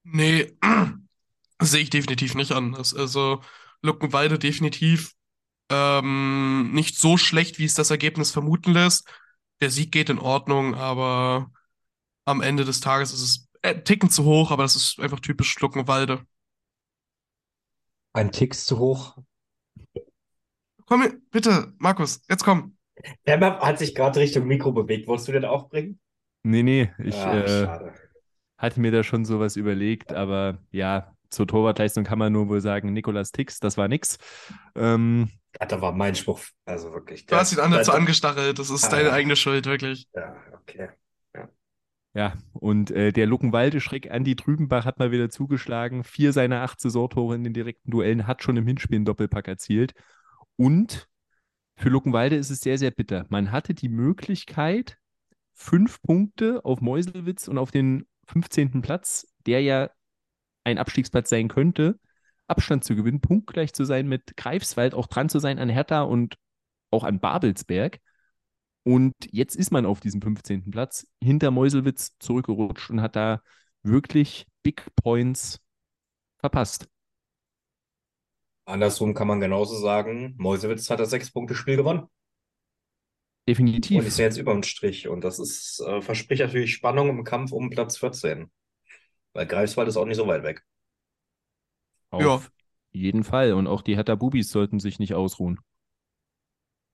Nee, 0.03 0.57
sehe 1.61 1.81
ich 1.81 1.89
definitiv 1.89 2.35
nicht 2.35 2.51
anders. 2.51 2.93
Also 2.93 3.41
Luckenwalde 3.81 4.39
definitiv 4.39 5.13
ähm, 5.69 6.71
nicht 6.73 6.97
so 6.97 7.17
schlecht, 7.17 7.59
wie 7.59 7.65
es 7.65 7.73
das 7.73 7.91
Ergebnis 7.91 8.31
vermuten 8.31 8.73
lässt. 8.73 9.07
Der 9.61 9.69
Sieg 9.69 9.91
geht 9.91 10.09
in 10.09 10.19
Ordnung, 10.19 10.75
aber 10.75 11.51
am 12.25 12.41
Ende 12.41 12.65
des 12.65 12.81
Tages 12.81 13.13
ist 13.13 13.21
es 13.21 13.49
ein 13.61 13.83
Ticken 13.85 14.09
zu 14.09 14.25
hoch, 14.25 14.51
aber 14.51 14.63
das 14.63 14.75
ist 14.75 14.99
einfach 14.99 15.19
typisch 15.19 15.59
Luckenwalde. 15.59 16.25
Ein 18.13 18.31
Tick 18.31 18.55
zu 18.55 18.77
hoch. 18.79 19.17
Komm, 20.85 21.21
bitte, 21.31 21.73
Markus, 21.77 22.21
jetzt 22.29 22.43
komm. 22.43 22.75
Der 23.25 23.39
hat 23.39 23.79
sich 23.79 23.95
gerade 23.95 24.19
Richtung 24.19 24.45
Mikro 24.45 24.71
bewegt. 24.71 25.07
Wolltest 25.07 25.29
du 25.29 25.31
den 25.31 25.45
auch 25.45 25.69
bringen? 25.69 25.99
Nee, 26.43 26.63
nee, 26.63 26.91
ich, 26.97 27.15
Ach, 27.15 27.33
äh, 27.33 27.91
hatte 28.61 28.79
mir 28.79 28.91
da 28.91 29.03
schon 29.03 29.25
sowas 29.25 29.55
überlegt, 29.55 30.13
aber 30.13 30.59
ja, 30.71 31.15
zur 31.29 31.47
Torwartleistung 31.47 32.03
kann 32.03 32.19
man 32.19 32.31
nur 32.31 32.47
wohl 32.47 32.61
sagen, 32.61 32.93
Nikolas 32.93 33.31
Tix, 33.31 33.59
das 33.59 33.77
war 33.77 33.87
nix. 33.87 34.17
Ähm, 34.75 35.29
ja, 35.59 35.65
da 35.65 35.81
war 35.81 35.93
mein 35.93 36.13
Spruch, 36.13 36.41
also 36.65 36.93
wirklich. 36.93 37.25
Du 37.25 37.35
hast 37.35 37.51
ihn 37.53 37.59
an 37.59 37.71
dazu 37.71 37.91
angestachelt, 37.91 38.59
das 38.59 38.69
ist 38.69 38.85
ah, 38.85 38.89
deine 38.89 39.11
eigene 39.11 39.35
Schuld, 39.35 39.65
wirklich. 39.65 40.07
Ja, 40.13 40.35
okay. 40.53 40.89
Ja, 41.33 41.49
ja 42.13 42.33
und 42.53 42.91
äh, 42.91 43.11
der 43.11 43.25
Luckenwalde-Schreck 43.25 44.11
Andi 44.11 44.35
Trübenbach 44.35 44.85
hat 44.85 44.99
mal 44.99 45.11
wieder 45.11 45.29
zugeschlagen. 45.29 46.03
Vier 46.03 46.31
seiner 46.31 46.61
acht 46.61 46.79
Saisontore 46.79 47.35
in 47.35 47.43
den 47.43 47.53
direkten 47.53 47.89
Duellen 47.89 48.27
hat 48.27 48.43
schon 48.43 48.57
im 48.57 48.67
Hinspiel 48.67 48.97
einen 48.97 49.05
Doppelpack 49.05 49.47
erzielt. 49.47 49.93
Und 50.55 51.07
für 51.77 51.89
Luckenwalde 51.89 52.35
ist 52.35 52.51
es 52.51 52.59
sehr, 52.59 52.77
sehr 52.77 52.91
bitter. 52.91 53.25
Man 53.29 53.51
hatte 53.51 53.73
die 53.73 53.89
Möglichkeit, 53.89 54.97
fünf 55.53 56.01
Punkte 56.01 56.63
auf 56.63 56.81
Meuselwitz 56.81 57.47
und 57.47 57.57
auf 57.57 57.71
den 57.71 58.05
15. 58.31 58.81
Platz, 58.81 59.27
der 59.45 59.61
ja 59.61 59.89
ein 60.63 60.77
Abstiegsplatz 60.77 61.29
sein 61.29 61.47
könnte, 61.47 61.99
Abstand 62.47 62.83
zu 62.83 62.95
gewinnen, 62.95 63.21
punktgleich 63.21 63.73
zu 63.73 63.85
sein 63.85 64.07
mit 64.07 64.35
Greifswald, 64.37 64.93
auch 64.93 65.07
dran 65.07 65.29
zu 65.29 65.39
sein 65.39 65.59
an 65.59 65.69
Hertha 65.69 66.01
und 66.01 66.37
auch 66.91 67.03
an 67.03 67.19
Babelsberg. 67.19 67.99
Und 68.83 69.13
jetzt 69.31 69.55
ist 69.55 69.71
man 69.71 69.85
auf 69.85 69.99
diesem 69.99 70.21
15. 70.21 70.71
Platz 70.71 71.07
hinter 71.21 71.51
Meuselwitz 71.51 72.17
zurückgerutscht 72.19 72.89
und 72.89 73.01
hat 73.01 73.15
da 73.15 73.41
wirklich 73.83 74.47
Big 74.63 74.85
Points 74.95 75.59
verpasst. 76.39 76.87
Andersrum 78.65 79.13
kann 79.13 79.27
man 79.27 79.39
genauso 79.39 79.77
sagen, 79.77 80.35
Meuselwitz 80.37 80.89
hat 80.89 80.99
das 80.99 81.09
Sechs-Punkte-Spiel 81.09 81.77
gewonnen. 81.77 82.07
Definitiv. 83.47 83.99
Und 83.99 84.07
ist 84.07 84.19
jetzt 84.19 84.37
über 84.37 84.53
den 84.53 84.63
Strich. 84.63 85.07
Und 85.07 85.23
das 85.23 85.39
ist, 85.39 85.81
äh, 85.81 86.01
verspricht 86.01 86.41
natürlich 86.41 86.73
Spannung 86.73 87.09
im 87.09 87.23
Kampf 87.23 87.51
um 87.51 87.69
Platz 87.69 87.97
14. 87.97 88.51
Weil 89.33 89.47
Greifswald 89.47 89.87
ist 89.87 89.97
auch 89.97 90.05
nicht 90.05 90.17
so 90.17 90.27
weit 90.27 90.43
weg. 90.43 90.63
Auf 92.09 92.21
ja. 92.21 92.41
jeden 92.91 93.23
Fall. 93.23 93.53
Und 93.53 93.67
auch 93.67 93.81
die 93.81 93.95
Hertha 93.95 94.15
Bubis 94.15 94.51
sollten 94.51 94.79
sich 94.79 94.99
nicht 94.99 95.13
ausruhen. 95.13 95.59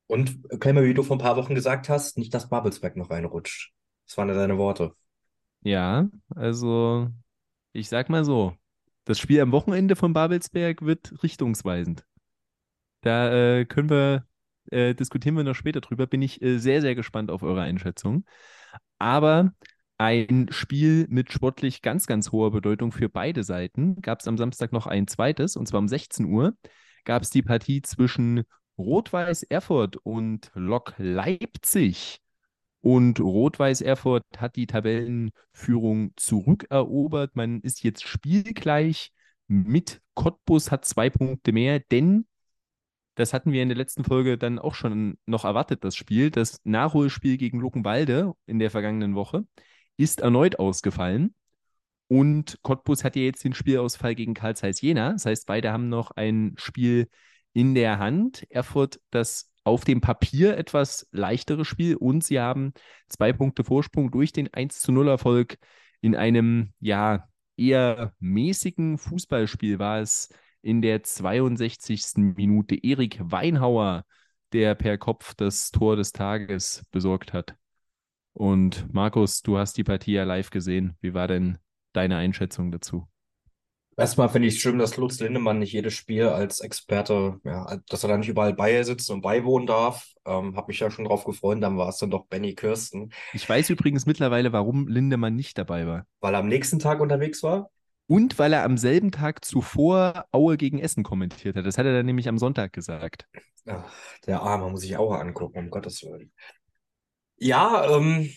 Und 0.07 0.39
Klemmer, 0.61 0.83
wie 0.83 0.93
du 0.93 1.03
vor 1.03 1.17
ein 1.17 1.21
paar 1.21 1.35
Wochen 1.35 1.53
gesagt 1.53 1.89
hast, 1.89 2.17
nicht, 2.17 2.33
dass 2.33 2.49
Babelsberg 2.49 2.95
noch 2.95 3.09
reinrutscht. 3.09 3.73
Das 4.05 4.17
waren 4.17 4.29
ja 4.29 4.35
deine 4.35 4.57
Worte. 4.57 4.95
Ja, 5.61 6.07
also 6.29 7.09
ich 7.73 7.89
sag 7.89 8.09
mal 8.09 8.23
so, 8.23 8.55
das 9.03 9.19
Spiel 9.19 9.41
am 9.41 9.51
Wochenende 9.51 9.95
von 9.95 10.13
Babelsberg 10.13 10.81
wird 10.81 11.23
richtungsweisend. 11.23 12.05
Da 13.01 13.31
äh, 13.33 13.65
können 13.65 13.89
wir, 13.89 14.25
äh, 14.71 14.93
diskutieren 14.93 15.35
wir 15.35 15.43
noch 15.43 15.55
später 15.55 15.81
drüber. 15.81 16.07
Bin 16.07 16.21
ich 16.21 16.41
äh, 16.41 16.57
sehr, 16.57 16.81
sehr 16.81 16.95
gespannt 16.95 17.31
auf 17.31 17.43
eure 17.43 17.61
Einschätzung. 17.61 18.25
Aber 18.99 19.51
ein 19.97 20.47
Spiel 20.51 21.07
mit 21.09 21.31
sportlich 21.31 21.81
ganz, 21.81 22.05
ganz 22.05 22.31
hoher 22.31 22.51
Bedeutung 22.51 22.91
für 22.91 23.09
beide 23.09 23.43
Seiten 23.43 24.01
gab 24.01 24.19
es 24.19 24.27
am 24.27 24.37
Samstag 24.37 24.71
noch 24.71 24.85
ein 24.85 25.07
zweites, 25.07 25.55
und 25.55 25.67
zwar 25.67 25.79
um 25.79 25.87
16 25.87 26.25
Uhr 26.25 26.55
gab 27.03 27.23
es 27.23 27.29
die 27.31 27.41
Partie 27.41 27.81
zwischen 27.81 28.43
Rot-Weiß 28.77 29.43
Erfurt 29.43 29.97
und 29.97 30.51
Lok 30.53 30.93
Leipzig. 30.97 32.19
Und 32.81 33.19
Rot-Weiß 33.19 33.81
Erfurt 33.81 34.23
hat 34.37 34.55
die 34.55 34.67
Tabellenführung 34.67 36.11
zurückerobert. 36.15 37.35
Man 37.35 37.61
ist 37.61 37.83
jetzt 37.83 38.07
spielgleich 38.07 39.11
mit 39.47 40.01
Cottbus, 40.13 40.71
hat 40.71 40.85
zwei 40.85 41.09
Punkte 41.09 41.53
mehr, 41.53 41.79
denn 41.79 42.27
das 43.17 43.33
hatten 43.33 43.51
wir 43.51 43.63
in 43.63 43.69
der 43.69 43.77
letzten 43.77 44.03
Folge 44.03 44.37
dann 44.37 44.59
auch 44.59 44.75
schon 44.75 45.17
noch 45.25 45.43
erwartet, 45.43 45.83
das 45.83 45.95
Spiel. 45.95 46.29
Das 46.29 46.61
Nachholspiel 46.65 47.37
gegen 47.37 47.59
Luckenwalde 47.59 48.33
in 48.45 48.59
der 48.59 48.69
vergangenen 48.69 49.15
Woche 49.15 49.45
ist 49.97 50.21
erneut 50.21 50.59
ausgefallen. 50.59 51.33
Und 52.07 52.59
Cottbus 52.61 53.03
hat 53.03 53.15
ja 53.15 53.23
jetzt 53.23 53.43
den 53.43 53.55
Spielausfall 53.55 54.13
gegen 54.13 54.35
Karl 54.35 54.55
Zeiss 54.55 54.81
Jena. 54.81 55.13
Das 55.13 55.25
heißt, 55.25 55.47
beide 55.47 55.73
haben 55.73 55.89
noch 55.89 56.11
ein 56.11 56.53
Spiel 56.57 57.09
in 57.53 57.73
der 57.73 57.97
Hand. 57.97 58.45
Erfurt 58.51 58.99
das 59.09 59.51
auf 59.63 59.83
dem 59.83 59.99
Papier 59.99 60.55
etwas 60.55 61.07
leichtere 61.11 61.65
Spiel 61.65 61.95
und 61.95 62.23
sie 62.23 62.39
haben 62.39 62.71
zwei 63.09 63.33
Punkte 63.33 63.63
Vorsprung 63.63 64.11
durch 64.11 64.31
den 64.31 64.53
1 64.53 64.79
zu 64.79 64.91
0 64.91 65.07
Erfolg 65.07 65.57
in 66.01 66.15
einem 66.15 66.71
ja 66.79 67.27
eher 67.57 68.13
mäßigen 68.19 68.99
Fußballspiel 68.99 69.79
war 69.79 70.01
es 70.01 70.29
in 70.61 70.81
der 70.81 71.03
62. 71.03 72.35
Minute 72.35 72.75
Erik 72.75 73.19
Weinhauer, 73.21 74.03
der 74.53 74.75
per 74.75 74.97
Kopf 74.97 75.33
das 75.35 75.71
Tor 75.71 75.95
des 75.95 76.11
Tages 76.11 76.83
besorgt 76.91 77.33
hat. 77.33 77.55
Und 78.33 78.91
Markus, 78.93 79.41
du 79.41 79.57
hast 79.57 79.77
die 79.77 79.83
Partie 79.83 80.13
ja 80.13 80.23
live 80.23 80.49
gesehen. 80.49 80.95
Wie 81.01 81.13
war 81.13 81.27
denn 81.27 81.57
deine 81.93 82.17
Einschätzung 82.17 82.71
dazu? 82.71 83.07
Erstmal 83.99 84.29
finde 84.29 84.47
ich 84.47 84.53
es 84.53 84.59
schön, 84.59 84.77
dass 84.77 84.95
Lutz 84.95 85.19
Lindemann 85.19 85.57
nicht 85.57 85.73
jedes 85.73 85.95
Spiel 85.95 86.25
als 86.25 86.59
Experte, 86.59 87.39
ja, 87.43 87.79
dass 87.89 88.03
er 88.03 88.09
da 88.09 88.17
nicht 88.17 88.27
überall 88.29 88.53
bei 88.53 88.83
sitzt 88.83 89.09
und 89.09 89.21
beiwohnen 89.21 89.65
darf. 89.65 90.13
Ähm, 90.23 90.55
habe 90.55 90.67
mich 90.67 90.79
ja 90.79 90.91
schon 90.91 91.05
drauf 91.05 91.23
gefreut, 91.23 91.63
dann 91.63 91.79
war 91.79 91.89
es 91.89 91.97
dann 91.97 92.11
doch 92.11 92.27
Benny 92.27 92.53
Kirsten. 92.53 93.11
Ich 93.33 93.49
weiß 93.49 93.71
übrigens 93.71 94.05
mittlerweile, 94.05 94.53
warum 94.53 94.87
Lindemann 94.87 95.35
nicht 95.35 95.57
dabei 95.57 95.87
war. 95.87 96.05
Weil 96.19 96.35
er 96.35 96.41
am 96.41 96.47
nächsten 96.47 96.77
Tag 96.77 96.99
unterwegs 96.99 97.41
war? 97.41 97.71
Und 98.07 98.39
weil 98.39 98.53
er 98.53 98.63
am 98.63 98.77
selben 98.77 99.11
Tag 99.11 99.43
zuvor 99.43 100.25
Aue 100.31 100.57
gegen 100.57 100.79
Essen 100.79 101.03
kommentiert 101.03 101.55
hat. 101.55 101.65
Das 101.65 101.77
hat 101.77 101.85
er 101.85 101.93
dann 101.93 102.05
nämlich 102.05 102.29
am 102.29 102.37
Sonntag 102.37 102.73
gesagt. 102.73 103.27
Ach, 103.65 103.83
der 104.25 104.41
Arme 104.41 104.69
muss 104.69 104.83
ich 104.83 104.97
Aue 104.97 105.19
angucken, 105.19 105.59
um 105.59 105.69
Gottes 105.69 106.03
Willen. 106.03 106.31
Ja, 107.37 107.85
ähm, 107.97 108.29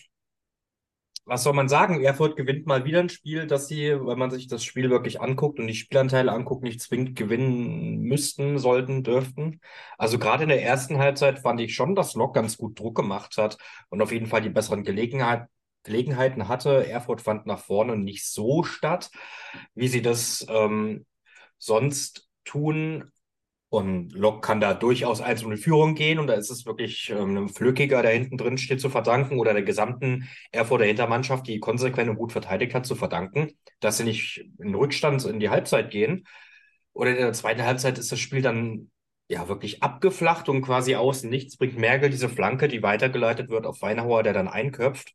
was 1.25 1.43
soll 1.43 1.53
man 1.53 1.69
sagen? 1.69 2.03
Erfurt 2.03 2.35
gewinnt 2.35 2.65
mal 2.67 2.83
wieder 2.83 2.99
ein 2.99 3.09
Spiel, 3.09 3.47
dass 3.47 3.67
sie, 3.67 3.91
wenn 3.91 4.17
man 4.19 4.31
sich 4.31 4.47
das 4.47 4.63
Spiel 4.63 4.89
wirklich 4.89 5.21
anguckt 5.21 5.59
und 5.59 5.67
die 5.67 5.75
Spielanteile 5.75 6.31
anguckt, 6.31 6.63
nicht 6.63 6.81
zwingend 6.81 7.15
gewinnen 7.15 8.01
müssten, 8.01 8.57
sollten, 8.57 9.03
dürften. 9.03 9.61
Also 9.97 10.19
gerade 10.19 10.43
in 10.43 10.49
der 10.49 10.63
ersten 10.63 10.97
Halbzeit 10.97 11.39
fand 11.39 11.61
ich 11.61 11.75
schon, 11.75 11.95
dass 11.95 12.15
Lok 12.15 12.33
ganz 12.35 12.57
gut 12.57 12.77
Druck 12.79 12.95
gemacht 12.95 13.37
hat 13.37 13.57
und 13.89 14.01
auf 14.01 14.11
jeden 14.11 14.25
Fall 14.27 14.41
die 14.41 14.49
besseren 14.49 14.83
Gelegenheit, 14.83 15.47
Gelegenheiten 15.83 16.47
hatte. 16.47 16.87
Erfurt 16.87 17.21
fand 17.21 17.45
nach 17.45 17.59
vorne 17.59 17.97
nicht 17.97 18.25
so 18.27 18.63
statt, 18.63 19.09
wie 19.75 19.87
sie 19.87 20.01
das 20.01 20.45
ähm, 20.49 21.05
sonst 21.57 22.29
tun. 22.45 23.11
Und 23.69 24.11
Lok 24.11 24.43
kann 24.43 24.59
da 24.59 24.73
durchaus 24.73 25.21
einzelne 25.21 25.55
Führung 25.55 25.95
gehen 25.95 26.19
und 26.19 26.27
da 26.27 26.33
ist 26.33 26.49
es 26.49 26.65
wirklich 26.65 27.09
ähm, 27.09 27.29
einem 27.29 27.47
Flückiger, 27.47 28.01
der 28.01 28.11
hinten 28.11 28.37
drin 28.37 28.57
steht, 28.57 28.81
zu 28.81 28.89
verdanken 28.89 29.39
oder 29.39 29.53
der 29.53 29.63
gesamten 29.63 30.27
Erfurter 30.51 30.83
Hintermannschaft, 30.83 31.47
die 31.47 31.61
konsequent 31.61 32.09
und 32.09 32.17
gut 32.17 32.33
verteidigt 32.33 32.75
hat, 32.75 32.85
zu 32.85 32.95
verdanken, 32.95 33.53
dass 33.79 33.95
sie 33.97 34.03
nicht 34.03 34.45
in 34.59 34.75
Rückstand 34.75 35.23
in 35.23 35.39
die 35.39 35.49
Halbzeit 35.49 35.89
gehen. 35.89 36.27
Oder 36.91 37.11
in 37.11 37.17
der 37.17 37.31
zweiten 37.31 37.63
Halbzeit 37.63 37.97
ist 37.97 38.11
das 38.11 38.19
Spiel 38.19 38.41
dann 38.41 38.91
ja 39.29 39.47
wirklich 39.47 39.81
abgeflacht 39.81 40.49
und 40.49 40.61
quasi 40.61 40.95
außen 40.95 41.29
nichts 41.29 41.55
bringt 41.55 41.77
Merkel 41.77 42.09
diese 42.09 42.27
Flanke, 42.27 42.67
die 42.67 42.83
weitergeleitet 42.83 43.49
wird 43.49 43.65
auf 43.65 43.81
Weinhauer, 43.81 44.23
der 44.23 44.33
dann 44.33 44.49
einköpft. 44.49 45.13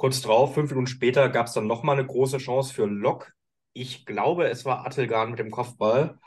Kurz 0.00 0.22
drauf, 0.22 0.54
fünf 0.54 0.70
Minuten 0.70 0.86
später, 0.86 1.28
gab 1.28 1.46
es 1.46 1.52
dann 1.52 1.66
nochmal 1.66 1.98
eine 1.98 2.06
große 2.06 2.38
Chance 2.38 2.72
für 2.72 2.86
Lok. 2.86 3.32
Ich 3.74 4.06
glaube, 4.06 4.48
es 4.48 4.64
war 4.64 4.86
Attelgarn 4.86 5.30
mit 5.30 5.38
dem 5.38 5.50
Kopfball 5.50 6.18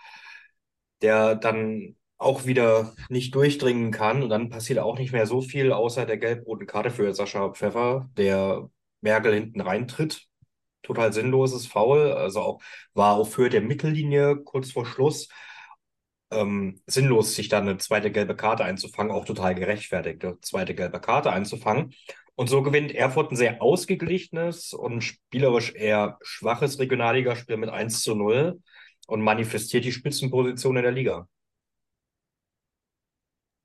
der 1.04 1.36
dann 1.36 1.96
auch 2.18 2.46
wieder 2.46 2.96
nicht 3.10 3.36
durchdringen 3.36 3.92
kann. 3.92 4.24
Und 4.24 4.30
dann 4.30 4.50
passiert 4.50 4.80
auch 4.80 4.98
nicht 4.98 5.12
mehr 5.12 5.28
so 5.28 5.42
viel, 5.42 5.72
außer 5.72 6.06
der 6.06 6.18
gelb-roten 6.18 6.66
Karte 6.66 6.90
für 6.90 7.14
Sascha 7.14 7.50
Pfeffer, 7.50 8.10
der 8.18 8.70
Merkel 9.02 9.34
hinten 9.34 9.62
reintritt. 9.62 10.28
Total 10.82 11.14
sinnloses 11.14 11.68
Foul. 11.68 12.14
Also 12.14 12.42
auch 12.42 12.62
war 12.94 13.16
auf 13.16 13.38
Höhe 13.38 13.50
der 13.50 13.62
Mittellinie 13.62 14.38
kurz 14.38 14.72
vor 14.72 14.86
Schluss. 14.86 15.28
Ähm, 16.32 16.82
sinnlos, 16.88 17.36
sich 17.36 17.50
dann 17.50 17.68
eine 17.68 17.78
zweite 17.78 18.12
gelbe 18.12 18.36
Karte 18.36 18.64
einzufangen, 18.64 19.12
auch 19.12 19.26
total 19.26 19.54
gerechtfertigt, 19.54 20.24
eine 20.24 20.40
zweite 20.42 20.74
gelbe 20.74 21.00
Karte 21.00 21.32
einzufangen. 21.32 21.94
Und 22.36 22.50
so 22.50 22.64
gewinnt 22.64 22.94
Erfurt 22.94 23.32
ein 23.32 23.36
sehr 23.36 23.62
ausgeglichenes 23.62 24.74
und 24.74 25.02
spielerisch 25.02 25.74
eher 25.74 26.18
schwaches 26.24 26.80
Regionalligaspiel 26.80 27.58
mit 27.58 27.70
1 27.70 28.02
zu 28.02 28.16
0 28.16 28.60
und 29.08 29.22
manifestiert 29.22 29.86
die 29.86 29.92
Spitzenposition 29.92 30.78
in 30.78 30.84
der 30.84 30.92
Liga. 30.92 31.28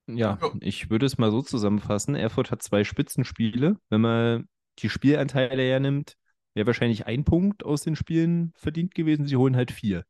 Ja, 0.07 0.39
ich 0.61 0.91
würde 0.91 1.07
es 1.07 1.19
mal 1.19 1.31
so 1.31 1.43
zusammenfassen. 1.43 2.15
Erfurt 2.15 2.51
hat 2.51 2.63
zwei 2.63 2.85
Spitzenspiele. 2.85 3.77
Wenn 3.91 4.01
man 4.01 4.49
die 4.79 4.89
Spielanteile 4.89 5.63
hernimmt, 5.63 6.15
wäre 6.55 6.67
wahrscheinlich 6.67 7.07
ein 7.07 7.25
Punkt 7.25 7.65
aus 7.65 7.83
den 7.83 7.95
Spielen 7.95 8.53
verdient 8.57 8.95
gewesen. 8.95 9.27
Sie 9.27 9.37
holen 9.37 9.57
halt 9.57 9.71
vier. 9.71 10.05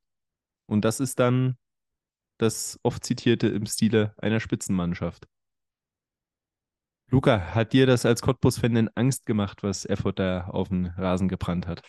Und 0.66 0.85
das 0.85 1.01
ist 1.01 1.18
dann 1.18 1.56
das 2.39 2.78
oft 2.85 3.05
zitierte 3.05 3.48
im 3.48 3.66
Stile 3.66 4.14
einer 4.18 4.39
Spitzenmannschaft. 4.39 5.26
Luca, 7.10 7.55
hat 7.55 7.72
dir 7.72 7.86
das 7.86 8.06
als 8.06 8.22
Cottbus-Fan 8.22 8.74
denn 8.74 8.90
Angst 8.94 9.26
gemacht, 9.26 9.62
was 9.62 9.85
Erfurt 9.85 10.18
da 10.18 10.47
auf 10.48 10.68
den 10.68 10.86
Rasen 10.86 11.28
gebrannt 11.28 11.66
hat? 11.66 11.82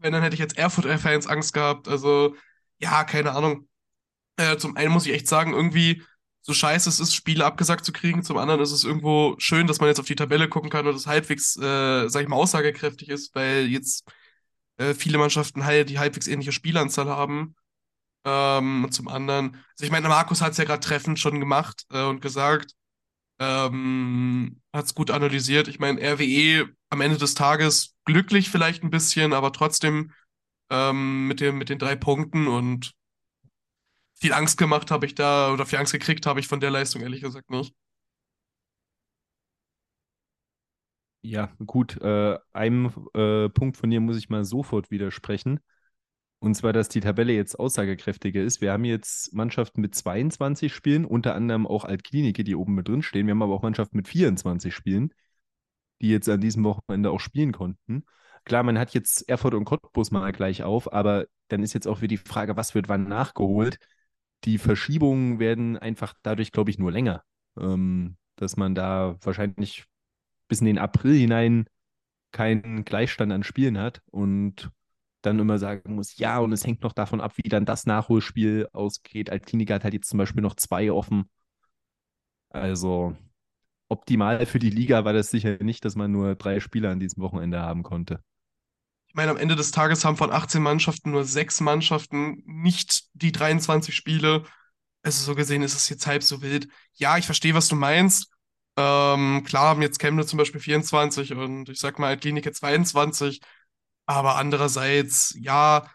wenn, 0.00 0.12
dann 0.12 0.22
hätte 0.22 0.34
ich 0.34 0.40
jetzt 0.40 0.56
Erfurt-Fans 0.58 1.26
Angst 1.26 1.52
gehabt. 1.52 1.88
Also, 1.88 2.36
ja, 2.78 3.04
keine 3.04 3.32
Ahnung. 3.32 3.68
Äh, 4.36 4.56
zum 4.58 4.76
einen 4.76 4.92
muss 4.92 5.06
ich 5.06 5.12
echt 5.12 5.28
sagen, 5.28 5.52
irgendwie 5.54 6.02
so 6.42 6.54
scheiße 6.54 6.88
es 6.88 7.00
ist, 7.00 7.14
Spiele 7.14 7.44
abgesagt 7.44 7.84
zu 7.84 7.92
kriegen. 7.92 8.22
Zum 8.22 8.38
anderen 8.38 8.60
ist 8.62 8.72
es 8.72 8.84
irgendwo 8.84 9.36
schön, 9.38 9.66
dass 9.66 9.80
man 9.80 9.88
jetzt 9.88 10.00
auf 10.00 10.06
die 10.06 10.16
Tabelle 10.16 10.48
gucken 10.48 10.70
kann 10.70 10.86
und 10.86 10.94
es 10.94 11.06
halbwegs, 11.06 11.56
äh, 11.56 12.08
sag 12.08 12.22
ich 12.22 12.28
mal, 12.28 12.36
aussagekräftig 12.36 13.08
ist, 13.10 13.34
weil 13.34 13.66
jetzt 13.66 14.10
äh, 14.78 14.94
viele 14.94 15.18
Mannschaften 15.18 15.64
halt 15.64 15.90
die 15.90 15.98
halbwegs 15.98 16.28
ähnliche 16.28 16.52
Spielanzahl 16.52 17.08
haben. 17.08 17.56
Ähm, 18.24 18.88
zum 18.90 19.08
anderen, 19.08 19.54
also 19.72 19.84
ich 19.84 19.90
meine, 19.90 20.08
Markus 20.08 20.42
hat 20.42 20.52
es 20.52 20.58
ja 20.58 20.64
gerade 20.64 20.80
treffend 20.80 21.18
schon 21.18 21.40
gemacht 21.40 21.84
äh, 21.90 22.04
und 22.04 22.20
gesagt, 22.22 22.72
ähm, 23.40 24.60
hat 24.74 24.86
es 24.86 24.94
gut 24.94 25.10
analysiert. 25.12 25.68
Ich 25.68 25.80
meine, 25.80 26.00
RWE 26.02 26.70
am 26.90 27.02
Ende 27.02 27.18
des 27.18 27.34
Tages 27.34 27.96
glücklich 28.06 28.50
vielleicht 28.50 28.84
ein 28.84 28.90
bisschen, 28.90 29.32
aber 29.34 29.52
trotzdem 29.52 30.12
ähm, 30.70 31.28
mit, 31.28 31.40
dem, 31.40 31.58
mit 31.58 31.68
den 31.70 31.78
drei 31.80 31.96
Punkten 31.96 32.48
und 32.48 32.94
viel 34.14 34.32
Angst 34.32 34.56
gemacht 34.58 34.90
habe 34.92 35.04
ich 35.06 35.14
da 35.16 35.52
oder 35.52 35.66
viel 35.66 35.78
Angst 35.80 35.92
gekriegt 35.92 36.24
habe 36.26 36.38
ich 36.40 36.46
von 36.48 36.60
der 36.60 36.70
Leistung 36.70 37.02
ehrlich 37.02 37.22
gesagt 37.22 37.50
nicht. 37.50 37.74
Ja, 41.22 41.52
gut. 41.66 41.96
Äh, 42.00 42.38
einem 42.52 42.92
äh, 43.14 43.48
Punkt 43.50 43.76
von 43.76 43.90
dir 43.90 44.00
muss 44.00 44.16
ich 44.16 44.30
mal 44.30 44.44
sofort 44.44 44.90
widersprechen. 44.90 45.60
Und 46.40 46.54
zwar, 46.54 46.72
dass 46.72 46.88
die 46.88 47.00
Tabelle 47.00 47.34
jetzt 47.34 47.58
aussagekräftiger 47.60 48.42
ist. 48.42 48.62
Wir 48.62 48.72
haben 48.72 48.84
jetzt 48.84 49.34
Mannschaften 49.34 49.82
mit 49.82 49.94
22 49.94 50.74
Spielen, 50.74 51.04
unter 51.04 51.34
anderem 51.34 51.66
auch 51.66 51.84
Altklinike, 51.84 52.44
die 52.44 52.56
oben 52.56 52.74
mit 52.74 52.88
drin 52.88 53.02
stehen. 53.02 53.26
Wir 53.26 53.32
haben 53.32 53.42
aber 53.42 53.54
auch 53.54 53.62
Mannschaften 53.62 53.98
mit 53.98 54.08
24 54.08 54.74
Spielen, 54.74 55.12
die 56.00 56.08
jetzt 56.08 56.28
an 56.30 56.40
diesem 56.40 56.64
Wochenende 56.64 57.10
auch 57.10 57.20
spielen 57.20 57.52
konnten. 57.52 58.04
Klar, 58.44 58.62
man 58.62 58.78
hat 58.78 58.94
jetzt 58.94 59.28
Erfurt 59.28 59.52
und 59.52 59.66
Cottbus 59.66 60.10
mal 60.10 60.32
gleich 60.32 60.62
auf, 60.62 60.90
aber 60.92 61.26
dann 61.48 61.62
ist 61.62 61.74
jetzt 61.74 61.86
auch 61.86 61.98
wieder 61.98 62.08
die 62.08 62.16
Frage, 62.16 62.56
was 62.56 62.74
wird 62.74 62.88
wann 62.88 63.06
nachgeholt? 63.06 63.78
Die 64.44 64.56
Verschiebungen 64.56 65.38
werden 65.40 65.76
einfach 65.76 66.14
dadurch, 66.22 66.52
glaube 66.52 66.70
ich, 66.70 66.78
nur 66.78 66.90
länger. 66.90 67.22
Ähm, 67.58 68.16
dass 68.36 68.56
man 68.56 68.74
da 68.74 69.16
wahrscheinlich 69.20 69.84
bis 70.48 70.60
in 70.60 70.66
den 70.66 70.78
April 70.78 71.14
hinein 71.14 71.66
keinen 72.32 72.84
Gleichstand 72.84 73.32
an 73.32 73.42
Spielen 73.42 73.76
hat 73.76 74.00
und 74.06 74.70
dann 75.22 75.38
immer 75.38 75.58
sagen 75.58 75.94
muss, 75.94 76.16
ja, 76.16 76.38
und 76.38 76.52
es 76.52 76.66
hängt 76.66 76.82
noch 76.82 76.92
davon 76.92 77.20
ab, 77.20 77.32
wie 77.36 77.48
dann 77.48 77.64
das 77.64 77.86
Nachholspiel 77.86 78.68
ausgeht. 78.72 79.30
Altklinika 79.30 79.74
hat 79.74 79.84
halt 79.84 79.94
jetzt 79.94 80.08
zum 80.08 80.18
Beispiel 80.18 80.42
noch 80.42 80.54
zwei 80.54 80.90
offen. 80.92 81.28
Also 82.50 83.16
optimal 83.88 84.46
für 84.46 84.58
die 84.58 84.70
Liga 84.70 85.04
war 85.04 85.12
das 85.12 85.30
sicher 85.30 85.58
nicht, 85.62 85.84
dass 85.84 85.96
man 85.96 86.12
nur 86.12 86.34
drei 86.36 86.60
Spieler 86.60 86.90
an 86.90 87.00
diesem 87.00 87.22
Wochenende 87.22 87.60
haben 87.60 87.82
konnte. 87.82 88.22
Ich 89.08 89.14
meine, 89.14 89.32
am 89.32 89.36
Ende 89.36 89.56
des 89.56 89.72
Tages 89.72 90.04
haben 90.04 90.16
von 90.16 90.30
18 90.30 90.62
Mannschaften 90.62 91.10
nur 91.10 91.24
sechs 91.24 91.60
Mannschaften 91.60 92.42
nicht 92.46 93.08
die 93.14 93.32
23 93.32 93.94
Spiele. 93.94 94.44
Also 95.02 95.24
so 95.24 95.34
gesehen 95.34 95.62
ist 95.62 95.74
es 95.74 95.88
jetzt 95.88 96.06
halb 96.06 96.22
so 96.22 96.42
wild. 96.42 96.68
Ja, 96.94 97.18
ich 97.18 97.26
verstehe, 97.26 97.54
was 97.54 97.68
du 97.68 97.74
meinst. 97.74 98.30
Ähm, 98.76 99.42
klar 99.44 99.68
haben 99.68 99.82
jetzt 99.82 99.98
Chemnitz 99.98 100.28
zum 100.28 100.38
Beispiel 100.38 100.60
24 100.60 101.32
und 101.34 101.68
ich 101.68 101.80
sag 101.80 101.98
mal 101.98 102.08
Altklinike 102.08 102.52
22. 102.52 103.40
Aber 104.06 104.36
andererseits, 104.36 105.34
ja, 105.38 105.86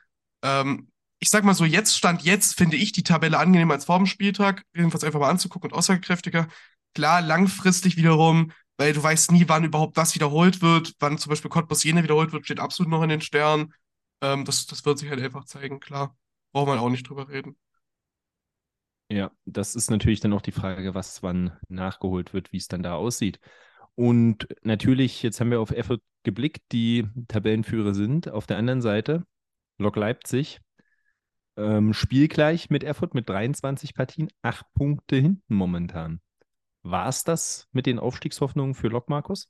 ähm, 0.43 0.89
ich 1.19 1.29
sag 1.29 1.43
mal 1.43 1.53
so, 1.53 1.65
jetzt 1.65 1.97
stand 1.97 2.23
jetzt, 2.23 2.57
finde 2.57 2.77
ich 2.77 2.91
die 2.91 3.03
Tabelle 3.03 3.37
angenehmer 3.39 3.73
als 3.73 3.85
vor 3.85 3.97
dem 3.97 4.05
Spieltag, 4.05 4.63
jedenfalls 4.75 5.03
einfach 5.03 5.19
mal 5.19 5.29
anzugucken 5.29 5.71
und 5.71 5.77
aussagekräftiger. 5.77 6.47
Klar, 6.93 7.21
langfristig 7.21 7.97
wiederum, 7.97 8.51
weil 8.77 8.93
du 8.93 9.01
weißt 9.01 9.31
nie, 9.31 9.45
wann 9.47 9.63
überhaupt 9.63 9.97
was 9.97 10.15
wiederholt 10.15 10.61
wird, 10.61 10.93
wann 10.99 11.17
zum 11.17 11.29
Beispiel 11.29 11.49
Cottbus 11.49 11.83
Jena 11.83 12.03
wiederholt 12.03 12.31
wird, 12.31 12.45
steht 12.45 12.59
absolut 12.59 12.91
noch 12.91 13.01
in 13.03 13.09
den 13.09 13.21
Sternen. 13.21 13.73
Ähm, 14.21 14.45
das, 14.45 14.65
das 14.65 14.85
wird 14.85 14.99
sich 14.99 15.09
halt 15.09 15.21
einfach 15.21 15.45
zeigen, 15.45 15.79
klar. 15.79 16.15
Braucht 16.51 16.67
man 16.67 16.79
auch 16.79 16.89
nicht 16.89 17.07
drüber 17.09 17.27
reden. 17.27 17.57
Ja, 19.09 19.31
das 19.45 19.75
ist 19.75 19.91
natürlich 19.91 20.19
dann 20.19 20.33
auch 20.33 20.41
die 20.41 20.51
Frage, 20.51 20.95
was 20.95 21.21
wann 21.21 21.57
nachgeholt 21.69 22.33
wird, 22.33 22.51
wie 22.53 22.57
es 22.57 22.67
dann 22.67 22.81
da 22.81 22.95
aussieht. 22.95 23.39
Und 23.95 24.47
natürlich, 24.61 25.23
jetzt 25.23 25.39
haben 25.39 25.51
wir 25.51 25.61
auf 25.61 25.71
Erfurt 25.71 26.01
geblickt, 26.23 26.61
die 26.71 27.07
Tabellenführer 27.27 27.93
sind. 27.93 28.29
Auf 28.29 28.45
der 28.45 28.57
anderen 28.57 28.81
Seite 28.81 29.23
Lok 29.77 29.95
Leipzig, 29.95 30.59
ähm, 31.57 31.93
spielgleich 31.93 32.69
mit 32.69 32.83
Erfurt 32.83 33.13
mit 33.13 33.29
23 33.29 33.93
Partien, 33.93 34.29
acht 34.41 34.65
Punkte 34.73 35.15
hinten 35.15 35.55
momentan. 35.55 36.21
War 36.83 37.07
es 37.07 37.23
das 37.23 37.67
mit 37.71 37.85
den 37.85 37.99
Aufstiegshoffnungen 37.99 38.75
für 38.75 38.89
Lok, 38.89 39.09
Markus? 39.09 39.49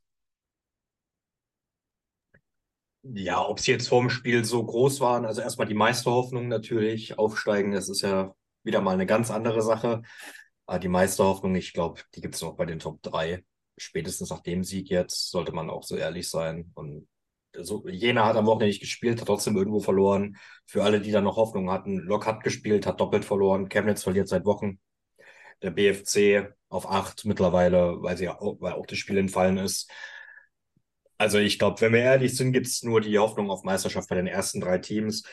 Ja, 3.03 3.45
ob 3.47 3.59
sie 3.59 3.71
jetzt 3.71 3.87
vorm 3.87 4.09
Spiel 4.09 4.45
so 4.45 4.65
groß 4.65 4.99
waren, 4.99 5.25
also 5.25 5.41
erstmal 5.41 5.67
die 5.67 5.75
Meisterhoffnung 5.75 6.47
natürlich, 6.47 7.19
aufsteigen, 7.19 7.71
das 7.71 7.87
ist 7.87 8.01
ja 8.01 8.33
wieder 8.63 8.81
mal 8.81 8.93
eine 8.93 9.05
ganz 9.05 9.29
andere 9.29 9.61
Sache. 9.61 10.01
Aber 10.65 10.79
die 10.79 10.87
Meisterhoffnung, 10.87 11.53
ich 11.55 11.73
glaube, 11.73 12.01
die 12.15 12.21
gibt 12.21 12.33
es 12.33 12.41
noch 12.41 12.55
bei 12.55 12.65
den 12.65 12.79
Top 12.79 13.03
3 13.03 13.43
spätestens 13.77 14.29
nach 14.29 14.41
dem 14.41 14.63
Sieg 14.63 14.89
jetzt 14.89 15.31
sollte 15.31 15.51
man 15.51 15.69
auch 15.69 15.83
so 15.83 15.95
ehrlich 15.95 16.29
sein. 16.29 16.71
Und 16.75 17.07
so, 17.53 17.87
Jena 17.87 18.25
hat 18.25 18.35
am 18.35 18.45
Wochenende 18.45 18.67
nicht 18.67 18.81
gespielt, 18.81 19.19
hat 19.21 19.27
trotzdem 19.27 19.55
irgendwo 19.55 19.79
verloren. 19.79 20.37
Für 20.65 20.83
alle, 20.83 21.01
die 21.01 21.11
da 21.11 21.21
noch 21.21 21.37
Hoffnung 21.37 21.71
hatten, 21.71 21.97
Lok 21.97 22.25
hat 22.25 22.43
gespielt, 22.43 22.85
hat 22.85 22.99
doppelt 22.99 23.25
verloren. 23.25 23.69
Chemnitz 23.69 24.03
verliert 24.03 24.27
seit 24.27 24.45
Wochen. 24.45 24.79
Der 25.61 25.71
BFC 25.71 26.53
auf 26.69 26.89
acht 26.89 27.25
mittlerweile, 27.25 28.01
weil, 28.01 28.17
sie 28.17 28.29
auch, 28.29 28.57
weil 28.59 28.73
auch 28.73 28.85
das 28.85 28.97
Spiel 28.97 29.17
entfallen 29.17 29.57
ist. 29.57 29.89
Also 31.17 31.37
ich 31.37 31.57
glaube, 31.59 31.79
wenn 31.79 31.93
wir 31.93 32.01
ehrlich 32.01 32.35
sind, 32.35 32.51
gibt 32.51 32.67
es 32.67 32.83
nur 32.83 32.99
die 32.99 33.17
Hoffnung 33.17 33.49
auf 33.49 33.63
Meisterschaft 33.63 34.09
bei 34.09 34.15
den 34.15 34.27
ersten 34.27 34.59
drei 34.59 34.79
Teams 34.79 35.23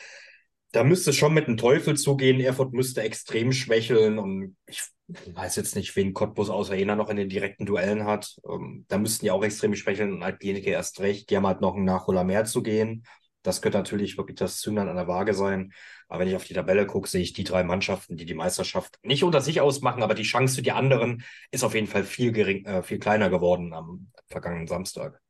da 0.73 0.83
müsste 0.83 1.11
es 1.11 1.15
schon 1.15 1.35
mit 1.35 1.47
dem 1.47 1.55
Teufel 1.55 1.95
zugehen. 1.95 2.39
Erfurt 2.39 2.73
müsste 2.73 3.03
extrem 3.03 3.51
schwächeln 3.53 4.17
und 4.17 4.57
ich 4.65 4.81
weiß 5.07 5.55
jetzt 5.55 5.75
nicht, 5.75 5.95
wen 5.95 6.13
Cottbus 6.13 6.49
außer 6.49 6.75
Jena 6.75 6.95
noch 6.95 7.09
in 7.09 7.15
den 7.15 7.29
direkten 7.29 7.67
Duellen 7.67 8.05
hat. 8.05 8.35
Ähm, 8.49 8.83
da 8.87 8.97
müssten 8.97 9.25
die 9.25 9.31
auch 9.31 9.43
extrem 9.43 9.75
schwächeln 9.75 10.11
und 10.11 10.23
Altgenike 10.23 10.71
erst 10.71 10.99
recht. 10.99 11.29
Die 11.29 11.37
haben 11.37 11.45
halt 11.45 11.61
noch 11.61 11.75
einen 11.75 11.85
Nachholer 11.85 12.23
mehr 12.23 12.45
zu 12.45 12.63
gehen. 12.63 13.05
Das 13.43 13.61
könnte 13.61 13.77
natürlich 13.77 14.17
wirklich 14.17 14.37
das 14.37 14.61
Zündern 14.61 14.89
an 14.89 14.95
der 14.95 15.07
Waage 15.07 15.35
sein. 15.35 15.73
Aber 16.07 16.21
wenn 16.21 16.27
ich 16.27 16.35
auf 16.35 16.45
die 16.45 16.55
Tabelle 16.55 16.87
gucke, 16.87 17.07
sehe 17.07 17.21
ich 17.21 17.33
die 17.33 17.43
drei 17.43 17.63
Mannschaften, 17.63 18.17
die 18.17 18.25
die 18.25 18.33
Meisterschaft 18.33 18.97
nicht 19.03 19.23
unter 19.23 19.41
sich 19.41 19.61
ausmachen, 19.61 20.01
aber 20.01 20.15
die 20.15 20.23
Chance 20.23 20.55
für 20.55 20.61
die 20.63 20.71
anderen 20.71 21.23
ist 21.51 21.63
auf 21.63 21.75
jeden 21.75 21.87
Fall 21.87 22.03
viel, 22.03 22.31
gering, 22.31 22.65
äh, 22.65 22.81
viel 22.81 22.97
kleiner 22.97 23.29
geworden 23.29 23.73
am 23.73 24.11
vergangenen 24.25 24.67
Samstag. 24.67 25.21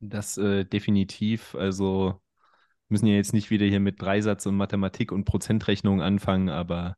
Das 0.00 0.36
äh, 0.36 0.64
definitiv. 0.64 1.54
Also 1.54 2.20
müssen 2.88 3.06
ja 3.06 3.14
jetzt 3.14 3.32
nicht 3.32 3.50
wieder 3.50 3.66
hier 3.66 3.80
mit 3.80 4.00
Dreisatz 4.00 4.46
und 4.46 4.56
Mathematik 4.56 5.12
und 5.12 5.24
Prozentrechnung 5.24 6.02
anfangen, 6.02 6.48
aber 6.48 6.96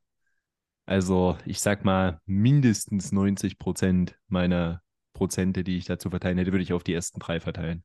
also 0.87 1.39
ich 1.45 1.61
sag 1.61 1.85
mal, 1.85 2.21
mindestens 2.27 3.13
90 3.13 3.59
Prozent 3.59 4.19
meiner 4.29 4.83
Prozente, 5.13 5.65
die 5.65 5.77
ich 5.77 5.85
dazu 5.85 6.11
verteilen 6.11 6.39
hätte, 6.39 6.53
würde 6.53 6.63
ich 6.63 6.73
auf 6.73 6.85
die 6.85 6.95
ersten 6.95 7.21
drei 7.21 7.41
verteilen. 7.41 7.85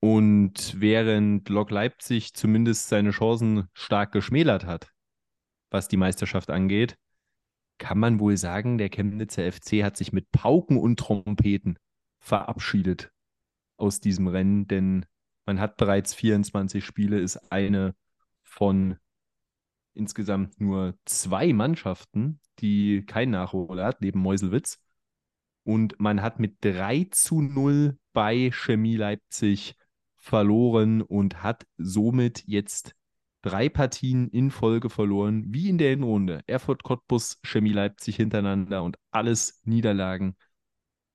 Und 0.00 0.80
während 0.80 1.48
Lok 1.50 1.70
Leipzig 1.70 2.32
zumindest 2.32 2.88
seine 2.88 3.10
Chancen 3.10 3.68
stark 3.74 4.12
geschmälert 4.12 4.64
hat, 4.64 4.90
was 5.70 5.88
die 5.88 5.98
Meisterschaft 5.98 6.50
angeht, 6.50 6.96
kann 7.78 7.98
man 7.98 8.18
wohl 8.18 8.36
sagen, 8.36 8.78
der 8.78 8.88
Chemnitzer 8.88 9.50
FC 9.50 9.82
hat 9.82 9.96
sich 9.96 10.12
mit 10.12 10.30
Pauken 10.32 10.78
und 10.78 10.98
Trompeten 10.98 11.78
verabschiedet 12.18 13.10
aus 13.80 14.00
diesem 14.00 14.28
Rennen, 14.28 14.68
denn 14.68 15.06
man 15.46 15.60
hat 15.60 15.76
bereits 15.76 16.14
24 16.14 16.84
Spiele, 16.84 17.18
ist 17.18 17.36
eine 17.50 17.94
von 18.42 18.96
insgesamt 19.94 20.60
nur 20.60 20.96
zwei 21.04 21.52
Mannschaften, 21.52 22.40
die 22.60 23.04
kein 23.06 23.30
Nachholer 23.30 23.84
hat, 23.84 24.00
neben 24.00 24.20
Meuselwitz. 24.20 24.80
Und 25.64 25.98
man 26.00 26.22
hat 26.22 26.40
mit 26.40 26.56
3 26.60 27.08
zu 27.10 27.42
0 27.42 27.98
bei 28.12 28.50
Chemie 28.52 28.96
Leipzig 28.96 29.74
verloren 30.16 31.02
und 31.02 31.42
hat 31.42 31.66
somit 31.76 32.44
jetzt 32.46 32.94
drei 33.42 33.68
Partien 33.68 34.28
in 34.28 34.50
Folge 34.50 34.90
verloren, 34.90 35.44
wie 35.48 35.68
in 35.68 35.78
der 35.78 35.90
Hinrunde. 35.90 36.42
Erfurt, 36.46 36.82
Cottbus, 36.82 37.38
Chemie 37.42 37.72
Leipzig 37.72 38.16
hintereinander 38.16 38.82
und 38.82 38.98
alles 39.10 39.60
Niederlagen. 39.64 40.36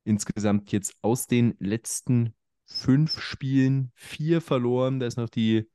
Insgesamt 0.04 0.72
jetzt 0.72 0.96
aus 1.02 1.28
den 1.28 1.56
letzten 1.60 2.34
fünf 2.66 3.20
Spielen 3.20 3.92
vier 3.96 4.42
verloren. 4.42 5.00
Da 5.00 5.08
ist 5.08 5.18
noch 5.18 5.30
die 5.30 5.70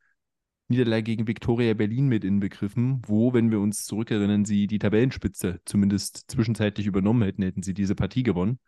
Niederlage 0.69 1.03
gegen 1.03 1.27
Viktoria 1.27 1.75
Berlin 1.75 2.09
mit 2.09 2.25
inbegriffen, 2.25 3.03
wo, 3.07 3.33
wenn 3.35 3.51
wir 3.51 3.61
uns 3.61 3.85
zurückerinnern, 3.85 4.45
sie 4.45 4.67
die 4.69 4.79
Tabellenspitze 4.79 5.61
zumindest 5.65 6.31
zwischenzeitlich 6.31 6.87
übernommen 6.87 7.23
hätten, 7.23 7.43
hätten 7.43 7.63
sie 7.63 7.75
diese 7.75 7.97
Partie 7.97 8.23
gewonnen. 8.23 8.61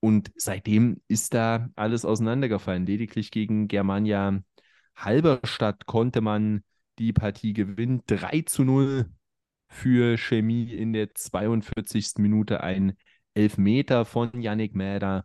Und 0.00 0.32
seitdem 0.34 1.00
ist 1.06 1.32
da 1.32 1.70
alles 1.76 2.04
auseinandergefallen. 2.04 2.86
Lediglich 2.86 3.30
gegen 3.30 3.68
Germania 3.68 4.42
Halberstadt 4.96 5.86
konnte 5.86 6.20
man 6.20 6.64
die 6.98 7.12
Partie 7.12 7.52
gewinnen. 7.52 8.02
3 8.06 8.42
zu 8.42 8.64
0 8.64 9.08
für 9.68 10.18
Chemie 10.18 10.72
in 10.72 10.92
der 10.92 11.14
42. 11.14 12.14
Minute. 12.18 12.62
Ein 12.62 12.94
Elfmeter 13.34 14.04
von 14.04 14.40
Yannick 14.40 14.74
Mäder, 14.74 15.24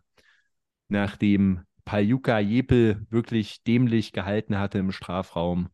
nachdem 0.88 1.64
Paljuka 1.88 2.38
Jepel 2.38 3.06
wirklich 3.08 3.62
dämlich 3.62 4.12
gehalten 4.12 4.58
hatte 4.58 4.76
im 4.76 4.92
Strafraum. 4.92 5.70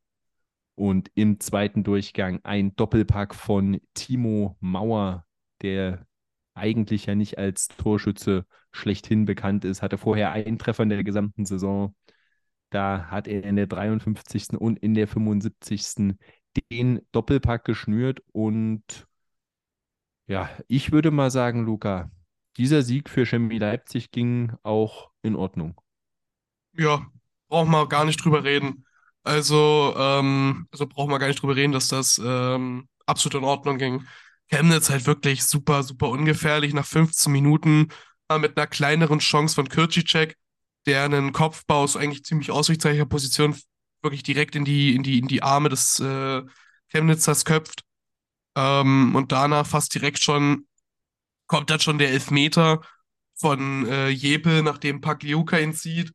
Und 0.76 1.10
im 1.16 1.40
zweiten 1.40 1.82
Durchgang 1.82 2.38
ein 2.44 2.76
Doppelpack 2.76 3.34
von 3.34 3.80
Timo 3.94 4.56
Mauer, 4.60 5.26
der 5.60 6.06
eigentlich 6.54 7.06
ja 7.06 7.16
nicht 7.16 7.36
als 7.38 7.66
Torschütze 7.66 8.46
schlechthin 8.70 9.24
bekannt 9.24 9.64
ist, 9.64 9.82
hatte 9.82 9.98
vorher 9.98 10.30
einen 10.30 10.56
Treffer 10.56 10.84
in 10.84 10.90
der 10.90 11.02
gesamten 11.02 11.46
Saison. 11.46 11.96
Da 12.70 13.06
hat 13.10 13.26
er 13.26 13.42
in 13.42 13.56
der 13.56 13.66
53. 13.66 14.50
und 14.56 14.78
in 14.78 14.94
der 14.94 15.08
75. 15.08 16.14
den 16.70 17.00
Doppelpack 17.10 17.64
geschnürt. 17.64 18.22
Und 18.30 19.08
ja, 20.28 20.48
ich 20.68 20.92
würde 20.92 21.10
mal 21.10 21.32
sagen, 21.32 21.64
Luca, 21.64 22.08
dieser 22.56 22.82
Sieg 22.82 23.10
für 23.10 23.26
Chemie 23.26 23.58
Leipzig 23.58 24.12
ging 24.12 24.52
auch 24.62 25.10
in 25.22 25.34
Ordnung 25.34 25.80
ja, 26.76 27.06
braucht 27.48 27.68
man 27.68 27.88
gar 27.88 28.04
nicht 28.04 28.24
drüber 28.24 28.44
reden. 28.44 28.84
Also, 29.22 29.94
ähm, 29.96 30.66
also 30.70 30.86
braucht 30.86 31.08
man 31.08 31.20
gar 31.20 31.28
nicht 31.28 31.40
drüber 31.40 31.56
reden, 31.56 31.72
dass 31.72 31.88
das 31.88 32.20
ähm, 32.22 32.88
absolut 33.06 33.42
in 33.42 33.48
Ordnung 33.48 33.78
ging. 33.78 34.06
Chemnitz 34.50 34.90
halt 34.90 35.06
wirklich 35.06 35.44
super, 35.44 35.82
super 35.82 36.10
ungefährlich. 36.10 36.74
Nach 36.74 36.86
15 36.86 37.32
Minuten 37.32 37.88
aber 38.28 38.40
mit 38.40 38.56
einer 38.56 38.66
kleineren 38.66 39.18
Chance 39.18 39.54
von 39.54 39.68
Kirchicek, 39.68 40.36
der 40.86 41.04
einen 41.04 41.32
Kopfbau 41.32 41.82
aus 41.82 41.96
eigentlich 41.96 42.24
ziemlich 42.24 42.50
auswegzeichner 42.50 43.06
Position 43.06 43.56
wirklich 44.02 44.22
direkt 44.22 44.54
in 44.56 44.64
die, 44.64 44.94
in 44.94 45.02
die, 45.02 45.18
in 45.18 45.28
die 45.28 45.42
Arme 45.42 45.68
des 45.68 46.00
äh, 46.00 46.42
Chemnitzers 46.88 47.44
köpft. 47.44 47.82
Ähm, 48.56 49.14
und 49.14 49.32
danach 49.32 49.66
fast 49.66 49.94
direkt 49.94 50.20
schon 50.20 50.66
kommt 51.46 51.70
dann 51.70 51.80
schon 51.80 51.98
der 51.98 52.10
Elfmeter 52.10 52.80
von 53.34 53.86
äh, 53.86 54.08
Jepe, 54.08 54.62
nachdem 54.62 55.00
Pagliuca 55.00 55.58
ihn 55.58 55.74
zieht. 55.74 56.12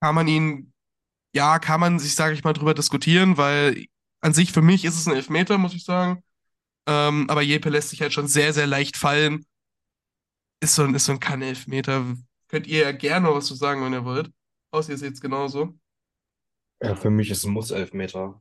Kann 0.00 0.14
man 0.14 0.28
ihn, 0.28 0.72
ja, 1.34 1.58
kann 1.58 1.80
man 1.80 1.98
sich, 1.98 2.14
sage 2.14 2.34
ich 2.34 2.44
mal, 2.44 2.52
drüber 2.52 2.74
diskutieren, 2.74 3.36
weil 3.36 3.86
an 4.20 4.34
sich 4.34 4.52
für 4.52 4.62
mich 4.62 4.84
ist 4.84 4.96
es 4.96 5.06
ein 5.06 5.14
Elfmeter, 5.14 5.58
muss 5.58 5.74
ich 5.74 5.84
sagen. 5.84 6.22
Ähm, 6.86 7.28
aber 7.28 7.42
Jepe 7.42 7.68
lässt 7.68 7.90
sich 7.90 8.00
halt 8.02 8.12
schon 8.12 8.26
sehr, 8.26 8.52
sehr 8.52 8.66
leicht 8.66 8.96
fallen. 8.96 9.44
Ist 10.62 10.74
so 10.74 10.82
ein, 10.84 10.94
ist 10.94 11.04
so 11.06 11.12
ein 11.12 11.20
Kann-Elfmeter. 11.20 12.16
Könnt 12.48 12.66
ihr 12.66 12.80
ja 12.80 12.92
gerne 12.92 13.32
was 13.32 13.46
zu 13.46 13.54
sagen, 13.54 13.82
wenn 13.84 13.92
ihr 13.92 14.04
wollt. 14.04 14.30
Außer 14.72 14.90
ihr 14.92 14.98
seht 14.98 15.14
es 15.14 15.20
genauso. 15.20 15.78
Ja, 16.82 16.94
für 16.96 17.10
mich 17.10 17.30
ist 17.30 17.38
es 17.38 17.44
ein 17.44 17.52
Muss-Elfmeter. 17.52 18.40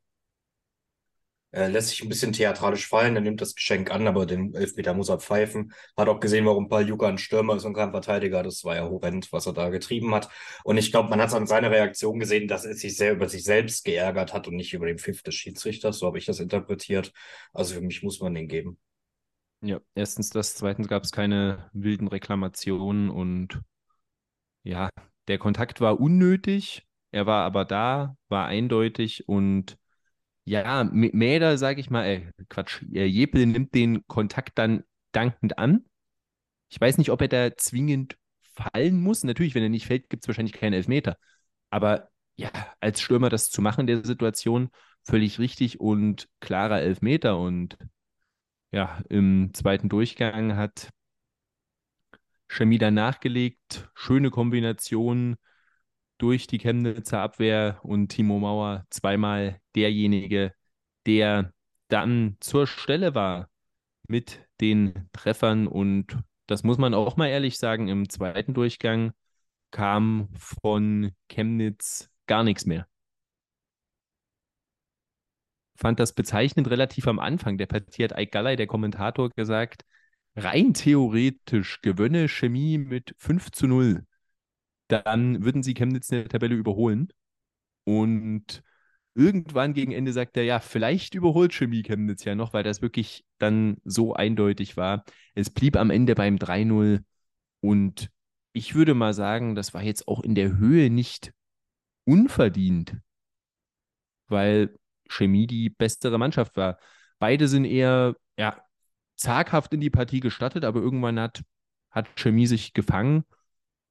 Er 1.51 1.67
lässt 1.67 1.89
sich 1.89 2.03
ein 2.03 2.09
bisschen 2.09 2.31
theatralisch 2.31 2.88
fallen, 2.88 3.15
er 3.15 3.21
nimmt 3.21 3.41
das 3.41 3.55
Geschenk 3.55 3.89
an, 3.89 4.07
aber 4.07 4.27
den 4.27 4.53
Elfmeter 4.53 4.93
muss 4.93 5.09
er 5.09 5.19
pfeifen. 5.19 5.73
Hat 5.97 6.07
auch 6.07 6.19
gesehen, 6.19 6.45
warum 6.45 6.69
Paul 6.69 6.88
Juka 6.88 7.07
ein 7.07 7.17
Stürmer 7.17 7.55
ist 7.55 7.65
und 7.65 7.73
kein 7.73 7.89
Verteidiger. 7.89 8.43
Das 8.43 8.63
war 8.63 8.76
ja 8.76 8.84
horrend, 8.88 9.34
was 9.34 9.47
er 9.47 9.53
da 9.53 9.69
getrieben 9.69 10.13
hat. 10.13 10.30
Und 10.63 10.77
ich 10.77 10.91
glaube, 10.91 11.09
man 11.09 11.19
hat 11.19 11.30
es 11.30 11.34
an 11.34 11.47
seiner 11.47 11.71
Reaktion 11.71 12.19
gesehen, 12.19 12.47
dass 12.47 12.65
er 12.65 12.76
sich 12.76 12.95
sehr 12.95 13.13
über 13.13 13.27
sich 13.27 13.43
selbst 13.43 13.84
geärgert 13.84 14.31
hat 14.31 14.47
und 14.47 14.55
nicht 14.55 14.73
über 14.73 14.85
den 14.85 14.99
Pfiff 14.99 15.23
des 15.23 15.34
Schiedsrichters. 15.34 15.97
So 15.97 16.05
habe 16.05 16.19
ich 16.19 16.26
das 16.26 16.39
interpretiert. 16.39 17.11
Also 17.51 17.73
für 17.73 17.81
mich 17.81 18.03
muss 18.03 18.19
man 18.19 18.35
den 18.35 18.47
geben. 18.47 18.77
Ja, 19.61 19.80
erstens 19.95 20.30
das, 20.30 20.53
zweitens 20.53 20.88
gab 20.88 21.03
es 21.03 21.11
keine 21.11 21.69
wilden 21.73 22.07
Reklamationen 22.07 23.09
und 23.09 23.59
ja, 24.63 24.89
der 25.27 25.39
Kontakt 25.39 25.81
war 25.81 25.99
unnötig, 25.99 26.85
er 27.11 27.26
war 27.26 27.43
aber 27.43 27.65
da, 27.65 28.15
war 28.30 28.45
eindeutig 28.45 29.27
und 29.27 29.78
ja, 30.49 30.84
Mäder, 30.84 31.59
sage 31.59 31.80
ich 31.80 31.91
mal, 31.91 32.05
äh, 32.05 32.31
Quatsch, 32.49 32.81
Jepel 32.89 33.45
nimmt 33.45 33.76
den 33.76 34.05
Kontakt 34.07 34.57
dann 34.57 34.84
dankend 35.11 35.59
an. 35.59 35.85
Ich 36.69 36.81
weiß 36.81 36.97
nicht, 36.97 37.11
ob 37.11 37.21
er 37.21 37.27
da 37.27 37.55
zwingend 37.55 38.17
fallen 38.41 38.99
muss. 38.99 39.23
Natürlich, 39.23 39.53
wenn 39.53 39.61
er 39.61 39.69
nicht 39.69 39.85
fällt, 39.85 40.09
gibt 40.09 40.23
es 40.23 40.27
wahrscheinlich 40.27 40.53
keinen 40.53 40.73
Elfmeter. 40.73 41.17
Aber 41.69 42.09
ja, 42.35 42.49
als 42.80 42.99
Stürmer 42.99 43.30
das 43.30 43.51
zu 43.51 43.61
machen 43.61 43.81
in 43.81 43.88
der 43.88 44.03
Situation, 44.03 44.71
völlig 45.03 45.38
richtig 45.38 45.80
und 45.80 46.27
klarer 46.39 46.81
Elfmeter. 46.81 47.38
Und 47.38 47.77
ja, 48.71 49.03
im 49.07 49.51
zweiten 49.53 49.88
Durchgang 49.88 50.55
hat 50.55 50.89
Schemida 52.47 52.89
nachgelegt. 52.89 53.88
Schöne 53.93 54.31
Kombination 54.31 55.38
durch 56.19 56.47
die 56.47 56.59
Chemnitzer 56.59 57.21
Abwehr 57.21 57.79
und 57.81 58.09
Timo 58.09 58.39
Mauer 58.39 58.85
zweimal 58.91 59.59
derjenige, 59.75 60.53
der 61.07 61.53
dann 61.87 62.37
zur 62.39 62.67
Stelle 62.67 63.15
war 63.15 63.49
mit 64.07 64.45
den 64.61 65.09
Treffern. 65.13 65.67
Und 65.67 66.17
das 66.45 66.63
muss 66.63 66.77
man 66.77 66.93
auch 66.93 67.17
mal 67.17 67.27
ehrlich 67.27 67.57
sagen, 67.57 67.87
im 67.87 68.09
zweiten 68.09 68.53
Durchgang 68.53 69.13
kam 69.71 70.29
von 70.35 71.11
Chemnitz 71.29 72.09
gar 72.27 72.43
nichts 72.43 72.65
mehr. 72.65 72.87
Fand 75.75 75.99
das 75.99 76.13
bezeichnend 76.13 76.69
relativ 76.69 77.07
am 77.07 77.19
Anfang 77.19 77.57
der 77.57 77.67
Partie 77.67 78.03
hat 78.03 78.13
Eik 78.13 78.33
Galley, 78.33 78.57
der 78.57 78.67
Kommentator, 78.67 79.29
gesagt, 79.29 79.85
rein 80.35 80.73
theoretisch 80.73 81.81
gewönne 81.81 82.27
Chemie 82.27 82.77
mit 82.77 83.15
5 83.17 83.51
zu 83.51 83.65
0 83.67 84.05
dann 84.89 85.43
würden 85.43 85.63
sie 85.63 85.73
Chemnitz 85.73 86.09
in 86.11 86.19
der 86.19 86.29
Tabelle 86.29 86.55
überholen. 86.55 87.09
Und 87.85 88.63
irgendwann 89.15 89.73
gegen 89.73 89.91
Ende 89.91 90.13
sagt 90.13 90.37
er, 90.37 90.43
ja, 90.43 90.59
vielleicht 90.59 91.15
überholt 91.15 91.53
Chemie 91.53 91.83
Chemnitz 91.83 92.25
ja 92.25 92.35
noch, 92.35 92.53
weil 92.53 92.63
das 92.63 92.81
wirklich 92.81 93.25
dann 93.37 93.77
so 93.85 94.13
eindeutig 94.13 94.77
war. 94.77 95.05
Es 95.35 95.49
blieb 95.49 95.77
am 95.77 95.91
Ende 95.91 96.15
beim 96.15 96.37
3-0 96.37 97.03
und 97.61 98.09
ich 98.53 98.75
würde 98.75 98.93
mal 98.95 99.13
sagen, 99.13 99.55
das 99.55 99.73
war 99.73 99.83
jetzt 99.83 100.07
auch 100.07 100.21
in 100.21 100.35
der 100.35 100.57
Höhe 100.57 100.89
nicht 100.89 101.33
unverdient, 102.05 102.97
weil 104.27 104.75
Chemie 105.07 105.47
die 105.47 105.69
bessere 105.69 106.17
Mannschaft 106.17 106.57
war. 106.57 106.77
Beide 107.19 107.47
sind 107.47 107.65
eher, 107.65 108.15
ja, 108.37 108.61
zaghaft 109.17 109.73
in 109.73 109.81
die 109.81 109.89
Partie 109.89 110.19
gestattet, 110.21 110.63
aber 110.65 110.79
irgendwann 110.81 111.19
hat, 111.19 111.43
hat 111.91 112.07
Chemie 112.15 112.47
sich 112.47 112.73
gefangen 112.73 113.25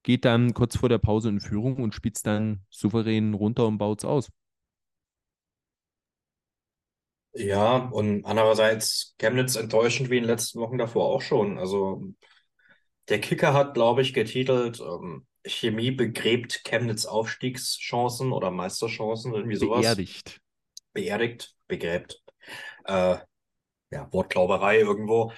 geht 0.03 0.25
dann 0.25 0.53
kurz 0.53 0.77
vor 0.77 0.89
der 0.89 0.97
Pause 0.97 1.29
in 1.29 1.39
Führung 1.39 1.77
und 1.77 1.93
spielt 1.93 2.15
es 2.15 2.23
dann 2.23 2.65
souverän 2.69 3.33
runter 3.33 3.67
und 3.67 3.77
baut 3.77 3.99
es 3.99 4.05
aus. 4.05 4.29
Ja, 7.33 7.77
und 7.77 8.25
andererseits 8.25 9.15
Chemnitz 9.19 9.55
enttäuschend 9.55 10.09
wie 10.09 10.17
in 10.17 10.23
den 10.23 10.29
letzten 10.29 10.59
Wochen 10.59 10.77
davor 10.77 11.05
auch 11.05 11.21
schon. 11.21 11.59
Also 11.59 12.03
der 13.07 13.21
Kicker 13.21 13.53
hat, 13.53 13.75
glaube 13.75 14.01
ich, 14.01 14.13
getitelt, 14.13 14.79
ähm, 14.79 15.25
Chemie 15.45 15.91
begräbt 15.91 16.63
Chemnitz 16.63 17.05
Aufstiegschancen 17.05 18.31
oder 18.31 18.51
Meisterchancen, 18.51 19.33
irgendwie 19.33 19.55
sowas. 19.55 19.81
Beerdigt. 19.81 20.41
Beerdigt, 20.93 21.55
begräbt. 21.67 22.21
Äh, 22.85 23.17
ja, 23.91 24.07
Wortklauberei 24.11 24.79
irgendwo 24.79 25.31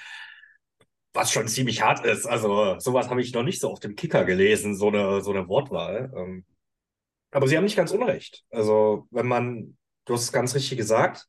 was 1.13 1.31
schon 1.31 1.47
ziemlich 1.47 1.81
hart 1.81 2.05
ist. 2.05 2.25
Also 2.25 2.79
sowas 2.79 3.09
habe 3.09 3.21
ich 3.21 3.33
noch 3.33 3.43
nicht 3.43 3.59
so 3.59 3.69
auf 3.69 3.79
dem 3.79 3.95
Kicker 3.95 4.23
gelesen, 4.23 4.75
so 4.75 4.87
eine, 4.87 5.21
so 5.21 5.31
eine 5.31 5.47
Wortwahl. 5.47 6.11
Ähm, 6.15 6.45
aber 7.31 7.47
sie 7.47 7.57
haben 7.57 7.63
nicht 7.63 7.75
ganz 7.75 7.91
unrecht. 7.91 8.43
Also 8.49 9.07
wenn 9.11 9.27
man, 9.27 9.77
du 10.05 10.13
hast 10.13 10.23
es 10.23 10.31
ganz 10.31 10.55
richtig 10.55 10.77
gesagt, 10.77 11.27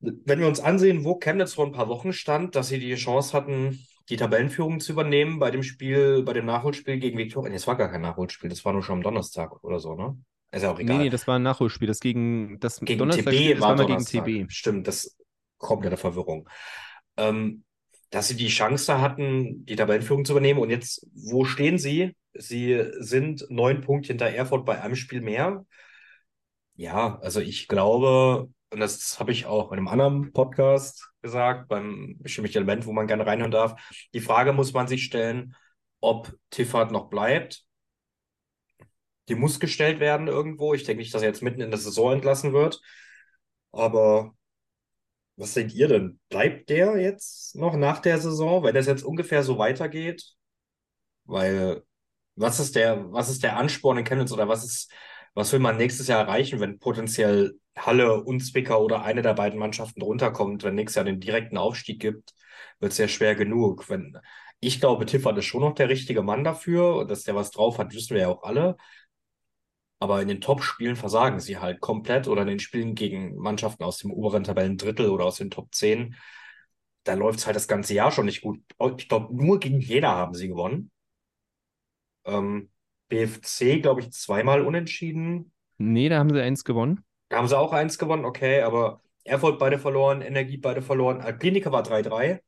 wenn 0.00 0.40
wir 0.40 0.46
uns 0.46 0.60
ansehen, 0.60 1.04
wo 1.04 1.16
Chemnitz 1.16 1.54
vor 1.54 1.66
ein 1.66 1.72
paar 1.72 1.88
Wochen 1.88 2.12
stand, 2.12 2.54
dass 2.54 2.68
sie 2.68 2.78
die 2.78 2.94
Chance 2.94 3.32
hatten, 3.32 3.84
die 4.08 4.16
Tabellenführung 4.16 4.80
zu 4.80 4.92
übernehmen 4.92 5.38
bei 5.38 5.50
dem 5.50 5.62
Spiel, 5.62 6.22
bei 6.22 6.32
dem 6.32 6.46
Nachholspiel 6.46 6.98
gegen 6.98 7.18
Viktoria. 7.18 7.50
Nee, 7.50 7.56
es 7.56 7.66
war 7.66 7.76
gar 7.76 7.90
kein 7.90 8.00
Nachholspiel, 8.00 8.48
das 8.48 8.64
war 8.64 8.72
nur 8.72 8.82
schon 8.82 8.96
am 8.96 9.02
Donnerstag 9.02 9.62
oder 9.64 9.80
so, 9.80 9.94
ne? 9.94 10.16
Ist 10.50 10.62
ja 10.62 10.70
auch 10.70 10.78
egal. 10.78 10.96
Nee, 10.96 11.04
nee, 11.04 11.10
das 11.10 11.26
war 11.26 11.38
ein 11.38 11.42
Nachholspiel. 11.42 11.86
Das 11.86 12.00
gegen 12.00 12.58
das 12.58 12.80
gegen 12.80 13.10
TB 13.10 13.52
das 13.52 13.60
war 13.60 13.76
mal 13.76 13.84
gegen 13.84 14.04
TB. 14.04 14.50
Stimmt, 14.50 14.88
das 14.88 15.18
komplette 15.58 15.98
Verwirrung. 15.98 16.48
Ähm, 17.18 17.64
dass 18.10 18.28
sie 18.28 18.36
die 18.36 18.48
Chance 18.48 19.00
hatten, 19.00 19.64
die 19.66 19.76
Tabellenführung 19.76 20.24
zu 20.24 20.32
übernehmen. 20.32 20.60
Und 20.60 20.70
jetzt, 20.70 21.06
wo 21.14 21.44
stehen 21.44 21.78
sie? 21.78 22.16
Sie 22.34 22.82
sind 22.98 23.46
neun 23.50 23.80
Punkte 23.80 24.08
hinter 24.08 24.26
Erfurt 24.26 24.64
bei 24.64 24.80
einem 24.80 24.96
Spiel 24.96 25.20
mehr. 25.20 25.66
Ja, 26.74 27.18
also 27.20 27.40
ich 27.40 27.68
glaube, 27.68 28.48
und 28.70 28.80
das 28.80 29.18
habe 29.18 29.32
ich 29.32 29.46
auch 29.46 29.72
in 29.72 29.78
einem 29.78 29.88
anderen 29.88 30.32
Podcast 30.32 31.10
gesagt, 31.22 31.68
beim 31.68 32.16
bestimmten 32.20 32.54
Element, 32.54 32.86
wo 32.86 32.92
man 32.92 33.06
gerne 33.06 33.26
reinhören 33.26 33.50
darf. 33.50 33.74
Die 34.14 34.20
Frage 34.20 34.52
muss 34.52 34.72
man 34.72 34.86
sich 34.88 35.04
stellen, 35.04 35.54
ob 36.00 36.32
Tiffert 36.50 36.92
noch 36.92 37.08
bleibt. 37.08 37.64
Die 39.28 39.34
muss 39.34 39.60
gestellt 39.60 40.00
werden 40.00 40.28
irgendwo. 40.28 40.74
Ich 40.74 40.84
denke 40.84 41.00
nicht, 41.00 41.12
dass 41.12 41.22
er 41.22 41.28
jetzt 41.28 41.42
mitten 41.42 41.60
in 41.60 41.70
der 41.70 41.80
Saison 41.80 42.12
entlassen 42.12 42.52
wird. 42.52 42.80
Aber 43.72 44.34
was 45.38 45.54
denkt 45.54 45.74
ihr 45.74 45.88
denn? 45.88 46.20
Bleibt 46.28 46.68
der 46.68 46.98
jetzt 46.98 47.56
noch 47.56 47.76
nach 47.76 48.00
der 48.00 48.18
Saison, 48.18 48.64
wenn 48.64 48.74
das 48.74 48.86
jetzt 48.86 49.04
ungefähr 49.04 49.42
so 49.42 49.58
weitergeht? 49.58 50.34
Weil, 51.24 51.82
was 52.36 52.60
ist 52.60 52.76
der, 52.76 53.12
was 53.12 53.30
ist 53.30 53.42
der 53.42 53.56
Ansporn 53.56 53.98
in 53.98 54.04
Chemnitz 54.04 54.32
oder 54.32 54.48
was 54.48 54.64
ist, 54.64 54.92
was 55.34 55.52
will 55.52 55.60
man 55.60 55.76
nächstes 55.76 56.08
Jahr 56.08 56.20
erreichen, 56.22 56.60
wenn 56.60 56.78
potenziell 56.78 57.54
Halle 57.76 58.22
und 58.24 58.40
Zwickau 58.40 58.82
oder 58.84 59.02
eine 59.02 59.22
der 59.22 59.34
beiden 59.34 59.58
Mannschaften 59.58 60.02
runterkommt, 60.02 60.64
wenn 60.64 60.74
nächstes 60.74 60.96
Jahr 60.96 61.04
den 61.04 61.20
direkten 61.20 61.58
Aufstieg 61.58 62.00
gibt, 62.00 62.34
wird 62.80 62.92
es 62.92 62.98
ja 62.98 63.08
schwer 63.08 63.34
genug. 63.36 63.88
Wenn, 63.88 64.18
ich 64.60 64.80
glaube, 64.80 65.06
Tiffert 65.06 65.38
ist 65.38 65.44
schon 65.44 65.60
noch 65.60 65.74
der 65.74 65.88
richtige 65.88 66.22
Mann 66.22 66.44
dafür, 66.44 67.06
dass 67.06 67.22
der 67.24 67.36
was 67.36 67.50
drauf 67.52 67.78
hat, 67.78 67.94
wissen 67.94 68.14
wir 68.14 68.22
ja 68.22 68.28
auch 68.28 68.42
alle. 68.42 68.76
Aber 70.00 70.22
in 70.22 70.28
den 70.28 70.40
Top-Spielen 70.40 70.96
versagen 70.96 71.40
sie 71.40 71.58
halt 71.58 71.80
komplett 71.80 72.28
oder 72.28 72.42
in 72.42 72.48
den 72.48 72.60
Spielen 72.60 72.94
gegen 72.94 73.36
Mannschaften 73.36 73.82
aus 73.82 73.98
dem 73.98 74.12
oberen 74.12 74.44
Tabellendrittel 74.44 75.08
oder 75.08 75.24
aus 75.24 75.36
den 75.36 75.50
Top 75.50 75.74
10. 75.74 76.14
Da 77.04 77.14
läuft 77.14 77.40
es 77.40 77.46
halt 77.46 77.56
das 77.56 77.68
ganze 77.68 77.94
Jahr 77.94 78.12
schon 78.12 78.26
nicht 78.26 78.42
gut. 78.42 78.60
Ich 78.96 79.08
glaube, 79.08 79.34
nur 79.34 79.58
gegen 79.58 79.80
Jena 79.80 80.14
haben 80.14 80.34
sie 80.34 80.48
gewonnen. 80.48 80.90
Ähm, 82.24 82.70
BFC, 83.08 83.80
glaube 83.80 84.02
ich, 84.02 84.12
zweimal 84.12 84.60
unentschieden. 84.62 85.52
Nee, 85.78 86.08
da 86.08 86.18
haben 86.18 86.30
sie 86.30 86.42
eins 86.42 86.64
gewonnen. 86.64 87.04
Da 87.28 87.38
haben 87.38 87.48
sie 87.48 87.58
auch 87.58 87.72
eins 87.72 87.98
gewonnen, 87.98 88.24
okay, 88.24 88.62
aber 88.62 89.00
Erfurt 89.24 89.58
beide 89.58 89.78
verloren, 89.78 90.22
Energie 90.22 90.56
beide 90.56 90.82
verloren. 90.82 91.20
Alpinica 91.20 91.72
war 91.72 91.82
3-3. 91.82 92.40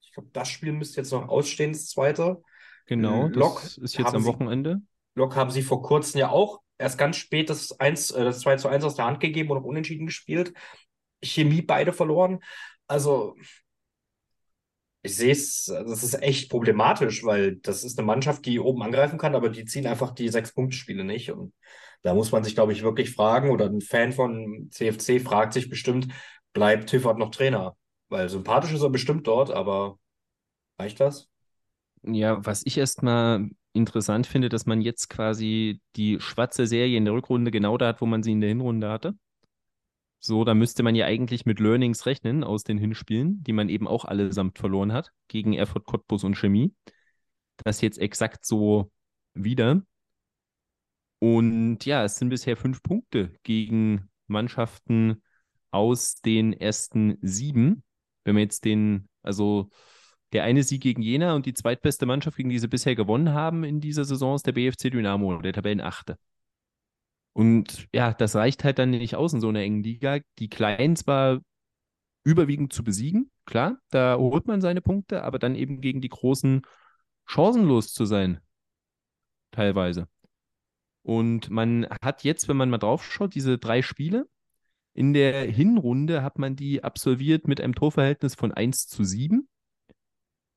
Ich 0.00 0.12
glaube, 0.12 0.28
das 0.32 0.48
Spiel 0.48 0.72
müsste 0.72 1.00
jetzt 1.00 1.12
noch 1.12 1.28
ausstehen, 1.28 1.72
das 1.72 1.88
zweite. 1.88 2.42
Genau, 2.86 3.28
Lok 3.28 3.62
das 3.62 3.78
ist 3.78 3.96
jetzt 3.96 4.14
am 4.14 4.24
Wochenende. 4.24 4.82
Lok 5.14 5.36
haben 5.36 5.50
sie 5.50 5.62
vor 5.62 5.82
kurzem 5.82 6.20
ja 6.20 6.28
auch 6.28 6.60
erst 6.78 6.98
ganz 6.98 7.16
spät 7.16 7.50
das, 7.50 7.78
1, 7.78 8.10
äh, 8.12 8.24
das 8.24 8.40
2 8.40 8.56
zu 8.56 8.68
1 8.68 8.84
aus 8.84 8.96
der 8.96 9.06
Hand 9.06 9.20
gegeben 9.20 9.50
und 9.50 9.58
auch 9.58 9.64
unentschieden 9.64 10.06
gespielt. 10.06 10.52
Chemie 11.22 11.62
beide 11.62 11.92
verloren. 11.92 12.40
Also, 12.86 13.36
ich 15.02 15.16
sehe 15.16 15.32
es, 15.32 15.66
das 15.66 16.02
ist 16.02 16.22
echt 16.22 16.50
problematisch, 16.50 17.24
weil 17.24 17.56
das 17.56 17.84
ist 17.84 17.98
eine 17.98 18.06
Mannschaft, 18.06 18.46
die 18.46 18.58
oben 18.58 18.82
angreifen 18.82 19.18
kann, 19.18 19.34
aber 19.34 19.50
die 19.50 19.66
ziehen 19.66 19.86
einfach 19.86 20.12
die 20.12 20.30
Sechs-Punkte-Spiele 20.30 21.04
nicht. 21.04 21.30
Und 21.30 21.52
da 22.02 22.14
muss 22.14 22.32
man 22.32 22.42
sich, 22.42 22.54
glaube 22.54 22.72
ich, 22.72 22.82
wirklich 22.82 23.14
fragen, 23.14 23.50
oder 23.50 23.66
ein 23.66 23.82
Fan 23.82 24.12
von 24.12 24.68
CFC 24.70 25.20
fragt 25.20 25.52
sich 25.52 25.68
bestimmt, 25.68 26.08
bleibt 26.54 26.88
Tiffert 26.88 27.18
noch 27.18 27.30
Trainer? 27.30 27.76
Weil 28.08 28.30
sympathisch 28.30 28.72
ist 28.72 28.82
er 28.82 28.90
bestimmt 28.90 29.26
dort, 29.26 29.50
aber 29.50 29.98
reicht 30.78 31.00
das? 31.00 31.28
Ja, 32.02 32.44
was 32.44 32.62
ich 32.64 32.78
erstmal 32.78 33.50
interessant 33.74 34.26
finde, 34.26 34.48
dass 34.48 34.66
man 34.66 34.80
jetzt 34.80 35.10
quasi 35.10 35.80
die 35.96 36.18
schwarze 36.20 36.66
Serie 36.66 36.96
in 36.96 37.04
der 37.04 37.14
Rückrunde 37.14 37.50
genau 37.50 37.76
da 37.76 37.88
hat, 37.88 38.00
wo 38.00 38.06
man 38.06 38.22
sie 38.22 38.32
in 38.32 38.40
der 38.40 38.48
Hinrunde 38.48 38.88
hatte. 38.88 39.14
So, 40.20 40.44
da 40.44 40.54
müsste 40.54 40.82
man 40.82 40.94
ja 40.94 41.04
eigentlich 41.04 41.44
mit 41.44 41.60
Learnings 41.60 42.06
rechnen 42.06 42.44
aus 42.44 42.64
den 42.64 42.78
Hinspielen, 42.78 43.42
die 43.44 43.52
man 43.52 43.68
eben 43.68 43.86
auch 43.86 44.06
allesamt 44.06 44.58
verloren 44.58 44.92
hat, 44.92 45.12
gegen 45.28 45.52
Erfurt, 45.52 45.84
Cottbus 45.84 46.24
und 46.24 46.36
Chemie. 46.36 46.74
Das 47.58 47.82
jetzt 47.82 47.98
exakt 47.98 48.46
so 48.46 48.90
wieder. 49.34 49.82
Und 51.18 51.84
ja, 51.84 52.04
es 52.04 52.16
sind 52.16 52.30
bisher 52.30 52.56
fünf 52.56 52.82
Punkte 52.82 53.34
gegen 53.42 54.08
Mannschaften 54.26 55.22
aus 55.70 56.20
den 56.22 56.52
ersten 56.52 57.18
sieben. 57.20 57.82
Wenn 58.24 58.34
man 58.34 58.44
jetzt 58.44 58.64
den, 58.64 59.08
also 59.22 59.68
der 60.34 60.44
eine 60.44 60.64
Sieg 60.64 60.82
gegen 60.82 61.00
Jena 61.00 61.34
und 61.34 61.46
die 61.46 61.54
zweitbeste 61.54 62.06
Mannschaft, 62.06 62.36
gegen 62.36 62.50
die 62.50 62.58
sie 62.58 62.68
bisher 62.68 62.96
gewonnen 62.96 63.32
haben 63.32 63.64
in 63.64 63.80
dieser 63.80 64.04
Saison, 64.04 64.34
ist 64.34 64.46
der 64.46 64.52
BFC 64.52 64.90
Dynamo, 64.90 65.40
der 65.40 65.52
Tabellenachte. 65.52 66.18
Und 67.32 67.88
ja, 67.92 68.12
das 68.12 68.36
reicht 68.36 68.64
halt 68.64 68.78
dann 68.78 68.90
nicht 68.90 69.16
aus 69.16 69.32
in 69.32 69.40
so 69.40 69.48
einer 69.48 69.60
engen 69.60 69.82
Liga. 69.82 70.18
Die 70.38 70.48
Kleinen 70.48 70.96
zwar 70.96 71.40
überwiegend 72.24 72.72
zu 72.72 72.82
besiegen, 72.82 73.30
klar, 73.44 73.78
da 73.90 74.16
holt 74.16 74.46
man 74.46 74.60
seine 74.60 74.80
Punkte, 74.80 75.22
aber 75.22 75.38
dann 75.38 75.54
eben 75.54 75.80
gegen 75.80 76.00
die 76.00 76.08
Großen 76.08 76.62
chancenlos 77.26 77.92
zu 77.92 78.04
sein. 78.04 78.40
Teilweise. 79.52 80.08
Und 81.02 81.50
man 81.50 81.86
hat 82.02 82.24
jetzt, 82.24 82.48
wenn 82.48 82.56
man 82.56 82.70
mal 82.70 82.78
drauf 82.78 83.04
schaut, 83.04 83.34
diese 83.34 83.58
drei 83.58 83.82
Spiele. 83.82 84.26
In 84.94 85.12
der 85.12 85.44
Hinrunde 85.44 86.22
hat 86.22 86.38
man 86.38 86.56
die 86.56 86.82
absolviert 86.82 87.46
mit 87.46 87.60
einem 87.60 87.74
Torverhältnis 87.74 88.34
von 88.34 88.52
1 88.52 88.88
zu 88.88 89.04
7. 89.04 89.48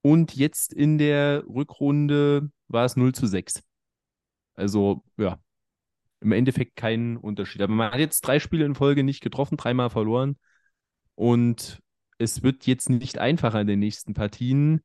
Und 0.02 0.36
jetzt 0.36 0.74
in 0.74 0.98
der 0.98 1.44
Rückrunde 1.48 2.52
war 2.68 2.86
es 2.86 2.96
0 2.96 3.14
zu 3.14 3.28
6. 3.28 3.64
Also, 4.56 5.04
ja, 5.18 5.40
im 6.22 6.32
Endeffekt 6.32 6.76
kein 6.76 7.18
Unterschied. 7.18 7.62
Aber 7.62 7.74
man 7.74 7.92
hat 7.92 8.00
jetzt 8.00 8.22
drei 8.22 8.40
Spiele 8.40 8.66
in 8.66 8.76
Folge 8.76 9.04
nicht 9.04 9.22
getroffen, 9.22 9.58
dreimal 9.58 9.90
verloren. 9.90 10.38
Und 11.16 11.80
es 12.18 12.44
wird 12.44 12.66
jetzt 12.66 12.90
nicht 12.90 13.18
einfacher 13.20 13.62
in 13.62 13.68
den 13.68 13.80
nächsten 13.80 14.14
Partien. 14.14 14.82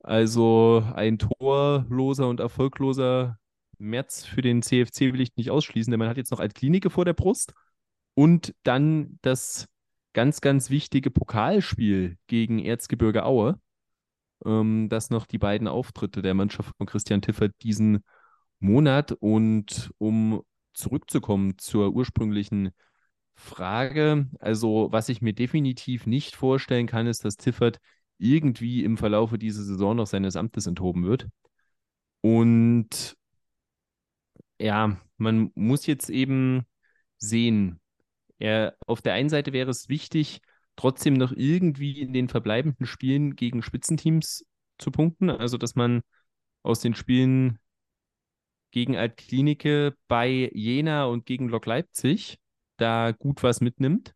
Also 0.00 0.84
ein 0.94 1.18
torloser 1.18 2.28
und 2.28 2.40
erfolgloser 2.40 3.38
März 3.78 4.24
für 4.24 4.42
den 4.42 4.62
CFC 4.62 5.12
will 5.12 5.20
ich 5.20 5.36
nicht 5.36 5.50
ausschließen, 5.50 5.90
denn 5.90 5.98
man 5.98 6.08
hat 6.08 6.16
jetzt 6.16 6.30
noch 6.30 6.40
Altklinike 6.40 6.90
vor 6.90 7.04
der 7.04 7.12
Brust 7.12 7.52
und 8.14 8.54
dann 8.62 9.18
das 9.22 9.68
ganz, 10.12 10.40
ganz 10.40 10.70
wichtige 10.70 11.10
Pokalspiel 11.10 12.16
gegen 12.26 12.58
Erzgebirge 12.58 13.24
Aue 13.24 13.60
ähm, 14.44 14.88
dass 14.88 15.10
noch 15.10 15.26
die 15.26 15.38
beiden 15.38 15.68
Auftritte 15.68 16.22
der 16.22 16.34
Mannschaft 16.34 16.74
von 16.76 16.86
Christian 16.86 17.22
Tiffert 17.22 17.52
diesen 17.62 18.04
Monat. 18.58 19.12
Und 19.12 19.90
um 19.98 20.42
zurückzukommen 20.74 21.58
zur 21.58 21.92
ursprünglichen 21.94 22.70
Frage, 23.34 24.28
also 24.40 24.88
was 24.90 25.08
ich 25.08 25.22
mir 25.22 25.32
definitiv 25.34 26.06
nicht 26.06 26.36
vorstellen 26.36 26.86
kann, 26.86 27.06
ist, 27.06 27.24
dass 27.24 27.36
Tiffert 27.36 27.78
irgendwie 28.18 28.84
im 28.84 28.96
Verlaufe 28.96 29.38
dieser 29.38 29.62
Saison 29.62 29.96
noch 29.96 30.06
seines 30.06 30.36
Amtes 30.36 30.66
enthoben 30.66 31.04
wird. 31.04 31.28
Und 32.22 33.16
ja, 34.58 34.98
man 35.18 35.50
muss 35.54 35.86
jetzt 35.86 36.10
eben 36.10 36.64
sehen, 37.18 37.80
er, 38.38 38.76
auf 38.86 39.02
der 39.02 39.14
einen 39.14 39.28
Seite 39.28 39.52
wäre 39.52 39.70
es 39.70 39.88
wichtig, 39.88 40.40
trotzdem 40.76 41.14
noch 41.14 41.32
irgendwie 41.32 42.00
in 42.00 42.12
den 42.12 42.28
verbleibenden 42.28 42.86
Spielen 42.86 43.36
gegen 43.36 43.62
Spitzenteams 43.62 44.46
zu 44.78 44.90
punkten. 44.90 45.30
Also, 45.30 45.58
dass 45.58 45.74
man 45.74 46.02
aus 46.62 46.80
den 46.80 46.94
Spielen 46.94 47.58
gegen 48.70 48.96
Altklinike 48.96 49.94
bei 50.08 50.50
Jena 50.52 51.06
und 51.06 51.24
gegen 51.24 51.48
Lok 51.48 51.66
Leipzig 51.66 52.38
da 52.76 53.12
gut 53.12 53.42
was 53.42 53.60
mitnimmt. 53.60 54.12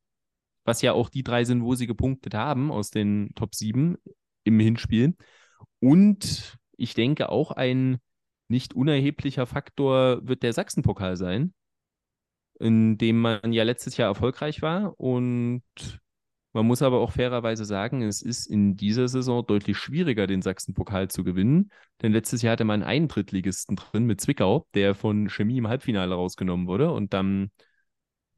Was 0.65 0.83
ja 0.83 0.93
auch 0.93 1.09
die 1.09 1.23
drei 1.23 1.45
sind, 1.45 1.63
wo 1.63 1.75
sie 1.75 1.87
gepunktet 1.87 2.35
haben 2.35 2.71
aus 2.71 2.91
den 2.91 3.31
Top 3.35 3.55
7 3.55 3.97
im 4.45 4.61
Hinspiel. 4.61 5.17
Und 5.79 6.59
ich 6.77 6.95
denke 6.95 7.31
auch 7.31 7.53
ein 7.53 7.99
nicht 8.49 8.75
unerheblicher 8.75 9.47
Faktor 9.47 10.27
wird 10.27 10.43
der 10.43 10.53
Sachsenpokal 10.53 11.17
sein, 11.17 11.55
in 12.59 12.99
dem 12.99 13.21
man 13.21 13.53
ja 13.53 13.63
letztes 13.63 13.97
Jahr 13.97 14.09
erfolgreich 14.09 14.61
war 14.61 14.99
und 14.99 15.63
man 16.53 16.67
muss 16.67 16.83
aber 16.83 17.01
auch 17.01 17.13
fairerweise 17.13 17.65
sagen, 17.65 18.03
es 18.03 18.23
ist 18.23 18.47
in 18.47 18.77
dieser 18.77 19.07
Saison 19.09 19.47
deutlich 19.47 19.77
schwieriger, 19.77 20.27
den 20.27 20.43
Sachsen-Pokal 20.43 21.09
zu 21.09 21.23
gewinnen. 21.23 21.71
Denn 22.03 22.13
letztes 22.13 22.43
Jahr 22.43 22.53
hatte 22.53 22.65
man 22.65 22.83
einen 22.83 23.09
Drittligisten 23.09 23.77
drin 23.77 24.05
mit 24.05 24.21
Zwickau, 24.21 24.67
der 24.75 24.95
von 24.95 25.29
Chemie 25.29 25.59
im 25.59 25.69
Halbfinale 25.69 26.15
rausgenommen 26.15 26.67
wurde 26.67 26.93
und 26.93 27.13
dann 27.15 27.51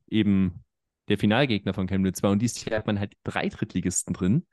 eben 0.08 0.62
der 1.08 1.18
Finalgegner 1.18 1.72
von 1.72 1.86
Chemnitz 1.86 2.22
war. 2.22 2.30
Und 2.30 2.42
dieses 2.42 2.64
Jahr 2.64 2.78
hat 2.78 2.86
man 2.86 2.98
halt 3.00 3.14
drei 3.24 3.48
Drittligisten 3.48 4.12
drin. 4.12 4.46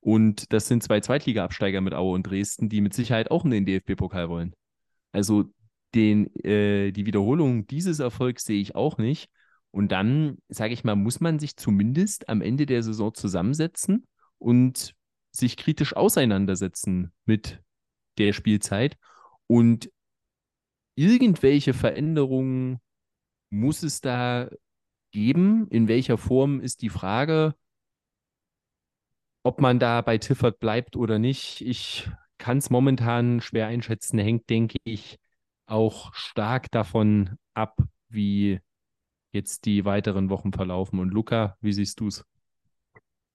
Und 0.00 0.52
das 0.52 0.66
sind 0.68 0.82
zwei 0.82 1.00
Zweitliga-Absteiger 1.00 1.80
mit 1.80 1.94
Aue 1.94 2.14
und 2.14 2.24
Dresden, 2.24 2.68
die 2.68 2.80
mit 2.80 2.92
Sicherheit 2.92 3.30
auch 3.30 3.44
in 3.44 3.52
den 3.52 3.64
DFB-Pokal 3.64 4.28
wollen. 4.28 4.54
Also 5.12 5.44
den, 5.94 6.34
äh, 6.44 6.92
die 6.92 7.06
Wiederholung 7.06 7.66
dieses 7.66 8.00
Erfolgs 8.00 8.44
sehe 8.44 8.60
ich 8.60 8.74
auch 8.74 8.98
nicht. 8.98 9.30
Und 9.72 9.90
dann, 9.90 10.38
sage 10.48 10.74
ich 10.74 10.84
mal, 10.84 10.96
muss 10.96 11.20
man 11.20 11.38
sich 11.38 11.56
zumindest 11.56 12.28
am 12.28 12.42
Ende 12.42 12.66
der 12.66 12.82
Saison 12.82 13.14
zusammensetzen 13.14 14.06
und 14.38 14.94
sich 15.32 15.56
kritisch 15.56 15.96
auseinandersetzen 15.96 17.12
mit 17.24 17.62
der 18.18 18.34
Spielzeit. 18.34 18.98
Und 19.46 19.90
irgendwelche 20.94 21.72
Veränderungen 21.72 22.80
muss 23.50 23.82
es 23.82 24.02
da 24.02 24.50
geben. 25.10 25.68
In 25.68 25.88
welcher 25.88 26.18
Form 26.18 26.60
ist 26.60 26.82
die 26.82 26.90
Frage, 26.90 27.54
ob 29.42 29.60
man 29.60 29.78
da 29.78 30.02
bei 30.02 30.18
Tiffert 30.18 30.60
bleibt 30.60 30.96
oder 30.96 31.18
nicht. 31.18 31.62
Ich 31.62 32.10
kann 32.36 32.58
es 32.58 32.68
momentan 32.70 33.40
schwer 33.40 33.68
einschätzen. 33.68 34.18
Hängt, 34.18 34.50
denke 34.50 34.78
ich, 34.84 35.18
auch 35.66 36.12
stark 36.14 36.70
davon 36.70 37.38
ab, 37.54 37.78
wie 38.08 38.60
jetzt 39.32 39.64
die 39.64 39.84
weiteren 39.84 40.30
Wochen 40.30 40.52
verlaufen. 40.52 40.98
Und 40.98 41.10
Luca, 41.10 41.56
wie 41.60 41.72
siehst 41.72 42.00
du 42.00 42.08
es? 42.08 42.24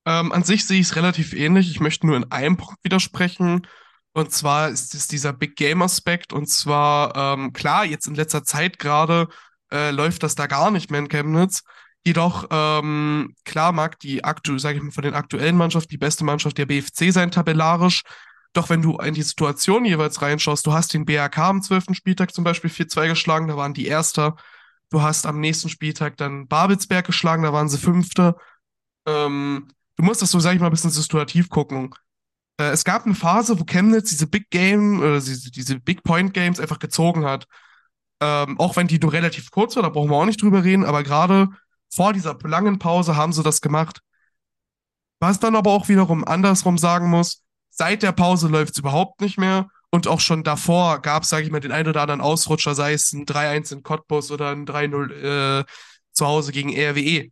Ähm, 0.06 0.32
an 0.32 0.44
sich 0.44 0.66
sehe 0.66 0.80
ich 0.80 0.88
es 0.88 0.96
relativ 0.96 1.34
ähnlich. 1.34 1.70
Ich 1.70 1.80
möchte 1.80 2.08
nur 2.08 2.16
in 2.16 2.32
einem 2.32 2.58
Punkt 2.58 2.84
widersprechen. 2.84 3.68
Und 4.14 4.32
zwar 4.32 4.70
ist 4.70 4.96
es 4.96 5.08
dieser 5.08 5.34
Big 5.34 5.56
Game 5.56 5.82
Aspekt. 5.82 6.32
Und 6.34 6.48
zwar, 6.48 7.16
ähm, 7.16 7.52
klar, 7.52 7.86
jetzt 7.86 8.08
in 8.08 8.16
letzter 8.16 8.44
Zeit 8.44 8.80
gerade 8.80 9.28
äh, 9.72 9.92
läuft 9.92 10.24
das 10.24 10.36
da 10.36 10.48
gar 10.48 10.72
nicht 10.72 10.92
mehr 10.92 11.02
in 11.02 11.10
Chemnitz. 11.10 11.64
Jedoch, 12.06 12.48
ähm, 12.50 13.36
klar 13.44 13.74
mag 13.74 14.00
die 14.00 14.24
aktuell, 14.24 14.60
sage 14.60 14.78
ich 14.78 14.84
mal, 14.84 14.92
von 14.92 15.04
den 15.04 15.14
aktuellen 15.14 15.58
Mannschaften 15.58 15.90
die 15.90 15.98
beste 15.98 16.24
Mannschaft 16.24 16.58
der 16.58 16.68
BFC 16.68 17.12
sein, 17.12 17.32
tabellarisch. 17.32 18.04
Doch 18.54 18.70
wenn 18.70 18.82
du 18.82 18.98
in 18.98 19.14
die 19.14 19.24
Situation 19.24 19.84
jeweils 19.84 20.22
reinschaust, 20.22 20.66
du 20.66 20.72
hast 20.74 20.94
den 20.94 21.06
BRK 21.06 21.50
am 21.50 21.62
12. 21.62 21.88
Spieltag 21.92 22.34
zum 22.34 22.46
Beispiel 22.46 22.70
4-2 22.70 23.10
geschlagen, 23.10 23.48
da 23.50 23.58
waren 23.58 23.74
die 23.74 23.88
Erster. 23.88 24.38
Du 24.90 25.02
hast 25.02 25.26
am 25.26 25.40
nächsten 25.40 25.70
Spieltag 25.70 26.18
dann 26.18 26.48
Babelsberg 26.48 27.06
geschlagen, 27.06 27.44
da 27.44 27.54
waren 27.54 27.70
sie 27.70 27.78
Fünfte. 27.78 28.36
Ähm, 29.06 29.68
du 29.98 30.04
musst 30.04 30.22
das 30.22 30.32
so, 30.32 30.40
sag 30.40 30.54
ich 30.54 30.60
mal, 30.60 30.68
ein 30.68 30.72
bisschen 30.72 30.92
situativ 30.92 31.50
gucken. 31.50 31.94
Äh, 32.60 32.72
es 32.72 32.84
gab 32.84 33.06
eine 33.06 33.16
Phase, 33.16 33.60
wo 33.60 33.66
Chemnitz 33.66 34.10
diese 34.10 34.28
Big 34.28 34.50
Game, 34.50 35.04
äh, 35.04 35.20
diese, 35.20 35.52
diese 35.52 35.80
Big 35.80 36.04
Point 36.04 36.34
Games 36.34 36.60
einfach 36.60 36.80
gezogen 36.80 37.26
hat. 37.26 37.48
Ähm, 38.22 38.60
auch 38.60 38.76
wenn 38.76 38.88
die 38.88 39.00
nur 39.00 39.14
relativ 39.14 39.52
kurz 39.52 39.76
war, 39.76 39.84
da 39.84 39.90
brauchen 39.90 40.10
wir 40.10 40.16
auch 40.16 40.26
nicht 40.26 40.42
drüber 40.42 40.64
reden, 40.64 40.86
aber 40.86 41.04
gerade 41.04 41.50
vor 41.94 42.14
dieser 42.14 42.38
langen 42.44 42.80
Pause 42.80 43.16
haben 43.16 43.34
sie 43.34 43.44
das 43.44 43.62
gemacht. 43.62 44.02
Was 45.20 45.40
dann 45.40 45.56
aber 45.56 45.72
auch 45.72 45.88
wiederum 45.88 46.24
andersrum 46.24 46.78
sagen 46.78 47.10
muss, 47.10 47.44
seit 47.70 48.04
der 48.04 48.12
Pause 48.12 48.48
läuft 48.48 48.74
es 48.74 48.80
überhaupt 48.80 49.22
nicht 49.22 49.38
mehr. 49.38 49.68
Und 49.90 50.08
auch 50.08 50.20
schon 50.20 50.44
davor 50.44 51.02
gab 51.02 51.24
es, 51.24 51.30
sage 51.30 51.46
ich 51.46 51.52
mal, 51.52 51.60
den 51.60 51.72
einen 51.72 51.88
oder 51.88 52.02
anderen 52.02 52.22
Ausrutscher, 52.22 52.76
sei 52.76 52.94
es 52.94 53.14
ein 53.14 53.26
3-1 53.26 53.74
in 53.74 53.84
Cottbus 53.84 54.32
oder 54.32 54.52
ein 54.52 54.66
3-0 54.66 55.62
äh, 55.62 55.66
zu 56.12 56.28
Hause 56.28 56.52
gegen 56.52 56.70
RWE. 56.72 57.30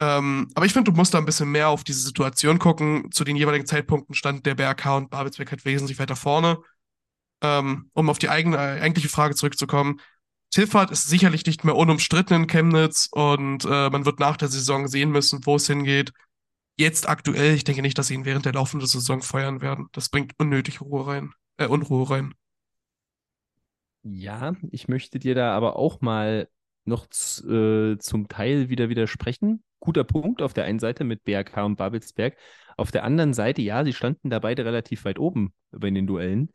Ähm, 0.00 0.48
aber 0.54 0.66
ich 0.66 0.72
finde, 0.72 0.90
du 0.90 0.96
musst 0.96 1.12
da 1.14 1.18
ein 1.18 1.26
bisschen 1.26 1.50
mehr 1.50 1.68
auf 1.68 1.84
diese 1.84 2.00
Situation 2.00 2.58
gucken. 2.58 3.10
Zu 3.12 3.24
den 3.24 3.36
jeweiligen 3.36 3.66
Zeitpunkten 3.66 4.14
stand 4.14 4.46
der 4.46 4.54
BRK 4.54 4.96
und 4.96 5.10
Babelsberg 5.10 5.50
halt 5.50 5.64
wesentlich 5.64 5.98
weiter 5.98 6.16
vorne. 6.16 6.58
Ähm, 7.42 7.90
um 7.94 8.10
auf 8.10 8.18
die 8.18 8.28
eigene, 8.28 8.58
eigentliche 8.58 9.08
Frage 9.08 9.34
zurückzukommen. 9.34 10.00
Tiffert 10.50 10.90
ist 10.90 11.08
sicherlich 11.08 11.46
nicht 11.46 11.64
mehr 11.64 11.76
unumstritten 11.76 12.34
in 12.42 12.46
Chemnitz 12.48 13.08
und 13.10 13.64
äh, 13.64 13.88
man 13.90 14.04
wird 14.04 14.18
nach 14.18 14.36
der 14.36 14.48
Saison 14.48 14.88
sehen 14.88 15.10
müssen, 15.10 15.46
wo 15.46 15.56
es 15.56 15.66
hingeht. 15.66 16.12
jetzt 16.78 17.08
aktuell, 17.08 17.54
ich 17.54 17.64
denke 17.64 17.82
nicht, 17.82 17.98
dass 17.98 18.08
sie 18.08 18.14
ihn 18.14 18.24
während 18.24 18.46
der 18.46 18.54
laufenden 18.54 18.88
Saison 18.88 19.22
feuern 19.22 19.60
werden. 19.62 19.88
Das 19.92 20.08
bringt 20.10 20.32
unnötig 20.38 20.80
Ruhe 20.80 21.06
rein, 21.06 21.32
äh, 21.60 21.66
Unruhe 21.66 22.10
rein. 22.10 22.34
Ja, 24.02 24.54
ich 24.70 24.88
möchte 24.88 25.18
dir 25.18 25.34
da 25.34 25.54
aber 25.54 25.76
auch 25.76 26.00
mal 26.00 26.48
noch 26.84 27.06
äh, 27.06 27.98
zum 27.98 28.28
Teil 28.28 28.68
wieder 28.70 28.88
widersprechen. 28.88 29.62
Guter 29.78 30.04
Punkt 30.04 30.42
auf 30.42 30.52
der 30.52 30.64
einen 30.64 30.78
Seite 30.78 31.04
mit 31.04 31.22
BRK 31.24 31.64
und 31.64 31.76
Babelsberg. 31.76 32.36
Auf 32.76 32.90
der 32.90 33.04
anderen 33.04 33.34
Seite, 33.34 33.62
ja, 33.62 33.84
sie 33.84 33.92
standen 33.92 34.30
da 34.30 34.38
beide 34.38 34.64
relativ 34.64 35.04
weit 35.04 35.18
oben 35.18 35.52
bei 35.70 35.90
den 35.90 36.06
Duellen. 36.06 36.50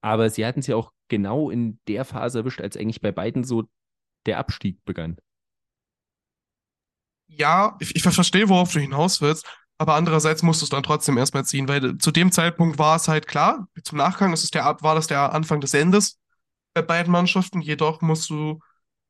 Aber 0.00 0.30
sie 0.30 0.44
hatten 0.44 0.60
es 0.60 0.66
ja 0.66 0.76
auch 0.76 0.92
genau 1.08 1.50
in 1.50 1.78
der 1.86 2.04
Phase 2.04 2.40
erwischt, 2.40 2.60
als 2.60 2.76
eigentlich 2.76 3.00
bei 3.00 3.12
beiden 3.12 3.44
so 3.44 3.68
der 4.26 4.38
Abstieg 4.38 4.84
begann. 4.84 5.18
Ja, 7.28 7.76
ich, 7.80 7.94
ich 7.94 8.02
verstehe, 8.02 8.48
worauf 8.48 8.72
du 8.72 8.80
hinaus 8.80 9.20
willst. 9.20 9.46
Aber 9.80 9.94
andererseits 9.94 10.42
musst 10.42 10.60
du 10.60 10.66
es 10.66 10.68
dann 10.68 10.82
trotzdem 10.82 11.16
erstmal 11.16 11.46
ziehen, 11.46 11.66
weil 11.66 11.96
zu 11.96 12.10
dem 12.10 12.32
Zeitpunkt 12.32 12.78
war 12.78 12.96
es 12.96 13.08
halt 13.08 13.26
klar, 13.26 13.66
zum 13.82 13.96
Nachgang 13.96 14.30
ist 14.34 14.44
es 14.44 14.50
der, 14.50 14.64
war 14.82 14.94
das 14.94 15.06
der 15.06 15.32
Anfang 15.32 15.62
des 15.62 15.72
Endes 15.72 16.18
bei 16.74 16.82
beiden 16.82 17.10
Mannschaften. 17.10 17.62
Jedoch 17.62 18.02
musst 18.02 18.28
du 18.28 18.60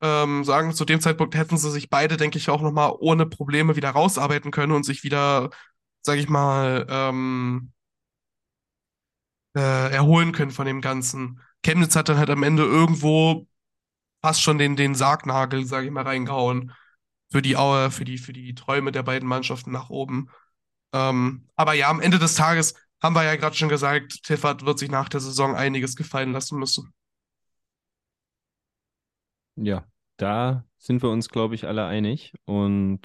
ähm, 0.01 0.45
sagen, 0.45 0.73
zu 0.73 0.85
dem 0.85 1.01
Zeitpunkt 1.01 1.35
hätten 1.35 1.57
sie 1.57 1.69
sich 1.71 1.89
beide, 1.89 2.15
denke 2.15 2.37
ich, 2.37 2.49
auch 2.49 2.61
nochmal 2.61 2.93
ohne 2.99 3.25
Probleme 3.25 3.75
wieder 3.75 3.89
rausarbeiten 3.89 4.51
können 4.51 4.71
und 4.71 4.85
sich 4.85 5.03
wieder, 5.03 5.49
sage 6.03 6.21
ich 6.21 6.29
mal, 6.29 6.87
ähm, 6.89 7.73
äh, 9.57 9.91
erholen 9.91 10.31
können 10.31 10.51
von 10.51 10.65
dem 10.67 10.79
Ganzen. 10.79 11.41
Chemnitz 11.65 11.97
hat 11.97 12.07
dann 12.07 12.17
halt 12.17 12.29
am 12.29 12.43
Ende 12.43 12.63
irgendwo 12.63 13.45
fast 14.21 14.41
schon 14.41 14.57
den, 14.57 14.77
den 14.77 14.95
Sargnagel, 14.95 15.65
sage 15.65 15.87
ich 15.87 15.91
mal, 15.91 16.03
reingehauen 16.03 16.73
für 17.31 17.41
die, 17.41 17.55
für 17.55 18.05
die, 18.05 18.17
für 18.17 18.33
die 18.33 18.55
Träume 18.55 18.91
der 18.91 19.03
beiden 19.03 19.27
Mannschaften 19.27 19.71
nach 19.71 19.89
oben. 19.89 20.29
Ähm, 20.93 21.47
aber 21.55 21.73
ja, 21.73 21.89
am 21.89 22.01
Ende 22.01 22.19
des 22.19 22.35
Tages 22.35 22.75
haben 23.01 23.15
wir 23.15 23.23
ja 23.23 23.35
gerade 23.35 23.55
schon 23.55 23.69
gesagt, 23.69 24.23
Tiffert 24.23 24.65
wird 24.65 24.79
sich 24.79 24.91
nach 24.91 25.09
der 25.09 25.19
Saison 25.19 25.55
einiges 25.55 25.95
gefallen 25.95 26.33
lassen 26.33 26.59
müssen. 26.59 26.93
Ja, 29.55 29.85
da 30.17 30.65
sind 30.77 31.01
wir 31.03 31.09
uns, 31.09 31.29
glaube 31.29 31.55
ich, 31.55 31.67
alle 31.67 31.85
einig 31.85 32.33
und 32.45 33.01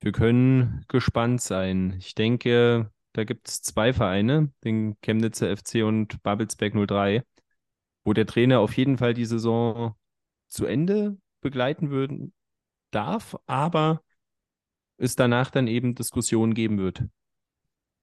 wir 0.00 0.12
können 0.12 0.84
gespannt 0.88 1.40
sein. 1.40 1.94
Ich 1.98 2.14
denke, 2.14 2.90
da 3.12 3.24
gibt 3.24 3.48
es 3.48 3.62
zwei 3.62 3.92
Vereine, 3.92 4.52
den 4.64 4.96
Chemnitzer 5.00 5.54
FC 5.56 5.84
und 5.84 6.22
Babelsberg 6.22 6.74
03, 6.74 7.22
wo 8.04 8.12
der 8.12 8.26
Trainer 8.26 8.60
auf 8.60 8.76
jeden 8.76 8.98
Fall 8.98 9.14
die 9.14 9.26
Saison 9.26 9.94
zu 10.48 10.66
Ende 10.66 11.18
begleiten 11.40 11.90
würden, 11.90 12.34
darf, 12.90 13.36
aber 13.46 14.02
es 15.02 15.16
danach 15.16 15.50
dann 15.50 15.66
eben 15.66 15.96
Diskussionen 15.96 16.54
geben 16.54 16.78
wird, 16.78 17.04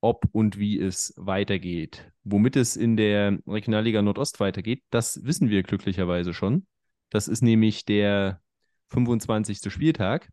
ob 0.02 0.26
und 0.34 0.60
wie 0.60 0.78
es 0.80 1.14
weitergeht. 1.16 2.12
Womit 2.24 2.58
es 2.58 2.76
in 2.76 2.98
der 2.98 3.40
Regionalliga 3.48 4.02
Nordost 4.02 4.42
weitergeht, 4.42 4.84
das 4.90 5.24
wissen 5.24 5.50
wir 5.50 5.64
glücklicherweise 5.64 6.34
schon. 6.34 6.68
Das 7.10 7.30
ist 7.30 7.42
nämlich 7.42 7.86
der 7.86 8.42
25. 8.90 9.72
Spieltag 9.72 10.30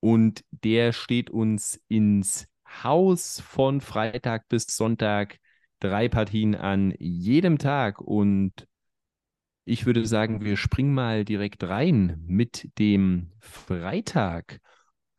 und 0.00 0.44
der 0.50 0.92
steht 0.92 1.30
uns 1.30 1.80
ins 1.88 2.48
Haus 2.82 3.40
von 3.40 3.80
Freitag 3.80 4.46
bis 4.48 4.64
Sonntag. 4.64 5.38
Drei 5.80 6.08
Partien 6.08 6.54
an 6.54 6.92
jedem 6.98 7.56
Tag 7.56 8.00
und 8.00 8.66
ich 9.64 9.86
würde 9.86 10.04
sagen, 10.06 10.44
wir 10.44 10.56
springen 10.56 10.92
mal 10.92 11.24
direkt 11.24 11.64
rein 11.64 12.22
mit 12.26 12.68
dem 12.78 13.30
Freitag. 13.38 14.60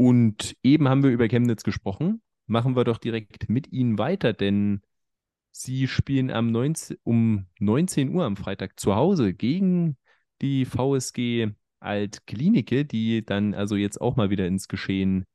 Und 0.01 0.55
eben 0.63 0.87
haben 0.87 1.03
wir 1.03 1.09
über 1.09 1.27
Chemnitz 1.27 1.63
gesprochen. 1.63 2.21
Machen 2.47 2.77
wir 2.77 2.85
doch 2.85 2.99
direkt 2.99 3.49
mit 3.49 3.73
Ihnen 3.73 3.97
weiter, 3.97 4.31
denn 4.31 4.81
Sie 5.51 5.89
spielen 5.89 6.31
am 6.31 6.53
19, 6.53 6.95
um 7.03 7.47
19 7.59 8.15
Uhr 8.15 8.23
am 8.23 8.37
Freitag 8.37 8.79
zu 8.79 8.95
Hause 8.95 9.33
gegen 9.33 9.97
die 10.41 10.63
VSG 10.63 11.49
Altklinike, 11.81 12.85
die 12.85 13.25
dann 13.25 13.53
also 13.53 13.75
jetzt 13.75 13.99
auch 13.99 14.15
mal 14.15 14.29
wieder 14.29 14.47
ins 14.47 14.69
Geschehen 14.69 15.25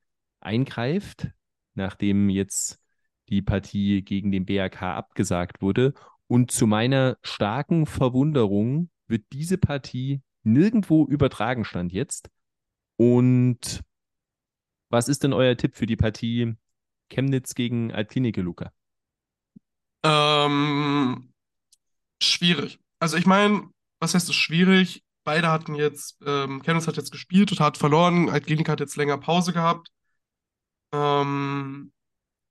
eingreift, 0.40 1.28
nachdem 1.74 2.30
jetzt 2.30 2.80
die 3.28 3.42
Partie 3.42 4.00
gegen 4.00 4.32
den 4.32 4.46
BRK 4.46 4.96
abgesagt 4.96 5.60
wurde. 5.60 5.92
Und 6.26 6.52
zu 6.52 6.66
meiner 6.66 7.18
starken 7.20 7.84
Verwunderung 7.84 8.88
wird 9.08 9.24
diese 9.30 9.58
Partie 9.58 10.22
nirgendwo 10.42 11.04
übertragen 11.04 11.66
stand 11.66 11.92
jetzt. 11.92 12.30
Und 12.96 13.84
was 14.94 15.08
ist 15.08 15.24
denn 15.24 15.32
euer 15.32 15.56
Tipp 15.56 15.76
für 15.76 15.86
die 15.86 15.96
Partie 15.96 16.54
Chemnitz 17.10 17.54
gegen 17.54 17.92
Altklinike, 17.92 18.40
Luca? 18.40 18.72
Ähm, 20.02 21.32
schwierig. 22.22 22.78
Also 22.98 23.16
ich 23.16 23.26
meine, 23.26 23.68
was 24.00 24.14
heißt 24.14 24.28
es 24.28 24.34
schwierig? 24.34 25.02
Beide 25.24 25.48
hatten 25.48 25.74
jetzt, 25.74 26.18
ähm, 26.24 26.62
Chemnitz 26.62 26.86
hat 26.86 26.96
jetzt 26.96 27.10
gespielt 27.10 27.50
und 27.52 27.60
hat 27.60 27.76
verloren. 27.76 28.28
Altklinike 28.28 28.70
hat 28.70 28.80
jetzt 28.80 28.96
länger 28.96 29.18
Pause 29.18 29.52
gehabt. 29.52 29.88
Ähm, 30.92 31.92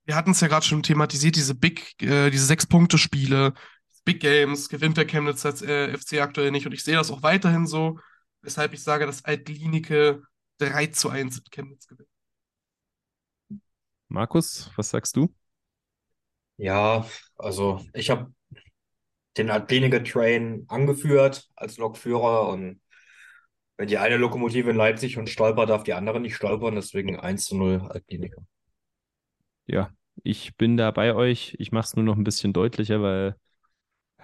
wir 0.04 0.16
hatten 0.16 0.32
es 0.32 0.40
ja 0.40 0.48
gerade 0.48 0.66
schon 0.66 0.82
thematisiert, 0.82 1.36
diese 1.36 1.54
Big, 1.54 2.02
äh, 2.02 2.30
diese 2.30 2.46
Sechs-Punkte-Spiele, 2.46 3.54
Big 4.04 4.20
Games, 4.20 4.68
gewinnt 4.68 4.98
der 4.98 5.06
Chemnitz 5.06 5.46
als 5.46 5.62
äh, 5.62 5.96
FC 5.96 6.20
aktuell 6.20 6.50
nicht 6.50 6.66
und 6.66 6.72
ich 6.72 6.84
sehe 6.84 6.96
das 6.96 7.10
auch 7.10 7.22
weiterhin 7.22 7.66
so, 7.66 7.98
weshalb 8.42 8.74
ich 8.74 8.82
sage, 8.82 9.06
dass 9.06 9.24
Altklinike 9.24 10.22
3 10.58 10.86
zu 10.88 11.08
1 11.08 11.36
mit 11.36 11.50
Chemnitz 11.50 11.86
gewinnt. 11.86 12.08
Markus, 14.14 14.70
was 14.76 14.90
sagst 14.90 15.16
du? 15.16 15.34
Ja, 16.56 17.04
also 17.36 17.84
ich 17.94 18.10
habe 18.10 18.32
den 19.36 19.50
Altklinike-Train 19.50 20.66
angeführt 20.68 21.48
als 21.56 21.78
Lokführer 21.78 22.48
und 22.48 22.80
wenn 23.76 23.88
die 23.88 23.98
eine 23.98 24.16
Lokomotive 24.16 24.70
in 24.70 24.76
Leipzig 24.76 25.18
und 25.18 25.28
stolpert, 25.28 25.68
darf 25.68 25.82
die 25.82 25.94
andere 25.94 26.20
nicht 26.20 26.36
stolpern, 26.36 26.76
deswegen 26.76 27.18
1 27.18 27.46
zu 27.46 27.56
0 27.56 27.88
Altklinike. 27.90 28.46
Ja, 29.66 29.90
ich 30.22 30.56
bin 30.56 30.76
da 30.76 30.92
bei 30.92 31.12
euch. 31.12 31.56
Ich 31.58 31.72
mache 31.72 31.86
es 31.86 31.96
nur 31.96 32.04
noch 32.04 32.16
ein 32.16 32.22
bisschen 32.22 32.52
deutlicher, 32.52 33.02
weil 33.02 33.34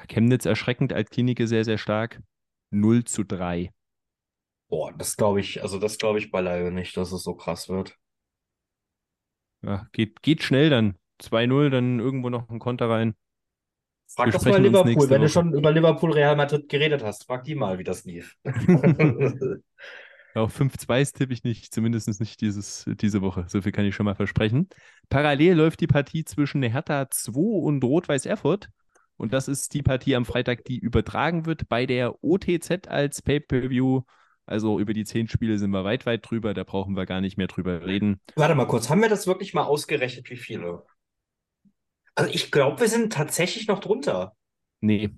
Chemnitz 0.06 0.44
erschreckend, 0.44 0.92
Altklinike 0.92 1.48
sehr, 1.48 1.64
sehr 1.64 1.78
stark. 1.78 2.22
0 2.70 3.02
zu 3.02 3.24
3. 3.24 3.72
Boah, 4.68 4.92
das 4.92 5.16
glaube 5.16 5.40
ich, 5.40 5.60
also 5.62 5.80
das 5.80 5.98
glaube 5.98 6.20
ich 6.20 6.30
beileibe 6.30 6.70
nicht, 6.70 6.96
dass 6.96 7.10
es 7.10 7.24
so 7.24 7.34
krass 7.34 7.68
wird. 7.68 7.98
Ja, 9.62 9.86
geht, 9.92 10.22
geht 10.22 10.42
schnell 10.42 10.70
dann. 10.70 10.96
2-0, 11.22 11.70
dann 11.70 12.00
irgendwo 12.00 12.30
noch 12.30 12.48
ein 12.48 12.58
Konter 12.58 12.88
rein. 12.88 13.14
Frag 14.08 14.26
Wir 14.26 14.32
das 14.32 14.44
mal 14.44 14.60
Liverpool, 14.60 15.10
wenn 15.10 15.22
du 15.22 15.28
schon 15.28 15.54
über 15.54 15.70
Liverpool 15.70 16.12
Real 16.12 16.34
Madrid 16.34 16.68
geredet 16.68 17.04
hast. 17.04 17.26
Frag 17.26 17.44
die 17.44 17.54
mal, 17.54 17.78
wie 17.78 17.84
das 17.84 18.04
lief. 18.04 18.36
Auch 20.34 20.50
5-2 20.50 21.16
tippe 21.16 21.32
ich 21.32 21.44
nicht, 21.44 21.74
zumindest 21.74 22.20
nicht 22.20 22.40
dieses, 22.40 22.88
diese 23.00 23.20
Woche. 23.20 23.44
So 23.48 23.62
viel 23.62 23.72
kann 23.72 23.84
ich 23.84 23.94
schon 23.94 24.06
mal 24.06 24.14
versprechen. 24.14 24.68
Parallel 25.08 25.54
läuft 25.54 25.80
die 25.80 25.86
Partie 25.86 26.24
zwischen 26.24 26.62
Hertha 26.62 27.10
2 27.10 27.40
und 27.40 27.84
Rot-Weiß 27.84 28.26
Erfurt. 28.26 28.68
Und 29.16 29.32
das 29.32 29.48
ist 29.48 29.74
die 29.74 29.82
Partie 29.82 30.16
am 30.16 30.24
Freitag, 30.24 30.64
die 30.64 30.78
übertragen 30.78 31.46
wird 31.46 31.68
bei 31.68 31.84
der 31.84 32.24
OTZ 32.24 32.88
als 32.88 33.22
Pay-Per-View. 33.22 34.02
Also 34.50 34.80
über 34.80 34.94
die 34.94 35.04
zehn 35.04 35.28
Spiele 35.28 35.58
sind 35.58 35.70
wir 35.70 35.84
weit, 35.84 36.06
weit 36.06 36.28
drüber. 36.28 36.54
Da 36.54 36.64
brauchen 36.64 36.96
wir 36.96 37.06
gar 37.06 37.20
nicht 37.20 37.36
mehr 37.36 37.46
drüber 37.46 37.86
reden. 37.86 38.20
Warte 38.34 38.56
mal 38.56 38.66
kurz, 38.66 38.90
haben 38.90 39.00
wir 39.00 39.08
das 39.08 39.28
wirklich 39.28 39.54
mal 39.54 39.62
ausgerechnet, 39.62 40.28
wie 40.28 40.36
viele? 40.36 40.84
Also 42.16 42.32
ich 42.32 42.50
glaube, 42.50 42.80
wir 42.80 42.88
sind 42.88 43.12
tatsächlich 43.12 43.68
noch 43.68 43.78
drunter. 43.78 44.34
Nee. 44.80 45.10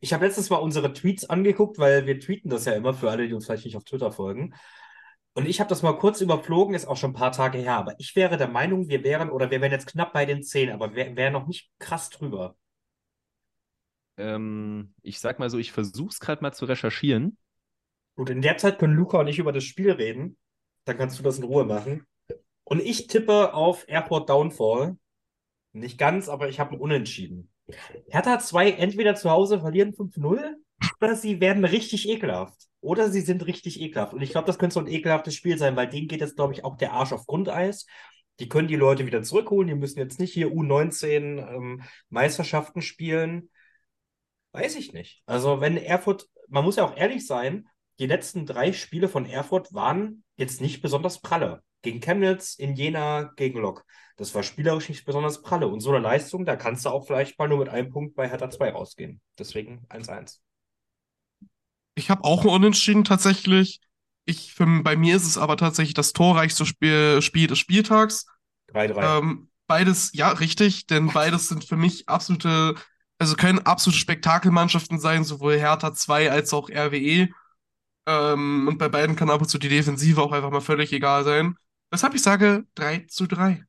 Ich 0.00 0.12
habe 0.12 0.24
letztens 0.24 0.50
mal 0.50 0.58
unsere 0.58 0.92
Tweets 0.92 1.28
angeguckt, 1.28 1.78
weil 1.78 2.06
wir 2.06 2.20
tweeten 2.20 2.48
das 2.48 2.64
ja 2.64 2.74
immer 2.74 2.94
für 2.94 3.10
alle, 3.10 3.26
die 3.26 3.34
uns 3.34 3.46
vielleicht 3.46 3.64
nicht 3.64 3.76
auf 3.76 3.84
Twitter 3.84 4.12
folgen. 4.12 4.54
Und 5.34 5.48
ich 5.48 5.58
habe 5.58 5.68
das 5.68 5.82
mal 5.82 5.98
kurz 5.98 6.20
überflogen, 6.20 6.74
ist 6.76 6.86
auch 6.86 6.96
schon 6.96 7.10
ein 7.10 7.14
paar 7.14 7.32
Tage 7.32 7.58
her. 7.58 7.76
Aber 7.76 7.96
ich 7.98 8.14
wäre 8.14 8.36
der 8.36 8.48
Meinung, 8.48 8.88
wir 8.88 9.02
wären, 9.02 9.30
oder 9.30 9.50
wir 9.50 9.60
wären 9.60 9.72
jetzt 9.72 9.88
knapp 9.88 10.12
bei 10.12 10.26
den 10.26 10.44
zehn, 10.44 10.70
aber 10.70 10.94
wären 10.94 11.16
wär 11.16 11.32
noch 11.32 11.48
nicht 11.48 11.70
krass 11.80 12.08
drüber 12.08 12.56
ähm, 14.18 14.94
ich 15.02 15.20
sag 15.20 15.38
mal 15.38 15.50
so, 15.50 15.58
ich 15.58 15.72
versuche 15.72 16.10
es 16.10 16.20
gerade 16.20 16.42
mal 16.42 16.52
zu 16.52 16.64
recherchieren. 16.64 17.36
Gut, 18.16 18.30
in 18.30 18.42
der 18.42 18.56
Zeit 18.56 18.78
können 18.78 18.94
Luca 18.94 19.20
und 19.20 19.28
ich 19.28 19.38
über 19.38 19.52
das 19.52 19.64
Spiel 19.64 19.92
reden. 19.92 20.36
Dann 20.84 20.96
kannst 20.96 21.18
du 21.18 21.22
das 21.22 21.38
in 21.38 21.44
Ruhe 21.44 21.64
machen. 21.64 22.06
Und 22.64 22.80
ich 22.80 23.06
tippe 23.06 23.54
auf 23.54 23.84
Airport 23.88 24.28
Downfall. 24.28 24.96
Nicht 25.72 25.98
ganz, 25.98 26.28
aber 26.28 26.48
ich 26.48 26.58
habe 26.58 26.72
einen 26.72 26.80
Unentschieden. 26.80 27.50
Hertha 28.08 28.38
2 28.38 28.72
entweder 28.72 29.14
zu 29.14 29.30
Hause 29.30 29.60
verlieren 29.60 29.92
5-0 29.92 30.54
oder 31.00 31.16
sie 31.16 31.40
werden 31.40 31.64
richtig 31.64 32.08
ekelhaft. 32.08 32.66
Oder 32.80 33.10
sie 33.10 33.20
sind 33.20 33.46
richtig 33.46 33.80
ekelhaft. 33.80 34.14
Und 34.14 34.22
ich 34.22 34.30
glaube, 34.30 34.46
das 34.46 34.58
könnte 34.58 34.74
so 34.74 34.80
ein 34.80 34.86
ekelhaftes 34.86 35.34
Spiel 35.34 35.58
sein, 35.58 35.76
weil 35.76 35.88
denen 35.88 36.08
geht 36.08 36.20
jetzt, 36.20 36.36
glaube 36.36 36.52
ich, 36.52 36.64
auch 36.64 36.76
der 36.76 36.92
Arsch 36.92 37.12
auf 37.12 37.26
Grundeis. 37.26 37.86
Die 38.38 38.48
können 38.48 38.68
die 38.68 38.76
Leute 38.76 39.06
wieder 39.06 39.22
zurückholen. 39.22 39.68
Die 39.68 39.74
müssen 39.74 39.98
jetzt 39.98 40.20
nicht 40.20 40.32
hier 40.32 40.48
U19 40.48 41.38
ähm, 41.38 41.82
Meisterschaften 42.08 42.82
spielen. 42.82 43.50
Weiß 44.52 44.76
ich 44.76 44.92
nicht. 44.92 45.22
Also, 45.26 45.60
wenn 45.60 45.76
Erfurt, 45.76 46.28
man 46.48 46.64
muss 46.64 46.76
ja 46.76 46.84
auch 46.84 46.96
ehrlich 46.96 47.26
sein, 47.26 47.66
die 47.98 48.06
letzten 48.06 48.46
drei 48.46 48.72
Spiele 48.72 49.08
von 49.08 49.26
Erfurt 49.26 49.72
waren 49.72 50.24
jetzt 50.36 50.60
nicht 50.60 50.82
besonders 50.82 51.20
pralle. 51.20 51.62
gegen 51.82 52.00
Chemnitz, 52.00 52.54
in 52.56 52.74
Jena, 52.74 53.30
gegen 53.36 53.60
Lok. 53.60 53.84
Das 54.16 54.34
war 54.34 54.42
spielerisch 54.42 54.88
nicht 54.88 55.04
besonders 55.04 55.42
pralle. 55.42 55.68
Und 55.68 55.80
so 55.80 55.90
eine 55.90 56.00
Leistung, 56.00 56.44
da 56.44 56.56
kannst 56.56 56.84
du 56.84 56.88
auch 56.88 57.06
vielleicht 57.06 57.38
mal 57.38 57.48
nur 57.48 57.58
mit 57.58 57.68
einem 57.68 57.90
Punkt 57.90 58.16
bei 58.16 58.28
Hertha 58.28 58.50
2 58.50 58.70
rausgehen. 58.70 59.20
Deswegen 59.38 59.86
1-1. 59.88 60.38
Ich 61.94 62.10
habe 62.10 62.24
auch 62.24 62.42
ein 62.42 62.48
Unentschieden 62.48 63.04
tatsächlich. 63.04 63.80
Ich, 64.24 64.52
für, 64.52 64.66
bei 64.82 64.96
mir 64.96 65.14
ist 65.14 65.26
es 65.26 65.38
aber 65.38 65.56
tatsächlich 65.56 65.94
das 65.94 66.12
torreichste 66.12 66.66
Spiel, 66.66 67.22
Spiel 67.22 67.46
des 67.46 67.58
Spieltags. 67.58 68.26
3-3. 68.72 69.18
Ähm, 69.18 69.48
beides, 69.66 70.10
ja, 70.12 70.30
richtig, 70.30 70.86
denn 70.86 71.08
beides 71.14 71.48
sind 71.48 71.64
für 71.64 71.76
mich 71.76 72.08
absolute, 72.08 72.74
also 73.18 73.36
können 73.36 73.60
absolute 73.60 74.00
Spektakelmannschaften 74.00 74.98
sein, 74.98 75.22
sowohl 75.24 75.56
Hertha 75.58 75.94
2 75.94 76.32
als 76.32 76.52
auch 76.52 76.68
RWE. 76.68 77.28
Ähm, 78.06 78.68
und 78.68 78.78
bei 78.78 78.88
beiden 78.88 79.16
kann 79.16 79.30
ab 79.30 79.40
und 79.40 79.48
zu 79.48 79.58
die 79.58 79.68
Defensive 79.68 80.22
auch 80.22 80.32
einfach 80.32 80.50
mal 80.50 80.60
völlig 80.60 80.92
egal 80.92 81.24
sein. 81.24 81.54
Weshalb 81.90 82.14
ich 82.14 82.22
sage 82.22 82.64
3 82.74 83.06
zu 83.08 83.26
3. 83.26 83.64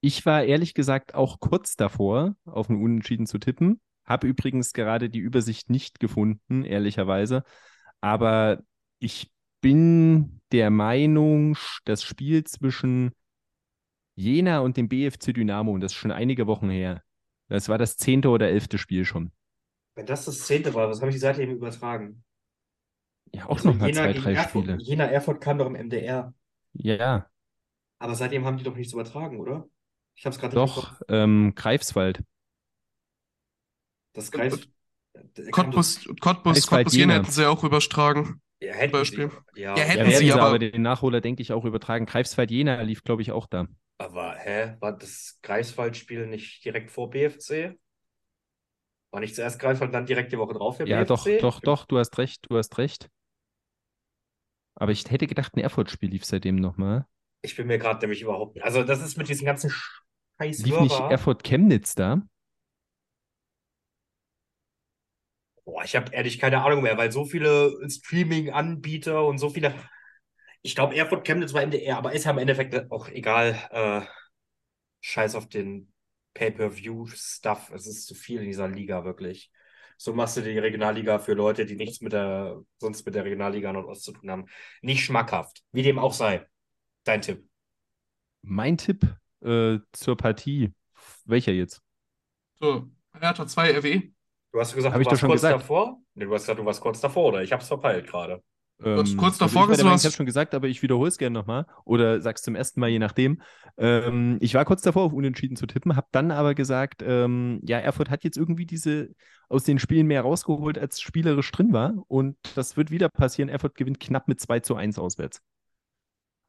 Ich 0.00 0.26
war 0.26 0.42
ehrlich 0.42 0.74
gesagt 0.74 1.14
auch 1.14 1.38
kurz 1.38 1.76
davor, 1.76 2.34
auf 2.44 2.68
einen 2.68 2.82
Unentschieden 2.82 3.26
zu 3.26 3.38
tippen. 3.38 3.80
Habe 4.04 4.26
übrigens 4.26 4.72
gerade 4.72 5.08
die 5.08 5.20
Übersicht 5.20 5.70
nicht 5.70 6.00
gefunden, 6.00 6.64
ehrlicherweise. 6.64 7.44
Aber 8.00 8.58
ich 8.98 9.30
bin 9.60 10.40
der 10.50 10.70
Meinung, 10.70 11.56
das 11.84 12.02
Spiel 12.02 12.42
zwischen 12.44 13.12
Jena 14.16 14.58
und 14.58 14.76
dem 14.76 14.88
BFC 14.88 15.32
Dynamo, 15.32 15.72
und 15.72 15.80
das 15.80 15.92
ist 15.92 15.98
schon 15.98 16.10
einige 16.10 16.48
Wochen 16.48 16.68
her, 16.68 17.02
das 17.48 17.68
war 17.68 17.78
das 17.78 17.96
zehnte 17.96 18.28
oder 18.28 18.48
elfte 18.48 18.78
Spiel 18.78 19.04
schon. 19.04 19.30
Wenn 19.94 20.06
das 20.06 20.24
das 20.24 20.46
zehnte 20.46 20.74
war, 20.74 20.88
was 20.88 21.00
habe 21.00 21.10
ich 21.10 21.16
die 21.16 21.20
Seite 21.20 21.42
eben 21.42 21.52
übertragen? 21.52 22.24
Ja, 23.34 23.46
auch 23.46 23.56
also 23.56 23.70
nochmal 23.70 23.92
zwei, 23.92 24.12
drei 24.12 24.34
Erfurt, 24.34 24.64
Spiele. 24.64 24.78
Jena 24.80 25.06
Erfurt 25.06 25.40
kam 25.40 25.58
doch 25.58 25.66
im 25.66 25.74
MDR. 25.74 26.34
Ja. 26.74 27.26
Aber 27.98 28.14
seitdem 28.14 28.44
haben 28.44 28.58
die 28.58 28.64
doch 28.64 28.74
nichts 28.74 28.92
übertragen, 28.92 29.40
oder? 29.40 29.66
Ich 30.14 30.26
habe 30.26 30.34
es 30.34 30.40
gerade 30.40 30.54
Doch, 30.54 31.00
ähm, 31.08 31.54
Greifswald. 31.54 32.22
Das 34.12 34.30
Greif. 34.30 34.68
Cottbus, 35.50 36.08
Cottbus, 36.20 36.66
Cottbus 36.66 36.94
Jena 36.94 37.14
hätten 37.14 37.30
sie 37.30 37.48
auch 37.48 37.64
übertragen. 37.64 38.40
Ja, 38.60 38.74
hätten 38.74 38.92
Beispiel. 38.92 39.30
sie. 39.54 39.62
Ja, 39.62 39.76
ja 39.76 39.82
hätten 39.82 40.10
ja, 40.10 40.18
sie, 40.18 40.32
aber, 40.32 40.42
aber 40.42 40.58
den 40.58 40.82
Nachholer, 40.82 41.20
denke 41.20 41.42
ich, 41.42 41.52
auch 41.52 41.64
übertragen. 41.64 42.06
Greifswald 42.06 42.50
Jena 42.50 42.80
lief, 42.82 43.02
glaube 43.02 43.22
ich, 43.22 43.32
auch 43.32 43.46
da. 43.46 43.66
Aber, 43.98 44.34
hä? 44.36 44.76
War 44.80 44.96
das 44.96 45.38
Greifswald-Spiel 45.42 46.26
nicht 46.26 46.64
direkt 46.64 46.90
vor 46.90 47.10
BFC? 47.10 47.78
War 49.10 49.20
nicht 49.20 49.34
zuerst 49.34 49.58
Greifswald, 49.58 49.92
dann 49.92 50.06
direkt 50.06 50.32
die 50.32 50.38
Woche 50.38 50.54
drauf 50.54 50.76
für 50.76 50.86
ja, 50.86 51.02
BFC? 51.02 51.26
Ja, 51.26 51.38
doch, 51.40 51.40
doch, 51.40 51.60
doch, 51.60 51.84
du 51.86 51.98
hast 51.98 52.16
recht, 52.18 52.46
du 52.48 52.56
hast 52.56 52.78
recht. 52.78 53.08
Aber 54.74 54.92
ich 54.92 55.10
hätte 55.10 55.26
gedacht, 55.26 55.54
ein 55.54 55.60
Erfurt-Spiel 55.60 56.10
lief 56.10 56.24
seitdem 56.24 56.56
nochmal. 56.56 57.06
Ich 57.42 57.56
bin 57.56 57.66
mir 57.66 57.78
gerade 57.78 58.00
nämlich 58.00 58.22
überhaupt 58.22 58.54
nicht. 58.54 58.64
Also, 58.64 58.84
das 58.84 59.02
ist 59.02 59.16
mit 59.18 59.28
diesen 59.28 59.44
ganzen 59.44 59.70
scheiß 59.70 60.64
Lief 60.64 60.80
nicht 60.80 60.98
Erfurt-Chemnitz 60.98 61.94
da? 61.94 62.22
Boah, 65.64 65.84
ich 65.84 65.94
habe 65.94 66.12
ehrlich 66.12 66.38
keine 66.38 66.62
Ahnung 66.62 66.82
mehr, 66.82 66.96
weil 66.98 67.12
so 67.12 67.24
viele 67.24 67.72
Streaming-Anbieter 67.88 69.24
und 69.24 69.38
so 69.38 69.50
viele. 69.50 69.74
Ich 70.62 70.74
glaube, 70.74 70.96
Erfurt 70.96 71.24
Chemnitz 71.26 71.52
war 71.54 71.62
MDR, 71.62 71.98
aber 71.98 72.12
ist 72.12 72.24
ja 72.24 72.30
im 72.30 72.38
Endeffekt 72.38 72.90
auch 72.90 73.08
egal. 73.08 73.56
Äh, 73.70 74.02
scheiß 75.00 75.34
auf 75.34 75.48
den 75.48 75.92
Pay-Per-View-Stuff. 76.34 77.70
Es 77.74 77.86
ist 77.86 78.06
zu 78.06 78.14
viel 78.14 78.40
in 78.40 78.46
dieser 78.46 78.68
Liga, 78.68 79.04
wirklich. 79.04 79.50
So 79.96 80.12
machst 80.14 80.36
du 80.36 80.40
die 80.42 80.58
Regionalliga 80.58 81.18
für 81.18 81.34
Leute, 81.34 81.66
die 81.66 81.76
nichts 81.76 82.00
mit 82.00 82.12
der, 82.12 82.60
sonst 82.78 83.04
mit 83.06 83.14
der 83.14 83.24
Regionalliga 83.24 83.72
Nordost 83.72 84.04
zu 84.04 84.12
tun 84.12 84.30
haben. 84.30 84.46
Nicht 84.80 85.04
schmackhaft. 85.04 85.62
Wie 85.72 85.82
dem 85.82 85.98
auch 85.98 86.12
sei. 86.12 86.46
Dein 87.04 87.22
Tipp. 87.22 87.48
Mein 88.42 88.76
Tipp 88.76 89.06
äh, 89.40 89.78
zur 89.92 90.16
Partie. 90.16 90.72
Welcher 91.24 91.52
jetzt? 91.52 91.82
So, 92.60 92.88
Hertha 93.18 93.46
2 93.46 93.78
RW. 93.78 94.10
Du 94.52 94.60
hast 94.60 94.74
gesagt, 94.74 94.92
Hab 94.92 94.98
du 94.98 95.02
ich 95.02 95.06
warst 95.06 95.20
schon 95.20 95.28
kurz 95.30 95.40
gesagt. 95.42 95.62
davor? 95.62 96.00
Nee, 96.14 96.24
du 96.24 96.34
hast 96.34 96.42
gesagt, 96.42 96.58
du 96.58 96.64
warst 96.64 96.80
kurz 96.80 97.00
davor, 97.00 97.28
oder? 97.28 97.42
Ich 97.42 97.52
hab's 97.52 97.68
verpeilt 97.68 98.06
gerade. 98.06 98.42
Ähm, 98.84 99.16
kurz 99.16 99.40
also 99.40 99.46
davor 99.46 99.70
ich, 99.72 99.84
war 99.84 99.94
ich 99.94 100.04
habe 100.04 100.14
schon 100.14 100.26
gesagt, 100.26 100.54
aber 100.54 100.68
ich 100.68 100.82
wiederhole 100.82 101.08
es 101.08 101.18
gerne 101.18 101.34
nochmal. 101.38 101.66
Oder 101.84 102.20
sag's 102.20 102.42
zum 102.42 102.54
ersten 102.54 102.80
Mal, 102.80 102.88
je 102.88 102.98
nachdem. 102.98 103.40
Ähm, 103.76 104.38
ich 104.40 104.54
war 104.54 104.64
kurz 104.64 104.82
davor, 104.82 105.04
auf 105.04 105.12
Unentschieden 105.12 105.56
zu 105.56 105.66
tippen, 105.66 105.96
habe 105.96 106.08
dann 106.12 106.30
aber 106.30 106.54
gesagt, 106.54 107.02
ähm, 107.06 107.60
ja, 107.62 107.78
Erfurt 107.78 108.10
hat 108.10 108.24
jetzt 108.24 108.36
irgendwie 108.36 108.66
diese 108.66 109.10
aus 109.48 109.64
den 109.64 109.78
Spielen 109.78 110.06
mehr 110.06 110.22
rausgeholt, 110.22 110.78
als 110.78 111.00
spielerisch 111.00 111.50
drin 111.52 111.72
war. 111.72 111.94
Und 112.08 112.36
das 112.54 112.76
wird 112.76 112.90
wieder 112.90 113.08
passieren. 113.08 113.48
Erfurt 113.48 113.74
gewinnt 113.74 114.00
knapp 114.00 114.28
mit 114.28 114.40
2 114.40 114.60
zu 114.60 114.76
1 114.76 114.98
auswärts. 114.98 115.42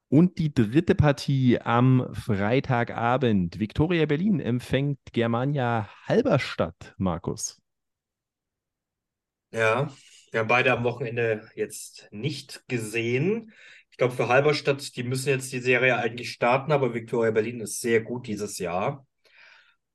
Und 0.10 0.38
die 0.38 0.54
dritte 0.54 0.96
Partie 0.96 1.60
am 1.60 2.08
Freitagabend. 2.14 3.60
Viktoria 3.60 4.06
Berlin 4.06 4.40
empfängt 4.40 5.00
Germania 5.12 5.90
Halberstadt, 6.06 6.94
Markus. 6.98 7.60
Ja, 9.52 9.92
wir 10.34 10.40
haben 10.40 10.48
beide 10.48 10.74
am 10.74 10.84
Wochenende 10.84 11.48
jetzt 11.56 12.08
nicht 12.12 12.68
gesehen. 12.68 13.54
Ich 13.92 13.98
glaube, 13.98 14.16
für 14.16 14.30
Halberstadt, 14.30 14.96
die 14.96 15.04
müssen 15.04 15.30
jetzt 15.30 15.54
die 15.54 15.60
Serie 15.60 15.96
eigentlich 15.96 16.32
starten, 16.32 16.72
aber 16.72 16.96
Viktoria 16.96 17.30
Berlin 17.30 17.60
ist 17.60 17.82
sehr 17.82 18.02
gut 18.02 18.26
dieses 18.26 18.58
Jahr. 18.58 19.06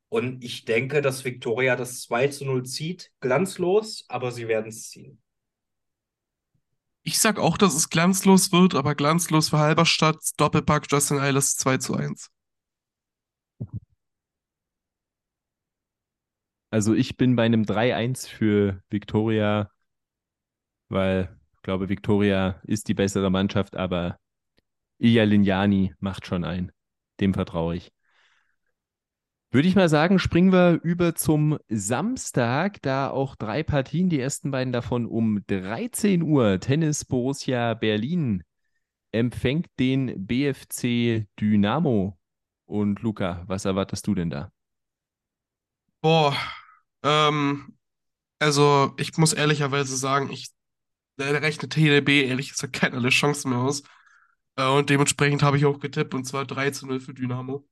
Und 0.08 0.44
ich 0.44 0.64
denke, 0.64 1.02
dass 1.02 1.24
Viktoria 1.24 1.74
das 1.74 2.02
2 2.02 2.28
zu 2.28 2.44
0 2.44 2.62
zieht. 2.64 3.10
Glanzlos, 3.18 4.04
aber 4.08 4.30
sie 4.30 4.46
werden 4.46 4.68
es 4.68 4.90
ziehen. 4.90 5.20
Ich 7.02 7.18
sag 7.18 7.40
auch, 7.40 7.58
dass 7.58 7.74
es 7.74 7.90
glanzlos 7.90 8.52
wird, 8.52 8.76
aber 8.76 8.94
glanzlos 8.94 9.48
für 9.48 9.58
Halberstadt, 9.58 10.18
Doppelpack 10.36 10.86
Justin 10.88 11.18
Eilers 11.18 11.56
2 11.56 11.78
zu 11.78 11.94
1. 11.94 12.30
Also 16.70 16.94
ich 16.94 17.16
bin 17.16 17.34
bei 17.34 17.44
einem 17.44 17.64
3-1 17.64 18.28
für 18.28 18.80
Viktoria, 18.88 19.72
weil 20.88 21.36
ich 21.54 21.62
glaube, 21.62 21.88
Viktoria 21.88 22.60
ist 22.64 22.88
die 22.88 22.94
bessere 22.94 23.30
Mannschaft, 23.30 23.76
aber 23.76 24.18
Ilya 24.98 25.24
Lignani 25.24 25.94
macht 26.00 26.26
schon 26.26 26.44
ein. 26.44 26.72
Dem 27.20 27.34
vertraue 27.34 27.76
ich. 27.76 27.92
Würde 29.50 29.66
ich 29.66 29.76
mal 29.76 29.88
sagen, 29.88 30.18
springen 30.18 30.52
wir 30.52 30.78
über 30.82 31.14
zum 31.14 31.58
Samstag, 31.68 32.82
da 32.82 33.08
auch 33.08 33.34
drei 33.34 33.62
Partien, 33.62 34.10
die 34.10 34.20
ersten 34.20 34.50
beiden 34.50 34.74
davon 34.74 35.06
um 35.06 35.42
13 35.46 36.22
Uhr. 36.22 36.60
Tennis 36.60 37.06
Borussia 37.06 37.72
Berlin 37.72 38.42
empfängt 39.10 39.68
den 39.78 40.26
BFC 40.26 41.26
Dynamo. 41.40 42.18
Und 42.66 43.00
Luca, 43.00 43.44
was 43.46 43.64
erwartest 43.64 44.06
du 44.06 44.14
denn 44.14 44.28
da? 44.28 44.52
Boah, 46.02 46.36
ähm, 47.02 47.74
also 48.38 48.92
ich 48.98 49.16
muss 49.16 49.32
ehrlicherweise 49.32 49.96
sagen, 49.96 50.30
ich 50.30 50.50
rechne 51.18 51.68
TDB 51.68 52.24
ehrlich 52.24 52.52
gesagt 52.52 52.72
keinerlei 52.72 53.10
Chancen 53.10 53.50
mehr 53.50 53.60
aus. 53.60 53.82
Äh, 54.56 54.68
und 54.68 54.90
dementsprechend 54.90 55.42
habe 55.42 55.56
ich 55.56 55.66
auch 55.66 55.78
getippt 55.78 56.14
und 56.14 56.24
zwar 56.24 56.44
3 56.46 56.70
zu 56.70 56.86
0 56.86 57.00
für 57.00 57.14
Dynamo. 57.14 57.64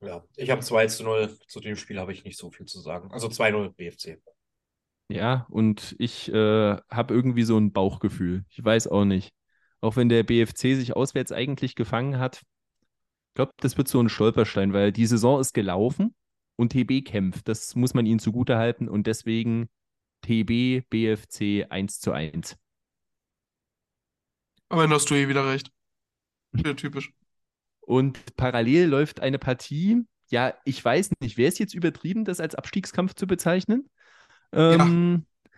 Ja, 0.00 0.24
ich 0.36 0.50
habe 0.50 0.60
2 0.60 0.86
zu 0.86 1.04
0. 1.04 1.36
Zu 1.48 1.60
dem 1.60 1.76
Spiel 1.76 1.98
habe 1.98 2.12
ich 2.12 2.24
nicht 2.24 2.38
so 2.38 2.50
viel 2.50 2.66
zu 2.66 2.80
sagen. 2.80 3.10
Also 3.12 3.28
2-0 3.28 3.74
BFC. 3.74 4.20
Ja, 5.08 5.46
und 5.50 5.94
ich 5.98 6.32
äh, 6.32 6.76
habe 6.90 7.14
irgendwie 7.14 7.44
so 7.44 7.56
ein 7.58 7.72
Bauchgefühl. 7.72 8.44
Ich 8.50 8.62
weiß 8.62 8.88
auch 8.88 9.04
nicht. 9.04 9.32
Auch 9.80 9.96
wenn 9.96 10.08
der 10.08 10.22
BFC 10.22 10.74
sich 10.74 10.96
auswärts 10.96 11.32
eigentlich 11.32 11.74
gefangen 11.76 12.18
hat. 12.18 12.42
Ich 13.28 13.34
glaube, 13.34 13.52
das 13.58 13.76
wird 13.76 13.88
so 13.88 14.00
ein 14.00 14.08
Stolperstein, 14.08 14.72
weil 14.72 14.92
die 14.92 15.06
Saison 15.06 15.40
ist 15.40 15.52
gelaufen 15.54 16.14
und 16.56 16.72
TB 16.72 17.04
kämpft. 17.04 17.48
Das 17.48 17.74
muss 17.74 17.94
man 17.94 18.06
ihnen 18.06 18.18
zugutehalten 18.18 18.88
und 18.88 19.06
deswegen 19.06 19.68
TB, 20.26 20.84
BFC 20.90 21.66
1 21.70 22.00
zu 22.00 22.12
1. 22.12 22.56
Aber 24.68 24.82
dann 24.82 24.92
hast 24.92 25.08
du 25.10 25.14
eh 25.14 25.28
wieder 25.28 25.48
recht. 25.48 25.70
Ja, 26.52 26.74
typisch. 26.74 27.12
Und 27.80 28.36
parallel 28.36 28.88
läuft 28.88 29.20
eine 29.20 29.38
Partie, 29.38 30.04
ja, 30.28 30.54
ich 30.64 30.84
weiß 30.84 31.10
nicht, 31.20 31.36
wäre 31.36 31.48
es 31.48 31.58
jetzt 31.58 31.74
übertrieben, 31.74 32.24
das 32.24 32.40
als 32.40 32.56
Abstiegskampf 32.56 33.14
zu 33.14 33.28
bezeichnen? 33.28 33.88
Ähm, 34.52 35.24
ja. 35.24 35.52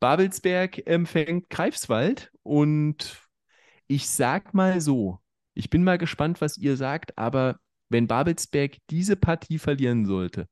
Babelsberg 0.00 0.86
empfängt 0.86 1.50
Greifswald 1.50 2.32
und 2.42 3.20
ich 3.86 4.08
sag 4.08 4.54
mal 4.54 4.80
so, 4.80 5.18
ich 5.52 5.68
bin 5.68 5.84
mal 5.84 5.98
gespannt, 5.98 6.40
was 6.40 6.56
ihr 6.56 6.78
sagt, 6.78 7.18
aber 7.18 7.60
wenn 7.90 8.06
Babelsberg 8.06 8.78
diese 8.88 9.16
Partie 9.16 9.58
verlieren 9.58 10.06
sollte, 10.06 10.48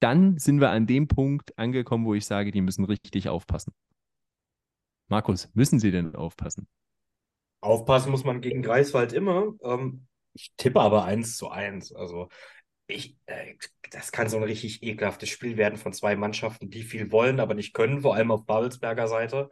dann 0.00 0.38
sind 0.38 0.60
wir 0.60 0.70
an 0.70 0.86
dem 0.86 1.08
Punkt 1.08 1.56
angekommen, 1.58 2.04
wo 2.04 2.14
ich 2.14 2.26
sage, 2.26 2.50
die 2.50 2.60
müssen 2.60 2.84
richtig 2.84 3.28
aufpassen. 3.28 3.72
Markus, 5.08 5.48
müssen 5.54 5.78
sie 5.78 5.90
denn 5.90 6.14
aufpassen? 6.14 6.66
Aufpassen 7.60 8.10
muss 8.10 8.24
man 8.24 8.40
gegen 8.40 8.62
Greifswald 8.62 9.12
immer. 9.12 9.54
Ähm, 9.62 10.06
ich 10.34 10.52
tippe 10.56 10.80
aber 10.80 11.04
1 11.04 11.36
zu 11.36 11.50
1. 11.50 11.94
Also 11.94 12.28
ich, 12.86 13.16
äh, 13.26 13.54
das 13.90 14.12
kann 14.12 14.28
so 14.28 14.36
ein 14.36 14.42
richtig 14.42 14.82
ekelhaftes 14.82 15.28
Spiel 15.28 15.56
werden 15.56 15.78
von 15.78 15.92
zwei 15.92 16.16
Mannschaften, 16.16 16.70
die 16.70 16.82
viel 16.82 17.10
wollen, 17.10 17.40
aber 17.40 17.54
nicht 17.54 17.72
können, 17.72 18.02
vor 18.02 18.14
allem 18.14 18.30
auf 18.30 18.46
Babelsberger 18.46 19.08
Seite. 19.08 19.50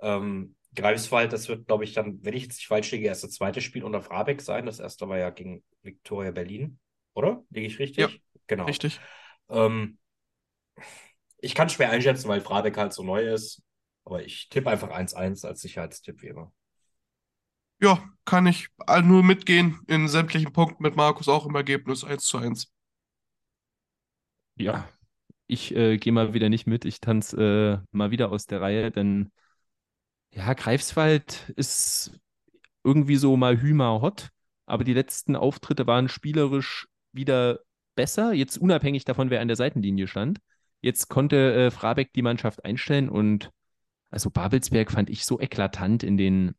Ähm, 0.00 0.56
Greifswald, 0.74 1.32
das 1.32 1.48
wird, 1.48 1.66
glaube 1.66 1.84
ich, 1.84 1.92
dann, 1.92 2.18
wenn 2.24 2.34
ich 2.34 2.44
jetzt 2.44 2.56
nicht 2.56 2.66
falsch 2.68 2.90
liege, 2.92 3.06
erst 3.06 3.24
das 3.24 3.32
zweite 3.32 3.60
Spiel 3.60 3.84
unter 3.84 4.00
Frabeck 4.00 4.40
sein. 4.40 4.66
Das 4.66 4.80
erste 4.80 5.08
war 5.08 5.18
ja 5.18 5.30
gegen 5.30 5.62
Viktoria 5.82 6.30
Berlin, 6.30 6.78
oder? 7.14 7.44
Liege 7.50 7.66
ich 7.66 7.78
richtig? 7.78 7.98
Ja, 7.98 8.08
genau. 8.46 8.64
Richtig. 8.64 9.00
Ähm, 9.52 9.98
ich 11.38 11.54
kann 11.54 11.68
schwer 11.68 11.90
einschätzen, 11.90 12.28
weil 12.28 12.40
Frabeck 12.40 12.76
halt 12.76 12.92
so 12.92 13.02
neu 13.02 13.32
ist. 13.32 13.62
Aber 14.04 14.24
ich 14.24 14.48
tippe 14.48 14.70
einfach 14.70 14.90
1-1 14.90 15.44
als 15.44 15.60
Sicherheitstipp 15.60 16.22
wäre. 16.22 16.50
Ja, 17.80 18.02
kann 18.24 18.46
ich 18.46 18.68
nur 19.02 19.22
mitgehen. 19.22 19.80
In 19.88 20.08
sämtlichen 20.08 20.52
Punkten 20.52 20.82
mit 20.82 20.96
Markus 20.96 21.28
auch 21.28 21.46
im 21.46 21.54
Ergebnis 21.54 22.04
1 22.04 22.24
zu 22.24 22.38
1. 22.38 22.72
Ja, 24.56 24.88
ich 25.46 25.74
äh, 25.74 25.98
gehe 25.98 26.12
mal 26.12 26.34
wieder 26.34 26.48
nicht 26.48 26.66
mit. 26.66 26.84
Ich 26.84 27.00
tanze 27.00 27.82
äh, 27.82 27.86
mal 27.96 28.10
wieder 28.10 28.30
aus 28.30 28.46
der 28.46 28.60
Reihe, 28.60 28.90
denn 28.90 29.32
ja, 30.30 30.54
Greifswald 30.54 31.52
ist 31.56 32.18
irgendwie 32.84 33.16
so 33.16 33.36
mal 33.36 33.60
Hümer 33.60 34.00
hot, 34.00 34.30
aber 34.66 34.84
die 34.84 34.94
letzten 34.94 35.36
Auftritte 35.36 35.86
waren 35.86 36.08
spielerisch 36.08 36.88
wieder 37.12 37.60
besser, 37.94 38.32
jetzt 38.32 38.58
unabhängig 38.58 39.04
davon, 39.04 39.30
wer 39.30 39.40
an 39.40 39.48
der 39.48 39.56
Seitenlinie 39.56 40.06
stand. 40.06 40.40
Jetzt 40.80 41.08
konnte 41.08 41.54
äh, 41.54 41.70
Frabeck 41.70 42.12
die 42.12 42.22
Mannschaft 42.22 42.64
einstellen 42.64 43.08
und 43.08 43.50
also 44.10 44.30
Babelsberg 44.30 44.90
fand 44.90 45.08
ich 45.10 45.24
so 45.24 45.40
eklatant 45.40 46.02
in 46.02 46.16
den 46.16 46.54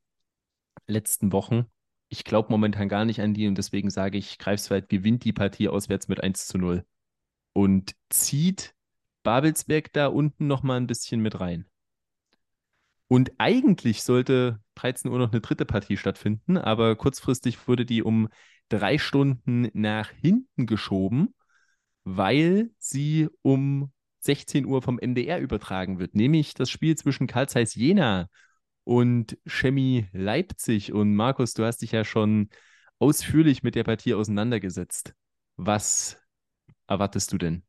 letzten 0.88 1.31
Wochen. 1.31 1.65
Ich 2.10 2.23
glaube 2.23 2.51
momentan 2.51 2.89
gar 2.89 3.05
nicht 3.05 3.22
an 3.22 3.34
die 3.34 3.47
und 3.47 3.57
deswegen 3.57 3.89
sage 3.89 4.18
ich, 4.18 4.38
Greifswald 4.38 4.89
gewinnt 4.89 5.23
die 5.23 5.34
Partie 5.34 5.68
auswärts 5.68 6.07
mit 6.07 6.22
1 6.22 6.47
zu 6.47 6.57
0 6.57 6.85
und 7.53 7.95
zieht 8.10 8.73
Babelsberg 9.23 9.91
da 9.93 10.07
unten 10.07 10.47
nochmal 10.47 10.77
ein 10.77 10.88
bisschen 10.88 11.22
mit 11.22 11.39
rein. 11.39 11.65
Und 13.07 13.31
eigentlich 13.38 14.03
sollte 14.03 14.60
13 14.76 15.11
Uhr 15.11 15.19
noch 15.19 15.31
eine 15.31 15.41
dritte 15.41 15.65
Partie 15.65 15.97
stattfinden, 15.97 16.57
aber 16.57 16.95
kurzfristig 16.95 17.68
wurde 17.68 17.85
die 17.85 18.01
um 18.01 18.30
drei 18.69 18.98
Stunden 18.98 19.69
nach 19.73 20.10
hinten 20.10 20.65
geschoben, 20.65 21.34
weil 22.03 22.72
sie 22.77 23.30
um 23.41 23.91
16 24.19 24.65
Uhr 24.65 24.81
vom 24.81 24.99
MDR 25.02 25.40
übertragen 25.40 25.99
wird, 25.99 26.15
nämlich 26.15 26.53
das 26.53 26.69
Spiel 26.69 26.95
zwischen 26.95 27.27
Karl 27.27 27.49
Zeiss 27.49 27.76
Jena 27.76 28.30
und 28.84 29.38
Chemie 29.45 30.07
Leipzig. 30.14 30.94
Und 30.94 31.15
Markus, 31.15 31.53
du 31.53 31.65
hast 31.65 31.81
dich 31.81 31.91
ja 31.91 32.03
schon 32.03 32.49
ausführlich 32.99 33.64
mit 33.64 33.76
der 33.76 33.84
Partie 33.84 34.14
auseinandergesetzt. 34.14 35.14
Was 35.57 36.18
erwartest 36.88 37.31
du 37.34 37.38
denn? 37.38 37.64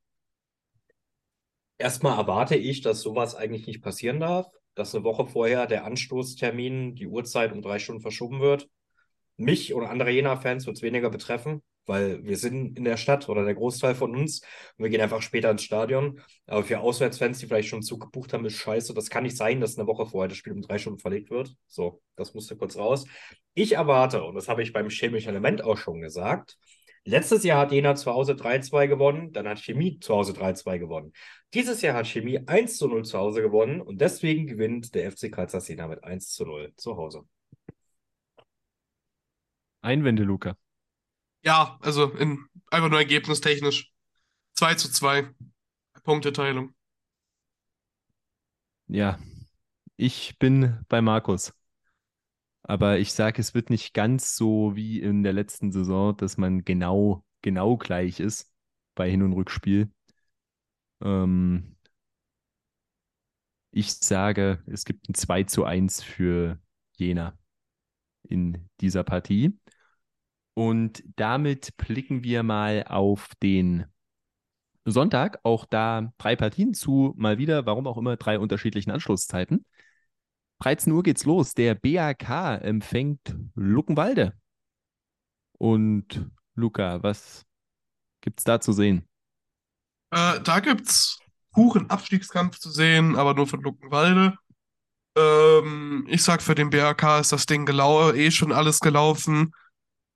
Erstmal 1.76 2.16
erwarte 2.18 2.54
ich, 2.54 2.82
dass 2.82 3.00
sowas 3.00 3.34
eigentlich 3.34 3.66
nicht 3.66 3.82
passieren 3.82 4.20
darf 4.20 4.46
dass 4.74 4.94
eine 4.94 5.04
Woche 5.04 5.26
vorher 5.26 5.66
der 5.66 5.84
Anstoßtermin, 5.84 6.94
die 6.94 7.06
Uhrzeit 7.06 7.52
um 7.52 7.62
drei 7.62 7.78
Stunden 7.78 8.02
verschoben 8.02 8.40
wird. 8.40 8.68
Mich 9.36 9.74
und 9.74 9.84
andere 9.84 10.10
Jena-Fans 10.10 10.66
wird 10.66 10.76
es 10.76 10.82
weniger 10.82 11.10
betreffen, 11.10 11.62
weil 11.86 12.24
wir 12.24 12.36
sind 12.36 12.78
in 12.78 12.84
der 12.84 12.96
Stadt 12.96 13.28
oder 13.28 13.44
der 13.44 13.54
Großteil 13.54 13.94
von 13.94 14.14
uns 14.14 14.40
und 14.76 14.84
wir 14.84 14.90
gehen 14.90 15.00
einfach 15.00 15.22
später 15.22 15.50
ins 15.50 15.64
Stadion. 15.64 16.20
Aber 16.46 16.62
für 16.62 16.80
Auswärtsfans, 16.80 17.38
die 17.38 17.46
vielleicht 17.46 17.68
schon 17.68 17.82
Zug 17.82 18.00
gebucht 18.00 18.32
haben, 18.32 18.44
ist 18.44 18.54
scheiße. 18.54 18.94
Das 18.94 19.10
kann 19.10 19.24
nicht 19.24 19.36
sein, 19.36 19.60
dass 19.60 19.76
eine 19.76 19.88
Woche 19.88 20.06
vorher 20.06 20.28
das 20.28 20.38
Spiel 20.38 20.52
um 20.52 20.62
drei 20.62 20.78
Stunden 20.78 21.00
verlegt 21.00 21.30
wird. 21.30 21.54
So, 21.66 22.00
das 22.16 22.34
musste 22.34 22.56
kurz 22.56 22.76
raus. 22.76 23.06
Ich 23.54 23.72
erwarte, 23.72 24.22
und 24.22 24.34
das 24.34 24.48
habe 24.48 24.62
ich 24.62 24.72
beim 24.72 24.88
chemischen 24.88 25.30
Element 25.30 25.62
auch 25.62 25.76
schon 25.76 26.00
gesagt, 26.00 26.56
Letztes 27.06 27.44
Jahr 27.44 27.60
hat 27.60 27.72
Jena 27.72 27.94
zu 27.96 28.10
Hause 28.10 28.34
3-2 28.34 28.88
gewonnen, 28.88 29.30
dann 29.30 29.46
hat 29.46 29.58
Chemie 29.58 29.98
zu 30.00 30.14
Hause 30.14 30.32
3-2 30.32 30.78
gewonnen. 30.78 31.12
Dieses 31.52 31.82
Jahr 31.82 31.96
hat 31.96 32.06
Chemie 32.06 32.40
1 32.46 32.80
0 32.80 33.04
zu 33.04 33.18
Hause 33.18 33.42
gewonnen 33.42 33.82
und 33.82 34.00
deswegen 34.00 34.46
gewinnt 34.46 34.94
der 34.94 35.12
FC 35.12 35.30
Karlsruhe 35.30 35.60
Jena 35.68 35.86
mit 35.86 36.02
1 36.02 36.40
0 36.40 36.72
zu 36.76 36.96
Hause. 36.96 37.24
Einwände, 39.84 40.24
Luca. 40.24 40.56
Ja, 41.42 41.78
also 41.82 42.10
in, 42.12 42.46
einfach 42.70 42.88
nur 42.88 42.98
ergebnistechnisch. 42.98 43.92
2 44.54 44.74
zu 44.74 44.90
2. 44.90 45.28
Punkteteilung. 46.02 46.74
Ja, 48.86 49.18
ich 49.96 50.38
bin 50.38 50.84
bei 50.88 51.00
Markus. 51.00 51.52
Aber 52.62 52.98
ich 52.98 53.12
sage, 53.12 53.40
es 53.40 53.52
wird 53.54 53.68
nicht 53.68 53.92
ganz 53.92 54.36
so 54.36 54.74
wie 54.74 55.00
in 55.00 55.22
der 55.22 55.34
letzten 55.34 55.70
Saison, 55.70 56.16
dass 56.16 56.38
man 56.38 56.64
genau, 56.64 57.24
genau 57.42 57.76
gleich 57.76 58.20
ist 58.20 58.50
bei 58.94 59.10
Hin- 59.10 59.22
und 59.22 59.34
Rückspiel. 59.34 59.92
Ähm, 61.02 61.76
ich 63.70 63.92
sage, 63.94 64.62
es 64.66 64.84
gibt 64.84 65.08
ein 65.08 65.14
2 65.14 65.42
zu 65.44 65.64
1 65.64 66.02
für 66.02 66.58
Jena 66.96 67.36
in 68.22 68.68
dieser 68.80 69.04
Partie. 69.04 69.58
Und 70.54 71.02
damit 71.16 71.76
blicken 71.76 72.22
wir 72.22 72.42
mal 72.42 72.84
auf 72.88 73.32
den 73.42 73.86
Sonntag. 74.84 75.40
Auch 75.42 75.64
da 75.64 76.12
drei 76.18 76.36
Partien 76.36 76.74
zu, 76.74 77.12
mal 77.16 77.38
wieder, 77.38 77.66
warum 77.66 77.86
auch 77.86 77.98
immer, 77.98 78.16
drei 78.16 78.38
unterschiedlichen 78.38 78.90
Anschlusszeiten. 78.90 79.64
13 80.60 80.92
Uhr 80.92 81.02
geht's 81.02 81.24
los. 81.24 81.54
Der 81.54 81.74
BAK 81.74 82.62
empfängt 82.62 83.36
Luckenwalde. 83.54 84.34
Und 85.58 86.30
Luca, 86.54 87.02
was 87.02 87.44
gibt's 88.20 88.44
da 88.44 88.60
zu 88.60 88.72
sehen? 88.72 89.08
Äh, 90.10 90.40
da 90.40 90.60
gibt's 90.60 91.18
puren 91.52 91.90
Abstiegskampf 91.90 92.58
zu 92.58 92.70
sehen, 92.70 93.16
aber 93.16 93.34
nur 93.34 93.46
von 93.46 93.60
Luckenwalde. 93.60 94.36
Ähm, 95.16 96.06
ich 96.08 96.22
sag, 96.22 96.42
für 96.42 96.54
den 96.54 96.70
BAK 96.70 97.20
ist 97.20 97.32
das 97.32 97.46
Ding 97.46 97.68
eh 97.68 98.30
schon 98.30 98.52
alles 98.52 98.80
gelaufen. 98.80 99.52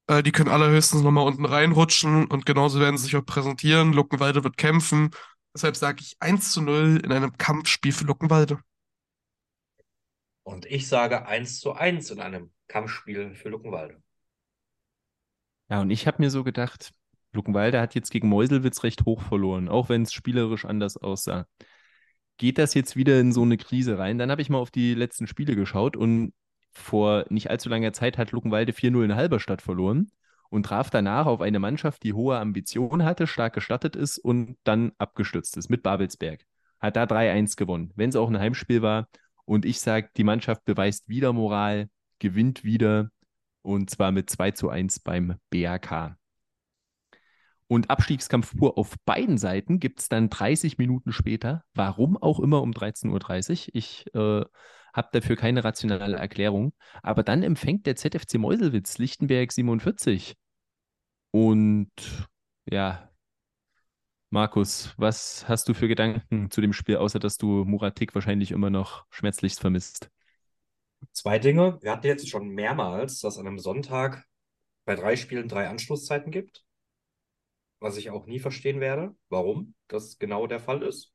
Äh, 0.08 0.22
die 0.22 0.32
können 0.32 0.50
allerhöchstens 0.50 1.02
nochmal 1.02 1.26
unten 1.26 1.44
reinrutschen 1.44 2.26
und 2.26 2.46
genauso 2.46 2.80
werden 2.80 2.96
sie 2.96 3.04
sich 3.04 3.16
auch 3.16 3.24
präsentieren. 3.24 3.92
Luckenwalde 3.92 4.42
wird 4.42 4.56
kämpfen. 4.56 5.10
Deshalb 5.54 5.76
sage 5.76 5.98
ich 6.00 6.16
1 6.20 6.52
zu 6.52 6.62
0 6.62 7.00
in 7.04 7.12
einem 7.12 7.36
Kampfspiel 7.36 7.92
für 7.92 8.04
Luckenwalde. 8.04 8.58
Und 10.42 10.66
ich 10.66 10.88
sage 10.88 11.26
1 11.26 11.60
zu 11.60 11.74
1 11.74 12.10
in 12.10 12.20
einem 12.20 12.50
Kampfspiel 12.68 13.34
für 13.34 13.50
Luckenwalde. 13.50 14.02
Ja, 15.70 15.82
und 15.82 15.90
ich 15.90 16.06
habe 16.06 16.22
mir 16.22 16.30
so 16.30 16.42
gedacht, 16.42 16.92
Luckenwalde 17.32 17.80
hat 17.80 17.94
jetzt 17.94 18.10
gegen 18.10 18.28
Meuselwitz 18.28 18.82
recht 18.82 19.04
hoch 19.04 19.20
verloren, 19.20 19.68
auch 19.68 19.90
wenn 19.90 20.02
es 20.02 20.14
spielerisch 20.14 20.64
anders 20.64 20.96
aussah. 20.96 21.46
Geht 22.38 22.56
das 22.56 22.72
jetzt 22.72 22.96
wieder 22.96 23.20
in 23.20 23.32
so 23.32 23.42
eine 23.42 23.58
Krise 23.58 23.98
rein? 23.98 24.16
Dann 24.16 24.30
habe 24.30 24.40
ich 24.40 24.48
mal 24.48 24.58
auf 24.58 24.70
die 24.70 24.94
letzten 24.94 25.26
Spiele 25.26 25.54
geschaut 25.54 25.96
und 25.96 26.32
vor 26.78 27.24
nicht 27.28 27.50
allzu 27.50 27.68
langer 27.68 27.92
Zeit 27.92 28.18
hat 28.18 28.32
Luckenwalde 28.32 28.72
4-0 28.72 29.04
in 29.04 29.14
Halberstadt 29.14 29.62
verloren 29.62 30.10
und 30.50 30.64
traf 30.64 30.90
danach 30.90 31.26
auf 31.26 31.40
eine 31.40 31.58
Mannschaft, 31.58 32.02
die 32.02 32.12
hohe 32.12 32.38
Ambitionen 32.38 33.04
hatte, 33.04 33.26
stark 33.26 33.54
gestattet 33.54 33.96
ist 33.96 34.18
und 34.18 34.56
dann 34.64 34.92
abgestürzt 34.98 35.56
ist 35.56 35.68
mit 35.68 35.82
Babelsberg. 35.82 36.44
Hat 36.80 36.96
da 36.96 37.04
3-1 37.04 37.56
gewonnen, 37.56 37.92
wenn 37.96 38.10
es 38.10 38.16
auch 38.16 38.28
ein 38.28 38.38
Heimspiel 38.38 38.82
war 38.82 39.08
und 39.44 39.64
ich 39.64 39.80
sage, 39.80 40.10
die 40.16 40.24
Mannschaft 40.24 40.64
beweist 40.64 41.08
wieder 41.08 41.32
Moral, 41.32 41.88
gewinnt 42.18 42.64
wieder 42.64 43.10
und 43.62 43.90
zwar 43.90 44.12
mit 44.12 44.30
2 44.30 44.52
zu 44.52 44.70
1 44.70 45.00
beim 45.00 45.36
BAK. 45.50 46.16
Und 47.66 47.90
Abstiegskampf 47.90 48.56
pur 48.56 48.78
auf 48.78 48.94
beiden 49.04 49.36
Seiten 49.36 49.78
gibt 49.78 50.00
es 50.00 50.08
dann 50.08 50.30
30 50.30 50.78
Minuten 50.78 51.12
später. 51.12 51.64
Warum 51.74 52.16
auch 52.16 52.40
immer 52.40 52.62
um 52.62 52.70
13.30 52.70 53.68
Uhr. 53.68 53.74
Ich 53.74 54.06
äh, 54.14 54.44
habe 54.92 55.08
dafür 55.12 55.36
keine 55.36 55.64
rationale 55.64 56.16
Erklärung. 56.16 56.72
Aber 57.02 57.22
dann 57.22 57.42
empfängt 57.42 57.86
der 57.86 57.96
ZFC 57.96 58.34
Meuselwitz 58.38 58.98
Lichtenberg 58.98 59.52
47. 59.52 60.36
Und 61.30 61.90
ja, 62.70 63.08
Markus, 64.30 64.92
was 64.98 65.48
hast 65.48 65.68
du 65.68 65.74
für 65.74 65.88
Gedanken 65.88 66.50
zu 66.50 66.60
dem 66.60 66.74
Spiel, 66.74 66.96
außer 66.96 67.18
dass 67.18 67.38
du 67.38 67.64
Muratik 67.64 68.14
wahrscheinlich 68.14 68.50
immer 68.50 68.68
noch 68.68 69.06
schmerzlichst 69.10 69.60
vermisst? 69.60 70.10
Zwei 71.12 71.38
Dinge. 71.38 71.78
Wir 71.80 71.92
hatten 71.92 72.06
jetzt 72.06 72.28
schon 72.28 72.48
mehrmals, 72.48 73.20
dass 73.20 73.38
an 73.38 73.46
einem 73.46 73.58
Sonntag 73.58 74.26
bei 74.84 74.96
drei 74.96 75.16
Spielen 75.16 75.48
drei 75.48 75.68
Anschlusszeiten 75.68 76.30
gibt. 76.30 76.64
Was 77.80 77.96
ich 77.96 78.10
auch 78.10 78.26
nie 78.26 78.40
verstehen 78.40 78.80
werde, 78.80 79.14
warum 79.28 79.74
das 79.86 80.18
genau 80.18 80.46
der 80.46 80.60
Fall 80.60 80.82
ist. 80.82 81.12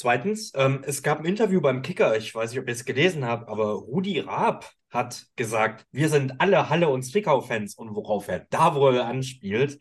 Zweitens, 0.00 0.52
ähm, 0.54 0.82
es 0.86 1.02
gab 1.02 1.18
ein 1.18 1.26
Interview 1.26 1.60
beim 1.60 1.82
Kicker, 1.82 2.16
ich 2.16 2.34
weiß 2.34 2.50
nicht, 2.50 2.60
ob 2.60 2.66
ihr 2.66 2.72
es 2.72 2.86
gelesen 2.86 3.26
habt, 3.26 3.48
aber 3.48 3.72
Rudi 3.72 4.20
Raab 4.20 4.70
hat 4.88 5.26
gesagt, 5.36 5.86
wir 5.92 6.08
sind 6.08 6.40
alle 6.40 6.70
Halle- 6.70 6.88
und 6.88 7.02
Zwickau-Fans 7.02 7.74
und 7.74 7.94
worauf 7.94 8.26
er 8.28 8.46
da 8.48 8.74
wohl 8.74 8.98
anspielt, 8.98 9.78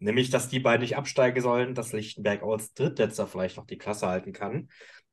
Nämlich, 0.00 0.30
dass 0.30 0.48
die 0.48 0.60
beiden 0.60 0.80
nicht 0.80 0.96
absteigen 0.96 1.42
sollen, 1.42 1.74
dass 1.74 1.92
Lichtenberg 1.92 2.42
als 2.42 2.72
Drittletzter 2.72 3.26
vielleicht 3.26 3.58
noch 3.58 3.66
die 3.66 3.76
Klasse 3.76 4.06
halten 4.06 4.32
kann. 4.32 4.70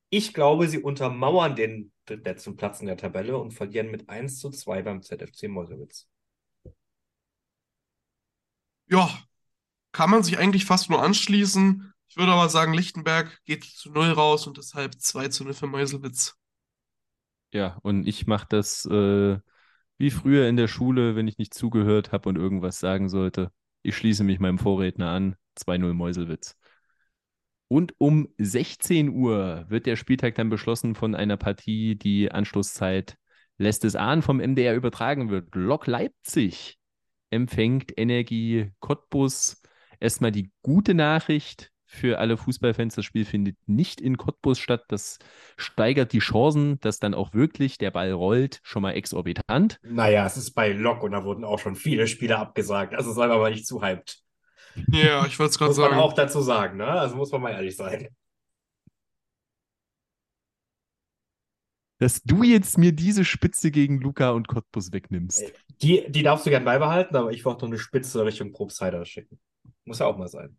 Ich 0.09 0.33
glaube, 0.33 0.69
sie 0.69 0.79
untermauern 0.79 1.57
den 1.57 1.91
drittletzten 2.05 2.55
Platz 2.55 2.79
in 2.79 2.87
der 2.87 2.95
Tabelle 2.95 3.37
und 3.37 3.51
verlieren 3.51 3.91
mit 3.91 4.07
1 4.07 4.39
zu 4.39 4.49
2 4.49 4.83
beim 4.83 5.01
ZFC 5.01 5.49
Mosewitz. 5.49 6.07
Ja, 8.89 9.09
kann 9.91 10.09
man 10.09 10.23
sich 10.23 10.37
eigentlich 10.37 10.63
fast 10.63 10.89
nur 10.89 11.03
anschließen. 11.03 11.93
Ich 12.09 12.17
würde 12.17 12.31
aber 12.31 12.49
sagen, 12.49 12.73
Lichtenberg 12.73 13.43
geht 13.45 13.63
zu 13.63 13.91
0 13.91 14.11
raus 14.11 14.47
und 14.47 14.57
deshalb 14.57 14.99
2 14.99 15.27
zu 15.27 15.43
0 15.43 15.53
für 15.53 15.67
Meuselwitz. 15.67 16.35
Ja, 17.51 17.77
und 17.83 18.07
ich 18.07 18.27
mache 18.27 18.47
das 18.49 18.85
äh, 18.85 19.39
wie 19.97 20.11
früher 20.11 20.47
in 20.47 20.57
der 20.57 20.67
Schule, 20.67 21.15
wenn 21.15 21.27
ich 21.27 21.37
nicht 21.37 21.53
zugehört 21.53 22.11
habe 22.11 22.29
und 22.29 22.37
irgendwas 22.37 22.79
sagen 22.79 23.09
sollte. 23.09 23.51
Ich 23.81 23.95
schließe 23.95 24.23
mich 24.23 24.39
meinem 24.39 24.57
Vorredner 24.57 25.09
an. 25.09 25.35
2-0 25.57 25.93
Meuselwitz. 25.93 26.55
Und 27.67 27.93
um 27.97 28.29
16 28.37 29.09
Uhr 29.09 29.65
wird 29.69 29.85
der 29.85 29.95
Spieltag 29.95 30.35
dann 30.35 30.49
beschlossen 30.49 30.95
von 30.95 31.15
einer 31.15 31.35
Partie, 31.35 31.95
die 31.95 32.31
Anschlusszeit 32.31 33.17
lässt 33.57 33.83
es 33.83 33.95
ahnen 33.95 34.21
vom 34.21 34.37
MDR 34.37 34.75
übertragen 34.75 35.29
wird. 35.29 35.55
Lok 35.55 35.87
Leipzig 35.87 36.77
empfängt 37.29 37.91
Energie 37.97 38.71
Cottbus. 38.79 39.61
Erstmal 39.99 40.31
die 40.31 40.51
gute 40.61 40.93
Nachricht 40.93 41.71
für 41.87 42.19
alle 42.19 42.37
Fußballfans. 42.37 42.95
Das 42.95 43.05
Spiel 43.05 43.25
findet 43.25 43.55
nicht 43.65 44.01
in 44.01 44.17
Cottbus 44.17 44.59
statt. 44.59 44.83
Das 44.89 45.17
steigert 45.55 46.11
die 46.13 46.19
Chancen, 46.19 46.79
dass 46.81 46.99
dann 46.99 47.13
auch 47.13 47.33
wirklich 47.33 47.77
der 47.77 47.91
Ball 47.91 48.11
rollt, 48.11 48.59
schon 48.61 48.81
mal 48.83 48.91
exorbitant. 48.91 49.79
Naja, 49.81 50.25
es 50.25 50.37
ist 50.37 50.51
bei 50.51 50.73
Lok 50.73 51.01
und 51.01 51.13
da 51.13 51.23
wurden 51.23 51.45
auch 51.45 51.59
schon 51.59 51.75
viele 51.75 52.07
Spiele 52.07 52.37
abgesagt. 52.37 52.93
Also 52.93 53.13
sei 53.13 53.27
mal 53.27 53.49
nicht 53.49 53.65
zu 53.65 53.81
hyped. 53.81 54.21
Ja, 54.89 55.25
ich 55.25 55.39
wollte 55.39 55.51
es 55.51 55.57
gerade 55.57 55.73
sagen. 55.73 55.95
Muss 55.95 56.03
man 56.03 56.05
auch 56.11 56.13
dazu 56.13 56.41
sagen, 56.41 56.77
ne? 56.77 56.87
Also 56.87 57.15
muss 57.15 57.31
man 57.31 57.41
mal 57.41 57.51
ehrlich 57.51 57.75
sein. 57.75 58.09
Dass 61.99 62.21
du 62.21 62.43
jetzt 62.43 62.77
mir 62.77 62.91
diese 62.91 63.25
Spitze 63.25 63.71
gegen 63.71 63.99
Luca 63.99 64.29
und 64.31 64.47
Cottbus 64.47 64.91
wegnimmst. 64.91 65.51
Die, 65.81 66.05
die 66.09 66.21
darfst 66.21 66.45
du 66.45 66.51
gern 66.51 66.63
beibehalten, 66.63 67.15
aber 67.15 67.31
ich 67.31 67.43
wollte 67.43 67.65
noch 67.65 67.71
eine 67.71 67.79
Spitze 67.79 68.23
Richtung 68.23 68.51
Probstheider 68.51 69.03
schicken. 69.03 69.39
Muss 69.83 69.99
ja 69.99 70.05
auch 70.05 70.17
mal 70.17 70.27
sein. 70.27 70.55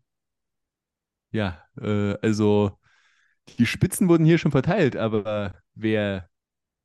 Ja, 1.31 1.63
äh, 1.79 2.15
also 2.21 2.77
die 3.57 3.65
Spitzen 3.65 4.09
wurden 4.09 4.25
hier 4.25 4.37
schon 4.37 4.51
verteilt, 4.51 4.95
aber 4.95 5.55
wer 5.75 6.29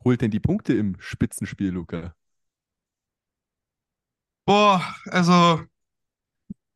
holt 0.05 0.21
denn 0.21 0.31
die 0.31 0.41
Punkte 0.41 0.75
im 0.75 0.97
Spitzenspiel, 0.99 1.71
Luca? 1.71 2.15
Boah, 4.47 4.83
also 5.07 5.65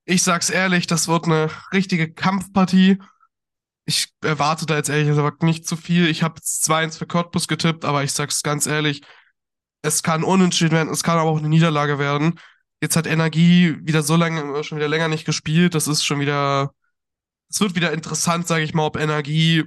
ich 0.04 0.22
sag's 0.22 0.50
ehrlich, 0.50 0.86
das 0.86 1.08
wird 1.08 1.26
eine 1.26 1.50
richtige 1.72 2.12
Kampfpartie. 2.12 2.98
Ich 3.86 4.14
erwarte 4.22 4.66
da 4.66 4.76
jetzt 4.76 4.88
ehrlich 4.90 5.08
gesagt 5.08 5.42
nicht 5.42 5.66
zu 5.66 5.76
viel. 5.76 6.08
Ich 6.08 6.22
habe 6.22 6.40
2-1 6.40 6.98
für 6.98 7.06
Cottbus 7.06 7.48
getippt, 7.48 7.84
aber 7.84 8.04
ich 8.04 8.12
sag's 8.12 8.42
ganz 8.42 8.66
ehrlich, 8.66 9.02
es 9.82 10.02
kann 10.02 10.24
unentschieden 10.24 10.72
werden, 10.72 10.90
es 10.92 11.02
kann 11.02 11.18
aber 11.18 11.30
auch 11.30 11.38
eine 11.38 11.48
Niederlage 11.48 11.98
werden. 11.98 12.40
Jetzt 12.82 12.96
hat 12.96 13.06
Energie 13.06 13.76
wieder 13.82 14.02
so 14.02 14.16
lange, 14.16 14.64
schon 14.64 14.78
wieder 14.78 14.88
länger 14.88 15.08
nicht 15.08 15.24
gespielt. 15.26 15.74
Das 15.74 15.88
ist 15.88 16.04
schon 16.04 16.20
wieder, 16.20 16.72
es 17.50 17.60
wird 17.60 17.74
wieder 17.74 17.92
interessant, 17.92 18.46
sage 18.46 18.64
ich 18.64 18.74
mal, 18.74 18.86
ob 18.86 18.96
Energie 18.96 19.64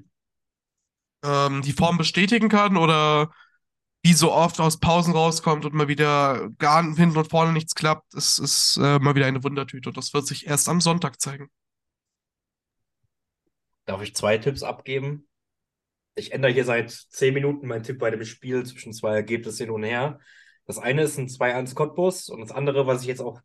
ähm, 1.23 1.61
die 1.61 1.73
Form 1.73 1.97
bestätigen 1.97 2.49
kann 2.49 2.77
oder 2.77 3.31
wie 4.03 4.13
so 4.13 4.31
oft 4.31 4.59
aus 4.59 4.79
Pausen 4.79 5.13
rauskommt 5.13 5.65
und 5.65 5.73
mal 5.73 5.87
wieder 5.87 6.49
gar 6.57 6.83
hinten 6.83 7.17
und 7.17 7.29
vorne 7.29 7.53
nichts 7.53 7.75
klappt, 7.75 8.13
es 8.15 8.39
ist 8.39 8.77
äh, 8.77 8.97
mal 8.99 9.15
wieder 9.15 9.27
eine 9.27 9.43
Wundertüte. 9.43 9.89
Und 9.89 9.97
das 9.97 10.13
wird 10.13 10.25
sich 10.25 10.47
erst 10.47 10.67
am 10.69 10.81
Sonntag 10.81 11.21
zeigen. 11.21 11.49
Darf 13.85 14.01
ich 14.01 14.15
zwei 14.15 14.37
Tipps 14.37 14.63
abgeben? 14.63 15.27
Ich 16.15 16.31
ändere 16.31 16.51
hier 16.51 16.65
seit 16.65 16.89
zehn 16.91 17.33
Minuten 17.33 17.67
meinen 17.67 17.83
Tipp 17.83 17.99
bei 17.99 18.09
dem 18.09 18.23
Spiel 18.25 18.65
zwischen 18.65 18.93
zwei 18.93 19.13
Ergebnissen 19.15 19.65
hin 19.65 19.73
und 19.73 19.83
her. 19.83 20.19
Das 20.65 20.77
eine 20.77 21.03
ist 21.03 21.17
ein 21.17 21.27
2-1 21.27 21.75
Cottbus 21.75 22.29
und 22.29 22.41
das 22.41 22.51
andere, 22.51 22.87
was 22.87 23.01
ich 23.01 23.07
jetzt 23.07 23.21
auch 23.21 23.41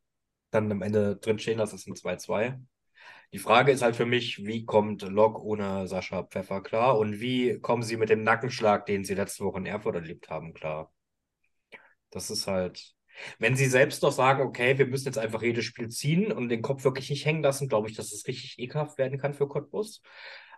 dann 0.50 0.70
am 0.70 0.82
Ende 0.82 1.16
drin 1.16 1.38
stehen 1.38 1.58
lasse, 1.58 1.76
ist 1.76 1.86
ein 1.86 1.94
2-2. 1.94 2.58
Die 3.32 3.38
Frage 3.38 3.72
ist 3.72 3.82
halt 3.82 3.96
für 3.96 4.06
mich, 4.06 4.44
wie 4.46 4.64
kommt 4.64 5.02
Lok 5.02 5.42
ohne 5.42 5.88
Sascha 5.88 6.22
Pfeffer 6.22 6.62
klar 6.62 6.98
und 6.98 7.20
wie 7.20 7.58
kommen 7.60 7.82
sie 7.82 7.96
mit 7.96 8.08
dem 8.08 8.22
Nackenschlag, 8.22 8.86
den 8.86 9.04
sie 9.04 9.14
letzte 9.14 9.44
Woche 9.44 9.58
in 9.58 9.66
Erfurt 9.66 9.96
erlebt 9.96 10.30
haben, 10.30 10.54
klar? 10.54 10.92
Das 12.10 12.30
ist 12.30 12.46
halt, 12.46 12.94
wenn 13.38 13.56
sie 13.56 13.66
selbst 13.66 14.02
doch 14.02 14.12
sagen, 14.12 14.42
okay, 14.42 14.78
wir 14.78 14.86
müssen 14.86 15.06
jetzt 15.06 15.18
einfach 15.18 15.42
jedes 15.42 15.64
Spiel 15.64 15.88
ziehen 15.88 16.32
und 16.32 16.48
den 16.48 16.62
Kopf 16.62 16.84
wirklich 16.84 17.10
nicht 17.10 17.26
hängen 17.26 17.42
lassen, 17.42 17.68
glaube 17.68 17.88
ich, 17.88 17.96
dass 17.96 18.12
es 18.12 18.26
richtig 18.26 18.58
ekelhaft 18.58 18.98
werden 18.98 19.18
kann 19.18 19.34
für 19.34 19.48
Cottbus. 19.48 20.02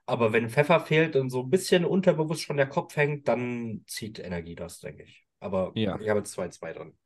Aber 0.07 0.33
wenn 0.33 0.49
Pfeffer 0.49 0.81
fehlt 0.81 1.17
und 1.17 1.31
so 1.31 1.43
ein 1.43 1.51
bisschen 1.51 1.85
unterbewusst 1.85 2.43
schon 2.43 2.57
der 2.57 2.69
Kopf 2.69 2.97
hängt, 2.97 3.29
dann 3.29 3.85
zieht 3.87 4.19
Energie 4.19 4.55
das, 4.55 4.81
denke 4.81 5.03
ich. 5.03 5.27
Aber 5.41 5.73
ja. 5.75 5.99
ich 6.01 6.09
habe 6.09 6.21
2-2 6.21 6.73
drin. 6.73 6.99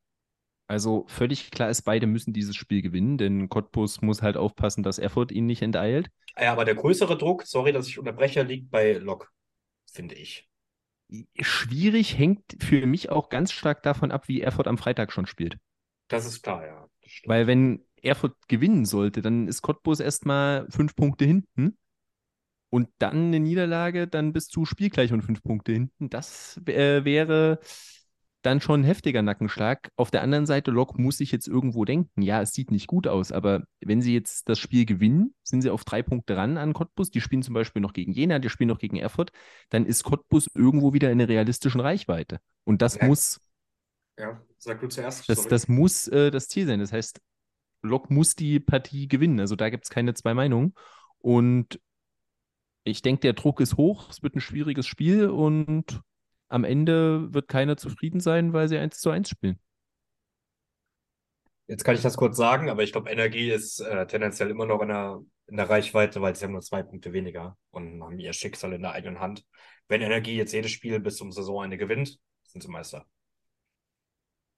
Also 0.67 1.05
völlig 1.09 1.51
klar 1.51 1.71
ist, 1.71 1.83
beide 1.83 2.07
müssen 2.07 2.33
dieses 2.33 2.57
Spiel 2.57 2.83
gewinnen, 2.83 3.19
denn 3.19 3.49
Cottbus 3.49 4.01
muss 4.01 4.23
halt 4.23 4.37
aufpassen, 4.37 4.83
dass 4.83 4.99
Erfurt 4.99 5.33
ihn 5.33 5.47
nicht 5.47 5.63
enteilt. 5.63 6.11
Ja, 6.39 6.53
aber 6.53 6.65
der 6.65 6.75
größere 6.75 7.19
Druck, 7.19 7.45
sorry, 7.45 7.73
dass 7.73 7.89
ich 7.89 7.99
unterbreche, 7.99 8.43
liegt 8.43 8.71
bei 8.71 8.95
Lok, 8.95 9.31
finde 9.91 10.15
ich. 10.15 10.49
Schwierig 11.39 12.17
hängt 12.17 12.43
für 12.59 12.87
mich 12.87 13.11
auch 13.11 13.29
ganz 13.29 13.53
stark 13.53 13.83
davon 13.83 14.13
ab, 14.13 14.29
wie 14.29 14.41
Erfurt 14.41 14.67
am 14.67 14.79
Freitag 14.79 15.13
schon 15.13 15.27
spielt. 15.27 15.59
Das 16.09 16.25
ist 16.25 16.43
klar, 16.43 16.67
ja. 16.67 16.89
Weil 17.27 17.47
wenn 17.47 17.85
Erfurt 18.01 18.37
gewinnen 18.49 18.85
sollte, 18.85 19.23
dann 19.23 19.49
ist 19.49 19.63
Cottbus 19.63 20.01
erstmal 20.01 20.67
fünf 20.71 20.95
Punkte 20.97 21.25
hinten. 21.25 21.77
Und 22.71 22.89
dann 22.99 23.27
eine 23.27 23.41
Niederlage, 23.41 24.09
dann 24.09 24.33
bist 24.33 24.57
du 24.57 24.65
spielgleich 24.65 25.13
und 25.13 25.21
fünf 25.21 25.43
Punkte 25.43 25.73
hinten. 25.73 26.09
Das 26.09 26.59
äh, 26.67 27.05
wäre 27.05 27.59
dann 28.43 28.61
schon 28.61 28.81
ein 28.81 28.85
heftiger 28.85 29.23
Nackenschlag. 29.23 29.91
Auf 29.97 30.11
der 30.11 30.23
anderen 30.23 30.47
Seite, 30.47 30.71
Lok 30.71 30.99
muss 30.99 31.19
sich 31.19 31.33
jetzt 31.33 31.47
irgendwo 31.47 31.85
denken, 31.85 32.23
ja, 32.23 32.43
es 32.43 32.53
sieht 32.53 32.71
nicht 32.71 32.87
gut 32.87 33.07
aus, 33.07 33.33
aber 33.33 33.65
wenn 33.81 34.03
sie 34.03 34.13
jetzt 34.13 34.49
das 34.49 34.59
Spiel 34.59 34.85
gewinnen, 34.85 35.35
sind 35.43 35.63
sie 35.63 35.71
auf 35.71 35.85
drei 35.85 36.03
Punkte 36.03 36.37
ran 36.37 36.59
an 36.59 36.73
Cottbus. 36.73 37.11
Die 37.11 37.21
spielen 37.21 37.43
zum 37.43 37.55
Beispiel 37.55 37.81
noch 37.81 37.93
gegen 37.93 38.13
Jena, 38.13 38.39
die 38.39 38.51
spielen 38.51 38.69
noch 38.69 38.79
gegen 38.79 38.97
Erfurt. 38.97 39.31
Dann 39.71 39.87
ist 39.87 40.03
Cottbus 40.03 40.49
irgendwo 40.55 40.93
wieder 40.93 41.11
in 41.11 41.21
einer 41.21 41.29
realistischen 41.29 41.81
Reichweite. 41.81 42.41
Und 42.65 42.83
das 42.83 42.97
ja. 42.97 43.07
muss. 43.07 43.41
Ja, 44.19 44.41
sag 44.59 44.81
du 44.81 44.89
zuerst. 44.89 45.29
Das, 45.29 45.47
das 45.47 45.69
muss 45.69 46.09
äh, 46.09 46.31
das 46.31 46.49
Ziel 46.49 46.67
sein. 46.67 46.81
Das 46.81 46.93
heißt, 46.93 47.21
Lok 47.83 48.11
muss 48.11 48.35
die 48.35 48.61
Partie 48.61 49.09
gewinnen. 49.09 49.41
Also 49.41 49.57
da 49.57 49.71
gibt 49.71 49.85
es 49.85 49.91
keine 49.91 50.15
zwei 50.15 50.35
Meinungen. 50.35 50.75
Und 51.19 51.81
ich 52.85 53.03
denke, 53.03 53.21
der 53.21 53.33
Druck 53.35 53.61
ist 53.61 53.77
hoch. 53.77 54.11
Es 54.11 54.23
wird 54.23 54.35
ein 54.35 54.41
schwieriges 54.41 54.87
Spiel 54.87 55.29
und 55.29 56.03
am 56.53 56.65
Ende 56.65 57.33
wird 57.33 57.49
keiner 57.49 57.77
zufrieden 57.77 58.21
sein, 58.21 58.53
weil 58.53 58.69
sie 58.69 58.79
1 58.79 58.99
zu 58.99 59.11
1 59.11 59.29
spielen. 59.29 59.59
Jetzt 61.67 61.85
kann 61.85 61.95
ich 61.95 62.03
das 62.03 62.17
kurz 62.17 62.37
sagen, 62.37 62.69
aber 62.69 62.83
ich 62.83 62.93
glaube, 62.93 63.11
Energie 63.11 63.51
ist 63.51 63.81
äh, 63.81 64.07
tendenziell 64.07 64.51
immer 64.51 64.67
noch 64.67 64.83
in 64.83 64.89
der, 64.89 65.21
in 65.47 65.57
der 65.57 65.71
Reichweite, 65.71 66.21
weil 66.21 66.37
sie 66.37 66.45
haben 66.45 66.53
nur 66.53 66.61
zwei 66.61 66.83
Punkte 66.83 67.13
weniger 67.13 67.57
und 67.71 68.03
haben 68.03 68.19
ihr 68.19 68.33
Schicksal 68.35 68.75
in 68.75 68.83
der 68.83 68.93
eigenen 68.93 69.21
Hand. 69.21 69.45
Wenn 69.89 70.03
Energie 70.03 70.37
jetzt 70.37 70.53
jedes 70.53 70.71
Spiel 70.71 71.01
bis 71.01 71.17
zum 71.17 71.33
Saisonende 71.33 71.79
gewinnt, 71.79 72.19
sind 72.45 72.63
sie 72.63 72.69
Meister. 72.69 73.07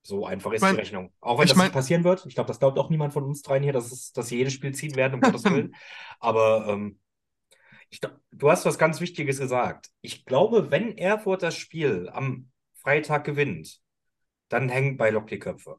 So 0.03 0.27
einfach 0.27 0.53
ist 0.53 0.61
mein, 0.61 0.75
die 0.75 0.81
Rechnung. 0.81 1.13
Auch 1.21 1.39
wenn 1.39 1.47
das 1.47 1.57
mein, 1.57 1.67
nicht 1.67 1.75
passieren 1.75 2.05
wird. 2.05 2.27
Ich 2.27 2.35
glaube, 2.35 2.49
das 2.49 2.59
glaubt 2.59 2.79
auch 2.79 2.91
niemand 2.91 3.13
von 3.13 3.25
uns 3.25 3.43
dreien 3.43 3.63
hier, 3.63 3.73
dass, 3.73 3.93
es, 3.93 4.13
dass 4.13 4.29
sie 4.29 4.37
jedes 4.37 4.53
Spiel 4.53 4.75
ziehen 4.75 4.97
werden, 4.97 5.15
um 5.15 5.21
Gottes 5.21 5.45
Willen. 5.45 5.75
Aber 6.19 6.67
ähm, 6.69 6.99
ich, 7.91 8.01
du 8.01 8.51
hast 8.51 8.65
was 8.65 8.79
ganz 8.79 9.01
Wichtiges 9.01 9.39
gesagt. 9.39 9.91
Ich 10.01 10.25
glaube, 10.25 10.71
wenn 10.71 10.97
Erfurt 10.97 11.43
das 11.43 11.57
Spiel 11.57 12.09
am 12.13 12.51
Freitag 12.75 13.25
gewinnt, 13.25 13.81
dann 14.49 14.69
hängen 14.69 14.97
bei 14.97 15.11
Lok 15.11 15.27
die 15.29 15.39
Köpfe. 15.39 15.79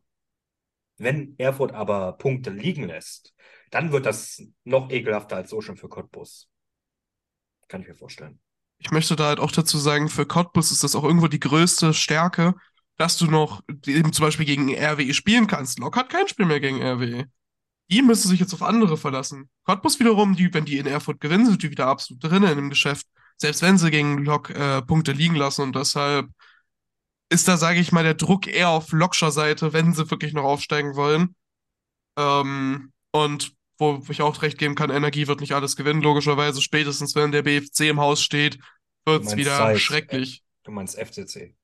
Wenn 0.98 1.36
Erfurt 1.38 1.74
aber 1.74 2.14
Punkte 2.14 2.50
liegen 2.50 2.86
lässt, 2.86 3.34
dann 3.70 3.92
wird 3.92 4.06
das 4.06 4.42
noch 4.64 4.90
ekelhafter 4.92 5.36
als 5.36 5.50
so 5.50 5.62
schon 5.62 5.78
für 5.78 5.90
Cottbus. 5.90 6.48
Kann 7.68 7.82
ich 7.82 7.88
mir 7.88 7.96
vorstellen. 7.96 8.40
Ich 8.78 8.92
möchte 8.92 9.16
da 9.16 9.28
halt 9.28 9.40
auch 9.40 9.52
dazu 9.52 9.78
sagen, 9.78 10.10
für 10.10 10.26
Cottbus 10.26 10.72
ist 10.72 10.84
das 10.84 10.96
auch 10.96 11.04
irgendwo 11.04 11.28
die 11.28 11.40
größte 11.40 11.94
Stärke, 11.94 12.56
dass 12.98 13.18
du 13.18 13.26
noch 13.26 13.62
eben 13.86 14.14
zum 14.14 14.26
Beispiel 14.26 14.46
gegen 14.46 14.74
RWE 14.74 15.14
spielen 15.14 15.48
kannst. 15.48 15.80
Lok 15.80 15.96
hat 15.96 16.10
kein 16.10 16.28
Spiel 16.28 16.46
mehr 16.46 16.60
gegen 16.60 16.82
RWE 16.82 17.30
die 17.90 18.02
müsste 18.02 18.28
sich 18.28 18.40
jetzt 18.40 18.54
auf 18.54 18.64
andere 18.64 18.98
verlassen. 18.98 19.50
Cottbus 19.64 20.00
wiederum, 20.00 20.36
die, 20.36 20.54
wenn 20.54 20.66
die 20.66 20.78
in 20.78 20.88
Erfurt 20.88 21.20
gewinnen, 21.20 21.46
sind 21.46 21.62
die 21.64 21.72
wieder 21.72 21.88
absolut 21.88 22.24
drinnen 22.24 22.50
in 22.50 22.58
dem 22.58 22.70
Geschäft. 22.70 23.06
Selbst 23.38 23.62
wenn 23.62 23.78
sie 23.78 23.92
gegen 23.92 24.24
Lok 24.24 24.50
äh, 24.50 24.82
Punkte 24.82 25.12
liegen 25.12 25.36
lassen 25.36 25.62
und 25.62 25.76
deshalb 25.76 26.30
ist 27.30 27.48
da, 27.48 27.58
sage 27.58 27.80
ich 27.80 27.92
mal, 27.92 28.04
der 28.04 28.14
Druck 28.14 28.48
eher 28.48 28.70
auf 28.70 28.92
Lokscher 28.92 29.32
Seite, 29.32 29.74
wenn 29.74 29.94
sie 29.94 30.10
wirklich 30.10 30.34
noch 30.34 30.44
aufsteigen 30.44 30.96
wollen. 30.96 31.36
Ähm, 32.18 32.92
und 33.12 33.54
wo 33.78 34.02
ich 34.10 34.22
auch 34.22 34.42
recht 34.42 34.58
geben 34.58 34.76
kann, 34.76 34.90
Energie 34.90 35.28
wird 35.28 35.42
nicht 35.42 35.54
alles 35.54 35.76
gewinnen, 35.76 36.02
logischerweise. 36.02 36.62
Spätestens, 36.62 37.16
wenn 37.16 37.32
der 37.32 37.44
BFC 37.44 37.82
im 37.90 38.00
Haus 38.00 38.22
steht, 38.22 38.58
wird 39.06 39.26
es 39.26 39.36
wieder 39.36 39.58
Zeit. 39.58 39.80
schrecklich. 39.80 40.44
Du 40.64 40.72
meinst 40.72 40.98
FCC. 40.98 41.56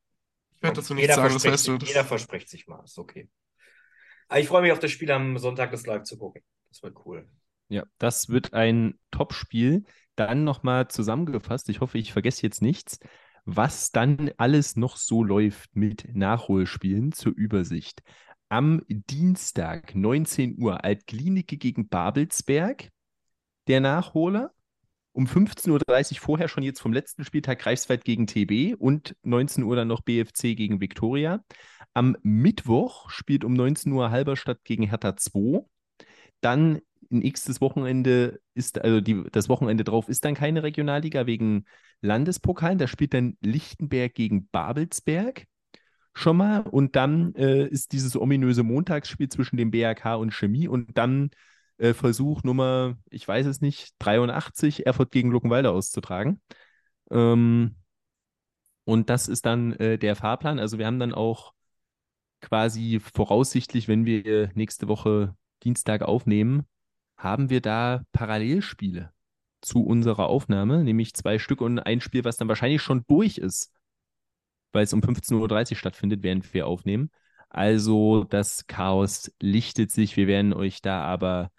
Ich 0.56 0.62
werde 0.62 0.82
dazu 0.82 0.94
nichts 0.94 1.16
sagen, 1.16 1.34
das 1.34 1.46
weißt 1.46 1.68
du. 1.68 1.78
Jeder 1.78 2.06
verspricht 2.06 2.50
sich 2.50 2.68
mal, 2.68 2.84
ist 2.84 3.00
okay. 3.00 3.30
Aber 4.32 4.40
ich 4.40 4.48
freue 4.48 4.62
mich 4.62 4.72
auf 4.72 4.80
das 4.80 4.92
Spiel 4.92 5.12
am 5.12 5.38
Sonntag, 5.38 5.72
das 5.72 5.86
live 5.86 6.04
zu 6.04 6.18
gucken. 6.18 6.42
Das 6.70 6.82
wird 6.82 6.96
cool. 7.06 7.28
Ja, 7.68 7.84
das 7.98 8.30
wird 8.30 8.54
ein 8.54 8.98
Top-Spiel. 9.12 9.84
Dann 10.16 10.46
nochmal 10.46 10.88
zusammengefasst, 10.88 11.68
ich 11.68 11.82
hoffe, 11.82 11.98
ich 11.98 12.14
vergesse 12.14 12.44
jetzt 12.44 12.62
nichts, 12.62 13.00
was 13.44 13.92
dann 13.92 14.32
alles 14.38 14.78
noch 14.78 14.96
so 14.96 15.22
läuft 15.22 15.76
mit 15.76 16.16
Nachholspielen 16.16 17.12
zur 17.12 17.34
Übersicht. 17.36 18.04
Am 18.48 18.84
Dienstag, 18.88 19.96
19 19.96 20.56
Uhr, 20.58 20.82
Altklinike 20.86 21.58
gegen 21.58 21.90
Babelsberg, 21.90 22.88
der 23.68 23.82
Nachholer. 23.82 24.54
Um 25.12 25.26
15.30 25.26 26.14
Uhr 26.14 26.20
vorher 26.22 26.48
schon 26.48 26.64
jetzt 26.64 26.80
vom 26.80 26.94
letzten 26.94 27.26
Spieltag 27.26 27.60
Greifswald 27.60 28.06
gegen 28.06 28.28
TB 28.28 28.78
und 28.80 29.14
19 29.24 29.66
Uhr 29.66 29.76
dann 29.76 29.90
noch 29.90 30.00
BFC 30.00 30.56
gegen 30.56 30.80
Viktoria. 30.80 31.44
Am 31.94 32.16
Mittwoch 32.24 33.10
spielt 33.10 33.44
um 33.44 33.54
19 33.54 33.92
Uhr 33.92 34.12
Halberstadt 34.12 34.64
gegen 34.64 34.84
Hertha 34.84 35.16
2. 35.16 35.66
Dann 36.40 36.82
nächstes 37.10 37.62
Wochenende 37.62 38.40
ist, 38.54 38.80
also 38.82 39.02
die, 39.02 39.24
das 39.32 39.50
Wochenende 39.50 39.84
drauf 39.84 40.08
ist 40.08 40.24
dann 40.26 40.34
keine 40.34 40.64
Regionalliga 40.64 41.26
wegen 41.26 41.66
Landespokalen. 42.02 42.78
Da 42.78 42.88
spielt 42.88 43.14
dann 43.14 43.38
Lichtenberg 43.42 44.14
gegen 44.14 44.48
Babelsberg 44.48 45.46
schon 46.14 46.38
mal. 46.38 46.62
Und 46.62 46.96
dann 46.96 47.36
äh, 47.36 47.68
ist 47.68 47.92
dieses 47.92 48.16
ominöse 48.16 48.64
Montagsspiel 48.64 49.30
zwischen 49.30 49.58
dem 49.58 49.72
BRK 49.72 50.16
und 50.16 50.32
Chemie 50.34 50.68
und 50.68 50.98
dann 50.98 51.32
äh, 51.78 51.94
Versuch 51.94 52.44
Nummer, 52.44 52.98
ich 53.10 53.28
weiß 53.28 53.46
es 53.48 53.62
nicht, 53.62 53.94
83, 54.00 54.86
Erfurt 54.86 55.12
gegen 55.12 55.32
Luckenwalde 55.32 55.72
auszutragen. 55.72 56.42
Ähm, 57.10 57.76
und 58.86 59.10
das 59.10 59.28
ist 59.28 59.46
dann 59.46 59.74
äh, 59.74 59.98
der 59.98 60.16
Fahrplan. 60.16 60.60
Also 60.60 60.78
wir 60.78 60.86
haben 60.86 61.00
dann 61.00 61.14
auch 61.14 61.54
quasi 62.42 63.00
voraussichtlich, 63.00 63.88
wenn 63.88 64.06
wir 64.06 64.52
nächste 64.56 64.88
Woche 64.88 65.36
Dienstag 65.64 66.02
aufnehmen, 66.02 66.66
haben 67.18 67.50
wir 67.50 67.62
da 67.62 68.04
Parallelspiele 68.12 69.14
zu 69.62 69.84
unserer 69.84 70.28
Aufnahme, 70.28 70.84
nämlich 70.84 71.14
zwei 71.14 71.40
Stück 71.40 71.62
und 71.62 71.80
ein 71.80 72.02
Spiel, 72.02 72.24
was 72.24 72.38
dann 72.38 72.48
wahrscheinlich 72.48 72.82
schon 72.82 73.06
durch 73.08 73.38
ist, 73.38 73.72
weil 74.72 74.84
es 74.84 74.94
um 74.94 75.02
15.30 75.02 75.72
Uhr 75.72 75.78
stattfindet, 75.78 76.24
während 76.24 76.52
wir 76.54 76.68
aufnehmen. 76.68 77.12
Also 77.50 78.24
das 78.24 78.66
Chaos 78.68 79.32
lichtet 79.42 79.92
sich. 79.92 80.18
Wir 80.18 80.28
werden 80.28 80.54
euch 80.54 80.82
da 80.82 81.04
aber 81.04 81.52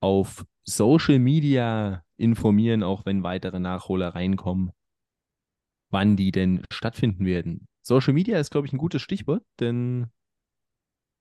auf 0.00 0.44
Social 0.64 1.18
Media 1.18 2.02
informieren, 2.16 2.82
auch 2.82 3.04
wenn 3.06 3.22
weitere 3.22 3.60
Nachholer 3.60 4.14
reinkommen, 4.14 4.72
wann 5.90 6.16
die 6.16 6.32
denn 6.32 6.62
stattfinden 6.70 7.26
werden. 7.26 7.68
Social 7.82 8.14
Media 8.14 8.38
ist, 8.38 8.50
glaube 8.50 8.66
ich, 8.66 8.72
ein 8.72 8.78
gutes 8.78 9.02
Stichwort, 9.02 9.44
denn 9.60 10.10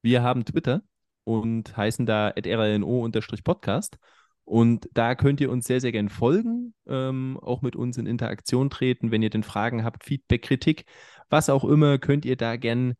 wir 0.03 0.21
haben 0.21 0.45
Twitter 0.45 0.84
und 1.23 1.75
heißen 1.75 2.05
da 2.05 2.30
rlno-podcast. 2.30 3.97
Und 4.45 4.89
da 4.93 5.15
könnt 5.15 5.39
ihr 5.39 5.49
uns 5.49 5.65
sehr, 5.65 5.80
sehr 5.80 5.93
gern 5.93 6.09
folgen, 6.09 6.73
ähm, 6.85 7.39
auch 7.41 7.61
mit 7.61 7.75
uns 7.75 7.97
in 7.97 8.05
Interaktion 8.05 8.69
treten. 8.69 9.09
Wenn 9.09 9.23
ihr 9.23 9.30
denn 9.30 9.43
Fragen 9.43 9.85
habt, 9.85 10.03
Feedback, 10.03 10.41
Kritik, 10.43 10.85
was 11.30 11.49
auch 11.49 11.63
immer, 11.63 11.97
könnt 11.97 12.25
ihr 12.25 12.35
da 12.35 12.57
gern 12.57 12.95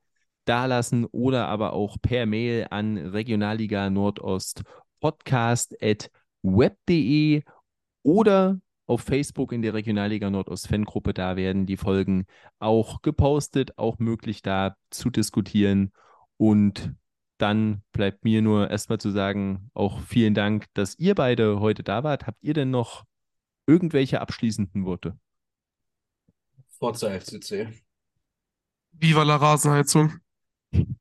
dalassen 0.46 1.06
oder 1.06 1.48
aber 1.48 1.74
auch 1.74 1.98
per 2.02 2.26
Mail 2.26 2.68
an 2.70 2.98
Regionalliga 2.98 3.90
Nordost 3.90 4.64
podcast 5.00 5.76
at 5.82 6.10
web.de 6.42 7.44
oder 8.04 8.60
auf 8.86 9.02
Facebook 9.02 9.52
in 9.52 9.62
der 9.62 9.74
Regionalliga 9.74 10.30
Nordost 10.30 10.68
Fangruppe. 10.68 11.14
Da 11.14 11.36
werden 11.36 11.66
die 11.66 11.78
Folgen 11.78 12.26
auch 12.60 13.02
gepostet, 13.02 13.78
auch 13.78 14.00
möglich 14.00 14.42
da 14.42 14.76
zu 14.90 15.10
diskutieren. 15.10 15.92
Und 16.44 16.94
dann 17.38 17.84
bleibt 17.94 18.26
mir 18.26 18.42
nur 18.42 18.70
erstmal 18.70 19.00
zu 19.00 19.12
sagen, 19.12 19.72
auch 19.74 20.02
vielen 20.02 20.34
Dank, 20.34 20.66
dass 20.74 21.00
ihr 21.00 21.16
beide 21.16 21.62
heute 21.62 21.84
da 21.84 22.04
wart. 22.04 22.28
Habt 22.28 22.44
ihr 22.44 22.54
denn 22.54 22.70
noch 22.70 23.06
irgendwelche 23.66 24.20
abschließenden 24.20 24.84
Worte? 24.84 25.18
Forza 26.68 27.18
FCC. 27.18 27.70
Viva 28.92 29.24
la 29.24 29.38
Rasenheizung. 29.38 30.16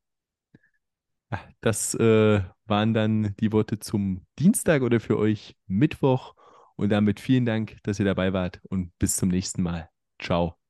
Das 1.62 1.94
äh, 1.94 2.42
waren 2.66 2.92
dann 2.92 3.34
die 3.40 3.52
Worte 3.52 3.78
zum 3.78 4.26
Dienstag 4.38 4.82
oder 4.82 5.00
für 5.00 5.16
euch 5.16 5.56
Mittwoch. 5.66 6.34
Und 6.76 6.90
damit 6.90 7.20
vielen 7.20 7.46
Dank, 7.46 7.78
dass 7.84 7.98
ihr 7.98 8.04
dabei 8.04 8.34
wart 8.34 8.60
und 8.68 8.92
bis 8.98 9.16
zum 9.16 9.30
nächsten 9.30 9.62
Mal. 9.62 9.88
Ciao. 10.20 10.61